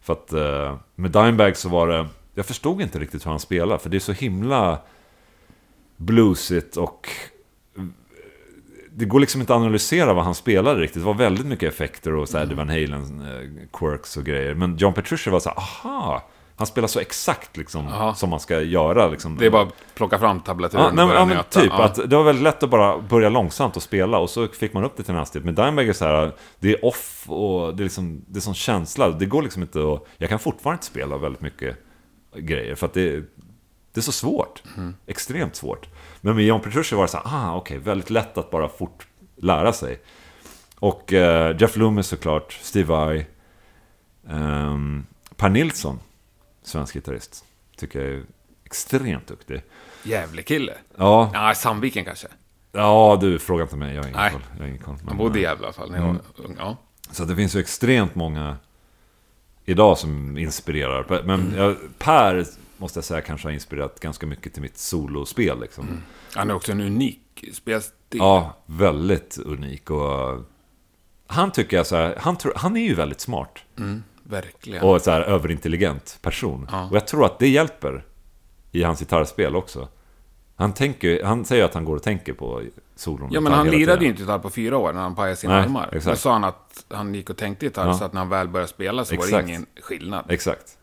För 0.00 0.12
att 0.12 0.32
eh, 0.32 0.76
med 0.94 1.10
Dimebag 1.10 1.56
så 1.56 1.68
var 1.68 1.88
det... 1.88 2.06
Jag 2.34 2.46
förstod 2.46 2.80
inte 2.80 2.98
riktigt 2.98 3.26
hur 3.26 3.30
han 3.30 3.40
spelade, 3.40 3.78
för 3.78 3.90
det 3.90 3.96
är 3.96 4.00
så 4.00 4.12
himla 4.12 4.78
bluesigt 5.96 6.76
och... 6.76 7.08
eh, 7.76 7.84
Det 8.90 9.04
går 9.04 9.20
liksom 9.20 9.40
inte 9.40 9.54
att 9.54 9.60
analysera 9.60 10.12
vad 10.12 10.24
han 10.24 10.34
spelade 10.34 10.80
riktigt. 10.80 11.02
Det 11.02 11.06
var 11.06 11.14
väldigt 11.14 11.46
mycket 11.46 11.72
effekter 11.72 12.14
och 12.14 12.28
så 12.28 12.38
här, 12.38 12.46
Van 12.46 12.68
Halen, 12.68 13.20
eh, 13.20 13.68
quirks 13.72 14.16
och 14.16 14.24
grejer. 14.24 14.54
Men 14.54 14.76
John 14.76 14.94
Petrucci 14.94 15.30
var 15.30 15.40
så 15.40 15.48
här, 15.48 15.58
aha! 15.58 16.22
Han 16.56 16.66
spelar 16.66 16.88
så 16.88 17.00
exakt 17.00 17.56
liksom, 17.56 18.12
som 18.16 18.30
man 18.30 18.40
ska 18.40 18.60
göra. 18.60 19.08
Liksom. 19.08 19.36
Det 19.36 19.46
är 19.46 19.50
bara 19.50 19.62
att 19.62 19.74
plocka 19.94 20.18
fram 20.18 20.40
tablaturen 20.40 20.84
Ja, 20.84 21.02
och 21.02 21.08
börja 21.08 21.20
ja, 21.20 21.24
men 21.24 21.36
nöta. 21.36 21.60
typ. 21.60 21.72
Ja. 21.72 21.84
Att 21.84 22.10
det 22.10 22.16
var 22.16 22.24
väldigt 22.24 22.42
lätt 22.44 22.62
att 22.62 22.70
bara 22.70 22.98
börja 22.98 23.28
långsamt 23.28 23.76
och 23.76 23.82
spela 23.82 24.18
och 24.18 24.30
så 24.30 24.48
fick 24.48 24.72
man 24.72 24.84
upp 24.84 24.96
det 24.96 25.02
till 25.02 25.12
en 25.12 25.18
hastighet. 25.18 25.44
Men 25.44 25.54
Dimebag 25.54 25.88
är 25.88 25.92
så 25.92 26.04
här, 26.04 26.32
det 26.58 26.72
är 26.72 26.84
off 26.84 27.24
och 27.30 27.76
det 27.76 27.82
är 27.82 27.84
liksom, 27.84 28.24
det 28.28 28.38
är 28.38 28.40
sån 28.40 28.54
känsla. 28.54 29.10
Det 29.10 29.26
går 29.26 29.42
liksom 29.42 29.62
inte 29.62 29.92
att, 29.92 30.06
jag 30.16 30.28
kan 30.30 30.38
fortfarande 30.38 30.74
inte 30.76 30.86
spela 30.86 31.16
väldigt 31.18 31.42
mycket 31.42 31.76
grejer 32.36 32.74
för 32.74 32.86
att 32.86 32.94
det, 32.94 33.10
det 33.92 34.00
är 34.00 34.00
så 34.00 34.12
svårt. 34.12 34.62
Mm. 34.76 34.94
Extremt 35.06 35.56
svårt. 35.56 35.88
Men 36.20 36.36
med 36.36 36.44
John 36.44 36.60
Petrucci 36.60 36.94
var 36.94 37.02
det 37.02 37.08
så 37.08 37.18
här, 37.24 37.26
ah 37.26 37.56
okej, 37.56 37.78
väldigt 37.78 38.10
lätt 38.10 38.38
att 38.38 38.50
bara 38.50 38.68
fort 38.68 39.06
lära 39.36 39.72
sig. 39.72 40.00
Och 40.78 41.12
eh, 41.12 41.56
Jeff 41.60 41.76
Loomis 41.76 42.06
såklart, 42.06 42.52
Steve 42.62 42.88
Vai, 42.88 43.26
ehm, 44.28 45.06
Per 45.36 45.48
Nilsson, 45.48 45.98
svensk 46.62 46.94
gitarrist, 46.94 47.44
tycker 47.76 48.00
jag 48.00 48.08
är 48.10 48.22
extremt 48.64 49.26
duktig. 49.26 49.62
Jävlig 50.02 50.46
kille. 50.46 50.74
Ja, 50.96 51.30
Ja, 51.34 51.54
Sandviken 51.54 52.04
kanske. 52.04 52.28
Ja, 52.72 53.18
du, 53.20 53.38
fråga 53.38 53.62
inte 53.62 53.76
mig. 53.76 53.94
Jag 53.94 54.02
har 54.02 54.08
ingen 54.08 54.20
Nej. 54.20 54.32
koll. 54.32 54.42
Jag 54.52 54.60
har 54.62 54.68
ingen 54.68 54.82
koll. 54.82 54.96
Han 55.06 55.16
bodde 55.16 55.38
i 55.38 55.42
eh, 55.44 55.48
Gävle 55.50 55.62
i 55.62 55.66
alla 55.66 55.72
fall 55.72 55.90
när 55.90 55.98
jag 55.98 56.08
Mm. 56.08 56.22
var 56.36 56.44
ung. 56.46 56.56
Ja. 56.58 56.76
Så 57.10 57.24
det 57.24 57.36
finns 57.36 57.56
ju 57.56 57.60
extremt 57.60 58.14
många 58.14 58.56
idag 59.64 59.98
som 59.98 60.38
inspirerar. 60.38 61.22
Men 61.24 61.54
jag, 61.56 61.76
Per, 61.98 62.46
måste 62.76 62.96
jag 62.98 63.04
säga, 63.04 63.20
kanske 63.20 63.46
har 63.48 63.52
inspirerat 63.52 64.00
ganska 64.00 64.26
mycket 64.26 64.52
till 64.52 64.62
mitt 64.62 64.78
solospel. 64.78 65.60
Liksom. 65.60 65.84
Mm. 65.88 66.02
Han 66.34 66.50
är 66.50 66.54
också 66.54 66.72
en 66.72 66.80
unik 66.80 67.44
spelstil. 67.52 68.18
Ja, 68.18 68.56
väldigt 68.66 69.38
unik. 69.38 69.90
Och 69.90 70.40
han 71.26 71.52
tycker 71.52 71.76
jag 71.76 71.86
så 71.86 71.96
här, 71.96 72.16
han, 72.20 72.36
tror, 72.36 72.52
han 72.56 72.76
är 72.76 72.84
ju 72.84 72.94
väldigt 72.94 73.20
smart. 73.20 73.58
Mm, 73.78 74.02
verkligen. 74.24 74.82
Och 74.82 75.00
så 75.00 75.10
här 75.10 75.20
överintelligent 75.20 76.18
person. 76.22 76.68
Ja. 76.72 76.86
Och 76.90 76.96
jag 76.96 77.06
tror 77.06 77.24
att 77.26 77.38
det 77.38 77.48
hjälper 77.48 78.04
i 78.72 78.82
hans 78.82 78.98
gitarrspel 79.00 79.56
också. 79.56 79.88
Han, 80.56 80.72
tänker, 80.72 81.24
han 81.24 81.44
säger 81.44 81.64
att 81.64 81.74
han 81.74 81.84
går 81.84 81.96
och 81.96 82.02
tänker 82.02 82.32
på 82.32 82.62
solon. 82.96 83.28
Ja, 83.32 83.40
men 83.40 83.52
han 83.52 83.70
lirade 83.70 84.04
ju 84.04 84.10
inte 84.10 84.22
gitarr 84.22 84.38
på 84.38 84.50
fyra 84.50 84.76
år 84.78 84.92
när 84.92 85.00
han 85.00 85.14
pajade 85.14 85.36
sina 85.36 85.52
Nej, 85.54 85.62
armar. 85.64 85.88
exakt. 85.92 86.06
Då 86.06 86.20
sa 86.20 86.32
han 86.32 86.44
att 86.44 86.84
han 86.88 87.14
gick 87.14 87.30
och 87.30 87.36
tänkte 87.36 87.64
gitarr, 87.66 87.86
Ja. 87.86 87.94
så 87.94 88.04
att 88.04 88.12
när 88.12 88.20
han 88.20 88.28
väl 88.28 88.48
började 88.48 88.68
spela 88.68 89.04
så 89.04 89.16
var 89.16 89.24
Exakt. 89.24 89.46
det 89.46 89.50
ingen 89.50 89.66
skillnad. 89.82 90.24
Exakt. 90.28 90.78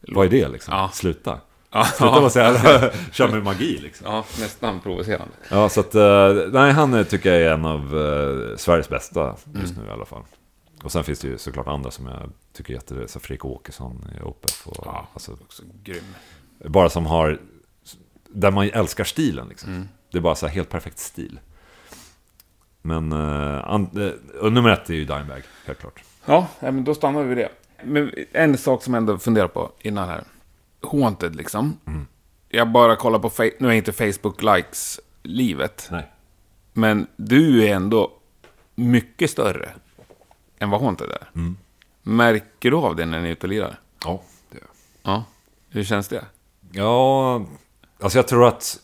Vad 0.00 0.26
är 0.26 0.30
det 0.30 0.48
liksom? 0.48 0.74
Ja. 0.74 0.90
Sluta. 0.92 1.40
Ja, 1.72 1.84
Sluta 1.84 2.20
vara 2.20 2.30
så 2.30 2.38
jävla... 2.38 2.90
Kör 3.12 3.28
med 3.28 3.42
magi 3.44 3.78
liksom. 3.82 4.06
ja, 4.06 4.24
nästan 4.40 4.80
provocerande. 4.80 5.34
Ja, 5.50 5.68
så 5.68 5.80
att... 5.80 5.94
eh, 5.94 6.28
nej, 6.52 6.72
han 6.72 6.94
eh, 6.94 7.04
tycker 7.04 7.32
jag 7.32 7.42
är 7.42 7.52
en 7.54 7.64
av 7.64 7.80
eh, 7.80 8.56
Sveriges 8.56 8.88
bästa 8.88 9.34
just 9.54 9.72
Mm. 9.72 9.84
nu 9.84 9.90
i 9.90 9.92
alla 9.92 10.04
fall. 10.04 10.22
Och 10.84 10.92
sen 10.92 11.04
finns 11.04 11.18
det 11.18 11.28
ju 11.28 11.38
såklart 11.38 11.66
andra 11.66 11.90
som 11.90 12.06
jag 12.06 12.30
tycker 12.52 12.72
är 12.72 12.74
jätte... 12.74 13.08
Så 13.08 13.20
Fredrik 13.20 13.44
Åkesson 13.44 14.04
i 14.18 14.22
OPF 14.22 14.66
och... 14.66 14.86
Ja. 14.86 15.08
Alltså, 15.12 15.32
Också 15.32 15.62
grym. 15.82 16.04
bara 16.58 16.90
som 16.90 17.06
har... 17.06 17.40
Där 18.28 18.50
man 18.50 18.70
älskar 18.70 19.04
stilen 19.04 19.48
liksom. 19.48 19.72
Mm. 19.72 19.88
Det 20.10 20.18
är 20.18 20.22
bara 20.22 20.34
så 20.34 20.46
här 20.46 20.54
helt 20.54 20.68
perfekt 20.68 20.98
stil. 20.98 21.40
Men... 22.82 23.12
Uh, 23.12 23.80
uh, 24.42 24.50
nummer 24.50 24.70
ett 24.70 24.90
är 24.90 24.94
ju 24.94 25.04
Dimebag, 25.04 25.42
helt 25.66 25.78
klart. 25.78 26.02
Ja, 26.24 26.48
men 26.60 26.84
då 26.84 26.94
stannar 26.94 27.22
vi 27.22 27.28
vid 27.28 27.36
det. 27.36 27.50
Men 27.84 28.12
en 28.32 28.58
sak 28.58 28.82
som 28.82 28.94
jag 28.94 29.00
ändå 29.00 29.18
funderar 29.18 29.48
på 29.48 29.72
innan 29.78 30.08
här. 30.08 30.24
Haunted 30.82 31.36
liksom. 31.36 31.78
Mm. 31.86 32.06
Jag 32.48 32.72
bara 32.72 32.96
kollar 32.96 33.18
på, 33.18 33.30
nu 33.58 33.68
är 33.68 33.72
inte 33.72 33.92
Facebook 33.92 34.42
likes 34.42 35.00
livet. 35.22 35.88
Nej. 35.90 36.12
Men 36.72 37.06
du 37.16 37.64
är 37.64 37.74
ändå 37.74 38.12
mycket 38.74 39.30
större 39.30 39.70
än 40.60 40.70
vad 40.70 40.80
Haunted 40.80 41.10
är. 41.10 41.30
Mm. 41.34 41.56
Märker 42.02 42.70
du 42.70 42.76
av 42.76 42.96
det 42.96 43.06
när 43.06 43.20
ni 43.20 43.28
är 43.28 43.32
ute 43.32 43.46
och 43.46 43.50
lirar? 43.50 43.80
Ja, 44.04 44.22
det 44.50 44.58
gör 44.58 44.66
Ja. 45.02 45.24
Hur 45.68 45.84
känns 45.84 46.08
det? 46.08 46.14
jag. 46.16 46.24
Ja, 46.84 47.46
alltså 48.00 48.18
jag 48.18 48.28
tror 48.28 48.46
att 48.48 48.80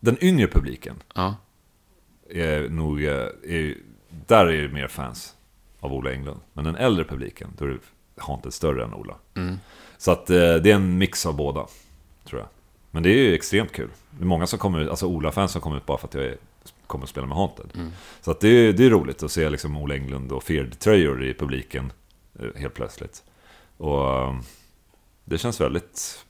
den 0.00 0.24
yngre 0.24 0.46
publiken 0.48 1.02
Ja. 1.14 1.34
är 2.30 2.68
nog, 2.68 3.04
eh, 3.04 3.10
är, 3.44 3.74
där 4.26 4.46
är 4.46 4.62
det 4.62 4.68
mer 4.74 4.88
fans 4.88 5.34
av 5.80 5.92
Ola 5.94 6.12
Englund. 6.12 6.40
Men 6.52 6.64
den 6.64 6.76
äldre 6.76 7.04
publiken, 7.04 7.50
då 7.58 7.64
är 7.64 7.68
det 7.68 7.78
Haunted 8.16 8.54
större 8.54 8.84
än 8.84 8.94
Ola. 8.94 9.14
Så 9.98 10.10
att 10.12 10.30
eh, 10.30 10.36
det 10.36 10.70
är 10.70 10.74
en 10.74 10.98
mix 10.98 11.26
av 11.26 11.36
båda, 11.36 11.66
tror 12.24 12.40
jag. 12.40 12.48
Men 12.90 13.02
det 13.02 13.08
är 13.10 13.14
ju 13.28 13.34
extremt 13.34 13.72
kul. 13.72 13.88
Det 14.10 14.22
är 14.22 14.26
många 14.26 14.46
som 14.46 14.58
kommer 14.58 14.80
ut, 14.80 14.90
alltså 14.90 15.06
Ola-fans 15.06 15.52
som 15.52 15.60
kommer 15.60 15.76
ut 15.76 15.86
bara 15.86 15.98
för 15.98 16.08
att 16.08 16.14
jag 16.14 16.24
är, 16.24 16.36
kommer 16.88 17.04
att 17.04 17.10
spela 17.10 17.26
med 17.26 17.36
Haunted. 17.36 17.92
Så 18.20 18.30
att 18.30 18.40
det, 18.40 18.48
är, 18.48 18.72
det 18.72 18.84
är 18.86 18.90
roligt 18.90 19.22
att 19.22 19.32
se 19.32 19.50
liksom 19.50 19.76
Ola 19.76 19.94
Englund 19.94 20.32
och 20.32 20.42
Feared-tröjor 20.42 21.24
i 21.24 21.34
publiken 21.34 21.92
eh, 22.40 22.60
helt 22.60 22.74
plötsligt. 22.74 23.22
Och 23.76 24.08
eh, 24.10 24.36
det 25.24 25.38
känns 25.38 25.60
väldigt, 25.60 26.24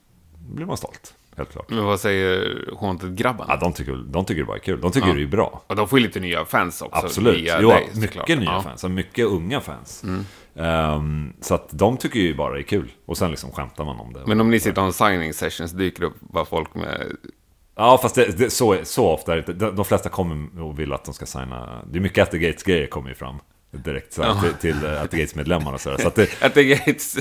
blir 0.49 0.65
man 0.65 0.77
stolt, 0.77 1.13
helt 1.37 1.51
klart. 1.51 1.69
Men 1.69 1.83
vad 1.85 1.99
säger 1.99 2.65
Haunted-grabbarna? 2.79 3.53
Ja, 3.53 3.57
de, 3.59 3.73
tycker, 3.73 3.95
de 3.95 4.25
tycker 4.25 4.41
det 4.41 4.47
bara 4.47 4.57
är 4.57 4.61
kul. 4.61 4.81
De 4.81 4.91
tycker 4.91 5.07
Ja. 5.07 5.13
det 5.13 5.23
är 5.23 5.27
bra. 5.27 5.63
Och 5.67 5.75
de 5.75 5.87
får 5.87 5.99
ju 5.99 6.05
lite 6.05 6.19
nya 6.19 6.45
fans 6.45 6.81
också. 6.81 7.05
Absolut. 7.05 7.49
Jo, 7.61 7.69
dig, 7.69 7.89
mycket 7.95 8.03
såklart. 8.03 8.27
nya 8.27 8.43
Ja. 8.43 8.61
fans. 8.61 8.83
Mycket 8.83 9.25
unga 9.25 9.61
fans. 9.61 10.03
Ehm, 10.55 11.33
så 11.41 11.55
att 11.55 11.69
de 11.71 11.97
tycker 11.97 12.19
ju 12.19 12.35
bara 12.35 12.53
det 12.53 12.59
är 12.59 12.63
kul. 12.63 12.91
Och 13.05 13.17
sen 13.17 13.29
liksom 13.31 13.51
skämtar 13.51 13.85
man 13.85 13.99
om 13.99 14.13
det. 14.13 14.23
Men 14.27 14.41
om 14.41 14.49
ni 14.49 14.59
sitter 14.59 14.77
och 14.77 14.81
har 14.81 14.87
en 14.87 14.93
signing 14.93 15.33
session 15.33 15.69
så 15.69 15.75
dyker 15.77 15.99
det 16.01 16.05
upp 16.07 16.19
bara 16.19 16.45
folk 16.45 16.75
med... 16.75 17.15
Ja, 17.79 17.97
fast 17.97 18.15
det, 18.15 18.37
det, 18.37 18.49
så, 18.49 18.77
så 18.83 19.07
ofta 19.07 19.33
är 19.33 19.43
det. 19.45 19.53
De, 19.53 19.75
de 19.75 19.85
flesta 19.85 20.09
kommer 20.09 20.61
och 20.61 20.79
vill 20.79 20.93
att 20.93 21.03
de 21.03 21.13
ska 21.13 21.25
signa. 21.25 21.85
Det 21.91 21.97
är 21.97 22.01
mycket 22.01 22.23
At 22.23 22.31
the 22.31 22.37
Gates-grejer 22.37 22.87
kommer 22.87 23.09
ju 23.09 23.15
fram. 23.15 23.35
Direkt 23.71 24.13
så 24.13 24.23
här, 24.23 24.41
till, 24.41 24.53
till 24.53 24.85
uh, 24.85 25.01
At 25.01 25.11
the 25.11 25.17
Gates-medlemmarna. 25.17 25.77
Så, 25.77 25.97
så 25.97 26.07
att 26.07 26.15
det, 26.15 26.27
Att 26.41 26.53
det 26.53 26.61
är 26.61 26.75
Gates 26.75 27.17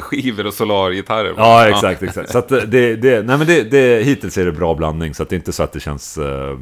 skivor 0.00 0.46
och 0.46 0.54
solargitarrer. 0.54 1.34
Ja, 1.36 1.68
exakt, 1.68 2.02
exakt. 2.02 2.30
Så 2.30 2.38
att 2.38 2.48
det, 2.48 2.96
det, 2.96 3.22
nej 3.22 3.38
men 3.38 3.46
det, 3.46 3.62
det, 3.62 4.04
hittills 4.04 4.38
är 4.38 4.44
det 4.44 4.52
bra 4.52 4.74
blandning, 4.74 5.14
så 5.14 5.22
att 5.22 5.28
det 5.28 5.34
är 5.34 5.38
inte 5.38 5.52
så 5.52 5.62
att 5.62 5.72
det 5.72 5.80
känns, 5.80 6.18
eh, 6.18 6.58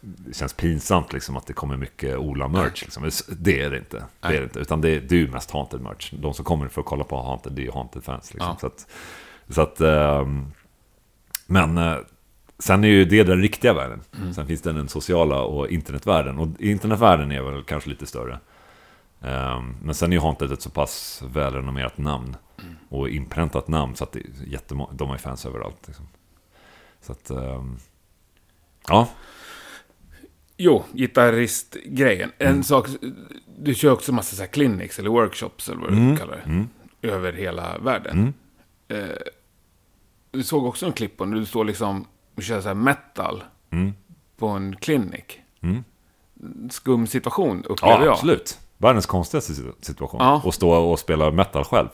det 0.00 0.36
känns 0.36 0.52
pinsamt 0.52 1.12
liksom 1.12 1.36
att 1.36 1.46
det 1.46 1.52
kommer 1.52 1.76
mycket 1.76 2.16
Ola-merch. 2.16 2.82
Liksom. 2.82 3.10
Det 3.28 3.60
är 3.60 3.70
det 3.70 3.78
inte. 3.78 4.04
Det 4.20 4.28
är 4.28 4.32
det 4.32 4.44
inte. 4.44 4.58
Utan 4.58 4.80
det, 4.80 5.12
är 5.12 5.14
ju 5.14 5.28
mest 5.28 5.50
Haunted-merch. 5.50 6.12
De 6.12 6.34
som 6.34 6.44
kommer 6.44 6.68
för 6.68 6.80
att 6.80 6.86
kolla 6.86 7.04
på 7.04 7.22
Haunted, 7.22 7.52
det 7.52 7.62
är 7.62 7.64
ju 7.64 7.72
Haunted-fans. 7.72 8.34
Liksom. 8.34 8.50
Ja. 8.50 8.56
Så 8.60 8.66
att, 8.66 8.86
så 9.48 9.62
att, 9.62 9.80
ehm, 9.80 10.46
men 11.46 11.78
eh, 11.78 11.96
sen 12.58 12.84
är 12.84 12.88
ju 12.88 13.04
det 13.04 13.22
den 13.22 13.42
riktiga 13.42 13.72
världen. 13.74 14.00
Sen 14.34 14.46
finns 14.46 14.62
det 14.62 14.72
den 14.72 14.88
sociala 14.88 15.42
och 15.42 15.68
internetvärlden. 15.68 16.38
Och 16.38 16.48
internetvärlden 16.60 17.32
är 17.32 17.42
väl 17.42 17.62
kanske 17.62 17.90
lite 17.90 18.06
större. 18.06 18.38
Ehm, 19.20 19.74
men 19.82 19.94
sen 19.94 20.12
är 20.12 20.16
ju 20.16 20.20
Haunted 20.20 20.52
ett 20.52 20.62
så 20.62 20.70
pass 20.70 21.22
välrenommerat 21.32 21.98
namn 21.98 22.36
och 22.88 23.08
inpräntat 23.08 23.68
namn 23.68 23.96
så 23.96 24.04
att 24.04 24.12
det 24.12 24.18
är 24.20 24.60
de 24.96 25.08
har 25.08 25.14
ju 25.14 25.18
fans 25.18 25.46
överallt. 25.46 25.86
Liksom. 25.86 26.08
Så 27.00 27.12
att, 27.12 27.30
ehm, 27.30 27.76
ja, 28.88 29.08
Jo, 30.56 30.84
gitarristgrejen. 30.92 32.32
En 32.38 32.46
Mm. 32.48 32.62
sak, 32.62 32.88
du 33.58 33.74
kör 33.74 33.90
också 33.92 34.12
massa 34.12 34.36
så 34.36 34.42
här 34.42 34.48
clinics 34.48 34.98
eller 34.98 35.10
workshops 35.10 35.68
eller 35.68 35.80
vad 35.80 35.92
du 35.92 35.96
Mm. 35.96 36.16
kallar 36.16 36.36
det. 37.00 37.08
Över 37.08 37.32
hela 37.32 37.78
världen. 37.78 38.34
Eh, 38.88 39.04
du 40.30 40.42
såg 40.42 40.66
också 40.66 40.86
en 40.86 40.92
klipp 40.92 41.16
på 41.16 41.24
när 41.24 41.36
du 41.36 41.46
står 41.46 41.64
liksom 41.64 42.06
och 42.36 42.42
kör 42.42 42.60
så 42.60 42.68
här 42.68 42.74
metal 42.74 43.44
Mm. 43.70 43.92
på 44.36 44.48
en 44.48 44.76
clinic. 44.76 45.24
Mm. 45.62 45.84
Skum 46.70 47.06
situation 47.06 47.64
upplever 47.68 47.94
ja 47.98 48.04
jag. 48.04 48.12
absolut. 48.12 48.58
Världens 48.78 49.06
konstigaste 49.06 49.52
situ- 49.52 49.72
situation. 49.80 50.20
Ja. 50.22 50.40
Och 50.44 50.54
stå 50.54 50.70
och 50.70 50.98
spela 50.98 51.30
metal 51.30 51.64
själv. 51.64 51.88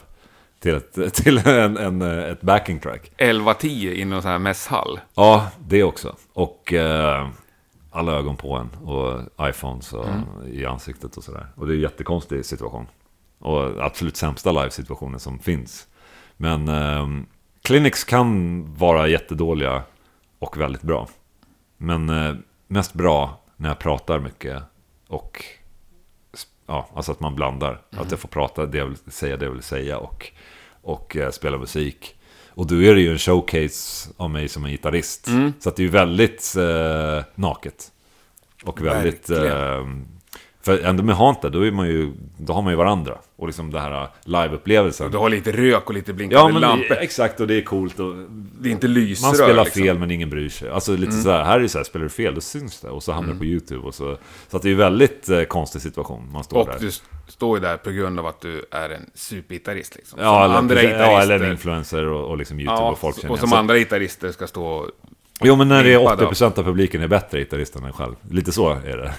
Till 0.61 0.75
ett, 0.75 1.15
till 1.15 1.39
en, 1.39 1.77
en, 1.77 2.03
ett 2.03 2.41
backing 2.41 2.81
track. 2.81 3.11
11-10 3.19 3.67
i 3.93 4.05
någon 4.05 4.23
sån 4.23 4.31
här 4.31 4.39
mässhall. 4.39 5.01
Ja, 5.15 5.47
det 5.69 5.83
också. 5.85 6.17
Och 6.33 6.73
eh, 6.73 7.29
alla 7.91 8.13
ögon 8.13 8.37
på 8.37 8.57
en. 8.57 8.71
Och 8.89 9.21
iPhones 9.49 9.93
och, 9.93 10.07
i 10.53 10.67
ansiktet 10.67 11.17
och 11.17 11.25
sådär. 11.25 11.47
Och 11.57 11.67
det 11.67 11.73
är 11.73 11.77
en 11.77 11.81
jättekonstig 11.83 12.45
situation. 12.45 12.87
Och 13.39 13.85
absolut 13.87 14.17
sämsta 14.17 14.53
live-situationen 14.53 15.21
som 15.21 15.39
finns. 15.39 15.87
Men 16.37 16.69
eh, 16.69 17.07
clinics 17.63 18.05
kan 18.05 18.65
vara 18.75 19.09
jättedåliga 19.09 19.83
och 20.41 20.61
väldigt 20.61 20.83
bra. 20.83 21.09
Men 21.77 22.09
eh, 22.09 22.35
mest 22.67 22.95
bra 22.95 23.41
när 23.57 23.69
jag 23.69 23.79
pratar 23.79 24.19
mycket. 24.19 24.63
Och 25.09 25.45
ja, 26.67 26.89
alltså 26.95 27.13
att 27.13 27.21
man 27.21 27.35
blandar. 27.35 27.81
Att 27.91 28.11
jag 28.11 28.21
får 28.21 28.29
prata 28.29 28.67
det 28.67 28.79
jag 28.79 28.87
vill 28.87 28.97
säga, 29.13 29.37
det 29.37 29.45
jag 29.45 29.53
vill 29.53 29.63
säga 29.63 29.99
och, 29.99 30.33
och 30.83 31.17
eh, 31.17 31.31
spela 31.31 31.59
musik. 31.59 32.17
Och 32.49 32.67
då 32.67 32.83
är 32.83 32.95
det 32.95 33.01
ju 33.01 33.13
en 33.13 33.19
showcase 33.19 34.11
av 34.17 34.31
mig 34.31 34.49
som 34.49 34.65
en 34.65 34.71
gitarrist. 34.71 35.29
Så 35.61 35.69
att 35.69 35.77
det 35.77 35.83
är 35.83 35.85
ju 35.85 35.91
väldigt 35.91 36.57
eh, 36.57 37.25
naket. 37.35 37.93
Och 38.65 38.81
väldigt... 38.81 39.31
Eh, 39.31 39.87
för 40.63 40.79
ändå 40.85 41.03
med 41.03 41.17
Haunted, 41.17 41.53
då, 41.53 41.67
är 41.67 41.71
man 41.71 41.89
ju, 41.89 42.13
då 42.37 42.53
har 42.53 42.63
man 42.63 42.73
ju 42.73 42.77
varandra. 42.77 43.19
Och 43.37 43.47
liksom 43.47 43.71
det 43.73 43.81
här 43.81 44.09
live-upplevelsen. 44.25 45.11
Du 45.11 45.19
har 45.19 45.29
lite 45.29 45.53
rök 45.53 45.89
och 45.89 45.95
lite 45.95 46.13
blinkande 46.13 46.53
Ja, 46.53 46.59
lampor. 46.59 46.97
exakt. 47.01 47.41
Och 47.41 47.47
det 47.47 47.55
är 47.55 47.63
coolt. 47.63 48.01
Och 48.01 48.15
Det 48.61 48.69
är 48.69 48.73
inte 48.73 48.89
lysrör. 48.89 49.29
man 49.29 49.35
spelar 49.37 49.65
liksom. 49.65 49.83
fel 49.83 49.99
men 49.99 50.11
ingen 50.11 50.31
bryr 50.31 50.49
sig. 50.49 50.71
Alltså 50.71 50.97
lite 50.97 51.13
så 51.13 51.31
här, 51.31 51.45
här 51.45 51.57
är 51.57 51.61
det 51.61 51.69
så 51.69 51.79
här, 51.79 51.85
spelar 51.85 52.03
du 52.05 52.09
fel 52.11 52.35
då 52.35 52.41
syns 52.41 52.81
det. 52.81 52.89
Och 52.91 53.03
så 53.03 53.13
hamnar 53.13 53.33
det 53.33 53.39
på 53.39 53.45
YouTube. 53.45 53.81
Och 53.87 53.95
så, 53.95 54.17
så 54.49 54.57
att 54.57 54.63
det 54.63 54.69
är 54.69 54.71
ju 54.71 54.77
väldigt 54.77 55.29
eh, 55.29 55.43
konstig 55.43 55.83
situation. 55.83 56.31
Man 56.33 56.45
står 56.45 56.61
Och 56.61 56.67
där. 56.67 56.77
du 56.81 56.91
står 57.29 57.59
ju 57.59 57.63
där 57.65 57.77
på 57.77 57.91
grund 57.91 58.19
av 58.19 58.27
att 58.27 58.41
du 58.41 58.65
är 58.71 58.91
en 58.91 59.11
supergitarrist. 59.15 59.97
Liksom. 59.97 60.19
Ja, 60.23 60.45
eller, 60.45 60.55
andra 60.55 60.83
ja, 60.83 61.23
eller 61.23 61.41
en 61.41 61.51
influencer 61.53 62.07
och, 62.07 62.31
och 62.31 62.37
liksom 62.37 62.61
YouTube 62.61 62.77
Ja, 62.81 62.91
och 62.91 62.99
folk 62.99 63.21
känner 63.21 63.33
och 63.33 63.39
som. 63.39 63.49
Så- 63.49 63.57
andra 63.57 63.77
gitarrister 63.79 64.33
ska 64.33 64.47
stå... 64.47 64.87
Jo 65.43 65.57
men 65.57 65.69
när 65.69 65.85
det 65.85 65.93
är 65.93 65.97
av. 65.97 66.21
80% 66.21 66.59
av 66.59 66.63
publiken 66.65 67.03
är 67.03 67.09
bättre 67.09 67.39
gitarrist 67.39 67.77
än 67.77 67.93
själv. 67.93 68.15
Lite 68.31 68.53
så 68.53 68.71
är 68.71 68.97
det. 68.97 69.15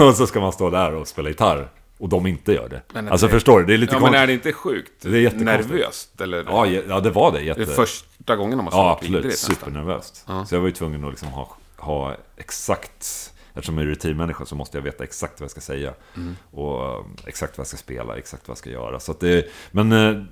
och 0.08 0.14
så 0.14 0.26
ska 0.26 0.40
man 0.40 0.52
stå 0.52 0.70
där 0.70 0.94
och 0.94 1.08
spela 1.08 1.28
gitarr. 1.28 1.68
Och 1.98 2.08
de 2.08 2.26
inte 2.26 2.52
gör 2.52 2.68
det. 2.68 2.82
Men 2.92 3.08
alltså 3.08 3.26
det- 3.26 3.32
förstår 3.32 3.60
du? 3.60 3.66
Det 3.66 3.74
är 3.74 3.78
lite 3.78 3.92
Ja, 3.94 3.96
men 4.00 4.02
konstigt. 4.06 4.20
är 4.22 4.26
det 4.26 4.32
inte 4.32 4.52
sjukt 4.52 4.92
Det 5.00 5.08
är 5.08 5.12
jättekonstigt. 5.20 5.70
nervöst? 5.70 6.20
Eller? 6.20 6.44
Ja, 6.46 6.66
ja, 6.66 6.82
ja, 6.88 7.00
det 7.00 7.10
var 7.10 7.32
det. 7.32 7.38
det 7.38 7.44
Jätte... 7.44 7.62
är 7.62 7.66
första 7.66 8.36
gången 8.36 8.58
de 8.58 8.66
har 8.66 8.72
Ja, 8.72 8.98
slagit 9.02 9.16
absolut. 9.16 9.38
Supernervöst. 9.38 10.24
Ja. 10.28 10.46
Så 10.46 10.54
jag 10.54 10.60
var 10.60 10.68
ju 10.68 10.72
tvungen 10.74 11.04
att 11.04 11.10
liksom 11.10 11.28
ha, 11.28 11.56
ha 11.76 12.14
exakt... 12.36 13.32
Eftersom 13.54 13.78
jag 13.78 13.86
är 13.86 13.90
rutinmänniska 13.90 14.46
så 14.46 14.54
måste 14.54 14.78
jag 14.78 14.82
veta 14.82 15.04
exakt 15.04 15.40
vad 15.40 15.44
jag 15.44 15.50
ska 15.50 15.60
säga. 15.60 15.92
Mm. 16.16 16.36
Och 16.50 16.84
eh, 16.86 17.04
exakt 17.26 17.58
vad 17.58 17.62
jag 17.62 17.66
ska 17.68 17.76
spela, 17.76 18.16
exakt 18.16 18.48
vad 18.48 18.52
jag 18.52 18.58
ska 18.58 18.70
göra. 18.70 19.00
Så 19.00 19.12
att 19.12 19.20
det, 19.20 19.46
men 19.70 19.92
eh, 19.92 20.22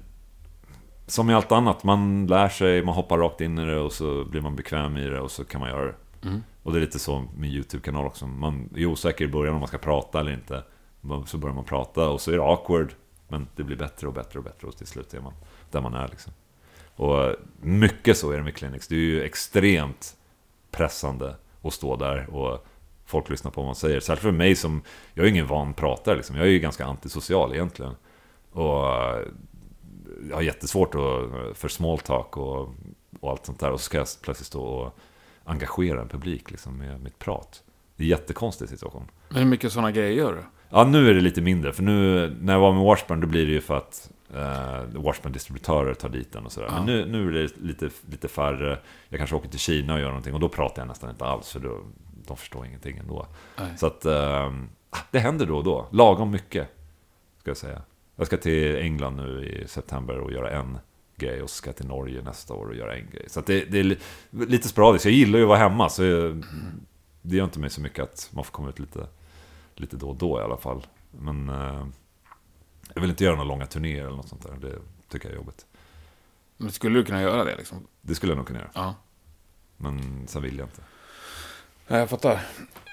som 1.07 1.31
i 1.31 1.35
allt 1.35 1.53
annat, 1.53 1.85
man 1.85 2.27
lär 2.27 2.49
sig, 2.49 2.83
man 2.83 2.95
hoppar 2.95 3.19
rakt 3.19 3.41
in 3.41 3.59
i 3.59 3.65
det 3.65 3.79
och 3.79 3.93
så 3.93 4.25
blir 4.25 4.41
man 4.41 4.57
bekväm 4.57 4.97
i 4.97 5.09
det 5.09 5.21
och 5.21 5.31
så 5.31 5.45
kan 5.45 5.61
man 5.61 5.71
göra 5.71 5.85
det. 5.85 5.95
Mm. 6.23 6.43
Och 6.63 6.73
det 6.73 6.79
är 6.79 6.81
lite 6.81 6.99
så 6.99 7.25
med 7.37 7.51
YouTube-kanal 7.51 8.07
också. 8.07 8.27
Man 8.27 8.69
är 8.77 8.87
osäker 8.87 9.25
i 9.25 9.29
början 9.29 9.55
om 9.55 9.61
man 9.61 9.69
ska 9.69 9.79
prata 9.79 10.21
eller 10.21 10.33
inte. 10.33 10.63
Så 11.27 11.39
börjar 11.39 11.55
man 11.55 11.65
prata 11.65 12.09
och 12.09 12.21
så 12.21 12.31
är 12.31 12.37
det 12.37 12.43
awkward. 12.43 12.93
Men 13.29 13.47
det 13.57 13.63
blir 13.63 13.77
bättre 13.77 14.07
och 14.07 14.13
bättre 14.13 14.39
och 14.39 14.45
bättre 14.45 14.67
och 14.67 14.77
till 14.77 14.87
slut 14.87 15.15
är 15.15 15.21
man 15.21 15.33
där 15.71 15.81
man 15.81 15.95
är 15.95 16.09
liksom. 16.09 16.33
Och 16.97 17.35
mycket 17.61 18.17
så 18.19 18.31
är 18.31 18.37
det 18.37 18.43
med 18.43 18.55
Clinics. 18.55 18.89
Det 18.89 18.95
är 18.95 19.01
ju 19.01 19.23
extremt 19.23 20.17
pressande 20.71 21.35
att 21.63 21.73
stå 21.73 21.97
där 21.97 22.35
och 22.35 22.67
folk 23.05 23.31
lyssnar 23.31 23.51
på 23.51 23.61
vad 23.61 23.67
man 23.67 23.75
säger. 23.75 24.01
Särskilt 24.01 24.23
för 24.23 24.31
mig 24.31 24.57
som, 24.57 24.83
jag 25.15 25.27
är 25.27 25.31
ingen 25.31 25.47
van 25.47 25.75
pratare 25.75 26.17
liksom. 26.17 26.37
Jag 26.37 26.47
är 26.47 26.51
ju 26.51 26.59
ganska 26.59 26.85
antisocial 26.85 27.55
egentligen. 27.55 27.95
Och 28.53 28.89
eh, 28.89 29.27
jag 30.29 30.37
har 30.37 30.43
jättesvårt 30.43 30.95
att, 30.95 31.59
för 31.59 31.69
small 31.69 31.99
talk 31.99 32.37
och, 32.37 32.75
och 33.21 33.31
allt 33.31 33.47
sånt 33.47 33.61
där. 33.61 33.71
Och 33.71 33.81
så 33.81 33.85
ska 33.85 33.99
jag 33.99 34.07
plötsligt 34.23 34.47
stå 34.47 34.63
och 34.63 34.99
engagera 35.45 36.01
en 36.01 36.09
publik 36.09 36.51
liksom, 36.51 36.79
med 36.79 37.01
mitt 37.01 37.19
prat. 37.19 37.63
Det 37.97 38.03
är 38.03 38.05
en 38.05 38.11
jättekonstig 38.11 38.69
situation. 38.69 39.11
Men 39.29 39.39
hur 39.39 39.51
mycket 39.51 39.73
sådana 39.73 39.91
grejer 39.91 40.13
gör 40.13 40.33
du? 40.33 40.43
Ja, 40.69 40.85
nu 40.85 41.11
är 41.11 41.15
det 41.15 41.21
lite 41.21 41.41
mindre. 41.41 41.73
För 41.73 41.83
nu, 41.83 42.29
när 42.41 42.53
jag 42.53 42.61
var 42.61 42.73
med 42.73 42.83
Washburn, 42.83 43.21
då 43.21 43.27
blir 43.27 43.47
det 43.47 43.53
ju 43.53 43.61
för 43.61 43.77
att 43.77 44.11
eh, 44.35 45.01
Washburn-distributörer 45.01 45.95
tar 45.95 46.09
dit 46.09 46.33
den 46.33 46.47
och 46.47 46.53
sådär. 46.53 46.71
Men 46.71 46.87
nu, 46.87 47.07
nu 47.07 47.29
är 47.29 47.33
det 47.33 47.57
lite, 47.57 47.91
lite 48.11 48.29
färre. 48.29 48.79
Jag 49.09 49.19
kanske 49.19 49.37
åker 49.37 49.49
till 49.49 49.59
Kina 49.59 49.95
och 49.95 50.01
gör 50.01 50.09
någonting 50.09 50.35
och 50.35 50.41
då 50.41 50.49
pratar 50.49 50.83
jag 50.83 50.89
nästan 50.89 51.11
inte 51.11 51.25
alls. 51.25 51.53
För 51.53 51.61
då, 51.61 51.81
de 52.27 52.37
förstår 52.37 52.67
ingenting 52.67 52.97
ändå. 52.97 53.27
Nej. 53.59 53.79
Så 53.79 53.87
att 53.87 54.05
eh, 54.05 54.53
det 55.11 55.19
händer 55.19 55.47
då 55.47 55.57
och 55.57 55.65
då. 55.65 55.87
Lagom 55.93 56.31
mycket, 56.31 56.69
ska 57.39 57.51
jag 57.51 57.57
säga. 57.57 57.83
Jag 58.17 58.27
ska 58.27 58.37
till 58.37 58.77
England 58.77 59.17
nu 59.17 59.45
i 59.45 59.69
september 59.69 60.19
och 60.19 60.33
göra 60.33 60.51
en 60.51 60.79
grej. 61.17 61.43
Och 61.43 61.51
ska 61.51 61.73
till 61.73 61.87
Norge 61.87 62.23
nästa 62.23 62.55
år 62.55 62.67
och 62.67 62.75
göra 62.75 62.95
en 62.97 63.11
grej. 63.11 63.25
Så 63.29 63.41
det, 63.41 63.65
det 63.65 63.79
är 63.79 63.85
li- 63.85 63.99
lite 64.31 64.69
sporadiskt. 64.69 65.05
Jag 65.05 65.15
gillar 65.15 65.39
ju 65.39 65.45
att 65.45 65.49
vara 65.49 65.59
hemma. 65.59 65.89
Så 65.89 66.03
det 67.23 67.37
gör 67.37 67.45
inte 67.45 67.59
mig 67.59 67.71
så 67.71 67.81
mycket 67.81 68.03
att 68.05 68.29
man 68.33 68.45
får 68.45 68.53
komma 68.53 68.69
ut 68.69 68.79
lite, 68.79 69.07
lite 69.75 69.97
då 69.97 70.09
och 70.09 70.17
då 70.17 70.41
i 70.41 70.43
alla 70.43 70.57
fall. 70.57 70.87
Men 71.11 71.49
eh, 71.49 71.87
jag 72.95 73.01
vill 73.01 73.11
inte 73.11 73.25
göra 73.25 73.35
några 73.35 73.49
långa 73.49 73.67
turnéer 73.67 74.05
eller 74.07 74.17
något 74.17 74.29
sånt 74.29 74.43
där. 74.43 74.69
Det 74.71 74.79
tycker 75.09 75.29
jag 75.29 75.33
är 75.33 75.37
jobbigt. 75.37 75.67
Men 76.57 76.73
skulle 76.73 76.99
du 76.99 77.05
kunna 77.05 77.23
göra 77.23 77.45
det 77.45 77.57
liksom? 77.57 77.87
Det 78.03 78.15
skulle 78.15 78.33
jag 78.33 78.37
nog 78.37 78.47
kunna 78.47 78.59
göra. 78.59 78.71
Ja. 78.75 78.95
Men 79.77 80.25
sen 80.29 80.43
vill 80.43 80.59
jag 80.59 80.67
inte. 80.67 80.83
Ja, 81.87 81.99
jag 81.99 82.11
fattar. 82.11 82.33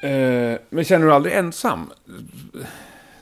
Eh, 0.03 0.57
men 0.69 0.83
känner 0.83 1.05
du 1.05 1.13
aldrig 1.13 1.33
ensam? 1.35 1.91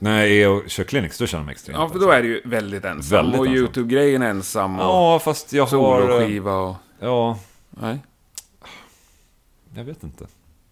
När 0.04 0.20
jag 0.20 0.30
är 0.30 0.50
och 0.50 0.70
kör 0.70 0.84
clinics, 0.84 1.18
då 1.18 1.28
känner 1.28 1.42
jag 1.42 1.46
mig 1.46 1.54
extremt 1.54 1.80
Ja, 1.80 1.90
för 1.90 2.00
då 2.00 2.10
är 2.12 2.22
du 2.22 2.28
ju 2.28 2.42
väldigt 2.46 2.86
ensam. 2.86 3.18
Väldigt 3.18 3.40
och. 3.40 3.48
YouTube-grejen 3.48 4.22
ensam. 4.22 4.80
Och 4.80 4.86
Ja, 4.86 5.20
fast 5.20 5.54
jag 5.54 5.64
har... 5.64 5.70
soloskiva 5.70 6.56
och... 6.56 6.76
Ja, 7.00 7.38
Nej. 7.70 8.00
jag 9.76 9.84
vet 9.84 10.04
inte. 10.04 10.26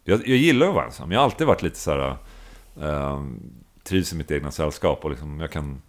Jag, 0.04 0.28
jag 0.28 0.38
gillar 0.38 0.68
att 0.68 0.74
vara 0.76 0.86
ensam. 0.86 1.12
Jag 1.12 1.20
har 1.20 1.24
alltid 1.24 1.48
varit 1.48 1.62
lite 1.62 1.80
så 1.80 1.92
här... 1.92 2.16
Eh, 2.82 3.24
trivs 3.84 4.14
i 4.14 4.16
mitt 4.16 4.32
egna 4.32 4.52
sällskap 4.52 5.04
och 5.04 5.10
liksom 5.10 5.40
jag 5.40 5.52
kan... 5.52 5.82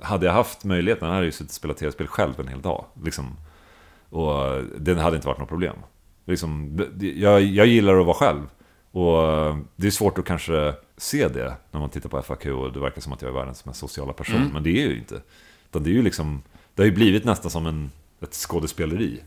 Hade 0.00 0.26
jag 0.26 0.32
haft 0.32 0.64
möjligheten, 0.64 1.08
hade 1.08 1.18
jag 1.20 1.24
ju 1.24 1.32
suttit 1.32 1.50
och 1.50 1.54
spelat 1.54 1.76
tv-spel 1.76 2.06
själv 2.06 2.40
en 2.40 2.48
hel 2.48 2.62
dag. 2.62 2.84
Liksom. 3.04 3.36
Och 4.10 4.64
det 4.78 4.94
hade 4.94 5.16
inte 5.16 5.28
varit 5.28 5.38
något 5.38 5.48
problem. 5.48 5.76
Liksom, 6.24 6.80
jag, 7.00 7.42
jag 7.42 7.66
gillar 7.66 8.00
att 8.00 8.06
vara 8.06 8.16
själv. 8.16 8.42
Och 8.90 9.22
eh, 9.22 9.58
det 9.76 9.86
är 9.86 9.90
svårt 9.90 10.18
att 10.18 10.24
kanske 10.24 10.74
se 10.96 11.28
det 11.28 11.56
när 11.70 11.80
man 11.80 11.90
tittar 11.90 12.08
på 12.08 12.22
FAQ 12.22 12.46
och 12.46 12.72
det 12.72 12.80
verkar 12.80 13.00
som 13.00 13.12
att 13.12 13.22
jag 13.22 13.28
är 13.28 13.34
världens 13.34 13.64
mest 13.64 13.80
sociala 13.80 14.12
person. 14.12 14.36
Mm. 14.36 14.52
Men 14.52 14.62
det 14.62 14.70
är 14.70 14.82
jag 14.82 14.92
ju 14.92 14.98
inte. 14.98 15.22
Utan 15.70 15.82
det 15.82 15.90
är 15.90 15.94
ju 15.94 16.02
liksom... 16.02 16.42
Det 16.74 16.82
har 16.82 16.86
ju 16.86 16.94
blivit 16.94 17.24
nästan 17.24 17.50
som 17.50 17.66
en, 17.66 17.90
ett 18.20 18.34
skådespeleri. 18.34 19.20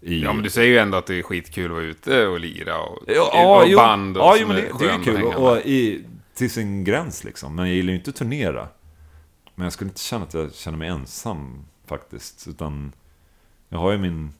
I, 0.00 0.22
Ja, 0.22 0.32
men 0.32 0.42
du 0.42 0.50
säger 0.50 0.70
ju 0.70 0.78
ändå 0.78 0.98
att 0.98 1.06
det 1.06 1.14
är 1.14 1.22
skitkul 1.22 1.64
att 1.64 1.70
vara 1.70 1.82
ute 1.82 2.26
och 2.26 2.40
lira 2.40 2.78
och, 2.78 2.98
Ja, 3.06 3.60
och 3.60 3.68
jo, 3.68 3.78
band 3.78 4.16
och 4.16 4.22
ja, 4.22 4.36
jo, 4.40 4.48
men 4.48 4.56
det, 4.56 4.70
det 4.78 4.90
är 4.90 4.98
ju 4.98 5.04
kul. 5.04 5.22
och 5.24 5.58
i, 5.58 6.04
till 6.34 6.50
sin 6.50 6.84
gräns 6.84 7.24
liksom. 7.24 7.54
Men 7.54 7.66
jag 7.66 7.74
gillar 7.76 7.90
ju 7.90 7.98
inte 7.98 8.10
att 8.10 8.16
turnera. 8.16 8.68
Men 9.54 9.64
jag 9.64 9.72
skulle 9.72 9.88
inte 9.88 10.00
känna 10.00 10.24
att 10.24 10.34
jag 10.34 10.54
känner 10.54 10.78
mig 10.78 10.88
ensam 10.88 11.64
faktiskt. 11.86 12.48
Utan 12.48 12.92
jag 13.68 13.78
har 13.78 13.92
ju 13.92 13.98
min... 13.98 14.32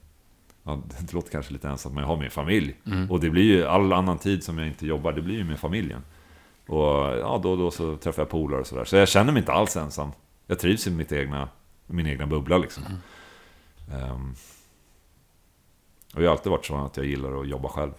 Ja, 0.67 0.81
det 0.99 1.13
låter 1.13 1.31
kanske 1.31 1.53
lite 1.53 1.67
ensamt, 1.69 1.95
men 1.95 2.01
jag 2.01 2.07
har 2.07 2.17
min 2.17 2.31
familj. 2.31 2.75
Mm. 2.85 3.11
Och 3.11 3.19
det 3.19 3.29
blir 3.29 3.43
ju 3.43 3.65
all 3.65 3.93
annan 3.93 4.17
tid 4.17 4.43
som 4.43 4.57
jag 4.57 4.67
inte 4.67 4.85
jobbar, 4.87 5.11
det 5.11 5.21
blir 5.21 5.35
ju 5.35 5.43
med 5.43 5.59
familjen. 5.59 6.01
Och 6.67 7.17
ja, 7.19 7.39
då 7.43 7.51
och 7.51 7.57
då 7.57 7.71
så 7.71 7.97
träffar 7.97 8.21
jag 8.21 8.29
polare 8.29 8.59
och 8.59 8.67
sådär. 8.67 8.85
Så 8.85 8.95
jag 8.95 9.07
känner 9.07 9.31
mig 9.31 9.39
inte 9.39 9.51
alls 9.51 9.77
ensam. 9.77 10.11
Jag 10.47 10.59
trivs 10.59 10.87
i 10.87 10.91
mitt 10.91 11.11
egna, 11.11 11.49
min 11.87 12.07
egna 12.07 12.27
bubbla 12.27 12.57
liksom. 12.57 12.83
Mm. 12.85 12.99
Ehm, 14.01 14.35
och 16.15 16.23
jag 16.23 16.27
har 16.27 16.31
alltid 16.31 16.51
varit 16.51 16.65
så 16.65 16.77
att 16.77 16.97
jag 16.97 17.05
gillar 17.05 17.41
att 17.41 17.47
jobba 17.47 17.69
själv. 17.69 17.91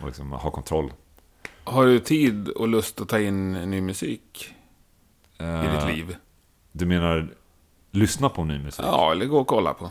Och 0.00 0.06
liksom 0.06 0.32
ha 0.32 0.50
kontroll. 0.50 0.92
Har 1.64 1.86
du 1.86 1.98
tid 1.98 2.48
och 2.48 2.68
lust 2.68 3.00
att 3.00 3.08
ta 3.08 3.20
in 3.20 3.52
ny 3.52 3.80
musik 3.80 4.54
i 5.38 5.42
Eh, 5.42 5.74
ditt 5.74 5.96
liv? 5.96 6.16
Du 6.72 6.86
menar 6.86 7.28
lyssna 7.90 8.28
på 8.28 8.44
ny 8.44 8.58
musik? 8.58 8.84
Ja, 8.84 9.12
eller 9.12 9.26
gå 9.26 9.38
och 9.38 9.46
kolla 9.46 9.74
på. 9.74 9.90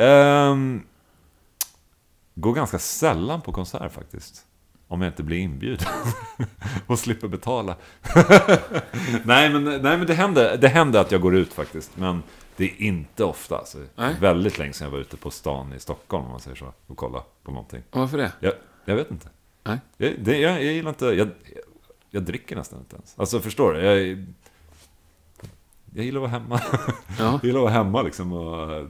Ehm, 0.00 0.82
går 2.34 2.54
ganska 2.54 2.78
sällan 2.78 3.40
på 3.40 3.52
konsert 3.52 3.92
faktiskt. 3.92 4.46
Om 4.88 5.02
jag 5.02 5.10
inte 5.10 5.22
blir 5.22 5.38
inbjuden. 5.38 5.86
och 6.86 6.98
slipper 6.98 7.28
betala. 7.28 7.76
nej, 9.24 9.50
men, 9.52 9.64
nej, 9.64 9.98
men 9.98 10.06
det 10.06 10.14
händer, 10.14 10.56
det 10.56 10.68
händer 10.68 11.00
att 11.00 11.12
jag 11.12 11.20
går 11.20 11.34
ut 11.34 11.52
faktiskt. 11.52 11.96
Men 11.96 12.22
det 12.56 12.64
är 12.64 12.82
inte 12.82 13.24
ofta. 13.24 13.58
Alltså. 13.58 13.78
Nej. 13.94 14.16
Väldigt 14.20 14.58
länge 14.58 14.72
sedan 14.72 14.84
jag 14.84 14.92
var 14.92 14.98
ute 14.98 15.16
på 15.16 15.30
stan 15.30 15.72
i 15.72 15.80
Stockholm, 15.80 16.24
om 16.24 16.30
man 16.30 16.40
säger 16.40 16.56
så. 16.56 16.72
Och 16.86 16.96
kolla 16.96 17.22
på 17.42 17.50
någonting. 17.50 17.82
Varför 17.90 18.18
det? 18.18 18.32
Jag, 18.40 18.52
jag 18.84 18.96
vet 18.96 19.10
inte. 19.10 19.28
Nej. 19.64 19.78
Jag, 19.96 20.14
det, 20.18 20.38
jag, 20.38 20.52
jag 20.64 20.72
gillar 20.72 20.90
inte... 20.90 21.06
Jag, 21.06 21.28
jag, 22.10 22.22
dricker 22.22 22.56
nästan 22.56 22.78
inte 22.78 22.96
ens. 22.96 23.14
Alltså 23.18 23.40
förstår 23.40 23.72
du? 23.72 23.80
Jag, 23.80 24.26
jag 25.94 26.04
gillar 26.04 26.24
att 26.24 26.30
vara 26.30 26.40
hemma. 26.40 26.60
Ja. 27.18 27.32
jag 27.42 27.44
gillar 27.44 27.60
att 27.60 27.64
vara 27.64 27.84
hemma 27.84 28.02
liksom. 28.02 28.32
Och, 28.32 28.88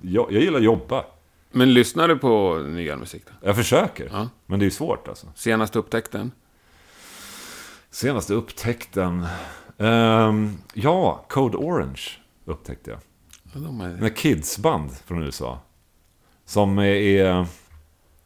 jag, 0.00 0.32
jag 0.32 0.42
gillar 0.42 0.58
att 0.58 0.64
jobba. 0.64 1.04
Men 1.50 1.74
lyssnar 1.74 2.08
du 2.08 2.16
på 2.18 2.58
nyare 2.68 2.96
musik 2.96 3.22
då? 3.26 3.46
Jag 3.46 3.56
försöker. 3.56 4.08
Ja. 4.12 4.28
Men 4.46 4.58
det 4.58 4.62
är 4.62 4.66
ju 4.66 4.70
svårt 4.70 5.08
alltså. 5.08 5.26
Senaste 5.34 5.78
upptäckten? 5.78 6.32
Senaste 7.90 8.34
upptäckten. 8.34 9.26
Ehm, 9.78 10.58
ja, 10.74 11.24
Code 11.28 11.56
Orange 11.56 12.02
upptäckte 12.44 12.90
jag. 12.90 13.00
Ja, 13.52 13.60
de 13.60 13.80
är... 13.80 13.88
Med 13.96 14.18
kidsband 14.18 14.90
från 15.06 15.22
USA. 15.22 15.58
Som 16.44 16.78
är... 16.78 17.46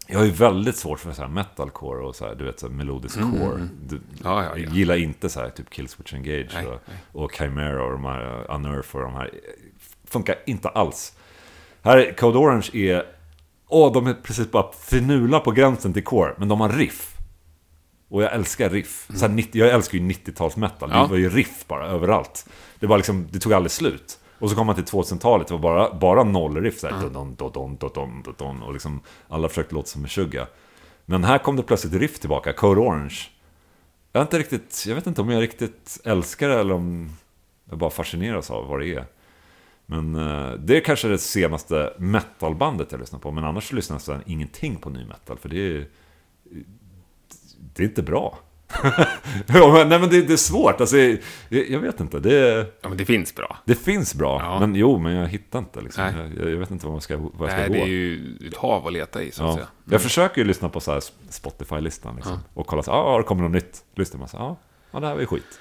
Jag 0.06 0.18
har 0.18 0.24
ju 0.24 0.30
väldigt 0.30 0.76
svårt 0.76 1.00
för 1.00 1.12
så 1.12 1.22
här 1.22 1.28
metalcore 1.28 2.06
och 2.06 2.16
så 2.16 2.26
här, 2.26 2.34
du 2.34 2.44
vet, 2.44 2.60
så 2.60 2.66
här 2.68 2.74
melodisk 2.74 3.20
core. 3.20 3.68
Du, 3.86 3.96
Mm, 3.96 4.02
Ja, 4.24 4.42
ja, 4.44 4.50
ja. 4.50 4.58
Jag 4.58 4.72
gillar 4.72 4.96
inte 4.96 5.28
så 5.28 5.40
här, 5.40 5.50
typ 5.50 5.70
Killswitch 5.70 6.14
Engage 6.14 6.50
Nej, 6.54 6.66
och, 6.66 6.80
nej. 6.86 6.96
och 7.12 7.32
Chimera 7.32 7.84
och 7.84 7.92
de 7.92 8.04
här 8.04 8.50
Unearth 8.50 8.96
och 8.96 9.02
de 9.02 9.12
här. 9.14 9.30
Funkar 10.04 10.36
inte 10.46 10.68
alls. 10.68 11.16
Här, 11.82 12.14
Code 12.18 12.38
Orange 12.38 12.70
är... 12.72 13.13
Åh, 13.68 13.92
de 13.92 14.06
är 14.06 14.14
precis 14.14 14.50
bara 14.50 14.72
finula 14.72 15.40
på 15.40 15.50
gränsen 15.50 15.92
till 15.92 16.04
core, 16.04 16.34
men 16.38 16.48
de 16.48 16.60
har 16.60 16.68
riff. 16.68 17.16
Och 18.08 18.22
jag 18.22 18.32
älskar 18.32 18.70
riff. 18.70 19.08
Så 19.14 19.26
här, 19.26 19.34
90, 19.34 19.60
jag 19.60 19.70
älskar 19.70 19.98
ju 19.98 20.08
90-tals 20.08 20.56
metal. 20.56 20.90
Ja. 20.92 21.02
Det 21.02 21.08
var 21.08 21.16
ju 21.16 21.30
riff 21.30 21.64
bara 21.66 21.86
överallt. 21.86 22.46
Det, 22.80 22.86
var 22.86 22.96
liksom, 22.96 23.28
det 23.30 23.38
tog 23.38 23.52
aldrig 23.52 23.70
slut. 23.70 24.18
Och 24.38 24.50
så 24.50 24.56
kom 24.56 24.66
man 24.66 24.74
till 24.74 24.84
2000-talet, 24.84 25.48
det 25.48 25.54
var 25.54 25.60
bara, 25.60 25.94
bara 25.94 26.24
noll 26.24 26.56
riff. 26.56 26.80
Så 26.80 26.88
här, 26.88 27.00
dun, 27.00 27.12
dun, 27.12 27.34
dun, 27.36 27.52
dun, 27.52 27.76
dun, 27.76 28.22
dun, 28.22 28.34
dun, 28.38 28.62
och 28.62 28.72
liksom, 28.72 29.00
alla 29.28 29.48
försökte 29.48 29.74
låta 29.74 29.88
som 29.88 30.02
Meshuggah. 30.02 30.46
Men 31.06 31.24
här 31.24 31.38
kom 31.38 31.56
det 31.56 31.62
plötsligt 31.62 31.94
riff 31.94 32.18
tillbaka, 32.18 32.52
Code 32.52 32.80
Orange. 32.80 33.16
Jag, 34.12 34.22
inte 34.22 34.38
riktigt, 34.38 34.84
jag 34.86 34.94
vet 34.94 35.06
inte 35.06 35.20
om 35.20 35.30
jag 35.30 35.42
riktigt 35.42 36.00
älskar 36.04 36.48
det 36.48 36.60
eller 36.60 36.74
om 36.74 37.16
jag 37.70 37.78
bara 37.78 37.90
fascineras 37.90 38.50
av 38.50 38.66
vad 38.66 38.80
det 38.80 38.94
är. 38.94 39.04
Men 39.86 40.14
eh, 40.14 40.52
det 40.52 40.76
är 40.76 40.80
kanske 40.80 41.08
det 41.08 41.18
senaste 41.18 41.92
metalbandet 41.98 42.92
jag 42.92 43.00
lyssnar 43.00 43.18
på. 43.18 43.30
Men 43.32 43.44
annars 43.44 43.72
lyssnar 43.72 43.94
jag 43.94 43.98
nästan 43.98 44.22
ingenting 44.26 44.76
på 44.76 44.90
ny 44.90 45.04
metal. 45.04 45.38
För 45.38 45.48
det 45.48 45.58
är, 45.76 45.86
det 47.74 47.82
är 47.82 47.86
inte 47.86 48.02
bra. 48.02 48.38
ja, 49.46 49.84
nej 49.88 49.98
men 49.98 50.08
det, 50.10 50.22
det 50.22 50.32
är 50.32 50.36
svårt. 50.36 50.80
Alltså, 50.80 50.96
jag, 50.96 51.18
jag 51.48 51.80
vet 51.80 52.00
inte. 52.00 52.18
Det, 52.20 52.66
Ja, 52.82 52.88
men 52.88 52.98
det 52.98 53.04
finns 53.04 53.34
bra. 53.34 53.56
det 53.64 53.74
finns 53.74 54.14
bra. 54.14 54.40
Ja. 54.42 54.60
Men 54.60 54.74
jo, 54.74 54.98
men 54.98 55.14
jag 55.14 55.28
hittar 55.28 55.58
inte. 55.58 55.80
Liksom. 55.80 56.04
Jag, 56.36 56.50
jag 56.52 56.58
vet 56.58 56.70
inte 56.70 56.86
vad 56.86 56.94
jag 56.94 57.02
ska, 57.02 57.16
vad 57.16 57.30
jag 57.48 57.50
ska 57.50 57.60
Nej, 57.60 57.68
gå. 57.68 57.74
det 57.74 57.80
är 57.80 57.86
ju 57.86 58.36
ett 58.48 58.56
hav 58.56 58.86
att 58.86 58.92
leta 58.92 59.22
i, 59.22 59.30
så 59.30 59.42
att 59.42 59.48
Ja. 59.48 59.54
säga. 59.54 59.66
Jag 59.90 60.02
försöker 60.02 60.40
ju 60.40 60.46
lyssna 60.46 60.68
på 60.68 60.80
Spotify-listan 61.28 62.16
liksom. 62.16 62.38
och 62.54 62.66
kolla 62.66 62.82
så 62.82 62.90
ja, 62.90 62.94
ah, 62.94 63.18
det 63.18 63.24
kommer 63.24 63.42
något 63.42 63.52
nytt. 63.52 63.84
Lyssnar 63.94 64.18
man 64.18 64.28
så 64.28 64.36
ja, 64.36 64.56
ah, 64.90 65.00
det 65.00 65.06
här 65.06 65.14
var 65.14 65.20
ju 65.20 65.26
skit. 65.26 65.60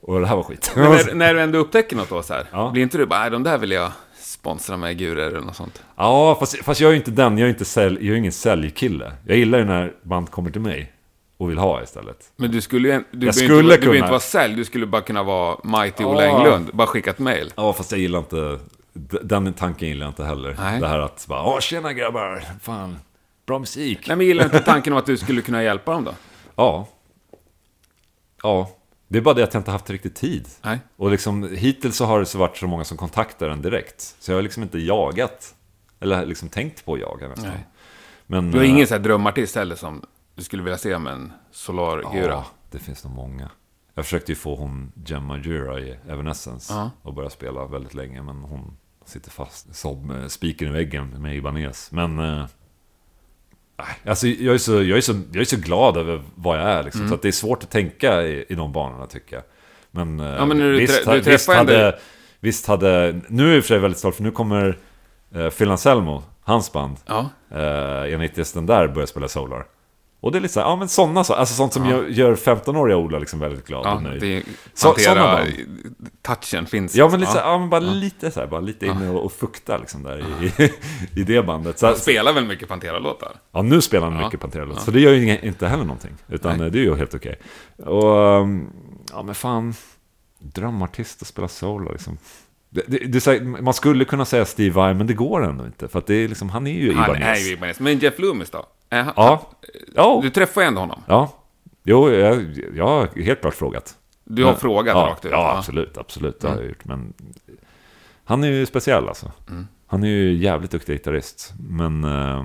Och 0.00 0.20
det 0.20 0.26
här 0.26 0.36
var 0.36 0.42
skit. 0.42 0.72
Men 0.76 0.84
när, 0.90 1.14
när 1.14 1.34
du 1.34 1.40
ändå 1.40 1.58
upptäcker 1.58 1.96
något 1.96 2.08
då 2.08 2.22
så 2.22 2.34
här, 2.34 2.46
Ja. 2.52 2.70
blir 2.70 2.82
inte 2.82 2.98
du 2.98 3.06
bara, 3.06 3.20
nej, 3.20 3.30
de 3.30 3.42
där 3.42 3.58
vill 3.58 3.70
jag 3.70 3.92
sponsra 4.20 4.76
med 4.76 4.98
gurer 4.98 5.26
eller 5.26 5.40
något 5.40 5.56
sånt? 5.56 5.82
Ja, 5.96 6.36
fast, 6.40 6.64
fast 6.64 6.80
jag 6.80 6.88
är 6.88 6.92
ju 6.92 6.98
inte 6.98 7.10
den. 7.10 7.38
Jag 7.38 7.46
är, 7.46 7.50
inte 7.50 7.64
sälj, 7.64 8.06
jag 8.06 8.14
är 8.14 8.18
ingen 8.18 8.32
säljkille. 8.32 9.12
Jag 9.26 9.36
gillar 9.36 9.58
ju 9.58 9.64
när 9.64 9.92
band 10.02 10.30
kommer 10.30 10.50
till 10.50 10.60
mig 10.60 10.92
och 11.36 11.50
vill 11.50 11.58
ha 11.58 11.82
istället. 11.82 12.32
Men 12.36 12.50
du 12.50 12.60
skulle 12.60 12.88
ju, 12.88 13.04
du 13.10 13.18
behöver 13.18 13.32
skulle 13.32 13.60
inte, 13.74 13.76
du 13.76 13.82
kunna. 13.82 13.96
inte 13.96 14.08
vara 14.08 14.20
sälj, 14.20 14.54
du 14.54 14.64
skulle 14.64 14.86
bara 14.86 15.02
kunna 15.02 15.22
vara 15.22 15.56
Mighty 15.64 16.04
Ola 16.04 16.24
Ja. 16.26 16.38
Englund, 16.38 16.70
bara 16.72 16.86
skicka 16.86 17.10
ett 17.10 17.18
mail. 17.18 17.52
Ja, 17.56 17.72
fast 17.72 17.92
jag 17.92 18.00
gillar 18.00 18.18
inte... 18.18 18.58
Den 19.22 19.52
tanken 19.52 19.88
gillar 19.88 20.06
jag 20.06 20.10
inte 20.10 20.24
heller. 20.24 20.56
Nej. 20.58 20.80
Det 20.80 20.88
här 20.88 20.98
att 20.98 21.26
bara, 21.28 21.42
åh 21.42 21.60
tjena 21.60 21.92
grabbar, 21.92 22.42
fan, 22.62 22.98
bra 23.46 23.58
musik. 23.58 23.98
Nej, 24.08 24.16
men 24.16 24.26
gillar 24.26 24.44
du 24.48 24.56
inte 24.56 24.66
tanken 24.66 24.92
om 24.92 24.98
att 24.98 25.06
du 25.06 25.16
skulle 25.16 25.40
kunna 25.42 25.62
hjälpa 25.62 25.92
dem 25.92 26.04
då? 26.04 26.14
Ja. 26.56 26.88
Ja. 28.42 28.70
Det 29.08 29.18
är 29.18 29.22
bara 29.22 29.34
det 29.34 29.42
att 29.44 29.54
jag 29.54 29.60
inte 29.60 29.70
haft 29.70 29.90
riktigt 29.90 30.14
tid. 30.14 30.48
Nej. 30.62 30.78
Och 30.96 31.10
liksom, 31.10 31.48
hittills 31.56 31.96
så 31.96 32.04
har 32.04 32.18
det 32.20 32.26
så 32.26 32.38
varit 32.38 32.56
så 32.56 32.66
många 32.66 32.84
som 32.84 32.96
kontaktar 32.96 33.48
en 33.48 33.62
direkt. 33.62 34.16
Så 34.20 34.30
jag 34.30 34.36
har 34.36 34.42
liksom 34.42 34.62
inte 34.62 34.78
jagat, 34.78 35.54
eller 36.00 36.26
liksom 36.26 36.48
tänkt 36.48 36.84
på 36.84 36.94
att 36.94 37.00
jaga 37.00 37.28
nästan. 37.28 37.50
Nej. 37.50 37.66
Men, 38.26 38.50
Du 38.50 38.58
har 38.58 38.64
eh, 38.64 38.70
ingen 38.70 38.86
så 38.86 38.94
här 38.94 39.00
drömartist 39.00 39.54
heller 39.56 39.76
som 39.76 40.02
du 40.34 40.42
skulle 40.44 40.62
vilja 40.62 40.78
se 40.78 40.98
med 40.98 41.12
en 41.12 41.32
Solar-gura? 41.50 42.26
Ja, 42.28 42.46
det 42.70 42.78
finns 42.78 43.04
nog 43.04 43.12
många. 43.14 43.50
Jag 43.94 44.04
försökte 44.04 44.32
ju 44.32 44.36
få 44.36 44.56
hon 44.56 44.92
Gemma 45.06 45.38
Jura 45.38 45.80
i 45.80 45.98
Evanescence 46.08 46.72
Ja. 46.74 46.90
och 47.02 47.14
börja 47.14 47.30
spela 47.30 47.66
väldigt 47.66 47.94
länge, 47.94 48.22
men 48.22 48.36
hon 48.36 48.76
sitter 49.04 49.30
fast 49.30 49.74
som 49.76 50.10
eh, 50.10 50.26
spiken 50.26 50.68
i 50.68 50.70
väggen 50.70 51.08
med 51.22 51.36
Ibanez. 51.36 51.92
Men... 51.92 52.18
Alltså, 54.06 54.26
jag, 54.26 54.54
är 54.54 54.58
så, 54.58 54.72
jag, 54.82 54.96
är 54.96 55.00
så, 55.00 55.12
jag 55.32 55.40
är 55.40 55.44
så 55.44 55.56
glad 55.56 55.96
över 55.96 56.22
vad 56.34 56.58
jag 56.58 56.64
är, 56.70 56.82
liksom, 56.82 57.00
Mm. 57.00 57.10
så 57.10 57.16
det 57.22 57.28
är 57.28 57.32
svårt 57.32 57.62
att 57.62 57.70
tänka 57.70 58.22
i, 58.22 58.44
i 58.48 58.54
de 58.54 58.72
banorna 58.72 59.06
tycker 59.06 59.36
jag. 59.36 59.44
Men, 59.90 60.20
eh, 60.20 60.26
Ja, 60.26 60.46
men 60.46 60.58
du 60.58 60.72
visst, 60.78 61.04
du 61.04 61.20
visst, 61.20 61.48
hade, 61.52 61.98
visst 62.40 62.66
hade... 62.66 63.20
Nu 63.28 63.44
är 63.44 63.48
jag 63.48 63.56
i 63.56 63.60
och 63.60 63.64
för 63.64 63.68
sig 63.68 63.78
väldigt 63.78 63.98
stolt, 63.98 64.16
för 64.16 64.22
nu 64.22 64.30
kommer 64.30 64.78
eh, 65.34 65.48
Phil 65.50 65.70
Anselmo, 65.70 66.22
hans 66.42 66.72
band, 66.72 66.96
Ja. 67.06 67.30
eh, 67.50 68.14
enligt 68.14 68.54
den 68.54 68.66
där 68.66 68.88
börjar 68.88 69.06
spela 69.06 69.28
Solar. 69.28 69.64
Och 70.20 70.32
det 70.32 70.38
är 70.38 70.40
lite 70.40 70.54
så 70.54 70.60
här, 70.60 70.66
ja 70.66 70.76
men 70.76 70.88
sådana 70.88 71.24
så, 71.24 71.34
alltså 71.34 71.54
sånt 71.54 71.72
som 71.72 71.84
Ja. 71.84 71.90
gör, 71.90 72.06
gör 72.08 72.34
15-åriga 72.36 72.96
Ola 72.96 73.18
liksom 73.18 73.38
väldigt 73.40 73.66
glad 73.66 73.86
Ja, 73.86 73.94
och 73.94 74.02
nöjd. 74.02 74.20
det 74.20 74.42
Så- 74.74 74.88
hantera, 74.88 75.04
sådana 75.14 75.46
touchen 76.22 76.66
finns. 76.66 76.94
Ja 76.94 77.08
men 77.08 77.20
lite 77.20 77.32
så 77.32 77.38
ja. 77.38 77.42
här, 77.42 77.50
ja, 77.50 77.58
men 77.58 77.70
bara 77.70 77.80
lite 77.80 78.30
så 78.30 78.40
här, 78.40 78.46
bara 78.46 78.60
lite 78.60 78.86
inne 78.86 79.10
och, 79.10 79.24
och 79.24 79.32
fukta 79.32 79.76
liksom 79.78 80.02
där 80.02 80.18
i, 80.42 80.72
i 81.20 81.24
det 81.24 81.42
bandet. 81.42 81.78
Så, 81.78 81.86
Han 81.86 81.96
spelar 81.96 82.32
väl 82.32 82.44
mycket 82.46 82.68
Pantera-låtar? 82.68 83.32
ja, 83.52 83.62
nu 83.62 83.80
spelar 83.80 84.10
han 84.10 84.18
Ja. 84.20 84.24
mycket 84.26 84.40
Pantera 84.40 84.76
så 84.76 84.90
det 84.90 85.00
gör 85.00 85.12
ju 85.12 85.38
inte 85.42 85.66
heller 85.68 85.84
någonting. 85.84 86.14
Utan 86.28 86.58
Nej. 86.58 86.66
eh, 86.66 86.72
det 86.72 86.78
är 86.78 86.82
ju 86.82 86.96
helt 86.96 87.14
okej. 87.14 87.38
Och, 87.76 88.14
um, 88.40 88.70
ja 89.12 89.22
men 89.22 89.34
fan, 89.34 89.74
drömartist 90.38 91.20
och 91.20 91.26
spela 91.26 91.48
solo 91.48 91.92
liksom. 91.92 92.18
Det, 92.70 92.82
det, 92.86 92.98
det, 92.98 93.18
är 93.18 93.38
så 93.38 93.44
man 93.62 93.74
skulle 93.74 94.04
kunna 94.04 94.24
säga 94.24 94.44
Steve 94.44 94.74
Vai, 94.74 94.94
men 94.94 95.06
det 95.06 95.14
går 95.14 95.44
ändå 95.44 95.66
inte. 95.66 95.88
För 95.88 95.98
att 95.98 96.06
det 96.06 96.14
är 96.14 96.28
liksom, 96.28 96.48
han 96.50 96.66
är 96.66 96.72
ju 96.72 96.94
Han 96.94 97.10
Ibanez. 97.10 97.38
är 97.38 97.48
ju 97.48 97.52
Ibanez. 97.52 97.80
Men 97.80 97.98
Jeff 97.98 98.18
Loomis 98.18 98.50
då? 98.50 98.66
Han, 98.90 99.12
Ja. 99.16 99.42
Ja. 99.94 100.20
Du 100.22 100.30
träffar 100.30 100.60
ju 100.60 100.66
ändå 100.66 100.80
honom. 100.80 101.02
Ja. 101.06 101.32
Jo, 101.84 102.10
jag, 102.10 102.58
jag 102.76 102.86
har 102.86 103.22
helt 103.22 103.40
klart 103.40 103.54
frågat. 103.54 103.96
Du 104.24 104.44
har 104.44 104.50
Men- 104.52 104.60
frågat 104.60 104.96
ja, 104.96 105.06
rakt 105.10 105.24
ut. 105.24 105.30
Ja, 105.32 105.54
absolut. 105.58 105.98
Absolut, 105.98 106.40
det 106.40 106.48
har 106.48 106.56
jag 106.56 106.66
gjort. 106.66 106.84
Men 106.84 107.12
han 108.24 108.44
är 108.44 108.48
ju 108.48 108.66
speciell 108.66 109.08
alltså. 109.08 109.32
Han 109.86 110.04
är 110.04 110.08
ju 110.08 110.32
jävligt 110.34 110.70
duktig 110.70 110.92
gitarrist. 110.92 111.52
Men 111.68 112.04
eh, 112.04 112.44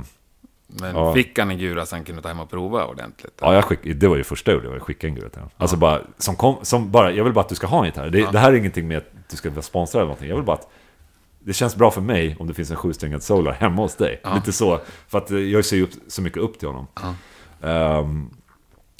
Men 0.68 0.96
Ja. 0.96 1.14
fick 1.14 1.40
han 1.40 1.50
en 1.52 1.58
gura 1.58 1.86
så 1.86 1.96
han 1.96 2.06
kunde 2.06 2.22
ta 2.22 2.28
hem 2.28 2.40
och 2.40 2.50
prova 2.50 2.86
ordentligt? 2.86 3.34
ja, 3.42 3.54
jag 3.54 3.64
skick, 3.64 3.80
det 3.84 4.08
var 4.08 4.16
ju 4.16 4.24
första 4.24 4.52
jag 4.52 4.64
gjorde, 4.64 4.76
jag 4.76 4.82
skickade 4.84 5.08
en 5.12 5.16
gura 5.16 5.30
till 5.30 5.40
honom. 5.40 5.52
Alltså 5.58 5.78
bara, 5.78 6.02
som 6.18 6.36
kom, 6.36 6.56
som 6.62 6.92
bara, 6.92 7.12
jag 7.12 7.24
vill 7.24 7.34
bara 7.34 7.42
att 7.42 7.50
du 7.50 7.56
ska 7.56 7.68
ha 7.68 7.80
en 7.80 7.86
gitarr. 7.86 8.10
Det, 8.10 8.32
det 8.32 8.40
här 8.40 8.52
är 8.54 8.56
ingenting 8.58 8.88
med 8.88 8.98
att 8.98 9.10
du 9.30 9.38
ska 9.38 9.50
vara 9.50 9.62
sponsrad 9.62 10.00
eller 10.02 10.08
någonting. 10.08 10.30
Jag 10.30 10.36
vill 10.36 10.46
bara 10.46 10.58
att 10.58 10.70
det 11.46 11.54
känns 11.54 11.76
bra 11.76 11.92
för 11.92 12.02
mig 12.02 12.36
om 12.40 12.48
det 12.48 12.54
finns 12.54 12.72
en 12.72 12.78
sjusträngad 12.78 13.24
solar 13.24 13.52
hemma 13.52 13.82
hos 13.82 13.96
dig. 13.96 14.22
Lite 14.36 14.52
så, 14.54 14.80
för 15.08 15.18
att 15.18 15.32
eh, 15.32 15.38
jag 15.38 15.66
ser 15.66 15.78
ju 15.78 15.88
så 16.08 16.22
mycket 16.22 16.40
upp 16.40 16.60
till 16.60 16.68
honom. 16.68 16.88
Ehm, 17.62 18.30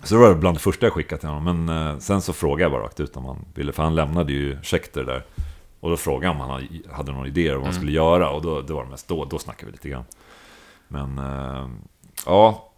så 0.04 0.16
det 0.16 0.22
var 0.22 0.36
bland 0.36 0.56
det 0.56 0.60
första 0.62 0.86
jag 0.86 0.94
skickade 0.94 1.20
till 1.20 1.30
honom. 1.30 1.66
Men 1.66 1.88
eh, 1.88 2.00
sen 2.00 2.22
så 2.22 2.34
frågade 2.34 2.62
jag 2.64 2.72
bara 2.72 2.84
rakt 2.84 3.00
ut 3.00 3.18
om 3.18 3.26
han 3.26 3.46
ville, 3.56 3.72
för 3.72 3.84
han 3.84 3.96
lämnade 3.96 4.34
ju 4.34 4.58
Schecter 4.64 5.04
där. 5.04 5.26
Och 5.80 5.90
då 5.90 5.98
frågade 5.98 6.26
jag 6.26 6.32
om 6.36 6.40
han 6.50 6.68
hade- 6.92 7.12
några 7.12 7.28
idéer 7.28 7.54
om 7.56 7.58
vad 7.62 7.66
han 7.68 7.74
skulle 7.74 7.92
göra. 7.92 8.30
Och 8.30 8.42
då, 8.42 8.62
då 8.62 8.76
var 8.76 8.84
det 8.84 8.90
mest, 8.90 9.08
då, 9.08 9.26
då 9.26 9.40
snackade 9.40 9.66
vi 9.66 9.72
lite 9.72 9.90
grann. 9.90 10.04
Men, 10.88 11.18
eh, 11.20 11.70
ja, 12.26 12.72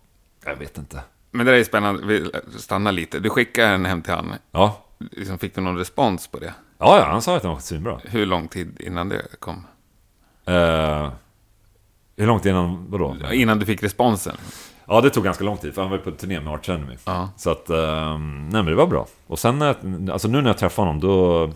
jag 0.45 0.55
vet 0.55 0.77
inte. 0.77 1.01
Men 1.31 1.45
det 1.45 1.51
där 1.51 1.59
är 1.59 1.63
spännande. 1.63 2.05
Vi 2.05 2.31
stannar 2.57 2.91
lite. 2.91 3.19
Du 3.19 3.29
skickade 3.29 3.67
en 3.67 3.85
hem 3.85 4.01
till 4.01 4.13
han. 4.13 4.33
Ja, 4.51 4.81
Liksom, 5.11 5.37
fick 5.37 5.55
du 5.55 5.61
någon 5.61 5.77
respons 5.77 6.27
på 6.27 6.39
det? 6.39 6.53
Ja, 6.77 6.97
ja 6.99 7.05
han 7.05 7.21
sa 7.21 7.35
att 7.35 7.41
den 7.41 7.51
var 7.51 7.59
svinbra. 7.59 7.99
Hur 8.03 8.25
lång 8.25 8.47
tid 8.47 8.81
innan 8.81 9.09
det 9.09 9.21
kom? 9.39 9.55
Uh, 10.49 11.09
hur 12.17 12.27
långt 12.27 12.45
innan, 12.45 12.85
vadå? 12.91 13.15
Innan 13.33 13.59
du 13.59 13.65
fick 13.65 13.83
responsen? 13.83 14.35
Ja, 14.87 15.01
det 15.01 15.09
tog 15.09 15.23
ganska 15.23 15.43
lång 15.43 15.57
tid, 15.57 15.73
för 15.73 15.81
han 15.81 15.91
var 15.91 15.97
ju 15.97 16.03
på 16.03 16.11
turné 16.11 16.39
med 16.39 16.53
Arch 16.53 16.69
Enemy. 16.69 16.95
Ja. 17.05 17.29
Så 17.37 17.49
att, 17.49 17.69
ehm, 17.69 18.49
nej 18.49 18.63
men 18.63 18.65
det 18.65 18.75
var 18.75 18.87
bra. 18.87 19.07
Och 19.27 19.39
sen 19.39 19.59
när 19.59 19.65
jag, 19.65 20.09
alltså 20.09 20.27
nu 20.27 20.41
när 20.41 20.49
jag 20.49 20.57
träffade 20.57 20.87
honom, 20.87 21.01
då... 21.01 21.49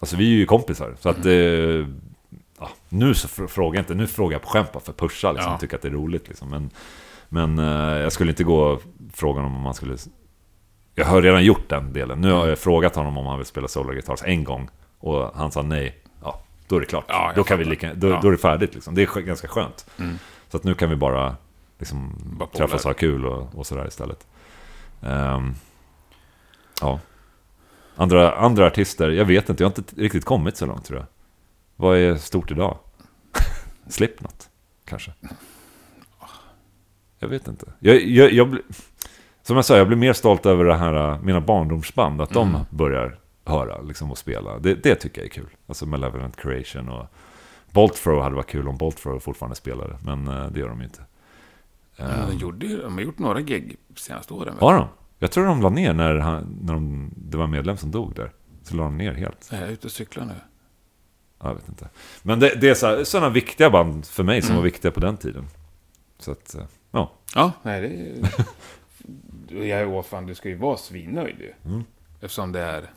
Alltså 0.00 0.16
vi 0.16 0.32
är 0.32 0.36
ju 0.36 0.46
kompisar, 0.46 0.94
så 1.00 1.08
att 1.08 1.22
det... 1.22 1.86
Ja, 2.58 2.68
nu 2.88 3.14
så 3.14 3.28
fr- 3.28 3.46
frågar 3.46 3.76
jag 3.78 3.82
inte, 3.82 3.94
nu 3.94 4.06
frågar 4.06 4.34
jag 4.34 4.42
på 4.42 4.48
skämt 4.48 4.68
för 4.72 4.90
att 4.92 4.96
pusha 4.96 5.32
liksom, 5.32 5.52
Ja. 5.52 5.58
tycker 5.58 5.76
att 5.76 5.82
det 5.82 5.88
är 5.88 5.92
roligt 5.92 6.28
liksom. 6.28 6.48
Men, 6.50 6.70
men 7.28 7.58
eh, 7.58 7.98
jag 7.98 8.12
skulle 8.12 8.30
inte 8.30 8.44
gå 8.44 8.60
och 8.60 8.82
fråga 9.12 9.40
honom 9.40 9.56
om 9.56 9.64
han 9.64 9.74
skulle... 9.74 9.96
Jag 10.98 11.06
har 11.06 11.22
redan 11.22 11.44
gjort 11.44 11.68
den 11.68 11.92
delen. 11.92 12.20
Nu 12.20 12.32
har 12.32 12.46
jag 12.46 12.58
frågat 12.58 12.96
honom 12.96 13.18
om 13.18 13.26
han 13.26 13.36
vill 13.38 13.46
spela 13.46 13.68
solo 13.68 13.92
guitars 13.92 14.22
en 14.24 14.44
gång. 14.44 14.68
Och 14.98 15.30
han 15.34 15.52
sa 15.52 15.62
nej. 15.62 16.02
Ja, 16.22 16.40
då 16.68 16.76
är 16.76 16.80
det 16.80 16.86
klart. 16.86 17.04
Ja, 17.08 17.32
då, 17.36 17.44
kan 17.44 17.58
vi 17.58 17.64
lika, 17.64 17.94
då, 17.94 18.08
Ja. 18.08 18.18
då 18.22 18.28
är 18.28 18.32
det 18.32 18.38
färdigt 18.38 18.74
liksom. 18.74 18.94
Det 18.94 19.02
är 19.02 19.20
ganska 19.20 19.48
skönt. 19.48 19.90
Så 20.48 20.56
att 20.56 20.64
nu 20.64 20.74
kan 20.74 20.90
vi 20.90 20.96
bara 20.96 21.36
liksom, 21.78 22.12
Bara 22.38 22.48
träffas 22.48 22.84
och 22.84 22.90
ha 22.90 22.94
kul 22.94 23.26
och, 23.26 23.54
och 23.54 23.66
sådär 23.66 23.86
istället. 23.86 24.26
Ehm, 25.02 25.54
ja. 26.80 27.00
Andra, 27.96 28.32
andra 28.32 28.66
artister, 28.66 29.10
jag 29.10 29.24
vet 29.24 29.48
inte, 29.48 29.62
jag 29.62 29.70
har 29.70 29.78
inte 29.78 29.96
riktigt 29.96 30.24
kommit 30.24 30.56
så 30.56 30.66
långt 30.66 30.84
tror 30.84 30.98
jag. 30.98 31.06
Vad 31.76 31.98
är 31.98 32.16
stort 32.16 32.50
idag? 32.50 32.78
Slipknot, 33.88 34.48
kanske? 34.84 35.12
Jag 37.18 37.28
vet 37.28 37.48
inte. 37.48 37.66
Jag, 37.78 38.02
jag, 38.02 38.32
jag, 38.32 38.58
som 39.46 39.56
jag 39.56 39.64
sa, 39.64 39.76
jag 39.76 39.86
blir 39.86 39.96
mer 39.96 40.12
stolt 40.12 40.46
över 40.46 40.64
det 40.64 40.74
här, 40.76 41.18
mina 41.22 41.40
barndomsband, 41.40 42.20
att 42.20 42.30
de 42.30 42.58
börjar 42.70 43.18
höra 43.44 43.80
liksom, 43.80 44.10
och 44.10 44.18
spela. 44.18 44.58
Det, 44.58 44.74
det 44.74 44.94
tycker 44.94 45.20
jag 45.20 45.26
är 45.26 45.30
kul. 45.30 45.48
Alltså 45.66 45.86
Malevolent 45.86 46.36
Creation 46.36 46.88
och 46.88 47.06
Boltfro 47.70 48.20
hade 48.20 48.34
varit 48.36 48.46
kul 48.50 48.68
om 48.68 48.76
Boltfro 48.76 49.20
fortfarande 49.20 49.56
spelade, 49.56 49.98
men 50.04 50.28
eh, 50.28 50.46
det 50.46 50.60
gör 50.60 50.68
de 50.68 50.78
ju 50.78 50.84
inte. 50.84 51.02
Ja, 51.96 52.04
de, 52.28 52.36
gjorde, 52.36 52.82
de 52.82 52.94
har 52.94 53.00
gjort 53.00 53.18
några 53.18 53.40
gig 53.40 53.76
senaste 53.96 54.34
åren. 54.34 54.54
Har 54.60 54.74
de? 54.74 54.86
Jag 55.18 55.30
tror 55.30 55.46
de 55.46 55.62
la 55.62 55.68
ner 55.68 55.92
när, 55.92 56.14
han, 56.16 56.58
när 56.62 56.74
de, 56.74 57.10
det 57.16 57.36
var 57.36 57.44
en 57.44 57.50
medlem 57.50 57.76
som 57.76 57.90
dog 57.90 58.14
där. 58.14 58.32
Så 58.62 58.76
la 58.76 58.82
de 58.84 58.98
ner 58.98 59.12
helt. 59.12 59.48
Jag 59.52 59.60
är 59.60 59.68
ute 59.68 59.86
och 59.86 59.92
cyklar 59.92 60.24
nu. 60.24 60.32
Ja, 61.40 61.48
Jag 61.48 61.54
vet 61.54 61.68
inte. 61.68 61.88
Men 62.22 62.40
det, 62.40 62.54
det 62.60 62.82
är 62.82 63.04
sådana 63.04 63.28
viktiga 63.28 63.70
band 63.70 64.06
för 64.06 64.24
mig 64.24 64.42
som 64.42 64.50
Mm. 64.50 64.56
var 64.56 64.64
viktiga 64.64 64.90
på 64.90 65.00
den 65.00 65.16
tiden. 65.16 65.46
Så 66.18 66.30
att, 66.32 66.56
ja. 66.90 67.12
Ja, 67.34 67.52
nej 67.62 67.80
det 67.80 67.88
är... 67.88 68.34
Jag 69.48 69.68
är 69.68 70.02
fan, 70.02 70.26
du 70.26 70.34
ska 70.34 70.48
ju 70.48 70.56
vara 70.56 70.76
svinnöjd 70.76 71.36
ju. 71.38 71.52
Eftersom 72.20 72.52
det 72.52 72.60
är, 72.60 72.90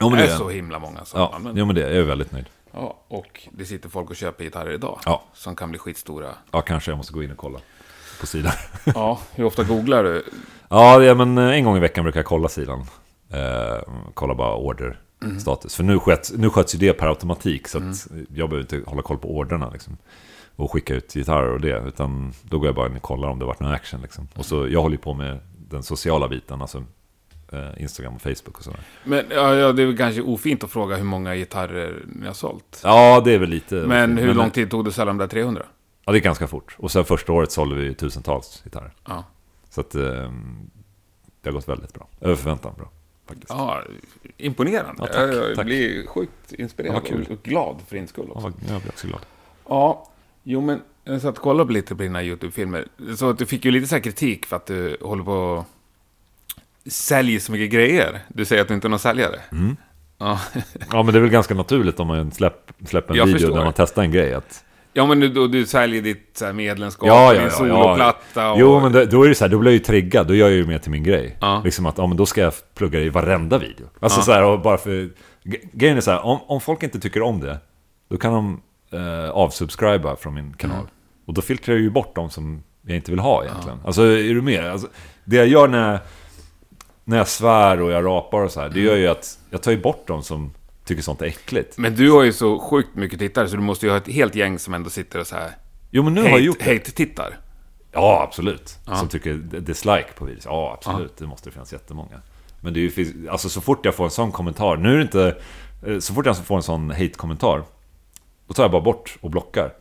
Jo, 0.00 0.10
men 0.10 0.18
är 0.18 0.22
det, 0.22 0.36
så 0.36 0.48
himla 0.48 0.78
många 0.78 1.04
som 1.04 1.20
ja, 1.20 1.32
använder 1.34 1.60
jo, 1.60 1.66
men 1.66 1.74
det, 1.74 1.80
jag 1.80 1.92
är 1.92 2.02
väldigt 2.02 2.32
nöjd. 2.32 2.46
Ja, 2.72 2.98
och 3.08 3.48
det 3.50 3.64
sitter 3.64 3.88
folk 3.88 4.10
och 4.10 4.16
köper 4.16 4.44
gitarrer 4.44 4.72
idag. 4.72 5.00
Ja. 5.04 5.22
Som 5.34 5.56
kan 5.56 5.70
bli 5.70 5.78
skitstora. 5.78 6.28
Ja, 6.50 6.60
kanske 6.60 6.90
jag 6.90 6.96
måste 6.96 7.12
gå 7.12 7.22
in 7.22 7.30
och 7.30 7.36
kolla 7.36 7.58
på 8.20 8.26
sidan. 8.26 8.52
Ja, 8.94 9.20
hur 9.34 9.44
ofta 9.44 9.64
googlar 9.64 10.04
du? 10.04 10.24
Ja, 10.68 10.98
det, 10.98 11.14
men 11.14 11.38
eh, 11.38 11.50
en 11.50 11.64
gång 11.64 11.76
i 11.76 11.80
veckan 11.80 12.04
brukar 12.04 12.20
jag 12.20 12.26
kolla 12.26 12.48
sidan. 12.48 12.86
Eh, 13.30 13.82
kolla 14.14 14.34
bara 14.34 14.56
order 14.56 14.98
status. 15.40 15.76
För 15.76 15.84
nu 15.84 15.98
sköts, 15.98 16.32
nu 16.32 16.50
sköts 16.50 16.74
ju 16.74 16.78
det 16.78 16.92
per 16.92 17.06
automatik. 17.06 17.68
Så 17.68 17.78
att 17.78 18.06
jag 18.34 18.50
behöver 18.50 18.60
inte 18.60 18.90
hålla 18.90 19.02
koll 19.02 19.18
på 19.18 19.36
orderna 19.36 19.70
liksom. 19.72 19.96
Och 20.56 20.72
skicka 20.72 20.94
ut 20.94 21.14
gitarrer 21.14 21.50
och 21.50 21.60
det. 21.60 21.82
Utan 21.86 22.32
då 22.42 22.58
går 22.58 22.68
jag 22.68 22.74
bara 22.74 22.86
in 22.86 22.96
och 22.96 23.02
kollar 23.02 23.28
om 23.28 23.38
det 23.38 23.44
varit 23.44 23.60
någon 23.60 23.72
action 23.72 24.02
liksom. 24.02 24.28
Och 24.34 24.44
så, 24.44 24.68
jag 24.68 24.82
håller 24.82 24.96
ju 24.96 25.02
på 25.02 25.14
med 25.14 25.40
den 25.72 25.82
sociala 25.82 26.28
biten. 26.28 26.62
Alltså 26.62 26.84
eh, 27.52 27.82
Instagram 27.82 28.14
och 28.14 28.22
Facebook 28.22 28.58
och 28.58 28.64
sådär. 28.64 28.80
Men 29.04 29.24
ja, 29.30 29.54
ja, 29.54 29.72
det 29.72 29.82
är 29.82 29.86
väl 29.86 29.96
kanske 29.96 30.22
ofint 30.22 30.64
att 30.64 30.70
fråga 30.70 30.96
hur 30.96 31.04
många 31.04 31.34
gitarrer 31.36 32.02
ni 32.06 32.26
har 32.26 32.34
sålt. 32.34 32.80
Ja, 32.84 33.22
det 33.24 33.32
är 33.34 33.38
väl 33.38 33.48
lite... 33.50 33.74
Men 33.74 34.18
hur 34.18 34.34
lång 34.34 34.50
tid 34.50 34.70
tog 34.70 34.84
det 34.84 34.88
att 34.88 34.94
sälja 34.94 35.06
de 35.06 35.18
där 35.18 35.26
300? 35.26 35.62
Ja, 36.04 36.12
det 36.12 36.18
är 36.18 36.20
ganska 36.22 36.46
fort. 36.46 36.76
Och 36.78 36.90
sen 36.90 37.04
första 37.04 37.32
året 37.32 37.52
sålde 37.52 37.74
vi 37.74 37.94
tusentals 37.94 38.62
gitarrer. 38.64 38.92
Ja. 39.08 39.24
Så 39.70 39.80
att 39.80 39.94
eh, 39.94 40.02
det 41.40 41.48
har 41.48 41.52
gått 41.52 41.68
väldigt 41.68 41.94
bra. 41.94 42.08
Över 42.20 42.34
förväntan 42.36 42.74
bra. 42.78 42.90
Faktiskt. 43.26 43.50
Ja, 43.50 43.82
imponerande. 44.36 44.94
Ja, 44.98 45.06
tack, 45.06 45.34
jag 45.34 45.56
tack. 45.56 45.64
blir 45.66 46.06
sjukt 46.06 46.52
inspirerad 46.52 47.02
Ja, 47.10 47.16
och- 47.30 47.42
glad 47.42 47.76
för 47.86 47.96
din 47.96 48.08
skull 48.08 48.24
Ja, 48.28 48.32
också. 48.34 48.42
vad- 48.48 48.70
jag 48.74 48.80
blir 48.82 48.92
också 48.92 49.06
glad. 49.06 49.20
Ja, 49.68 50.08
jo 50.42 50.60
men 50.60 50.80
jag 51.04 51.20
satt 51.20 51.36
och 51.36 51.42
kollade 51.42 51.72
lite 51.72 51.94
på 51.96 52.02
dina 52.02 52.22
YouTube-filmer. 52.22 52.86
Så 53.16 53.30
att 53.30 53.38
du 53.38 53.46
fick 53.46 53.64
ju 53.64 53.70
lite 53.70 53.86
så 53.86 53.94
här 53.94 54.02
kritik 54.02 54.46
för 54.46 54.56
att 54.56 54.66
du 54.66 54.96
håller 55.00 55.24
på 55.24 55.32
och 55.32 55.64
säljer 56.92 57.40
så 57.40 57.52
mycket 57.52 57.70
grejer. 57.70 58.20
Du 58.28 58.44
säger 58.44 58.62
att 58.62 58.68
du 58.68 58.74
inte 58.74 58.86
är 58.86 58.90
någon 58.90 58.98
säljare. 58.98 59.40
Mm. 59.52 59.76
Ja. 60.18 60.40
Ja, 60.92 61.02
men 61.02 61.12
det 61.14 61.18
är 61.18 61.20
väl 61.20 61.30
ganska 61.30 61.54
naturligt 61.54 62.00
om 62.00 62.06
man 62.06 62.30
släpp, 62.32 62.72
släpper 62.86 63.10
en 63.14 63.16
Jag 63.18 63.26
video 63.26 63.38
förstår. 63.38 63.56
där 63.56 63.64
man 63.64 63.72
testar 63.76 64.02
en 64.02 64.12
grej. 64.12 64.34
Att, 64.34 64.64
ja, 64.92 65.06
men 65.06 65.20
du, 65.20 65.28
du, 65.28 65.48
du 65.48 65.66
säljer 65.66 66.02
ditt 66.02 66.30
så 66.34 66.44
här, 66.46 66.52
medlemskap, 66.52 67.08
Ja, 67.08 67.26
ja, 67.26 67.32
din 67.32 67.42
ja, 67.42 67.50
soloplatta 67.50 68.52
och... 68.52 68.60
Jo, 68.60 68.80
men 68.80 68.92
det, 68.92 69.06
då 69.06 69.22
är 69.24 69.28
det 69.28 69.34
så 69.34 69.44
här, 69.44 69.48
då 69.50 69.58
blir 69.58 69.70
jag 69.70 69.78
ju 69.78 69.84
triggad. 69.84 70.26
Då 70.26 70.34
gör 70.34 70.48
jag 70.48 70.56
ju 70.56 70.66
mer 70.66 70.78
till 70.78 70.90
min 70.90 71.02
grej. 71.02 71.36
Ja. 71.40 71.60
Liksom 71.64 71.86
att, 71.86 71.98
ja 71.98 72.06
men 72.06 72.16
då 72.16 72.26
ska 72.26 72.40
jag 72.40 72.52
plugga 72.74 73.00
i 73.00 73.08
varenda 73.08 73.58
video. 73.58 73.86
Alltså 74.00 74.20
Ja. 74.20 74.24
så 74.24 74.32
här, 74.32 74.44
och 74.44 74.60
bara 74.60 74.78
för... 74.78 75.10
Grejen 75.72 75.96
är 75.96 76.00
så 76.00 76.10
här, 76.10 76.24
om, 76.24 76.38
om 76.46 76.60
folk 76.60 76.82
inte 76.82 77.00
tycker 77.00 77.22
om 77.22 77.40
det, 77.40 77.58
då 78.10 78.16
kan 78.16 78.32
de 78.32 78.60
eh, 78.92 79.30
avsubscriba 79.30 80.16
från 80.16 80.34
min 80.34 80.52
kanal. 80.54 80.76
Mm. 80.78 80.88
Och 81.26 81.34
då 81.34 81.42
filtrerar 81.42 81.76
jag 81.78 81.82
ju 81.82 81.90
bort 81.90 82.14
de 82.14 82.30
som 82.30 82.62
jag 82.86 82.96
inte 82.96 83.10
vill 83.10 83.20
ha 83.20 83.44
egentligen. 83.44 83.78
Alltså, 83.84 84.02
är 84.02 84.34
du 84.34 84.42
med? 84.42 84.64
Alltså, 84.70 84.88
det 85.24 85.36
jag 85.36 85.46
gör 85.46 85.68
när, 85.68 85.98
när 87.04 87.16
jag 87.16 87.28
svär 87.28 87.80
och 87.80 87.90
jag 87.92 88.04
rapar 88.04 88.40
och 88.40 88.50
så 88.50 88.60
här, 88.60 88.68
det 88.68 88.80
gör 88.80 88.96
ju 88.96 89.06
att 89.08 89.38
jag 89.50 89.62
tar 89.62 89.70
ju 89.70 89.80
bort 89.80 90.04
de 90.06 90.22
som 90.22 90.52
tycker 90.84 91.02
sånt 91.02 91.22
är 91.22 91.26
äckligt. 91.26 91.78
Men 91.78 91.94
du 91.94 92.10
har 92.12 92.22
ju 92.22 92.32
så 92.32 92.58
sjukt 92.58 92.94
mycket 92.94 93.18
tittare 93.18 93.48
så 93.48 93.56
du 93.56 93.62
måste 93.62 93.86
ju 93.86 93.90
ha 93.92 93.96
ett 93.96 94.08
helt 94.08 94.34
gäng 94.34 94.58
som 94.58 94.74
ändå 94.74 94.90
sitter 94.90 95.18
och 95.20 95.26
så 95.26 95.34
här 95.36 95.50
Jo, 95.90 96.02
men 96.02 96.14
nu 96.14 96.22
har 96.22 96.28
jag 96.28 96.40
gjort 96.40 96.58
det. 96.58 96.64
hate-tittar. 96.72 97.38
Ja, 97.92 98.22
absolut. 98.28 98.78
Som 98.94 99.08
tycker 99.08 99.34
dislike 99.60 100.08
på 100.16 100.24
videos. 100.24 100.44
Ja, 100.44 100.72
absolut. 100.78 101.16
Det 101.16 101.26
måste 101.26 101.50
finnas 101.50 101.72
jättemånga. 101.72 102.20
Men 102.60 102.72
det 102.74 102.80
är 102.80 102.98
ju, 103.00 103.28
alltså 103.28 103.48
så 103.48 103.60
fort 103.60 103.84
jag 103.84 103.94
får 103.94 104.04
en 104.04 104.10
sån 104.10 104.32
kommentar, 104.32 104.76
nu 104.76 104.92
är 104.92 104.96
det 104.96 105.02
inte... 105.02 105.36
eh, 105.86 105.98
Så 105.98 106.14
fort 106.14 106.26
jag 106.26 106.36
får 106.36 106.56
en 106.56 106.62
sån 106.62 106.90
hate-kommentar, 106.90 107.62
då 108.46 108.54
tar 108.54 108.62
jag 108.64 108.70
bara 108.70 108.82
bort 108.82 109.18
och 109.20 109.30
blockar. 109.30 109.72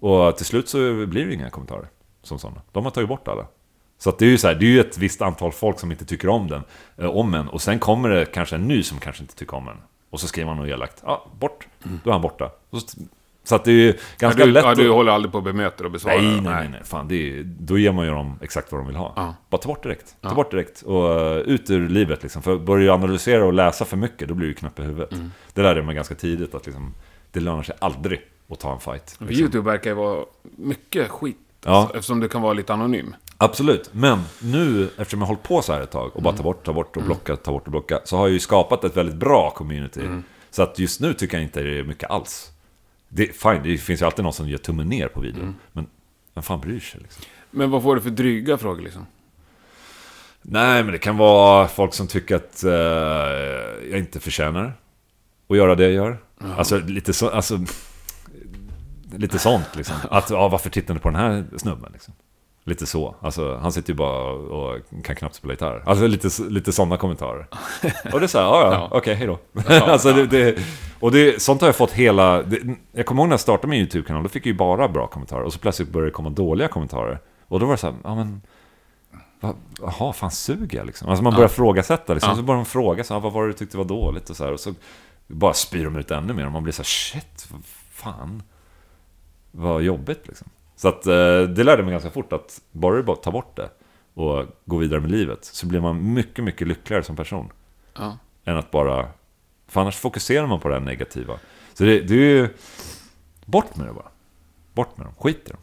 Och 0.00 0.36
till 0.36 0.46
slut 0.46 0.68
så 0.68 1.06
blir 1.06 1.26
det 1.26 1.34
inga 1.34 1.50
kommentarer 1.50 1.88
som 2.22 2.38
sådana. 2.38 2.60
De 2.72 2.84
har 2.84 2.90
tagit 2.90 3.08
bort 3.08 3.28
alla. 3.28 3.46
Så 3.98 4.10
att 4.10 4.18
det 4.18 4.24
är 4.24 4.30
ju 4.30 4.38
så 4.38 4.48
här, 4.48 4.54
det 4.54 4.64
är 4.66 4.70
ju 4.70 4.80
ett 4.80 4.98
visst 4.98 5.22
antal 5.22 5.52
folk 5.52 5.80
som 5.80 5.90
inte 5.90 6.04
tycker 6.04 6.28
om 6.28 6.48
den, 6.48 6.62
eh, 6.96 7.06
om 7.16 7.34
en. 7.34 7.48
Och 7.48 7.62
sen 7.62 7.78
kommer 7.78 8.08
det 8.08 8.24
kanske 8.24 8.54
en 8.56 8.68
ny 8.68 8.82
som 8.82 8.98
kanske 8.98 9.22
inte 9.22 9.34
tycker 9.34 9.56
om 9.56 9.68
en. 9.68 9.76
Och 10.10 10.20
så 10.20 10.26
skriver 10.26 10.46
man 10.46 10.56
något 10.56 10.68
elakt. 10.68 11.02
Ja, 11.06 11.26
bort. 11.40 11.68
Då 12.04 12.10
är 12.10 12.12
han 12.12 12.22
borta. 12.22 12.50
Så, 13.44 13.54
att 13.54 13.64
det 13.64 13.70
är 13.70 13.74
ju 13.74 13.86
Ja, 13.86 13.94
ganska 14.18 14.44
du, 14.44 14.52
lätt 14.52 14.64
ja, 14.64 14.70
att- 14.70 14.78
du 14.78 14.90
håller 14.90 15.12
aldrig 15.12 15.32
på 15.32 15.38
och 15.38 15.44
bemöter 15.44 15.84
och 15.84 15.90
besvarar? 15.90 16.16
Nej, 16.22 16.30
nej, 16.40 16.42
nej, 16.42 16.68
nej. 16.68 16.80
Fan, 16.84 17.08
det 17.08 17.14
är, 17.38 17.42
då 17.44 17.78
ger 17.78 17.92
man 17.92 18.04
ju 18.04 18.10
dem 18.10 18.38
exakt 18.42 18.72
vad 18.72 18.80
de 18.80 18.86
vill 18.86 18.96
ha. 18.96 19.12
Ja. 19.16 19.34
Bara 19.50 19.58
ta 19.58 19.68
bort 19.68 19.82
direkt. 19.82 20.16
Ta 20.20 20.34
bort 20.34 20.50
direkt. 20.50 20.82
Och 20.82 21.16
uh, 21.20 21.36
ut 21.38 21.70
ur 21.70 21.88
livet 21.88 22.22
liksom. 22.22 22.42
För 22.42 22.56
börjar 22.58 22.84
du 22.86 22.92
analysera 22.92 23.44
och 23.44 23.52
läsa 23.52 23.84
för 23.84 23.96
mycket, 23.96 24.28
då 24.28 24.34
blir 24.34 24.48
du 24.48 24.54
knäpp 24.54 24.78
i 24.78 24.82
huvudet. 24.82 25.12
Mm. 25.12 25.32
Det 25.54 25.62
lärde 25.62 25.78
jag 25.80 25.86
mig 25.86 25.94
ganska 25.94 26.14
tidigt, 26.14 26.54
att 26.54 26.66
liksom, 26.66 26.94
det 27.32 27.40
lönar 27.40 27.62
sig 27.62 27.76
aldrig 27.78 28.20
att 28.48 28.60
ta 28.60 28.72
en 28.72 28.80
fight. 28.80 29.16
Liksom. 29.18 29.30
YouTube 29.30 29.70
verkar 29.70 29.90
ju 29.90 29.96
vara 29.96 30.24
mycket 30.42 31.08
skit. 31.08 31.36
Ja. 31.64 31.70
Alltså, 31.70 31.96
eftersom 31.96 32.20
du 32.20 32.28
kan 32.28 32.42
vara 32.42 32.52
lite 32.52 32.72
anonym. 32.72 33.16
Absolut, 33.36 33.90
men 33.92 34.20
nu 34.42 34.88
eftersom 34.96 35.20
jag 35.20 35.26
har 35.26 35.34
hållit 35.34 35.42
på 35.42 35.62
så 35.62 35.72
här 35.72 35.80
ett 35.80 35.90
tag 35.90 36.16
och 36.16 36.22
bara 36.22 36.36
ta 36.36 36.42
bort, 36.42 36.64
ta 36.64 36.72
bort 36.72 36.96
och 36.96 37.02
blocka, 37.02 37.36
ta 37.36 37.52
bort 37.52 37.64
och 37.64 37.70
blocka. 37.70 38.00
Så 38.04 38.16
har 38.16 38.26
jag 38.26 38.32
ju 38.32 38.40
skapat 38.40 38.84
ett 38.84 38.96
väldigt 38.96 39.16
bra 39.16 39.50
community. 39.50 40.00
Så 40.50 40.62
att 40.62 40.78
just 40.78 41.00
nu 41.00 41.14
tycker 41.14 41.36
jag 41.36 41.44
inte 41.44 41.62
det 41.62 41.78
är 41.78 41.84
mycket 41.84 42.10
alls. 42.10 42.52
Det, 43.08 43.26
fine, 43.26 43.62
det 43.62 43.78
finns 43.78 44.02
ju 44.02 44.06
alltid 44.06 44.24
någon 44.24 44.32
som 44.32 44.48
gör 44.48 44.58
tummen 44.58 44.88
ner 44.88 45.08
på 45.08 45.20
videon. 45.20 45.42
Mm. 45.42 45.54
Men 45.72 45.86
vem 46.34 46.42
fan 46.42 46.60
bryr 46.60 46.80
sig 46.80 47.00
liksom? 47.00 47.24
Men 47.50 47.70
vad 47.70 47.82
får 47.82 47.94
du 47.94 48.00
för 48.00 48.10
dryga 48.10 48.58
frågor 48.58 48.82
liksom? 48.82 49.06
Nej, 50.42 50.82
men 50.82 50.92
det 50.92 50.98
kan 50.98 51.16
vara 51.16 51.68
folk 51.68 51.94
som 51.94 52.06
tycker 52.06 52.36
att 52.36 52.64
eh, 52.64 52.70
jag 53.90 53.98
inte 53.98 54.20
förtjänar 54.20 54.72
att 55.48 55.56
göra 55.56 55.74
det 55.74 55.82
jag 55.82 55.92
gör. 55.92 56.18
Alltså 56.56 56.78
lite 56.78 57.12
så, 57.12 57.28
alltså, 57.30 57.58
lite 59.16 59.38
sånt 59.38 59.76
liksom. 59.76 59.96
Att, 60.10 60.30
ja, 60.30 60.48
varför 60.48 60.70
tittar 60.70 60.94
ni 60.94 61.00
på 61.00 61.08
den 61.08 61.20
här 61.20 61.44
snubben 61.56 61.90
liksom? 61.92 62.14
Lite 62.64 62.86
så. 62.86 63.14
Alltså, 63.20 63.56
han 63.56 63.72
sitter 63.72 63.92
ju 63.92 63.96
bara 63.96 64.32
och 64.32 64.78
kan 65.04 65.16
knappt 65.16 65.34
spela 65.34 65.52
gitarr. 65.52 65.82
Alltså 65.86 66.06
lite, 66.06 66.28
lite 66.48 66.72
sådana 66.72 66.96
kommentarer. 66.96 67.46
Och 68.12 68.20
det 68.20 68.26
är 68.26 68.28
så 68.28 68.38
här, 68.38 68.44
ja, 68.44 68.62
ja, 68.62 68.72
Ja. 68.72 68.98
okej, 68.98 69.14
hej 69.14 69.26
då. 69.26 69.38
alltså, 69.84 70.12
det, 70.12 70.26
det, 70.26 70.58
och 71.00 71.12
det, 71.12 71.42
sånt 71.42 71.60
har 71.60 71.68
jag 71.68 71.76
fått 71.76 71.92
hela... 71.92 72.42
Det, 72.42 72.60
jag 72.92 73.06
kommer 73.06 73.22
ihåg 73.22 73.28
när 73.28 73.32
jag 73.32 73.40
startade 73.40 73.68
min 73.68 73.80
YouTube-kanal, 73.80 74.22
då 74.22 74.28
fick 74.28 74.42
jag 74.42 74.52
ju 74.52 74.58
bara 74.58 74.88
bra 74.88 75.06
kommentarer. 75.06 75.42
Och 75.42 75.52
så 75.52 75.58
plötsligt 75.58 75.88
började 75.88 76.10
det 76.10 76.14
komma 76.14 76.30
dåliga 76.30 76.68
kommentarer. 76.68 77.18
Och 77.48 77.60
då 77.60 77.66
var 77.66 77.72
det 77.72 77.78
så 77.78 77.86
här, 77.86 77.96
ja 78.04 78.14
men... 78.14 78.42
Jaha, 79.80 80.12
fan 80.12 80.30
suger 80.30 80.78
jag 80.78 80.86
liksom? 80.86 81.08
Alltså 81.08 81.22
man 81.22 81.34
börjar 81.34 81.48
frågasätta 81.48 82.14
liksom. 82.14 82.30
Ja. 82.30 82.36
Så 82.36 82.42
börjar 82.42 82.58
de 82.58 82.66
fråga 82.66 83.04
så 83.04 83.14
här, 83.14 83.20
vad 83.20 83.32
var 83.32 83.42
det 83.42 83.48
du 83.48 83.52
tyckte 83.52 83.76
var 83.76 83.84
dåligt 83.84 84.30
och 84.30 84.36
så 84.36 84.44
här. 84.44 84.52
Och 84.52 84.60
så 84.60 84.74
bara 85.30 85.54
spyr 85.54 85.84
de 85.84 85.96
ut 85.96 86.10
ännu 86.10 86.32
mer. 86.32 86.46
Och 86.46 86.52
man 86.52 86.62
blir 86.62 86.72
så 86.72 86.82
här, 86.82 86.84
shit, 86.84 87.46
vad 87.50 87.62
fan. 87.90 88.42
Vad 89.50 89.82
jobbigt 89.82 90.28
liksom. 90.28 90.48
Så 90.76 90.88
att 90.88 91.06
eh, 91.06 91.42
det 91.42 91.64
lärde 91.64 91.82
mig 91.82 91.92
ganska 91.92 92.10
fort 92.10 92.32
att 92.32 92.60
bara 92.72 92.96
du 92.96 93.02
bara 93.02 93.16
tar 93.16 93.32
bort 93.32 93.56
det 93.56 93.70
och 94.14 94.46
går 94.64 94.78
vidare 94.78 95.00
med 95.00 95.10
livet 95.10 95.44
så 95.44 95.66
blir 95.66 95.80
man 95.80 96.12
mycket, 96.12 96.44
mycket 96.44 96.68
lyckligare 96.68 97.02
som 97.02 97.16
person. 97.16 97.52
Ja. 97.94 98.18
Än 98.44 98.56
att 98.56 98.70
bara... 98.70 99.08
För 99.68 99.80
annars 99.80 99.96
fokuserar 99.96 100.46
man 100.46 100.60
på 100.60 100.68
det 100.68 100.74
här 100.74 100.80
negativa. 100.80 101.38
Så 101.74 101.84
det, 101.84 102.00
det 102.00 102.14
är 102.14 102.18
ju... 102.18 102.48
Bort 103.44 103.76
med 103.76 103.86
det 103.86 103.92
bara. 103.92 104.08
Bort 104.72 104.96
med 104.96 105.06
dem. 105.06 105.14
Skit 105.18 105.42
i 105.46 105.50
dem. 105.50 105.60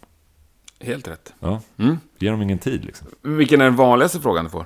Helt 0.80 1.08
rätt. 1.08 1.34
Ja. 1.40 1.62
Mm. 1.78 1.98
Ge 2.18 2.30
dem 2.30 2.42
ingen 2.42 2.60
tid 2.60 2.86
liksom. 2.86 3.08
Vilken 3.22 3.62
är 3.62 3.66
den 3.66 3.76
vanligaste 3.76 4.20
frågan 4.20 4.46
du 4.46 4.52
får? 4.52 4.66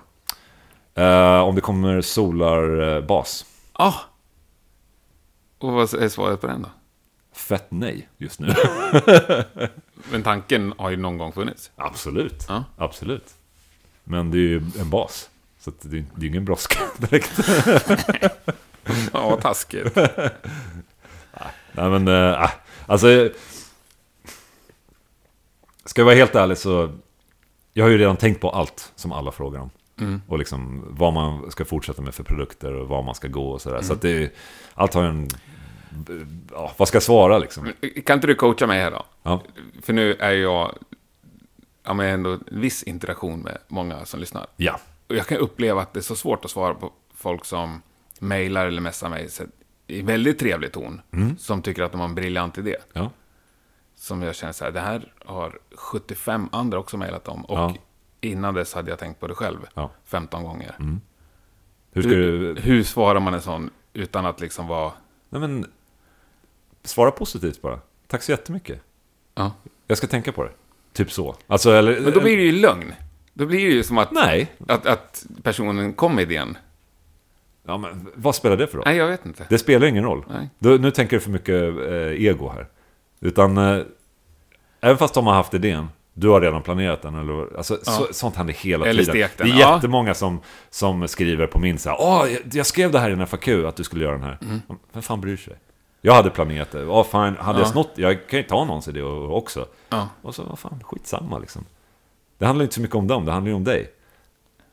Eh, 0.95 1.41
om 1.41 1.56
det 1.56 1.62
kommer 1.62 2.02
solarbas. 2.02 3.45
Ah! 3.74 3.93
Och 5.62 5.72
vad 5.72 5.93
är 5.93 6.09
svaret 6.09 6.41
på 6.41 6.47
den 6.47 6.62
då? 6.62 6.70
Fett 7.34 7.68
nej 7.70 8.09
just 8.18 8.39
nu. 8.39 8.47
Men 10.12 10.24
tanken 10.24 10.74
har 10.78 10.89
ju 10.89 10.97
någon 10.97 11.18
gång 11.18 11.32
funnits. 11.32 11.72
Absolut. 11.76 12.45
Ja. 12.47 12.64
Absolut. 12.78 13.34
Men 14.03 14.32
det 14.32 14.38
är 14.38 14.39
ju 14.39 14.62
en 14.80 14.89
bas. 14.89 15.30
Så 15.59 15.72
det, 15.82 15.97
är, 15.97 16.05
är 16.20 16.26
ingen 16.26 16.45
brådska 16.45 16.80
direkt. 16.97 17.39
Ja, 19.14 19.38
taskigt. 19.41 19.95
Nej 21.72 21.89
men, 21.89 22.07
äh, 22.07 22.49
alltså... 22.86 23.30
Ska 25.86 26.01
jag 26.01 26.05
vara 26.05 26.16
helt 26.16 26.36
ärlig 26.36 26.57
så... 26.57 26.97
Jag 27.74 27.86
har 27.86 27.89
ju 27.89 27.97
redan 27.97 28.18
tänkt 28.18 28.41
på 28.41 28.49
allt 28.49 28.91
som 28.95 29.12
alla 29.12 29.32
frågar 29.32 29.59
om. 29.59 29.70
Mm. 29.99 30.22
Och 30.28 30.39
liksom 30.39 30.86
vad 30.89 31.14
man 31.14 31.51
ska 31.51 31.66
fortsätta 31.66 32.01
med 32.01 32.14
för 32.16 32.24
produkter 32.24 32.74
och 32.74 32.88
var 32.88 33.03
man 33.03 33.16
ska 33.16 33.28
gå 33.28 33.51
och 33.51 33.62
sådär. 33.62 33.82
Så 33.82 33.93
att 33.93 34.01
det... 34.01 34.34
Allt 34.74 34.93
har 34.93 35.03
en... 35.03 35.30
Ja, 36.51 36.71
vad 36.77 36.87
ska 36.87 36.95
jag 36.95 37.03
svara 37.03 37.37
liksom? 37.39 37.71
Kan 38.05 38.13
inte 38.17 38.27
du 38.27 38.35
coacha 38.35 38.67
mig 38.67 38.79
här 38.81 38.91
då? 38.91 39.05
Ja, 39.23 39.41
För 39.81 39.93
nu 39.93 40.13
är 40.13 40.31
jag... 40.31 40.77
Ja, 41.83 41.93
men 41.93 42.05
ändå 42.05 42.39
viss 42.47 42.83
interaktion 42.83 43.39
med 43.39 43.57
många 43.67 44.05
som 44.05 44.19
lyssnar. 44.19 44.47
ja. 44.55 44.79
Och 45.07 45.15
jag 45.17 45.27
kan 45.27 45.37
uppleva 45.37 45.81
att 45.81 45.93
det 45.93 45.99
är 45.99 46.01
så 46.01 46.15
svårt 46.15 46.45
att 46.45 46.51
svara 46.51 46.73
på 46.73 46.91
folk 47.13 47.45
som 47.45 47.81
mejlar 48.19 48.67
eller 48.67 48.81
messar 48.81 49.09
mig 49.09 49.29
i 49.87 50.01
väldigt 50.01 50.39
trevlig 50.39 50.71
ton. 50.71 51.01
Som 51.37 51.61
tycker 51.61 51.83
att 51.83 51.91
de 51.91 52.01
har 52.01 52.07
en 52.07 52.15
briljant 52.15 52.57
idé. 52.57 52.75
ja. 52.93 53.09
Som 53.95 54.21
jag 54.21 54.35
känner 54.35 54.53
så 54.53 54.63
här, 54.63 54.71
det 54.71 54.79
här 54.79 55.13
har 55.25 55.59
75 55.75 56.49
andra 56.51 56.79
också 56.79 56.97
mejlat 56.97 57.27
om. 57.27 57.45
Och 57.45 57.57
Ja. 57.57 57.75
innan 58.21 58.53
dess 58.53 58.73
hade 58.73 58.89
jag 58.89 58.99
tänkt 58.99 59.19
på 59.19 59.27
det 59.27 59.35
själv 59.35 59.57
Ja. 59.73 59.91
15 60.05 60.43
gånger. 60.43 60.75
Hur 61.91 62.01
ska 62.01 62.11
Hur, 62.11 62.53
du... 62.55 62.61
hur 62.61 62.83
svarar 62.83 63.19
man 63.19 63.33
en 63.33 63.41
sån 63.41 63.69
utan 63.93 64.25
att 64.25 64.39
liksom 64.41 64.67
vara... 64.67 64.91
Nej 65.29 65.41
men... 65.41 65.71
Svara 66.84 67.11
positivt 67.11 67.61
bara. 67.61 67.79
Tack 68.07 68.23
så 68.23 68.32
jättemycket. 68.32 68.82
Ja. 69.36 69.51
Jag 69.88 69.97
ska 69.97 70.07
tänka 70.07 70.32
på 70.32 70.43
det. 70.43 70.51
Typ 70.93 71.11
så. 71.11 71.36
Alltså, 71.47 71.71
eller... 71.71 71.99
Men 71.99 72.13
då 72.13 72.21
blir 72.21 72.38
det 72.38 72.43
ju 72.43 72.51
lögn. 72.51 72.93
Då 73.34 73.45
blir 73.45 73.65
det 73.65 73.73
ju 73.73 73.84
som 73.84 73.97
att, 73.97 74.11
Nej. 74.11 74.51
att, 74.67 74.86
att 74.86 75.25
personen 75.43 75.93
kom 75.93 76.15
med 76.15 76.21
idén. 76.32 76.57
Ja, 77.67 77.77
men 77.77 78.07
vad 78.15 78.36
spelar 78.36 78.57
det 78.57 78.67
för 78.67 78.77
roll? 78.77 78.84
Nej, 78.86 78.97
jag 78.97 79.07
vet 79.07 79.25
inte. 79.25 79.45
Det 79.49 79.57
spelar 79.57 79.88
ingen 79.88 80.03
roll. 80.03 80.25
Nej. 80.29 80.49
Du, 80.59 80.79
nu 80.79 80.91
tänker 80.91 81.15
du 81.17 81.19
för 81.19 81.29
mycket 81.32 81.55
eh, 81.89 82.25
ego 82.27 82.49
här. 82.49 82.67
Utan, 83.19 83.57
eh, 83.57 83.84
även 84.82 84.97
fast 84.97 85.13
de 85.13 85.27
har 85.27 85.34
haft 85.34 85.53
idén, 85.53 85.88
du 86.13 86.27
har 86.27 86.41
redan 86.41 86.61
planerat 86.61 87.01
den. 87.01 87.15
Eller, 87.15 87.57
alltså, 87.57 87.77
så, 87.82 88.07
sånt 88.11 88.36
händer 88.36 88.53
hela 88.53 88.86
Eller 88.86 89.03
tiden. 89.03 89.29
den, 89.38 89.47
Det 89.47 89.53
är 89.53 89.59
ja. 89.59 89.75
jättemånga 89.75 90.13
som, 90.13 90.39
som 90.69 91.07
skriver 91.07 91.47
på 91.47 91.59
min 91.59 91.77
så 91.77 91.89
här, 91.89 91.97
Åh, 91.99 92.32
jag, 92.32 92.41
jag 92.53 92.65
skrev 92.65 92.91
det 92.91 92.99
här 92.99 93.09
i 93.09 93.13
en 93.13 93.27
FAQ, 93.27 93.47
att 93.47 93.75
du 93.75 93.84
skulle 93.84 94.03
göra 94.03 94.13
den 94.15 94.23
här. 94.23 94.38
Mm. 94.41 94.59
Vem 94.93 95.01
fan 95.03 95.21
bryr 95.21 95.38
sig? 95.38 95.53
Jag 96.02 96.14
hade 96.14 96.30
planerat 96.30 96.72
det. 96.72 96.82
Ja, 96.82 97.04
fan, 97.04 97.36
hade 97.38 97.60
jag 97.60 97.68
Ja. 97.68 97.72
snott, 97.72 97.91
jag 97.95 98.28
kan 98.28 98.39
ju 98.39 98.43
ta 98.43 98.64
någons 98.66 98.88
idé 98.88 99.02
också. 99.02 99.68
Och 100.22 100.36
så, 100.36 100.43
vad 100.43 100.60
fan, 100.60 100.84
skitsamma 100.84 101.38
liksom. 101.39 101.66
Det 102.38 102.45
handlar 102.45 102.64
inte 102.64 102.76
så 102.76 102.82
mycket 102.82 102.95
om 102.95 103.08
dem, 103.08 103.26
det 103.26 103.32
handlar 103.32 103.49
ju 103.49 103.56
om 103.56 103.64
dig. 103.64 103.91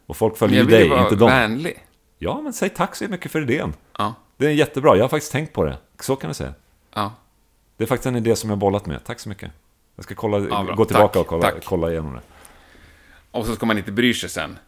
Och 0.06 0.16
folk 0.16 0.36
följer 0.36 0.58
jag 0.58 0.70
ju 0.70 0.76
vill 0.76 0.80
dig, 0.80 0.88
vara 0.88 1.02
inte 1.02 1.16
dem. 1.16 1.28
vänlig. 1.30 1.84
Ja, 2.18 2.40
men 2.40 2.52
säg 2.52 2.68
tack 2.70 2.96
så 2.96 3.04
mycket 3.08 3.32
för 3.32 3.42
idén. 3.42 3.74
Ja. 3.98 4.14
Det 4.36 4.46
är 4.46 4.50
jättebra, 4.50 4.96
jag 4.96 5.04
har 5.04 5.08
faktiskt 5.08 5.32
tänkt 5.32 5.52
på 5.52 5.64
det. 5.64 5.76
Så 6.00 6.16
kan 6.16 6.28
du 6.28 6.34
säga. 6.34 6.54
Ja. 6.94 7.12
Det 7.76 7.84
är 7.84 7.88
faktiskt 7.88 8.06
en 8.06 8.16
idé 8.16 8.36
som 8.36 8.50
jag 8.50 8.58
bollat 8.58 8.86
med. 8.86 9.04
Tack 9.04 9.20
så 9.20 9.28
mycket. 9.28 9.50
Jag 9.96 10.04
ska 10.04 10.14
kolla, 10.14 10.38
Ja, 10.38 10.62
gå 10.76 10.84
tillbaka 10.84 11.12
Tack, 11.12 11.16
och 11.20 11.26
kolla, 11.26 11.52
kolla 11.64 11.90
igenom 11.90 12.14
det. 12.14 12.20
Och 13.30 13.46
så 13.46 13.54
ska 13.54 13.66
man 13.66 13.78
inte 13.78 13.92
bry 13.92 14.14
sig 14.14 14.28
sen. 14.30 14.58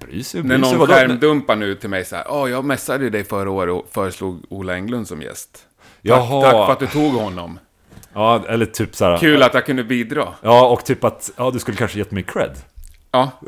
Bry 0.00 0.22
sig, 0.24 0.42
När 0.42 0.48
bry 0.58 0.64
sig 0.64 0.70
någon 0.72 0.78
vadå? 0.80 0.92
skärmdumpar 0.92 1.56
nu 1.56 1.74
till 1.74 1.90
mig 1.90 2.04
så 2.04 2.16
här, 2.16 2.24
ja, 2.28 2.48
jag 2.48 2.64
messade 2.64 3.10
dig 3.10 3.24
förra 3.24 3.50
året 3.50 3.74
och 3.74 3.88
föreslog 3.92 4.44
Ola 4.48 4.74
Englund 4.74 5.08
som 5.08 5.22
gäst. 5.22 5.50
Tack, 5.52 5.64
Jaha. 6.02 6.42
tack 6.42 6.52
för 6.52 6.72
att 6.72 6.78
du 6.78 6.86
tog 6.86 7.12
honom. 7.14 7.58
Ja, 8.12 8.44
eller 8.48 8.66
typ 8.66 8.96
så 8.96 9.04
här. 9.04 9.18
Kul 9.18 9.42
att 9.42 9.54
jag 9.54 9.66
kunde 9.66 9.84
bidra. 9.84 10.28
Ja, 10.42 10.68
och 10.68 10.84
typ 10.84 11.04
att 11.04 11.30
ja, 11.36 11.50
du 11.50 11.58
skulle 11.58 11.76
kanske 11.76 11.98
gett 11.98 12.10
mig 12.10 12.22
cred. 12.22 12.56
Ja, 13.10 13.30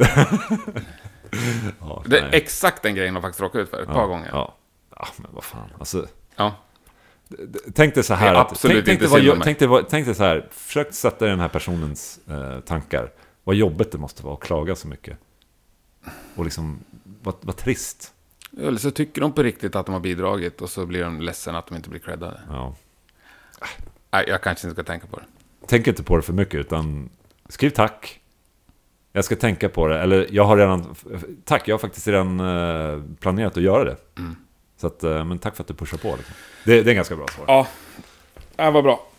Ja, 1.80 2.03
det 2.07 2.18
är 2.18 2.28
exakt 2.32 2.82
den 2.82 2.95
grejen 2.95 3.14
jag 3.14 3.22
faktiskt 3.22 3.41
råkat 3.41 3.61
ut 3.61 3.70
för 3.70 3.82
ett 3.82 3.88
par 3.88 4.07
gånger. 4.07 4.28
Ja. 4.32 4.55
ja, 4.97 5.07
men 5.16 5.30
vad 5.34 5.45
fan. 5.45 5.68
Alltså, 5.78 6.07
Ja. 6.36 6.55
tänk 7.74 7.95
dig 7.95 8.05
så 8.05 8.14
här. 8.14 8.34
Att- 8.34 8.51
absolut 8.51 8.86
tänk, 8.86 9.01
dig 9.01 9.09
vad, 9.09 9.24
vad- 9.68 9.88
tänk 9.88 10.07
dig 10.07 10.14
så 10.14 10.22
här. 10.24 10.49
Försök 10.51 10.95
sätta 10.95 11.18
dig 11.18 11.28
i 11.28 11.30
den 11.30 11.41
här 11.41 11.49
personens 11.49 12.20
eh, 12.28 12.61
tankar. 12.61 13.11
Vad 13.45 13.57
jobbigt 13.57 13.93
det 13.93 13.99
måste 13.99 14.22
vara 14.24 14.34
att 14.34 14.41
klaga 14.41 14.74
så 14.74 14.88
mycket. 14.88 15.18
Och 16.34 16.44
liksom, 16.44 16.78
vad, 17.22 17.34
vad 17.41 17.57
trist. 17.57 18.14
Eller 18.58 18.79
så 18.79 18.91
tycker 18.91 19.20
de 19.20 19.33
på 19.33 19.42
riktigt 19.42 19.76
att 19.76 19.87
de 19.87 19.92
har 19.92 20.00
bidragit 20.00 20.61
och 20.61 20.70
så 20.70 20.87
blir 20.87 21.03
de 21.03 21.20
ledsen 21.20 21.54
att 21.54 21.66
de 21.66 21.76
inte 21.76 21.91
blir 21.91 22.00
creddade. 22.00 22.41
Ja. 22.49 22.76
Nej, 24.11 24.25
jag 24.29 24.42
kanske 24.42 24.66
inte 24.66 24.75
ska 24.75 24.92
tänka 24.92 25.07
på 25.07 25.16
det. 25.16 25.25
Tänk 25.66 25.87
inte 25.87 26.03
på 26.03 26.16
det 26.16 26.22
för 26.22 26.33
mycket, 26.33 26.54
utan 26.54 27.11
skriv 27.49 27.70
tack. 27.70 28.20
Jag 29.12 29.25
ska 29.25 29.37
tänka 29.37 29.68
på 29.68 29.87
det, 29.87 30.00
eller 30.00 30.26
jag 30.30 30.45
har 30.45 30.57
redan... 30.57 30.95
Tack, 31.45 31.68
jag 31.68 31.75
har 31.75 31.79
faktiskt 31.79 32.08
redan 32.08 32.41
eh, 32.41 33.03
planerat 33.20 33.57
att 33.57 33.62
göra 33.62 33.84
det. 33.84 33.96
Mm. 34.18 34.37
Så 34.76 34.87
att, 34.87 35.04
eh, 35.04 35.25
men 35.25 35.38
tack 35.38 35.57
för 35.57 35.62
att 35.62 35.68
du 35.68 35.75
pushar 35.75 35.99
på. 35.99 36.16
Liksom. 36.16 36.34
Det, 36.64 36.83
det 36.83 36.88
är 36.88 36.91
en 36.91 36.96
ganska 36.96 37.16
bra 37.16 37.26
svar. 37.26 37.45
Ja, 37.49 37.66
det 38.57 38.70
var 38.70 38.83
bra. 38.83 39.09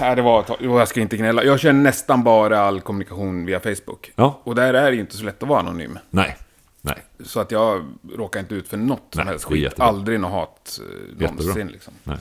Nej, 0.00 0.16
det 0.16 0.22
var. 0.22 0.44
Jo, 0.60 0.78
jag 0.78 0.88
ska 0.88 1.00
inte 1.00 1.16
gnälla. 1.16 1.44
Jag 1.44 1.60
kör 1.60 1.72
nästan 1.72 2.22
bara 2.24 2.60
all 2.60 2.80
kommunikation 2.80 3.46
via 3.46 3.60
Facebook. 3.60 4.12
Ja, 4.16 4.40
Och 4.44 4.54
där 4.54 4.74
är 4.74 4.90
det 4.90 4.94
ju 4.94 5.00
inte 5.00 5.16
så 5.16 5.24
lätt 5.24 5.42
att 5.42 5.48
vara 5.48 5.60
anonym. 5.60 5.98
nej, 6.10 6.36
nej. 6.80 6.96
Så 7.24 7.40
att 7.40 7.50
jag 7.50 7.84
råkar 8.16 8.40
inte 8.40 8.54
ut 8.54 8.68
för 8.68 8.76
något 8.76 9.02
som 9.10 9.18
Nej, 9.18 9.26
helst 9.26 9.48
det 9.48 9.52
är 9.52 9.54
skit. 9.54 9.62
jättebra. 9.62 9.86
Aldrig 9.86 10.20
något 10.20 10.30
hat 10.32 10.80
eh, 10.80 11.20
någonsin 11.28 11.46
Jättebra. 11.48 11.72
liksom. 11.72 11.92
Nej. 12.04 12.16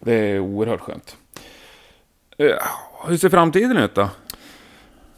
Det 0.00 0.12
är 0.14 0.38
oerhört 0.38 0.80
skönt. 0.80 1.16
Eh, 2.38 2.46
Hur 3.06 3.16
ser 3.16 3.28
framtiden 3.28 3.76
ut 3.76 3.94
då? 3.94 4.08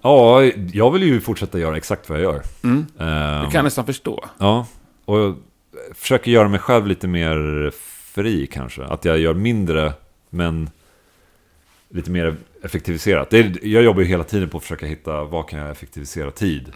Ja, 0.03 0.43
jag 0.73 0.91
vill 0.91 1.03
ju 1.03 1.21
fortsätta 1.21 1.59
göra 1.59 1.77
exakt 1.77 2.09
vad 2.09 2.19
jag 2.19 2.23
gör. 2.35 2.43
Mm. 2.65 2.77
Ehm, 2.99 3.45
Det 3.45 3.51
kan 3.51 3.53
jag 3.55 3.65
nästan 3.65 3.87
förstå. 3.87 4.25
Ja, 4.39 4.67
och 5.05 5.19
jag 5.19 5.37
försöker 5.95 6.31
göra 6.31 6.49
mig 6.49 6.61
själv 6.61 6.87
lite 6.87 7.09
mer 7.09 7.71
fri 8.15 8.47
kanske. 8.47 8.85
Att 8.85 9.05
jag 9.05 9.19
gör 9.19 9.35
mindre, 9.35 9.93
men 10.31 10.71
lite 11.91 12.11
mer 12.11 12.37
effektiviserat. 12.63 13.33
Är, 13.33 13.67
jag 13.67 13.83
jobbar 13.83 14.01
ju 14.01 14.07
hela 14.07 14.25
tiden 14.25 14.49
på 14.49 14.57
att 14.57 14.63
försöka 14.63 14.87
hitta 14.87 15.25
vad 15.25 15.49
kan 15.49 15.59
jag 15.59 15.71
effektivisera 15.71 16.31
tid. 16.31 16.73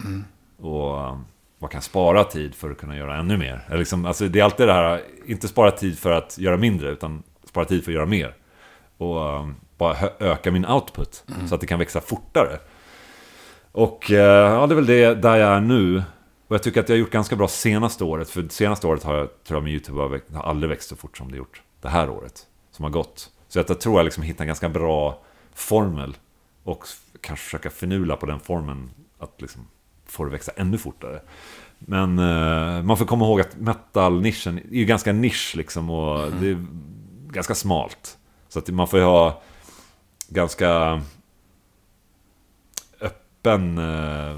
Och 0.57 1.09
um, 1.11 1.25
vad 1.59 1.71
kan 1.71 1.77
jag 1.77 1.83
spara 1.83 2.23
tid 2.23 2.55
för 2.55 2.71
att 2.71 2.77
kunna 2.77 2.97
göra 2.97 3.17
ännu 3.17 3.37
mer. 3.37 3.65
Eller 3.67 3.77
Liksom, 3.77 4.05
alltså, 4.05 4.27
det 4.27 4.39
är 4.39 4.43
alltid 4.43 4.67
det 4.67 4.73
här, 4.73 5.01
inte 5.25 5.47
spara 5.47 5.71
tid 5.71 5.99
för 5.99 6.11
att 6.11 6.37
göra 6.37 6.57
mindre, 6.57 6.89
utan 6.89 7.23
spara 7.49 7.65
tid 7.65 7.83
för 7.83 7.91
att 7.91 7.95
göra 7.95 8.05
mer. 8.05 8.35
Och 8.97 9.39
um, 9.39 9.55
bara 9.77 9.95
öka 10.19 10.51
min 10.51 10.65
output, 10.65 11.23
så 11.47 11.55
att 11.55 11.61
det 11.61 11.67
kan 11.67 11.79
växa 11.79 12.01
fortare. 12.01 12.59
Och 13.71 14.11
eh, 14.11 14.51
ja, 14.53 14.67
det 14.67 14.73
är 14.73 14.75
väl 14.75 14.85
det 14.85 15.13
där 15.13 15.35
jag 15.35 15.49
är 15.49 15.61
nu. 15.61 16.03
Och 16.47 16.55
jag 16.55 16.63
tycker 16.63 16.79
att 16.79 16.89
jag 16.89 16.95
har 16.95 16.99
gjort 16.99 17.11
ganska 17.11 17.35
bra 17.35 17.47
senaste 17.47 18.03
året. 18.03 18.29
För 18.29 18.47
senaste 18.49 18.87
året 18.87 19.03
har 19.03 19.15
jag, 19.17 19.29
tror 19.43 19.57
jag, 19.57 19.63
min 19.63 19.73
YouTube 19.73 20.01
har, 20.01 20.09
växt, 20.09 20.33
har 20.33 20.43
aldrig 20.43 20.69
växt 20.69 20.89
så 20.89 20.95
fort 20.95 21.17
som 21.17 21.31
det 21.31 21.37
gjort. 21.37 21.61
Det 21.81 21.89
här 21.89 22.09
året 22.09 22.47
som 22.71 22.83
har 22.83 22.91
gått. 22.91 23.29
Så 23.55 23.59
jag 23.67 23.79
tror 23.79 23.99
jag 23.99 24.03
liksom 24.03 24.23
hittar 24.23 24.43
en 24.43 24.47
ganska 24.47 24.69
bra 24.69 25.21
formel. 25.53 26.17
Och 26.63 26.85
kanske 27.21 27.43
försöka 27.43 27.69
förnula 27.69 28.15
på 28.15 28.25
den 28.25 28.39
formen. 28.39 28.89
Att 29.19 29.41
liksom 29.41 29.67
få 30.05 30.23
det 30.25 30.31
växa 30.31 30.51
ännu 30.55 30.77
fortare. 30.77 31.21
Men 31.79 32.19
eh, 32.19 32.83
man 32.83 32.97
får 32.97 33.05
komma 33.05 33.25
ihåg 33.25 33.41
att 33.41 33.55
metal-nischen 33.57 34.57
är 34.57 34.75
ju 34.77 34.85
ganska 34.85 35.13
nisch 35.13 35.53
liksom. 35.57 35.89
Och 35.89 36.23
Mm. 36.27 36.41
det 36.41 36.49
är 36.49 36.65
ganska 37.33 37.55
smalt. 37.55 38.17
Så 38.49 38.59
att 38.59 38.67
man 38.69 38.87
får 38.87 38.99
ju 38.99 39.05
ha 39.05 39.41
ganska 40.29 41.01
öppen, 43.01 43.77
eh, 43.77 44.35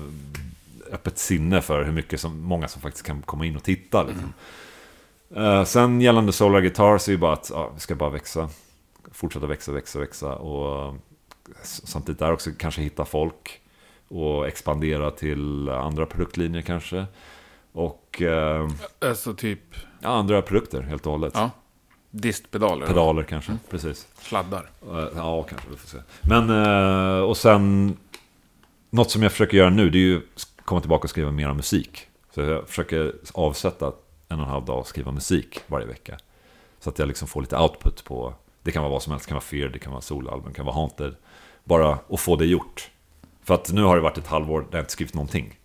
öppet 0.91 1.18
sinne 1.18 1.61
för 1.61 1.84
hur 1.84 1.91
mycket 1.91 2.22
som, 2.22 2.41
många 2.41 2.68
som 2.68 2.81
faktiskt 2.81 3.06
kan 3.06 3.22
komma 3.22 3.45
in 3.45 3.56
och 3.56 3.64
titta. 3.64 4.03
Liksom. 4.03 4.34
Eh, 5.35 5.64
sen 5.64 6.02
gällande 6.02 6.31
Solar 6.34 6.61
Guitars 6.61 7.07
är 7.07 7.11
ju 7.11 7.18
bara 7.18 7.34
att 7.34 7.49
ja, 7.53 7.72
vi 7.73 7.80
ska 7.80 7.95
bara 7.95 8.10
växa. 8.10 8.49
Fortsätta 9.18 9.48
växa, 9.48 9.72
växa, 9.72 9.99
växa. 9.99 10.35
Och 10.35 10.95
samtidigt 11.64 12.19
där 12.19 12.31
också 12.31 12.49
kanske 12.57 12.81
hitta 12.81 13.06
folk. 13.06 13.61
Och 14.07 14.48
expandera 14.48 15.11
till 15.11 15.69
andra 15.69 16.06
produktlinjer 16.06 16.61
kanske. 16.61 17.06
Och 17.72 18.22
eh, 18.22 18.69
Alltså 19.02 19.34
typ, 19.34 19.60
ja, 19.99 20.10
andra 20.10 20.41
produkter 20.41 20.81
helt 20.81 21.06
och 21.06 21.11
hållet. 21.11 21.34
ja. 21.35 21.49
Distpedaler. 22.11 22.81
då. 22.81 22.88
Pedaler 22.88 23.23
kanske, 23.23 23.57
precis. 23.69 24.07
Sladdar. 24.22 24.69
Eh, 24.91 25.07
Ja, 25.15 25.44
kanske. 25.44 25.68
Vi 25.69 25.76
får 25.77 25.88
se. 25.88 25.98
Men, 26.22 26.49
eh, 26.49 27.19
och 27.22 27.38
sen... 27.38 27.98
Något 28.89 29.11
som 29.11 29.23
jag 29.23 29.31
försöker 29.31 29.57
göra 29.57 29.69
nu, 29.69 29.89
det 29.89 29.98
är 29.98 30.02
ju 30.02 30.18
att 30.18 30.48
komma 30.65 30.81
tillbaka 30.81 31.03
och 31.03 31.10
skriva 31.10 31.31
mer 31.31 31.53
musik. 31.53 32.07
Så 32.35 32.41
jag 32.41 32.68
försöker 32.68 33.14
avsätta 33.34 33.85
en 34.30 34.39
och 34.39 34.45
en 34.45 34.52
halv 34.52 34.65
dag 34.65 34.80
och 34.80 34.88
skriva 34.88 35.11
musik 35.11 35.60
varje 35.68 35.85
vecka. 35.88 36.18
Så 36.80 36.89
att 36.89 36.99
jag 36.99 37.07
liksom 37.07 37.27
får 37.27 37.41
lite 37.41 37.57
output 37.57 38.03
på... 38.03 38.34
Det 38.68 38.72
kan 38.72 38.84
vara 38.84 38.91
vad 38.91 39.03
som 39.03 39.11
helst, 39.11 39.26
det 39.26 39.30
kan 39.30 39.35
vara 39.35 39.44
Fear, 39.44 39.69
det 39.69 39.80
kan 39.80 39.91
vara 39.91 40.02
soloalbum, 40.02 40.49
det 40.49 40.56
kan 40.56 40.65
vara 40.65 40.76
Haunted. 40.76 41.15
Bara 41.64 41.99
att 42.10 42.19
få 42.19 42.35
det 42.35 42.45
gjort. 42.45 42.91
För 43.44 43.53
att 43.53 43.72
nu 43.72 43.84
har 43.84 43.95
det 43.95 44.02
varit 44.02 44.18
ett 44.18 44.27
halvår 44.27 44.61
där 44.61 44.77
jag 44.77 44.81
inte 44.81 44.91
skrivit 44.91 45.14
någonting. 45.14 45.60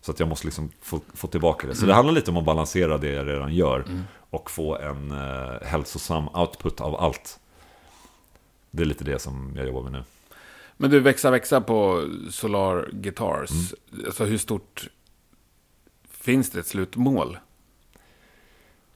Så 0.00 0.10
att 0.10 0.20
jag 0.20 0.28
måste 0.28 0.46
liksom 0.46 0.70
få, 0.80 1.00
få 1.14 1.26
tillbaka 1.26 1.66
det. 1.66 1.74
Så 1.74 1.86
det 1.86 1.94
handlar 1.94 2.14
lite 2.14 2.30
om 2.30 2.36
att 2.36 2.44
balansera 2.44 2.98
det 2.98 3.08
jag 3.12 3.26
redan 3.26 3.54
gör. 3.54 3.84
Och 4.30 4.50
få 4.50 4.76
en 4.76 5.10
eh, 5.10 5.66
hälsosam 5.66 6.28
output 6.28 6.80
av 6.80 6.96
allt. 6.96 7.40
Det 8.70 8.82
är 8.82 8.86
lite 8.86 9.04
det 9.04 9.18
som 9.18 9.52
jag 9.56 9.66
jobbar 9.66 9.82
med 9.82 9.92
nu. 9.92 10.02
Men 10.76 10.90
du, 10.90 11.00
växa, 11.00 11.30
växa 11.30 11.60
på 11.60 12.08
Solar 12.30 12.90
Guitars. 12.92 13.50
Mm. 13.50 14.06
Alltså 14.06 14.24
hur 14.24 14.38
stort... 14.38 14.88
Finns 16.10 16.50
det 16.50 16.60
ett 16.60 16.66
slutmål? 16.66 17.38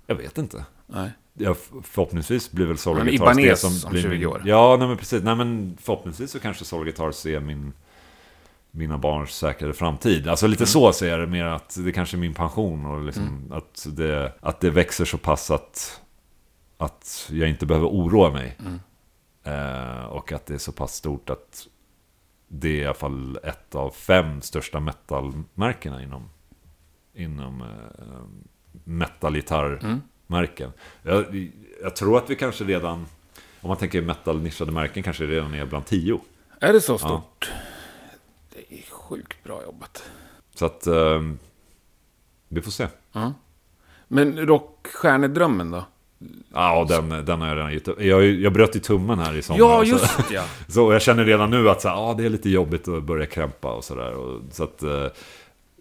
Jag 0.07 0.15
vet 0.15 0.39
inte. 0.39 0.65
Nej. 0.87 1.11
Ja, 1.39 1.55
förhoppningsvis 1.83 2.53
blir 2.53 2.67
väl 2.67 2.79
Solar 2.79 3.05
Guitars 3.05 3.37
det 3.37 3.57
som 3.57 3.87
om 3.89 3.91
blir 3.93 4.03
20 4.03 4.09
min... 4.09 4.27
år. 4.27 4.43
Ja, 4.45 4.77
nej 4.79 4.89
men 4.89 4.97
precis. 4.97 5.23
Nej 5.23 5.35
men 5.37 5.79
förhoppningsvis 5.81 6.31
så 6.31 6.41
kanske 6.41 6.65
Solar 6.65 6.85
Guitars 6.85 7.27
är 7.27 7.41
min... 7.41 7.73
Mina 8.71 8.99
barns 8.99 9.31
säkrare 9.31 9.73
framtid. 9.73 10.29
Alltså 10.29 10.47
Mm. 10.47 10.51
lite 10.51 10.67
så 10.67 10.93
ser 10.93 11.09
jag 11.11 11.21
det 11.21 11.27
mer 11.27 11.45
att 11.45 11.77
det 11.85 11.93
kanske 11.93 12.17
är 12.17 12.19
min 12.19 12.35
pension 12.35 12.87
och 12.87 13.03
liksom 13.05 13.23
Mm. 13.27 13.53
att, 13.53 13.87
det, 13.91 14.33
att 14.41 14.61
det 14.61 14.71
växer 14.71 15.05
så 15.05 15.19
pass 15.19 15.51
att, 15.51 16.01
att 16.77 17.29
jag 17.31 17.49
inte 17.49 17.67
behöver 17.67 17.87
oroa 17.89 18.31
mig. 18.31 18.57
Mm. 18.61 18.81
Eh, 19.45 20.05
och 20.05 20.33
att 20.33 20.47
det 20.47 20.55
är 20.55 20.59
så 20.59 20.73
pass 20.73 20.95
stort 20.95 21.31
att 21.31 21.67
det 22.49 22.69
är 22.69 22.83
i 22.83 22.85
alla 22.85 22.95
fall 22.95 23.39
ett 23.45 23.75
av 23.75 23.91
fem 23.91 24.41
största 24.43 24.81
metalmärkena 24.81 26.03
inom, 26.03 26.29
inom 27.15 27.63
eh, 27.63 27.67
metalgitarrmärken. 30.27 30.73
Jag, 31.03 31.51
jag 31.83 31.97
tror 31.97 32.19
att 32.19 32.31
vi 32.31 32.37
kanske 32.37 32.65
redan, 32.65 33.07
om 33.61 33.69
man 33.69 33.77
tänker 33.77 34.03
metal-nischade 34.03 34.73
märken, 34.73 35.03
kanske 35.03 35.25
redan 35.25 35.55
är 35.55 35.67
bland 35.67 35.87
tio. 35.87 36.21
Är 36.61 36.73
det 36.73 36.81
så 36.81 36.99
stort? 36.99 37.53
Det 38.55 38.79
är 38.79 38.83
sjukt 38.91 39.45
bra 39.45 39.63
jobbat. 39.63 40.03
Så 40.55 40.67
att 40.67 40.87
eh, 40.87 41.23
vi 42.49 42.61
får 42.61 42.71
se. 42.71 42.87
Ja. 43.13 43.33
Men 44.09 44.47
rockstjärnedrömmen 44.47 45.71
då? 45.71 45.85
Ja, 46.53 46.87
den, 46.89 47.25
den 47.25 47.41
har 47.41 47.49
jag 47.49 47.57
redan 47.57 47.73
gett 47.73 47.89
upp. 47.89 48.03
Jag, 48.03 48.25
jag 48.25 48.53
bröt 48.53 48.77
i 48.77 48.81
tummen 48.81 49.19
här 49.19 49.37
i 49.37 49.43
sommar. 49.43 49.59
Ja, 49.59 49.85
just 49.85 50.19
ja. 50.31 50.45
Så 50.69 50.93
jag 50.93 51.03
känner 51.03 51.25
redan 51.25 51.51
nu 51.51 51.71
att 51.71 51.83
så, 51.83 51.89
här, 51.89 52.11
ah, 52.11 52.15
det 52.15 52.25
är 52.25 52.29
lite 52.29 52.51
jobbigt 52.51 52.89
att 52.89 53.03
börja 53.03 53.27
krämpa 53.27 53.73
och 53.73 53.85
sådär. 53.85 54.41
Så 54.51 54.65
att, 54.65 54.83
eh, 54.83 55.07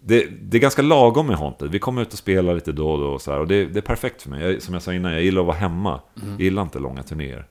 det, 0.06 0.26
det 0.42 0.56
är 0.56 0.60
ganska 0.60 0.82
lagom 0.82 1.26
med 1.26 1.36
Haunted. 1.36 1.70
Vi 1.70 1.78
kommer 1.78 2.02
ut 2.02 2.12
och 2.12 2.18
spelar 2.18 2.54
lite 2.54 2.72
då 2.72 2.90
och 2.90 2.98
då. 2.98 3.06
Och, 3.06 3.22
så 3.22 3.32
här, 3.32 3.40
och 3.40 3.46
det, 3.46 3.64
det 3.64 3.78
är 3.78 3.82
perfekt 3.82 4.22
för 4.22 4.30
mig. 4.30 4.42
Jag, 4.52 4.62
som 4.62 4.74
jag 4.74 4.82
sa 4.82 4.92
innan, 4.94 5.12
jag 5.12 5.22
gillar 5.22 5.40
att 5.40 5.46
vara 5.46 5.56
hemma. 5.56 6.00
Jag 6.14 6.40
gillar 6.40 6.62
inte 6.62 6.78
långa 6.78 7.02
turnéer. 7.02 7.46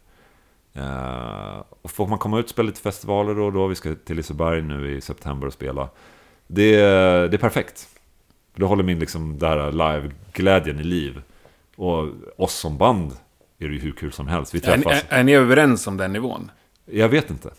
Eh, 0.74 1.64
och 1.82 1.92
får 1.92 2.08
man 2.08 2.20
komma 2.20 2.40
ut 2.40 2.46
och 2.46 2.50
spela 2.50 2.68
lite 2.68 2.82
festivaler 2.82 3.36
då 3.36 3.46
och 3.46 3.54
då. 3.54 3.68
Vi 3.68 3.76
ska 3.76 3.96
till 3.96 4.16
Liseberg 4.16 4.62
nu 4.62 4.96
i 4.98 5.02
september 5.02 5.48
och 5.48 5.54
spela. 5.54 5.90
Det, 6.48 6.76
det 7.28 7.34
är 7.34 7.38
perfekt. 7.38 7.88
Då 8.56 8.68
håller 8.68 8.84
min 8.84 9.00
liksom, 9.00 9.40
det 9.40 9.48
här 9.48 9.72
live-glädjen 9.72 10.80
i 10.80 10.84
liv. 10.84 11.22
Och 11.76 12.08
oss 12.38 12.54
som 12.54 12.78
band 12.78 13.12
är 13.60 13.68
det 13.68 13.74
ju 13.74 13.80
hur 13.80 13.92
kul 13.92 14.12
som 14.12 14.28
helst. 14.28 14.56
Vi 14.56 14.58
Är, 14.58 14.62
träffas. 14.62 15.06
är, 15.10 15.20
är 15.20 15.24
ni 15.24 15.34
överens 15.34 15.88
om 15.88 15.98
den 15.98 16.14
nivån? 16.14 16.52
Jag 16.86 17.10
vet 17.10 17.30
inte. 17.30 17.50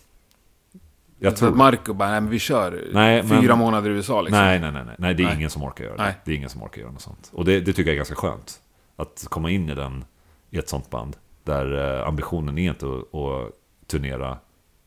Jag 1.18 1.36
tror... 1.36 1.48
att 1.48 1.56
Marco 1.56 1.92
bara, 1.92 2.10
nej 2.10 2.20
men 2.20 2.30
vi 2.30 2.38
kör 2.38 2.84
Nej, 2.92 3.22
men- 3.22 3.40
fyra 3.42 3.56
månader 3.56 3.90
i 3.90 3.92
USA 3.92 4.20
liksom. 4.22 4.38
Nej, 4.44 4.58
nej, 4.60 4.72
nej, 4.72 4.82
nej. 4.86 4.94
Nej, 4.98 5.14
det 5.14 5.22
är 5.22 5.26
Nej. 5.26 5.36
ingen 5.36 5.50
som 5.50 5.62
orkar 5.62 5.84
göra 5.84 5.96
det. 5.96 6.02
Nej. 6.02 6.14
Det 6.24 6.32
är 6.32 6.36
ingen 6.36 6.50
som 6.50 6.62
orkar 6.62 6.80
göra 6.80 6.92
något 6.92 7.00
sånt. 7.02 7.30
Och 7.32 7.44
det, 7.44 7.60
det 7.60 7.72
tycker 7.72 7.82
jag 7.82 7.92
är 7.92 7.96
ganska 7.96 8.14
skönt. 8.14 8.60
Att 8.96 9.26
komma 9.28 9.50
in 9.50 9.70
i 9.70 9.74
den, 9.74 10.04
i 10.50 10.58
ett 10.58 10.68
sånt 10.68 10.90
band. 10.90 11.16
Där 11.44 11.98
eh, 12.00 12.08
ambitionen 12.08 12.58
är 12.58 12.68
inte 12.70 12.86
att, 12.86 13.14
att 13.14 13.52
turnera 13.86 14.38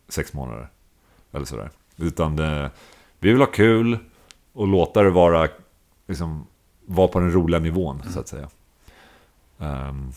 sex 0.10 0.34
månader. 0.34 0.70
Eller 1.32 1.46
sådär. 1.46 1.70
Utan 1.98 2.36
det, 2.36 2.72
vi 3.20 3.32
vill 3.32 3.40
ha 3.42 3.46
kul 3.48 3.98
och 4.54 4.68
låta 4.68 5.04
det 5.04 5.10
vara, 5.10 5.48
liksom, 6.08 6.48
vara 6.86 7.08
på 7.08 7.20
den 7.20 7.32
roliga 7.32 7.60
nivån, 7.60 8.02
så 8.14 8.20
att 8.20 8.28
säga. 8.28 8.50
Ehm, 9.60 10.12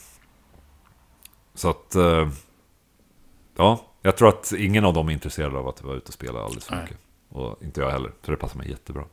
så 1.55 1.71
att, 1.71 1.95
eh, 1.95 2.29
ja, 3.57 3.81
jag 4.03 4.17
tror 4.17 4.29
att 4.29 4.53
ingen 4.53 4.85
av 4.85 4.95
dem 4.95 5.09
är 5.09 5.13
intresserad 5.13 5.57
av 5.57 5.69
att 5.69 5.83
vara 5.83 5.97
ute 5.97 6.09
och 6.09 6.15
spela 6.15 6.41
alldeles 6.41 6.65
för 6.65 6.75
Nej. 6.75 6.83
mycket. 6.85 6.99
Och 7.29 7.63
inte 7.63 7.81
jag 7.81 7.91
heller, 7.91 8.13
så 8.25 8.31
det 8.31 8.37
passar 8.37 8.59
mig 8.59 8.71
jättebra. 8.71 9.05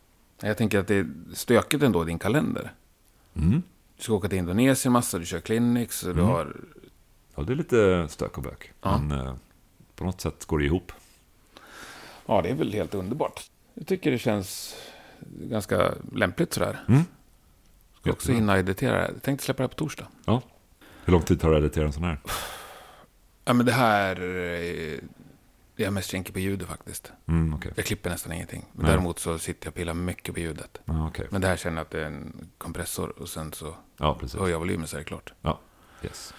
Jag 0.41 0.57
tänker 0.57 0.79
att 0.79 0.87
det 0.87 0.95
är 0.95 1.07
stökigt 1.33 1.83
ändå 1.83 2.03
i 2.03 2.05
din 2.05 2.19
kalender. 2.19 2.73
Mm. 3.35 3.63
Du 3.97 4.03
ska 4.03 4.13
åka 4.13 4.29
till 4.29 4.37
Indonesien 4.37 4.91
massa, 4.91 5.19
du 5.19 5.25
kör 5.25 5.39
clinics, 5.39 6.01
du 6.01 6.11
Mm. 6.11 6.25
har... 6.25 6.55
Ja, 7.35 7.43
det 7.43 7.53
är 7.53 7.55
lite 7.55 8.07
stök 8.09 8.37
och 8.37 8.43
bök. 8.43 8.71
Ja. 8.81 8.97
Men 8.97 9.19
eh, 9.27 9.33
på 9.95 10.03
något 10.03 10.21
sätt 10.21 10.45
går 10.45 10.59
det 10.59 10.65
ihop. 10.65 10.91
Ja, 12.25 12.41
det 12.41 12.49
är 12.49 12.53
väl 12.55 12.73
helt 12.73 12.93
underbart. 12.93 13.41
Jag 13.73 13.87
tycker 13.87 14.11
det 14.11 14.17
känns 14.17 14.75
ganska 15.29 15.93
lämpligt 16.13 16.53
sådär. 16.53 16.79
Mm. 16.87 17.01
Ska 18.01 18.11
också 18.11 18.31
hinna 18.31 18.59
editera 18.59 18.91
det 18.95 19.01
här. 19.01 19.11
Jag 19.13 19.21
tänkte 19.23 19.45
släppa 19.45 19.57
det 19.57 19.63
här 19.63 19.67
på 19.69 19.75
torsdag. 19.75 20.07
Ja. 20.25 20.41
Hur 21.05 21.13
lång 21.13 21.21
tid 21.21 21.41
tar 21.41 21.51
det 21.51 21.57
att 21.57 21.63
editera 21.63 21.85
en 21.85 21.93
sån 21.93 22.03
här? 22.03 22.19
Ja, 23.47 23.53
men 23.53 23.65
det 23.65 23.71
här... 23.71 24.21
eh, 24.21 24.99
Jag 25.79 25.87
är 25.87 25.91
mest 25.91 26.09
kinkig 26.11 26.33
på 26.33 26.39
ljudet 26.39 26.67
faktiskt. 26.67 27.11
Mm, 27.27 27.53
okej. 27.53 27.71
Jag 27.75 27.85
klipper 27.85 28.09
nästan 28.09 28.31
ingenting. 28.33 28.65
Men 28.71 28.85
Nej. 28.85 28.91
däremot 28.91 29.19
så 29.19 29.37
sitter 29.39 29.65
jag 29.67 29.71
och 29.71 29.75
pillar 29.75 29.93
mycket 29.93 30.33
på 30.33 30.39
ljudet. 30.39 30.77
Ja, 30.85 31.07
okej. 31.07 31.27
Men 31.29 31.41
det 31.41 31.47
här 31.47 31.55
känner 31.57 31.77
jag 31.77 31.81
att 31.85 31.91
det 31.91 32.01
är 32.01 32.05
en 32.05 32.49
kompressor 32.57 33.09
och 33.21 33.29
sen 33.29 33.53
så 33.53 33.75
Ja, 33.97 34.19
höjer 34.37 34.51
jag 34.53 34.59
volymen 34.59 34.87
så 34.87 34.95
är 34.95 34.99
det 34.99 35.05
klart. 35.05 35.33
Ja, 35.41 35.59
yes. 36.03 36.33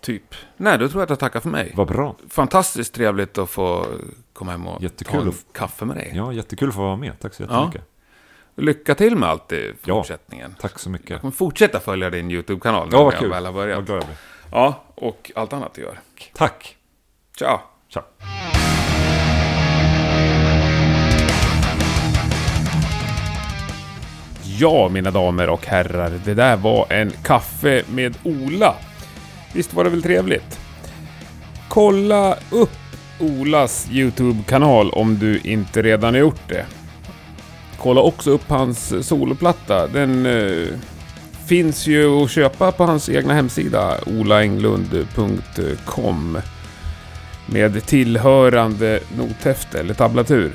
Typ. 0.00 0.34
Nej, 0.56 0.78
då 0.78 0.88
tror 0.88 1.00
jag 1.00 1.04
att 1.04 1.10
jag 1.10 1.18
tackar 1.18 1.40
för 1.40 1.48
mig. 1.48 1.72
Vad 1.76 1.88
bra. 1.88 2.16
Fantastiskt 2.28 2.94
trevligt 2.94 3.38
att 3.38 3.50
få 3.50 3.86
komma 4.32 4.50
hem 4.50 4.66
och 4.66 4.82
Jättekul 4.82 5.12
ta 5.14 5.22
en 5.22 5.28
att 5.28 5.44
kaffe 5.52 5.84
med 5.84 5.96
dig. 5.96 6.12
Ja, 6.14 6.32
jättekul 6.32 6.68
att 6.68 6.74
få 6.74 6.80
vara 6.82 6.96
med. 6.96 7.18
Tack 7.20 7.34
så 7.34 7.42
jättemycket. 7.42 7.82
Lycka 8.54 8.94
till 8.94 9.16
med 9.16 9.28
allt 9.28 9.52
i 9.52 9.74
Ja. 9.84 9.94
fortsättningen. 9.96 10.54
Tack 10.60 10.78
så 10.78 10.90
mycket. 10.90 11.10
Jag 11.10 11.20
kommer 11.20 11.32
fortsätta 11.32 11.80
följa 11.80 12.10
din 12.10 12.30
YouTube-kanal 12.30 12.88
Ja, 12.92 13.04
vad 13.04 13.14
kul. 13.14 13.30
väl 13.30 13.46
har 13.46 13.52
börjat. 13.52 13.76
Vad 13.76 13.86
glad 13.86 13.98
jag 13.98 14.04
blir. 14.06 14.16
Ja, 14.52 14.82
och 14.94 15.32
allt 15.34 15.52
annat 15.52 15.74
du 15.74 15.82
gör. 15.82 15.98
Tack. 16.34 16.76
Tja! 17.38 17.60
Tja. 17.88 18.02
Ja, 24.58 24.88
mina 24.88 25.10
damer 25.10 25.48
och 25.48 25.66
herrar, 25.66 26.20
det 26.24 26.34
där 26.34 26.56
var 26.56 26.92
en 26.92 27.10
kaffe 27.10 27.82
med 27.94 28.18
Ola. 28.24 28.74
Visst 29.54 29.74
var 29.74 29.84
det 29.84 29.90
väl 29.90 30.02
trevligt? 30.02 30.60
Kolla 31.68 32.36
upp 32.50 32.70
Olas 33.20 33.88
YouTube-kanal 33.90 34.90
om 34.90 35.18
du 35.18 35.40
inte 35.44 35.82
redan 35.82 36.14
har 36.14 36.20
gjort 36.20 36.48
det. 36.48 36.66
Kolla 37.78 38.00
också 38.00 38.30
upp 38.30 38.48
hans 38.48 39.08
soloplatta. 39.08 39.86
Den 39.86 40.26
eh, 40.26 40.68
finns 41.52 41.86
ju 41.86 42.22
att 42.22 42.30
köpa 42.30 42.72
på 42.72 42.84
hans 42.84 43.08
egna 43.08 43.34
hemsida 43.34 43.98
olaenglund.com 44.06 46.38
med 47.46 47.86
tillhörande 47.86 49.00
nothäfte 49.16 49.80
eller 49.80 49.94
tablatur. 49.94 50.52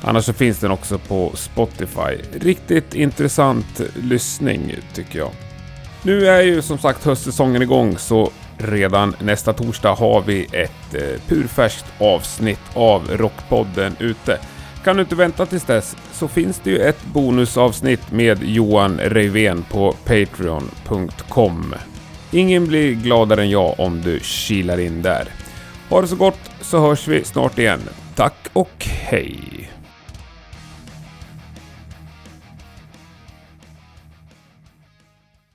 Annars 0.00 0.24
så 0.24 0.32
finns 0.32 0.58
den 0.58 0.70
också 0.70 0.98
på 0.98 1.32
Spotify. 1.34 2.38
Riktigt 2.40 2.94
intressant 2.94 3.80
lyssning 3.94 4.74
tycker 4.94 5.18
jag. 5.18 5.30
Nu 6.02 6.26
är 6.26 6.42
ju 6.42 6.62
som 6.62 6.78
sagt 6.78 7.04
höstsäsongen 7.04 7.62
igång 7.62 7.98
så 7.98 8.30
redan 8.58 9.16
nästa 9.20 9.52
torsdag 9.52 9.94
har 9.94 10.22
vi 10.22 10.46
ett 10.52 10.94
eh, 10.94 11.20
purfärskt 11.28 11.86
avsnitt 11.98 12.62
av 12.74 13.10
Rockpodden 13.10 13.96
ute. 13.98 14.38
Kan 14.84 14.96
du 14.96 15.02
inte 15.02 15.14
vänta 15.14 15.46
tills 15.46 15.64
dess 15.64 15.96
så 16.12 16.28
finns 16.28 16.60
det 16.64 16.70
ju 16.70 16.78
ett 16.78 17.04
bonusavsnitt 17.04 18.12
med 18.12 18.42
Johan 18.42 18.98
Reivén 18.98 19.64
på 19.70 19.92
Patreon.com. 20.04 21.74
Ingen 22.30 22.66
blir 22.66 22.94
gladare 22.94 23.42
än 23.42 23.50
jag 23.50 23.80
om 23.80 24.00
du 24.00 24.20
kilar 24.22 24.80
in 24.80 25.02
där. 25.02 25.28
Ha 25.88 26.00
det 26.00 26.06
så 26.06 26.16
gott 26.16 26.50
så 26.60 26.80
hörs 26.80 27.08
vi 27.08 27.24
snart 27.24 27.58
igen. 27.58 27.80
Tack 28.14 28.48
och 28.52 28.86
hej! 28.86 29.70